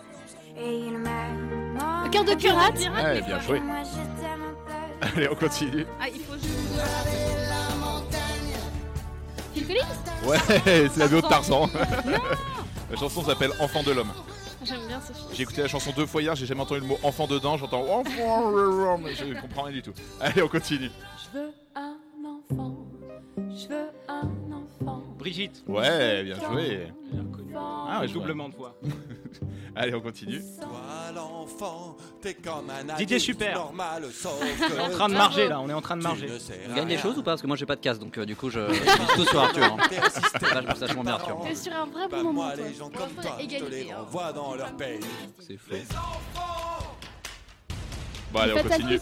Le 0.55 2.09
cœur 2.09 2.23
de 2.25 2.35
pirate. 2.35 2.77
Ouais, 2.77 3.21
bien 3.21 3.39
joué. 3.39 3.61
Allez, 5.03 5.27
on 5.29 5.35
continue. 5.35 5.85
Ah, 5.99 6.07
il 6.13 6.21
faut 6.21 6.35
juste... 6.35 6.63
Collins 9.67 9.81
Ouais, 10.25 10.37
c'est 10.65 10.97
la 10.97 11.05
vidéo 11.05 11.21
de 11.21 11.27
Tarzan. 11.27 11.69
la 12.91 12.97
chanson 12.97 13.23
s'appelle 13.23 13.51
Enfant 13.59 13.83
de 13.83 13.91
l'homme. 13.91 14.11
J'aime 14.63 14.87
bien 14.87 15.01
ce 15.01 15.13
film. 15.13 15.27
J'ai 15.33 15.43
écouté 15.43 15.61
la 15.61 15.67
chanson 15.67 15.91
deux 15.95 16.05
fois 16.05 16.21
hier, 16.21 16.35
j'ai 16.35 16.45
jamais 16.45 16.61
entendu 16.61 16.79
le 16.81 16.87
mot 16.87 16.97
enfant 17.03 17.27
dedans, 17.27 17.57
j'entends 17.57 17.81
enfant, 17.99 18.97
mais 18.97 19.13
je 19.13 19.39
comprends 19.41 19.63
rien 19.63 19.73
du 19.73 19.81
tout. 19.81 19.93
Allez, 20.21 20.41
on 20.41 20.47
continue. 20.47 20.89
Je 21.33 21.37
veux 21.37 21.51
un 21.75 21.95
enfant, 22.25 22.77
je 23.37 23.67
veux 23.67 23.89
un 24.07 24.29
enfant. 24.51 25.03
Brigitte. 25.17 25.63
Ouais, 25.67 26.23
bien 26.23 26.39
joué. 26.39 26.87
Ah, 27.55 28.01
ouais, 28.01 28.07
doublement 28.07 28.49
de 28.49 28.55
fois. 28.55 28.75
Allez, 29.75 29.95
on 29.95 30.01
continue. 30.01 30.41
Toi 30.61 31.11
l'enfant, 31.15 31.97
t'es 32.21 32.33
comme 32.35 32.69
un 32.69 32.95
Didier 32.95 33.19
Super. 33.19 33.55
normal, 33.55 34.05
sauf 34.11 34.41
On 34.41 34.75
est 34.75 34.79
en 34.79 34.89
train 34.89 35.09
de 35.09 35.13
marger 35.13 35.47
là, 35.47 35.59
on 35.59 35.69
est 35.69 35.73
en 35.73 35.81
train 35.81 35.97
de 35.97 36.03
marger. 36.03 36.27
On 36.69 36.75
gagne 36.75 36.87
des 36.87 36.97
choses 36.97 37.17
ou 37.17 37.23
pas? 37.23 37.31
Parce 37.31 37.41
que 37.41 37.47
moi 37.47 37.55
j'ai 37.55 37.65
pas 37.65 37.75
de 37.75 37.81
casse, 37.81 37.99
donc 37.99 38.17
euh, 38.17 38.25
du 38.25 38.35
coup 38.35 38.49
je, 38.49 38.59
je 38.67 38.81
mise 38.81 39.07
tout 39.15 39.25
sur 39.25 39.39
Arthur. 39.39 39.63
Hein. 39.63 39.77
Là, 39.77 40.61
je 40.61 40.67
me 40.67 40.75
sache 40.75 40.95
bien 40.95 41.07
Arthur. 41.07 41.39
T'es 41.43 41.55
sur 41.55 41.73
un 41.73 41.85
vrai 41.85 42.07
bon 42.07 42.23
moment, 42.23 42.51
les 42.55 42.73
gens 42.73 42.89
Pour 42.89 43.01
comme 43.01 43.13
toi, 43.15 43.37
je 43.39 43.65
les 43.65 43.91
hein. 43.91 43.97
renvoie 43.97 44.33
dans 44.33 44.55
leur 44.55 44.75
pays. 44.75 44.99
C'est 45.39 45.57
faux. 45.57 45.75
Bon, 48.31 48.39
allez, 48.39 48.53
on 48.53 48.63
continue. 48.63 48.99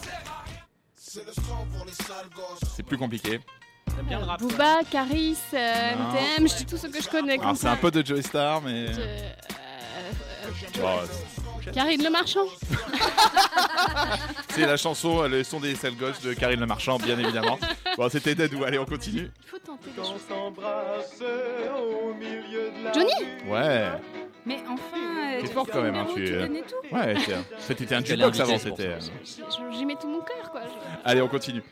C'est 0.96 2.82
plus 2.82 2.98
compliqué. 2.98 3.40
Bien 4.08 4.18
le 4.18 4.24
rap 4.24 4.40
Booba, 4.40 4.78
Caris, 4.90 5.36
euh. 5.54 5.92
MTM, 5.94 6.48
je 6.48 6.56
dis 6.56 6.66
tout 6.66 6.76
ce 6.76 6.86
que 6.88 7.00
je 7.02 7.08
connais 7.08 7.36
comme 7.36 7.46
Alors, 7.46 7.56
c'est 7.56 7.62
ça. 7.66 7.72
un 7.72 7.76
pote 7.76 7.94
de 7.94 8.04
Joey 8.04 8.22
Star, 8.22 8.60
mais. 8.62 8.86
Je- 8.92 9.00
Bon, 10.80 10.98
Karine 11.72 12.02
Le 12.02 12.10
Marchand. 12.10 12.40
c'est 14.50 14.66
la 14.66 14.76
chanson, 14.76 15.22
le 15.28 15.44
son 15.44 15.60
des 15.60 15.74
sales 15.76 15.94
gosses 15.94 16.20
de 16.20 16.34
Karine 16.34 16.58
Le 16.60 16.66
Marchand, 16.66 16.98
bien 16.98 17.18
évidemment. 17.18 17.58
Bon, 17.96 18.08
c'était 18.08 18.34
Dadou. 18.34 18.64
Allez, 18.64 18.78
on 18.78 18.86
continue. 18.86 19.30
Il 19.44 19.48
faut 19.48 19.58
tenter. 19.58 19.90
des 19.90 19.96
Quand 19.96 20.02
au 21.78 22.14
milieu 22.14 22.70
de 22.70 22.84
la 22.84 22.92
Johnny 22.92 23.12
Ouais. 23.46 23.88
Mais 24.46 24.56
enfin, 24.66 24.96
euh, 24.96 25.40
T'es 25.42 25.46
tu 25.48 25.52
fort 25.52 25.66
quand 25.70 25.82
même, 25.82 25.94
un 25.94 26.00
hein, 26.00 26.06
tu. 26.14 26.24
tu 26.24 26.32
donnais 26.32 26.62
tout. 26.62 26.94
Ouais, 26.94 27.14
fait, 27.58 27.74
t'étais 27.74 27.94
un 27.94 28.00
jukebox 28.04 28.40
avant, 28.40 28.58
c'est 28.58 28.70
c'était. 28.70 28.96
J'y 29.72 29.84
mets 29.84 29.96
tout 29.96 30.08
mon 30.08 30.20
cœur, 30.20 30.50
quoi. 30.50 30.62
Je- 30.64 31.08
Allez, 31.10 31.20
on 31.22 31.28
continue. 31.28 31.62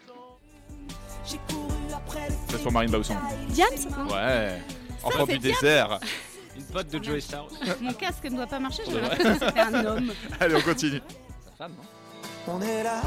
C'est 2.60 2.64
pour 2.64 2.72
Marine 2.72 2.90
Bausson. 2.90 3.14
Diams 3.48 3.68
Ouais. 4.10 4.60
Enfant 5.02 5.24
du 5.24 5.38
Diams. 5.38 5.54
désert. 5.60 5.98
Une 6.56 6.64
pote 6.64 6.88
de 6.88 7.02
Joey 7.02 7.20
Star. 7.20 7.46
Mon 7.80 7.92
casque 7.94 8.24
ne 8.24 8.36
doit 8.36 8.46
pas 8.46 8.58
marcher, 8.58 8.82
j'ai 8.86 8.94
Ouais. 8.96 9.00
l'impression 9.00 9.38
que 9.38 9.46
c'était 9.46 9.60
un 9.60 9.84
homme. 9.86 10.12
Allez, 10.40 10.54
on 10.56 10.60
continue. 10.60 11.00
Sa 11.46 11.52
femme, 11.64 11.72
non 11.78 12.52
On 12.54 12.60
est 12.60 12.82
là. 12.82 13.00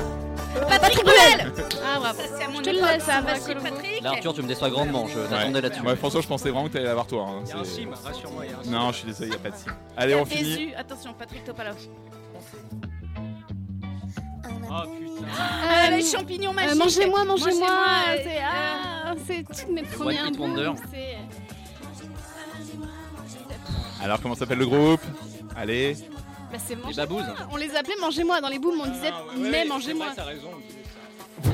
Patrick 0.69 1.03
Bruel 1.03 1.51
Ah, 1.85 1.99
bravo. 1.99 2.19
C'est 2.35 2.43
à 2.43 2.47
mon 2.47 2.57
Je 2.59 2.63
te 2.63 2.69
époque, 2.71 2.89
laisse, 2.93 3.03
ça, 3.03 3.17
hein, 3.17 3.23
Colombo. 3.45 3.61
Patrick. 3.69 4.01
Là, 4.01 4.09
Arthur, 4.11 4.33
tu 4.33 4.41
me 4.41 4.47
déçois 4.47 4.69
grandement, 4.71 5.07
je 5.07 5.19
t'attendais 5.19 5.61
là-dessus. 5.61 5.81
Ouais, 5.81 5.95
François, 5.95 6.21
je 6.21 6.27
pensais 6.27 6.49
vraiment 6.49 6.67
que 6.67 6.73
t'allais 6.73 6.85
l'avoir 6.85 7.05
toi. 7.05 7.27
hein, 7.29 7.43
Il 7.45 7.49
y 7.49 7.53
a 7.53 7.57
un 7.59 7.63
sim, 7.63 7.89
rassure-moi. 8.03 8.45
il 8.45 8.51
y 8.51 8.53
a 8.55 8.59
un 8.59 8.63
sim. 8.63 8.71
Non, 8.71 8.91
je 8.91 8.97
suis 8.97 9.05
désolé, 9.07 9.27
il 9.29 9.35
a 9.35 9.37
pas 9.37 9.49
de 9.51 9.55
sim. 9.55 9.71
Allez, 9.97 10.15
on 10.15 10.25
finit. 10.25 10.73
Attention, 10.75 11.13
Patrick 11.13 11.43
Topalov. 11.43 11.75
Oh 14.75 14.87
putain. 14.97 15.25
Euh, 15.69 15.89
les 15.97 16.03
champignons 16.03 16.51
euh, 16.51 16.53
magiques. 16.53 16.77
Mangez-moi, 16.79 17.25
mangez-moi. 17.25 17.67
C'est 18.23 18.39
ah, 18.43 19.13
c'est 19.27 19.43
toutes 19.43 19.69
mes 19.69 19.83
premiers 19.83 20.27
Hit 20.27 20.37
Wonder. 20.39 20.71
c'est- 20.91 21.17
Alors, 24.03 24.19
comment 24.21 24.35
s'appelle 24.35 24.57
le 24.59 24.65
groupe? 24.67 25.01
Allez. 25.55 25.95
Bah, 26.51 26.57
c'est 26.63 26.75
Les 26.75 26.81
mangez-moi. 26.81 27.05
babouses. 27.05 27.25
On 27.51 27.55
les 27.57 27.75
appelait 27.75 27.95
mangez-moi 28.01 28.41
dans 28.41 28.49
les 28.49 28.59
booms, 28.59 28.79
on 28.81 28.87
disait 28.87 29.11
Ah, 29.13 29.23
ouais, 29.25 29.31
mais 29.37 29.49
ouais, 29.49 29.59
c'est 29.63 29.67
mangez-moi. 29.69 30.05
vrai, 30.07 30.15
T'as 30.15 30.23
raison. 30.25 30.49
vous, 31.41 31.51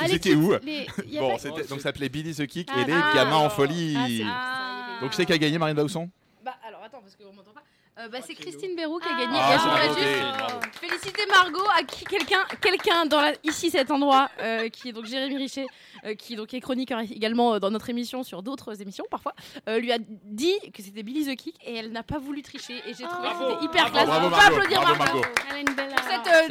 Ah, 0.00 0.06
les 0.06 0.14
étiez 0.14 0.34
où 0.34 0.50
kids, 0.58 0.64
les- 0.64 0.86
y 1.12 1.18
a 1.18 1.20
Bon, 1.20 1.32
pas- 1.32 1.38
c'était 1.38 1.64
donc 1.64 1.78
ça 1.80 1.84
s'appelait 1.84 2.08
Billy 2.08 2.34
the 2.34 2.46
Kick 2.46 2.68
Ah, 2.72 2.80
et 2.80 2.84
les 2.84 2.92
ah, 2.94 3.12
gamins 3.14 3.36
en 3.36 3.46
ah, 3.46 3.50
folie. 3.50 3.96
c'est- 4.18 4.24
ah. 4.26 4.98
Donc, 5.00 5.10
je 5.12 5.16
sais 5.16 5.26
qui 5.26 5.32
a 5.32 5.38
gagné 5.38 5.58
Marine 5.58 5.76
Bausson 5.76 6.08
Bah 6.44 6.54
alors 6.66 6.82
attends 6.84 7.00
parce 7.00 7.14
qu'on 7.16 7.24
m'entend 7.34 7.52
pas. 7.54 7.62
Euh, 8.00 8.08
bah, 8.08 8.18
c'est 8.24 8.34
Christine 8.34 8.76
Béroux 8.76 8.98
qui 9.00 9.08
a 9.08 9.18
gagné. 9.18 9.38
Ah, 9.40 9.58
c'est 9.58 9.64
voudrais 9.64 9.88
bravo, 9.88 10.60
juste 10.60 10.78
féliciter 10.80 11.26
Margot 11.26 11.66
à 11.76 11.82
qui 11.82 12.04
quelqu'un 12.04 12.44
quelqu'un 12.60 13.06
dans 13.06 13.20
la, 13.20 13.32
ici 13.42 13.70
cet 13.70 13.90
endroit 13.90 14.30
euh, 14.40 14.68
qui 14.68 14.90
est 14.90 14.92
donc 14.92 15.06
Jérémy 15.06 15.36
Richet 15.36 15.66
euh, 16.04 16.14
qui 16.14 16.36
donc 16.36 16.54
est 16.54 16.60
chroniqueur 16.60 17.00
également 17.00 17.54
euh, 17.54 17.58
dans 17.58 17.70
notre 17.72 17.90
émission 17.90 18.22
sur 18.22 18.44
d'autres 18.44 18.80
émissions 18.80 19.04
parfois 19.10 19.34
euh, 19.68 19.80
lui 19.80 19.90
a 19.92 19.98
dit 19.98 20.54
que 20.72 20.80
c'était 20.82 21.02
Billy 21.02 21.24
the 21.26 21.36
Kick 21.36 21.56
et 21.66 21.74
elle 21.76 21.90
n'a 21.90 22.04
pas 22.04 22.18
voulu 22.18 22.42
tricher 22.42 22.80
et 22.86 22.94
j'ai 22.94 23.04
trouvé 23.04 23.28
que 23.30 23.34
c'était 23.38 23.64
hyper 23.64 23.90
Bravo, 23.90 23.92
classe. 23.92 24.06
bravo, 24.06 24.26
On 24.26 24.30
peut 24.30 24.36
Margot, 24.36 24.54
applaudir 24.54 24.80
bravo, 24.80 24.98
Margot. 24.98 25.18
Margot. 25.20 25.28
Elle 25.50 25.56
a 25.56 25.58
une 25.58 25.74
belle. 25.74 25.88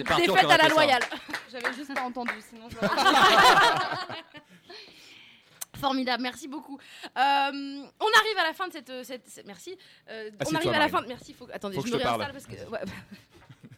Pour 0.05 0.17
cette 0.17 0.27
défaite 0.27 0.51
à 0.51 0.57
la 0.57 0.67
loyale. 0.69 1.03
J'avais 1.51 1.73
juste 1.73 1.93
pas 1.93 2.01
entendu 2.01 2.33
sinon 2.49 2.67
Formidable, 5.78 6.23
merci 6.23 6.47
beaucoup. 6.47 6.78
Euh, 6.78 7.11
on 7.15 8.19
arrive 8.19 8.38
à 8.39 8.43
la 8.47 8.53
fin 8.53 8.67
de 8.67 8.73
cette. 8.73 9.03
cette- 9.03 9.28
cette- 9.28 9.45
merci. 9.47 9.78
Euh, 10.09 10.30
on 10.39 10.41
Assieds-toi, 10.43 10.57
arrive 10.57 10.69
à 10.69 10.71
la 10.73 10.78
Marine. 10.80 10.91
fin. 10.95 11.01
de- 11.03 11.07
Merci. 11.07 11.34
Faut, 11.34 11.47
attendez, 11.53 11.75
Faut 11.75 11.84
que 11.84 11.89
je 11.89 11.93
me 11.93 11.97
réinstalle 11.99 12.32
parce 12.34 12.45
que. 12.45 12.53
ouais. 12.69 12.80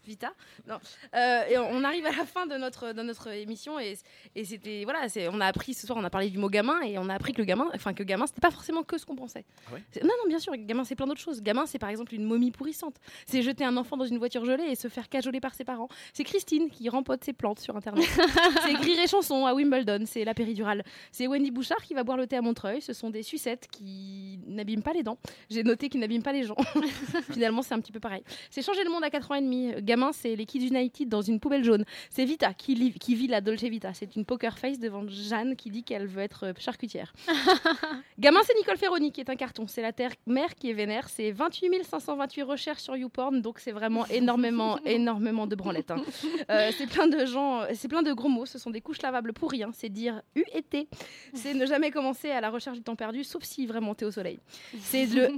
Vita. 0.09 0.33
Non. 0.67 0.79
Euh, 1.15 1.43
et 1.49 1.57
on 1.57 1.83
arrive 1.83 2.05
à 2.07 2.11
la 2.11 2.25
fin 2.25 2.47
de 2.47 2.55
notre, 2.57 2.93
de 2.93 3.01
notre 3.03 3.27
émission 3.29 3.79
et, 3.79 3.95
et 4.35 4.43
c'était 4.43 4.83
voilà, 4.83 5.05
on 5.31 5.39
a 5.39 5.45
appris 5.45 5.73
ce 5.75 5.85
soir, 5.85 5.97
on 5.97 6.03
a 6.03 6.09
parlé 6.09 6.29
du 6.31 6.37
mot 6.39 6.49
gamin 6.49 6.81
et 6.81 6.97
on 6.97 7.07
a 7.09 7.13
appris 7.13 7.33
que 7.33 7.37
le 7.37 7.45
gamin, 7.45 7.69
enfin 7.75 7.93
que 7.93 8.01
gamin, 8.03 8.25
c'était 8.27 8.41
pas 8.41 8.51
forcément 8.51 8.83
que 8.83 8.97
ce 8.97 9.05
qu'on 9.05 9.15
pensait. 9.15 9.45
C'est- 9.91 10.01
non, 10.03 10.09
non, 10.23 10.27
bien 10.27 10.39
sûr, 10.39 10.53
gamin, 10.57 10.83
c'est 10.83 10.95
plein 10.95 11.05
d'autres 11.07 11.21
choses. 11.21 11.41
Gamin, 11.41 11.65
c'est 11.67 11.77
par 11.79 11.89
exemple 11.89 12.13
une 12.15 12.23
momie 12.23 12.49
pourrissante. 12.51 12.95
C'est 13.27 13.41
jeter 13.43 13.63
un 13.63 13.77
enfant 13.77 13.95
dans 13.97 14.05
une 14.05 14.17
voiture 14.17 14.43
gelée 14.45 14.63
et 14.71 14.75
se 14.75 14.87
faire 14.87 15.07
cajoler 15.09 15.39
par 15.39 15.53
ses 15.53 15.63
parents. 15.63 15.89
C'est 16.13 16.23
Christine 16.23 16.69
qui 16.71 16.89
rempote 16.89 17.23
ses 17.23 17.33
plantes 17.33 17.59
sur 17.59 17.75
Internet. 17.75 18.05
c'est 18.63 18.71
écrire 18.71 18.99
et 18.99 19.07
chansons 19.07 19.45
à 19.45 19.53
Wimbledon. 19.53 20.03
C'est 20.05 20.25
la 20.25 20.33
péridurale. 20.33 20.83
C'est 21.11 21.27
Wendy 21.27 21.51
Bouchard 21.51 21.81
qui 21.83 21.93
va 21.93 22.03
boire 22.03 22.17
le 22.17 22.25
thé 22.25 22.37
à 22.37 22.41
Montreuil. 22.41 22.81
Ce 22.81 22.93
sont 22.93 23.09
des 23.11 23.21
sucettes 23.23 23.67
qui 23.71 24.39
n'abîment 24.47 24.81
pas 24.83 24.93
les 24.93 25.03
dents. 25.03 25.17
J'ai 25.49 25.63
noté 25.63 25.89
qu'ils 25.89 25.99
n'abîment 25.99 26.23
pas 26.23 26.33
les 26.33 26.43
gens. 26.43 26.55
Finalement, 27.31 27.61
c'est 27.61 27.73
un 27.73 27.79
petit 27.79 27.91
peu 27.91 27.99
pareil. 27.99 28.23
C'est 28.49 28.61
changer 28.61 28.83
le 28.83 28.89
monde 28.89 29.03
à 29.03 29.09
4 29.09 29.31
ans 29.31 29.35
et 29.35 29.41
demi. 29.41 29.73
Gamin, 29.81 29.98
c'est 30.13 30.35
les 30.35 30.45
Kids 30.45 30.67
United 30.67 31.07
dans 31.09 31.21
une 31.21 31.39
poubelle 31.39 31.63
jaune. 31.63 31.85
C'est 32.09 32.25
Vita 32.25 32.53
qui, 32.53 32.75
li- 32.75 32.93
qui 32.93 33.15
vit 33.15 33.27
la 33.27 33.41
Dolce 33.41 33.63
Vita. 33.63 33.93
C'est 33.93 34.15
une 34.15 34.25
poker 34.25 34.57
face 34.57 34.79
devant 34.79 35.07
Jeanne 35.07 35.55
qui 35.55 35.69
dit 35.69 35.83
qu'elle 35.83 36.07
veut 36.07 36.21
être 36.21 36.47
euh, 36.47 36.53
charcutière. 36.57 37.13
Gamin, 38.19 38.39
c'est 38.45 38.55
Nicole 38.57 38.77
Ferroni 38.77 39.11
qui 39.11 39.21
est 39.21 39.29
un 39.29 39.35
carton. 39.35 39.65
C'est 39.67 39.81
la 39.81 39.93
terre 39.93 40.11
mère 40.27 40.55
qui 40.55 40.69
est 40.69 40.73
vénère. 40.73 41.09
C'est 41.09 41.31
28 41.31 41.83
528 41.83 42.43
recherches 42.43 42.81
sur 42.81 42.95
YouPorn. 42.95 43.41
Donc, 43.41 43.59
c'est 43.59 43.71
vraiment 43.71 44.05
énormément, 44.09 44.77
énormément 44.85 45.47
de 45.47 45.55
branlettes. 45.55 45.91
hein. 45.91 46.01
Euh, 46.49 46.71
c'est 46.77 46.87
plein 46.87 47.07
de 47.07 47.25
gens, 47.25 47.61
c'est 47.73 47.87
plein 47.87 48.01
de 48.03 48.13
gros 48.13 48.29
mots. 48.29 48.45
Ce 48.45 48.57
sont 48.59 48.69
des 48.71 48.81
couches 48.81 49.01
lavables 49.01 49.33
pour 49.33 49.51
rien. 49.51 49.69
C'est 49.73 49.89
dire 49.89 50.21
U 50.35 50.43
et 50.53 50.61
T. 50.63 50.87
C'est 51.33 51.53
ne 51.53 51.65
jamais 51.65 51.91
commencer 51.91 52.29
à 52.31 52.41
la 52.41 52.49
recherche 52.49 52.77
du 52.77 52.83
temps 52.83 52.95
perdu, 52.95 53.23
sauf 53.23 53.43
si 53.43 53.65
vraiment 53.65 53.95
t'es 53.95 54.05
au 54.05 54.11
soleil. 54.11 54.39
C'est 54.79 55.05
le 55.05 55.29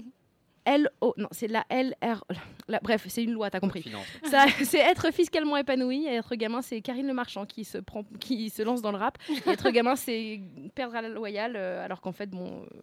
L-O. 0.66 1.14
Non, 1.18 1.28
c'est 1.32 1.48
la 1.48 1.66
L-R. 1.70 2.24
la- 2.68 2.80
bref, 2.80 3.06
c'est 3.08 3.24
une 3.24 3.32
loi, 3.32 3.50
t'as 3.50 3.60
compris. 3.60 3.84
Ça, 4.24 4.46
c'est 4.64 4.80
être 4.80 5.12
fiscalement 5.12 5.58
épanoui. 5.58 6.06
Et 6.06 6.14
être 6.16 6.36
gamin, 6.36 6.62
c'est 6.62 6.82
Karine 6.82 7.08
Le 7.08 7.14
Marchand 7.14 7.46
qui 7.46 7.64
se, 7.66 7.78
prend, 7.78 8.04
qui 8.20 8.50
se 8.50 8.62
lance 8.62 8.82
dans 8.82 8.92
le 8.92 8.98
rap. 8.98 9.18
Et 9.30 9.50
être 9.50 9.70
gamin, 9.72 9.96
c'est 9.96 10.42
perdre 10.76 10.96
à 10.96 11.02
la 11.02 11.10
loyale, 11.10 11.54
euh, 11.56 11.84
alors 11.86 12.02
qu'en 12.02 12.12
fait, 12.12 12.30
bon. 12.30 12.64
euh, 12.64 12.80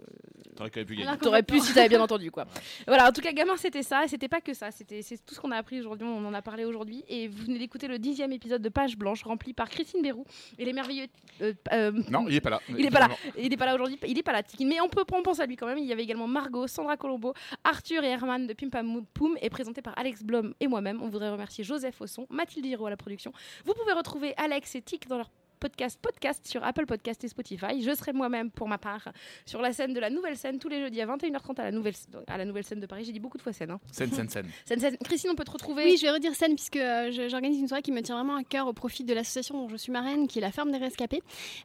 T'aurais 0.57 0.71
quand 0.71 0.81
même 0.81 0.87
pu 0.87 0.97
gagner. 0.97 1.17
T'aurais 1.19 1.43
pu 1.43 1.61
si 1.61 1.73
t'avais 1.73 1.89
bien 1.89 2.01
entendu 2.01 2.31
quoi. 2.31 2.47
Voilà, 2.87 3.09
en 3.09 3.13
tout 3.13 3.21
cas, 3.21 3.33
gamin, 3.33 3.57
c'était 3.57 3.83
ça, 3.83 4.05
et 4.05 4.09
c'était 4.09 4.29
pas 4.29 4.41
que 4.41 4.55
ça, 4.55 4.71
c'était 4.71 5.03
c'est 5.03 5.25
tout 5.25 5.35
ce 5.35 5.41
qu'on 5.41 5.51
a 5.53 5.57
appris 5.57 5.79
aujourd'hui, 5.81 6.07
on 6.07 6.25
en 6.27 6.35
a 6.35 6.43
parlé 6.43 6.65
aujourd'hui, 6.65 7.05
et 7.09 7.29
vous 7.29 7.45
venez 7.45 7.59
d'écouter 7.59 7.87
le 7.87 7.99
dixième 7.99 8.33
épisode 8.33 8.61
de 8.63 8.69
Page 8.69 8.97
Blanche 8.97 9.23
rempli 9.23 9.53
par 9.53 9.69
Christine 9.69 10.03
Bérou 10.03 10.25
et 10.59 10.65
les 10.65 10.73
merveilleux. 10.73 11.07
euh, 11.43 11.53
euh, 11.73 11.93
Non, 12.11 12.27
il 12.29 12.35
est 12.35 12.41
pas 12.41 12.51
là. 12.51 12.61
Il 12.77 12.85
est 12.85 12.91
pas 12.91 13.01
là. 13.01 13.09
Il 13.39 13.53
est 13.53 13.57
pas 13.57 13.67
là 13.67 13.75
aujourd'hui. 13.75 13.99
Il 14.07 14.19
est 14.19 14.23
pas 14.23 14.33
là, 14.33 14.43
Tiki. 14.43 14.65
Mais 14.65 14.81
on 14.81 14.89
peut 14.89 15.05
on 15.13 15.23
pense 15.23 15.41
à 15.41 15.47
lui 15.47 15.57
quand 15.57 15.67
même. 15.67 15.79
Il 15.79 15.87
y 15.87 15.93
avait 15.93 16.03
également 16.03 16.27
Margot, 16.29 16.67
Sandra 16.67 16.97
Colombo, 16.97 17.35
Arthur 17.69 18.03
et 18.03 18.09
Herman 18.09 18.47
de 18.47 18.55
Pim 18.55 18.71
Pam 18.71 19.05
Poum 19.13 19.37
et 19.43 19.51
présenté 19.51 19.83
par 19.83 19.93
Alex 19.99 20.23
Blom 20.23 20.55
et 20.59 20.67
moi-même. 20.67 21.03
On 21.03 21.09
voudrait 21.11 21.29
remercier 21.29 21.65
Joseph 21.65 22.01
au 22.01 22.07
son, 22.07 22.27
Mathilde 22.31 22.65
Hiro 22.65 22.87
à 22.87 22.91
la 22.91 22.97
production. 22.97 23.31
Vous 23.67 23.75
pouvez 23.75 23.93
retrouver 23.93 24.33
Alex 24.39 24.75
et 24.75 24.81
Tic 24.81 25.07
dans 25.07 25.19
leur 25.19 25.31
podcast 25.59 25.99
podcast 26.01 26.47
sur 26.47 26.65
Apple 26.65 26.87
Podcast 26.87 27.23
et 27.25 27.29
Spotify. 27.29 27.83
Je 27.83 27.95
serai 27.95 28.13
moi-même 28.13 28.51
pour 28.51 28.69
ma 28.69 28.79
part 28.79 29.09
sur 29.47 29.61
la 29.61 29.73
scène 29.73 29.93
de 29.95 30.01
la 30.01 30.11
nouvelle 30.11 30.37
scène 30.37 30.59
tous 30.59 30.69
les 30.69 30.81
jeudis 30.81 31.01
à 31.01 31.07
21h30 31.07 31.61
à 31.61 31.65
la 31.65 31.71
nouvelle 31.73 31.95
à 32.27 32.39
la 32.39 32.45
nouvelle 32.45 32.65
scène 32.65 32.81
de 32.81 32.87
Paris. 32.87 33.05
J'ai 33.05 33.13
dit 33.13 33.21
beaucoup 33.21 33.37
de 33.39 33.43
fois 33.43 33.53
scène. 33.53 33.71
hein. 33.71 33.81
Scène, 33.93 34.13
scène, 34.13 34.29
scène. 34.29 34.47
Scène, 34.65 34.81
scène. 34.81 34.97
Christine, 35.05 35.31
on 35.31 35.35
peut 35.35 35.45
te 35.45 35.51
retrouver 35.51 35.85
Oui, 35.85 35.97
je 35.97 36.03
vais 36.03 36.11
redire 36.11 36.35
scène 36.35 36.55
puisque 36.55 36.77
euh, 36.77 37.11
j'organise 37.29 37.59
une 37.59 37.69
soirée 37.69 37.83
qui 37.83 37.93
me 37.93 38.01
tient 38.03 38.15
vraiment 38.17 38.37
à 38.37 38.45
cœur 38.45 38.67
au 38.67 38.73
profit 38.73 39.05
de 39.05 39.15
l'association 39.15 39.55
dont 39.63 39.69
je 39.69 39.77
suis 39.77 39.93
marraine, 39.93 40.29
qui 40.29 40.39
est 40.39 40.43
la 40.43 40.53
Ferme 40.53 40.71
des 40.71 40.79
Rescapés. 40.79 41.23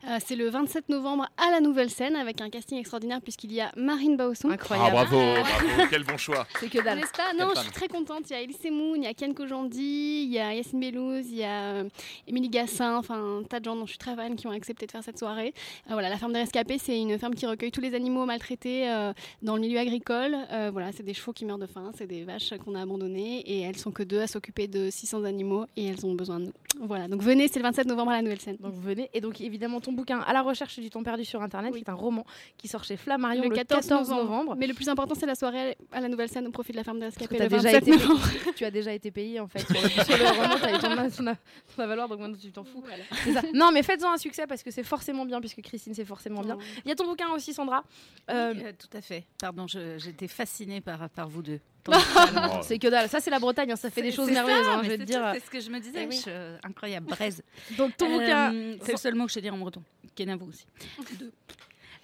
Euh, 0.07 0.17
c'est 0.25 0.35
le 0.35 0.49
27 0.49 0.89
novembre 0.89 1.27
à 1.37 1.51
la 1.51 1.61
Nouvelle 1.61 1.89
Scène 1.89 2.15
avec 2.15 2.41
un 2.41 2.49
casting 2.49 2.77
extraordinaire 2.79 3.21
puisqu'il 3.21 3.51
y 3.51 3.61
a 3.61 3.71
Marine 3.75 4.17
Baosson. 4.17 4.49
Ah, 4.51 4.57
bravo, 4.57 5.17
bravo, 5.17 5.83
quel 5.89 6.03
bon 6.03 6.17
choix. 6.17 6.47
C'est 6.59 6.69
que 6.69 6.81
dalle. 6.83 6.99
N'est-ce 6.99 7.11
pas 7.11 7.31
Quelle 7.31 7.39
Non, 7.45 7.53
je 7.55 7.61
suis 7.61 7.71
très 7.71 7.87
contente. 7.87 8.29
Il 8.29 8.33
y 8.33 8.35
a 8.35 8.41
Elise 8.41 8.57
Moon, 8.71 8.95
il 8.95 9.03
y 9.03 9.07
a 9.07 9.13
Ken 9.13 9.33
Kojandi, 9.33 10.23
il 10.25 10.31
y 10.31 10.39
a 10.39 10.53
Yacine 10.53 10.79
Bellouz, 10.79 11.27
il 11.29 11.37
y 11.37 11.43
a 11.43 11.83
Émilie 12.27 12.49
Gassin, 12.49 12.97
enfin 12.97 13.39
un 13.39 13.43
tas 13.43 13.59
de 13.59 13.65
gens 13.65 13.75
dont 13.83 13.87
je 13.87 13.91
suis 13.91 13.99
très 13.99 14.15
fan 14.15 14.35
qui 14.37 14.47
ont 14.47 14.51
accepté 14.51 14.85
de 14.85 14.91
faire 14.91 15.03
cette 15.03 15.19
soirée. 15.19 15.53
Euh, 15.89 15.93
voilà, 15.93 16.09
la 16.09 16.17
ferme 16.17 16.31
des 16.31 16.39
rescapés, 16.39 16.77
c'est 16.77 16.97
une 16.99 17.19
ferme 17.19 17.35
qui 17.35 17.45
recueille 17.45 17.71
tous 17.71 17.81
les 17.81 17.93
animaux 17.95 18.25
maltraités 18.25 18.89
euh, 18.89 19.11
dans 19.41 19.55
le 19.55 19.61
milieu 19.61 19.77
agricole. 19.77 20.37
Euh, 20.51 20.69
voilà, 20.71 20.91
c'est 20.93 21.03
des 21.03 21.13
chevaux 21.13 21.33
qui 21.33 21.43
meurent 21.45 21.57
de 21.57 21.67
faim, 21.67 21.91
c'est 21.97 22.07
des 22.07 22.23
vaches 22.23 22.53
qu'on 22.63 22.75
a 22.75 22.81
abandonnées 22.81 23.39
et 23.41 23.61
elles 23.61 23.77
sont 23.77 23.91
que 23.91 24.03
deux 24.03 24.21
à 24.21 24.27
s'occuper 24.27 24.67
de 24.67 24.89
600 24.89 25.25
animaux 25.25 25.65
et 25.75 25.87
elles 25.87 26.05
ont 26.05 26.13
besoin 26.13 26.39
de 26.39 26.45
nous. 26.45 26.53
Voilà, 26.81 27.07
donc 27.07 27.21
venez, 27.21 27.47
c'est 27.49 27.59
le 27.59 27.63
27 27.63 27.87
novembre 27.87 28.11
à 28.11 28.15
la 28.15 28.21
Nouvelle 28.21 28.39
Scène. 28.39 28.57
Donc 28.59 28.73
venez. 28.73 29.09
Et 29.13 29.21
donc 29.21 29.41
évidemment 29.41 29.81
ton 29.81 29.91
bouquin 29.91 30.19
À 30.21 30.33
la 30.33 30.41
recherche 30.41 30.79
du 30.79 30.89
temps 30.89 31.03
perdu 31.03 31.25
sur 31.25 31.41
Internet, 31.41 31.73
qui 31.73 31.81
est 31.81 31.89
un 31.89 31.93
roman 31.93 32.25
qui 32.57 32.67
sort 32.67 32.83
chez 32.83 32.95
Flammarion 32.97 33.43
le, 33.43 33.49
14, 33.49 33.89
novembre. 34.09 34.55
Mais 34.57 34.65
le 34.65 34.73
plus 34.73 34.87
important, 34.87 35.13
c'est 35.13 35.25
la 35.25 35.35
soirée 35.35 35.77
à 35.91 35.99
la 35.99 36.07
Nouvelle 36.07 36.29
Scène 36.29 36.47
au 36.47 36.51
profit 36.51 36.71
de 36.71 36.77
la 36.77 36.83
ferme 36.83 36.99
des 36.99 37.05
rescapés. 37.05 37.37
le 37.37 37.47
déjà 37.47 37.71
27 37.71 37.87
été 37.87 37.91
novembre. 37.91 38.27
tu 38.55 38.65
as 38.65 38.71
déjà 38.71 38.93
été 38.93 39.11
payé 39.11 39.39
en 39.39 39.47
fait 39.47 39.59
sur 39.59 39.73
le, 39.73 39.89
sur 39.89 40.17
le 40.17 40.29
roman 40.29 40.55
t'as 40.61 40.75
eu 40.75 40.79
ton, 40.79 41.25
ton, 41.25 41.35
ton 41.75 41.87
valoir 41.87 42.07
donc 42.07 42.19
maintenant 42.19 42.37
tu 42.41 42.51
t'en 42.51 42.63
fous 42.63 42.83
C'est 43.23 43.33
ça. 43.33 43.41
non 43.53 43.71
mais 43.73 43.83
faites-en 43.83 44.13
un 44.13 44.17
succès 44.17 44.47
parce 44.47 44.63
que 44.63 44.71
c'est 44.71 44.83
forcément 44.83 45.25
bien 45.25 45.39
puisque 45.39 45.61
Christine 45.61 45.93
c'est 45.93 46.05
forcément 46.05 46.41
bien 46.41 46.57
il 46.85 46.89
y 46.89 46.91
a 46.91 46.95
ton 46.95 47.05
bouquin 47.05 47.29
aussi 47.31 47.53
Sandra 47.53 47.83
Euh, 48.29 48.53
Oui, 48.55 48.61
euh, 48.65 48.71
tout 48.77 48.95
à 48.97 49.01
fait. 49.01 49.25
Pardon, 49.39 49.65
j'étais 49.67 50.27
fascinée 50.27 50.79
par, 50.81 51.09
par 51.09 51.27
vous 51.27 51.41
deux. 51.41 51.59
c'est 52.61 52.79
que 52.79 52.87
dalle 52.87 53.09
ça 53.09 53.19
c'est 53.19 53.29
la 53.31 53.39
Bretagne 53.39 53.71
hein, 53.71 53.75
ça 53.75 53.89
fait 53.89 54.01
des 54.01 54.11
choses 54.13 54.29
merveilleuses 54.31 54.67
hein, 54.67 54.81
je 54.83 54.91
te 54.91 55.03
dire 55.03 55.31
C'est 55.33 55.41
ce 55.45 55.49
que 55.49 55.59
je 55.59 55.69
me 55.69 55.79
disais. 55.79 56.03
Eh 56.03 56.07
oui. 56.07 56.21
je- 56.25 56.55
incroyable, 56.65 57.07
braise. 57.07 57.43
Donc, 57.77 57.97
ton 57.97 58.09
bouquin- 58.09 58.53
C'est 58.83 58.93
le 58.93 58.97
seul 58.97 59.15
mot 59.15 59.25
que 59.25 59.29
je 59.29 59.33
sais 59.35 59.41
dire 59.41 59.53
en 59.53 59.57
breton. 59.57 59.83
Kenavo 60.15 60.45
aussi. 60.45 60.65
Deux. 61.19 61.31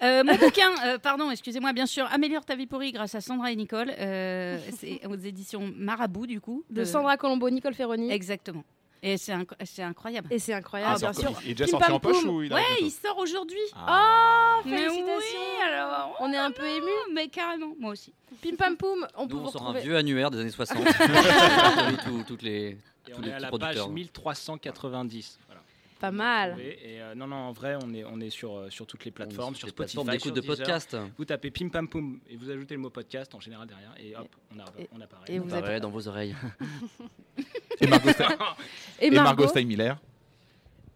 Euh, 0.01 0.23
mon 0.23 0.35
bouquin, 0.37 0.69
euh, 0.85 0.97
pardon, 0.97 1.29
excusez-moi, 1.29 1.73
bien 1.73 1.85
sûr, 1.85 2.05
Améliore 2.11 2.45
ta 2.45 2.55
vie 2.55 2.67
pourrie 2.67 2.91
grâce 2.93 3.15
à 3.15 3.21
Sandra 3.21 3.51
et 3.51 3.55
Nicole. 3.57 3.91
euh, 3.99 4.57
c'est 4.77 5.05
aux 5.05 5.15
éditions 5.17 5.71
Marabout, 5.75 6.25
du 6.25 6.39
coup. 6.39 6.63
de 6.69 6.83
Sandra 6.85 7.17
Colombo 7.17 7.49
Nicole 7.49 7.73
Ferroni 7.73 8.09
Exactement. 8.11 8.63
Et 9.01 9.17
c'est 9.17 9.31
inc- 9.33 9.53
c'est 9.65 9.81
incroyable. 9.83 10.27
et 10.31 10.39
c'est 10.39 10.53
incroyable 10.53 10.93
Ah, 10.95 10.99
bien 10.99 11.13
sûr 11.13 11.31
Il 11.45 11.51
est 11.51 11.53
déjà 11.53 11.65
Pim 11.65 11.71
sorti 11.79 11.91
en 11.91 11.99
poche 11.99 12.23
ou 12.25 12.41
il 12.43 12.53
Ouais, 12.53 12.61
il 12.81 12.91
sort 12.91 13.17
aujourd'hui. 13.17 13.57
oh 13.75 14.59
Mais 14.65 14.77
félicitations 14.77 15.39
oui, 15.39 15.63
alors. 15.65 16.15
on 16.19 16.31
est 16.33 16.37
un 16.37 16.51
peu 16.51 16.65
ému 16.67 16.91
Mais 17.13 17.27
carrément, 17.29 17.73
moi 17.79 17.91
aussi. 17.91 18.13
Pim 18.41 18.55
Pam 18.57 18.75
Poum 18.77 19.07
on 19.15 19.27
peut 19.27 19.35
Nous, 19.35 19.39
vous 19.41 19.47
on 19.47 19.51
sort 19.51 19.67
un 19.69 19.79
vieux 19.79 19.95
annuaire 19.95 20.31
des 20.31 20.39
années 20.39 20.49
60. 20.51 20.77
Répertorie 20.85 21.97
tous- 22.05 22.23
toutes 22.27 22.41
les, 22.41 22.71
Et 23.07 23.11
tous 23.11 23.17
on 23.17 23.21
les 23.21 23.29
est 23.29 23.33
à 23.33 23.39
la 23.39 23.49
page 23.49 23.59
producteurs. 23.59 23.89
1390. 23.89 25.39
Voilà. 25.47 25.61
pas 25.99 26.11
mal 26.11 26.59
et 26.59 27.01
euh, 27.01 27.15
non, 27.15 27.27
non, 27.27 27.35
en 27.37 27.51
vrai, 27.51 27.77
on 27.83 27.93
est, 27.93 28.03
on 28.05 28.19
est 28.21 28.29
sur, 28.29 28.53
euh, 28.57 28.69
sur 28.69 28.85
toutes 28.85 29.03
les 29.05 29.11
plateformes, 29.11 29.53
sur 29.55 29.59
sur 29.59 29.67
les 29.67 29.71
Spotify, 29.71 29.95
plateformes 29.95 30.19
sur 30.19 30.31
de 30.33 30.39
Deezer. 30.41 30.55
podcast. 30.57 30.97
Vous 31.17 31.25
tapez 31.25 31.51
Pim 31.51 31.69
Pam 31.69 31.87
Poum 31.87 32.19
et 32.29 32.35
vous 32.37 32.49
ajoutez 32.49 32.73
le 32.75 32.81
mot 32.81 32.89
podcast 32.89 33.33
en 33.35 33.39
général 33.39 33.67
derrière 33.67 33.93
et 33.97 34.15
hop, 34.15 34.27
on, 34.55 34.59
a, 34.59 34.65
on 34.93 35.01
apparaît. 35.01 35.25
et 35.27 35.39
vous 35.39 35.53
êtes 35.55 35.81
dans 35.81 35.89
vos 35.89 36.07
oreilles. 36.07 36.35
Et 37.81 37.87
Margot, 37.87 38.09
et 38.09 39.07
et 39.07 39.11
Margot 39.11 39.23
Margot 39.23 39.47
Steinmiller. 39.47 39.93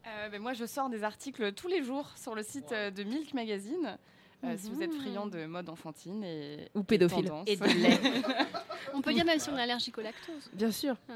Euh, 0.07 0.29
ben, 0.29 0.41
moi, 0.41 0.53
je 0.53 0.65
sors 0.65 0.89
des 0.89 1.03
articles 1.03 1.53
tous 1.53 1.67
les 1.67 1.84
jours 1.84 2.09
sur 2.15 2.36
le 2.36 2.43
site 2.43 2.71
euh, 2.71 2.91
de 2.91 3.03
Milk 3.03 3.34
Magazine. 3.34 3.97
Euh, 4.43 4.55
Si 4.57 4.69
vous 4.69 4.81
êtes 4.81 4.93
friand 4.93 5.27
de 5.27 5.45
mode 5.45 5.69
enfantine 5.69 6.23
et 6.23 6.67
Ou 6.75 6.84
pédophile. 6.84 7.31
Et 7.47 7.55
de 7.55 7.63
lait. 7.65 7.99
On 8.93 9.01
peut 9.01 9.13
dire 9.13 9.23
même 9.25 9.39
si 9.39 9.49
on 9.49 9.57
est 9.57 9.61
allergique 9.61 9.97
au 9.97 10.01
lactose. 10.01 10.49
bien 10.53 10.71
sûr 10.71 10.95
Ah. 11.09 11.13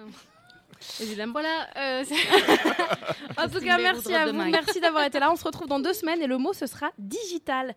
évidemment 1.01 1.33
Voilà, 1.33 1.67
euh, 1.75 2.05
En 3.37 3.49
tout 3.49 3.59
cas, 3.59 3.77
merci 3.77 4.13
à 4.15 4.31
vous. 4.31 4.37
Merci 4.49 4.79
d'avoir 4.79 5.03
été 5.03 5.19
là. 5.19 5.29
On 5.31 5.35
se 5.35 5.43
retrouve 5.43 5.67
dans 5.67 5.79
deux 5.81 5.93
semaines 6.01 6.21
et 6.21 6.27
le 6.27 6.37
mot, 6.37 6.53
ce 6.53 6.65
sera 6.67 6.91
digital. 6.97 7.75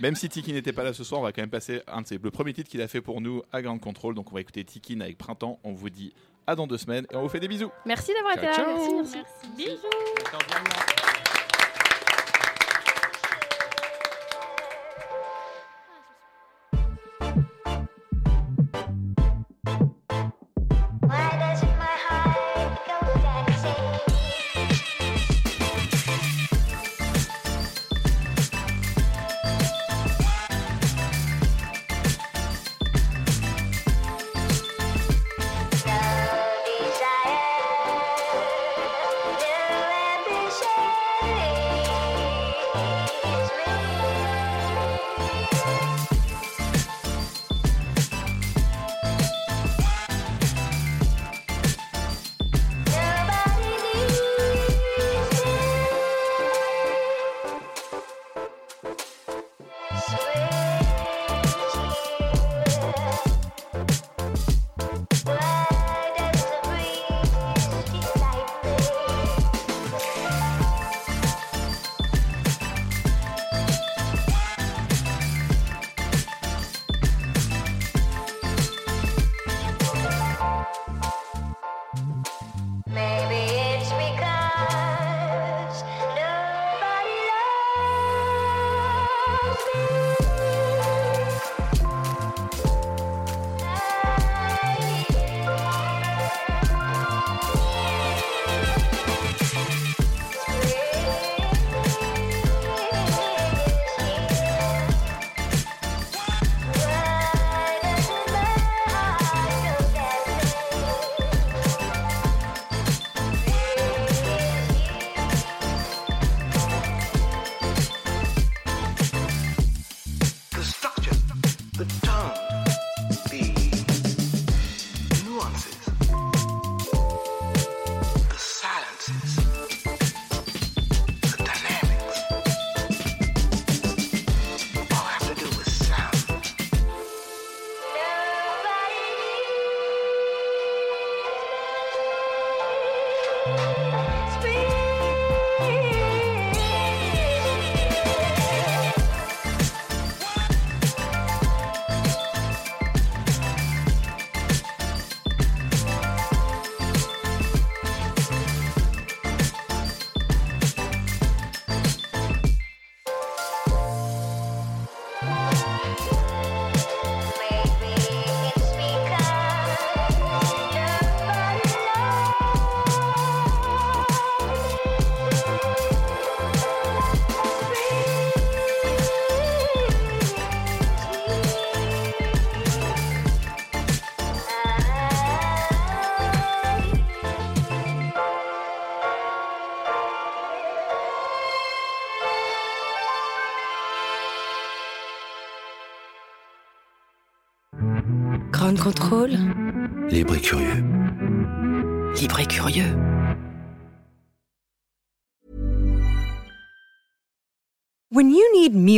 Même 0.00 0.16
si 0.16 0.28
Tiki 0.28 0.52
n'était 0.52 0.72
pas 0.72 0.82
là 0.82 0.92
ce 0.92 1.04
soir, 1.04 1.20
on 1.20 1.24
va 1.24 1.30
quand 1.32 1.42
même 1.42 1.50
passer 1.50 1.82
un 1.86 2.02
de 2.02 2.06
ses, 2.08 2.18
le 2.18 2.30
premier 2.32 2.52
titre 2.52 2.68
qu'il 2.68 2.82
a 2.82 2.88
fait 2.88 3.00
pour 3.00 3.20
nous 3.20 3.42
à 3.52 3.62
Grand 3.62 3.78
Control. 3.78 4.14
Donc 4.16 4.32
on 4.32 4.34
va 4.34 4.40
écouter 4.40 4.64
Tiki 4.64 5.00
avec 5.00 5.16
Printemps. 5.16 5.60
On 5.62 5.72
vous 5.72 5.90
dit 5.90 6.12
à 6.50 6.54
dans 6.56 6.66
deux 6.66 6.78
semaines 6.78 7.06
et 7.10 7.16
on 7.16 7.22
vous 7.22 7.28
fait 7.28 7.40
des 7.40 7.48
bisous. 7.48 7.70
Merci 7.86 8.12
d'avoir 8.12 8.34
été 8.36 8.46
là. 8.46 8.52
Ciao, 8.52 8.64
ciao. 8.66 8.94
Merci, 8.96 9.16
merci. 9.16 9.48
Bisous. 9.56 11.29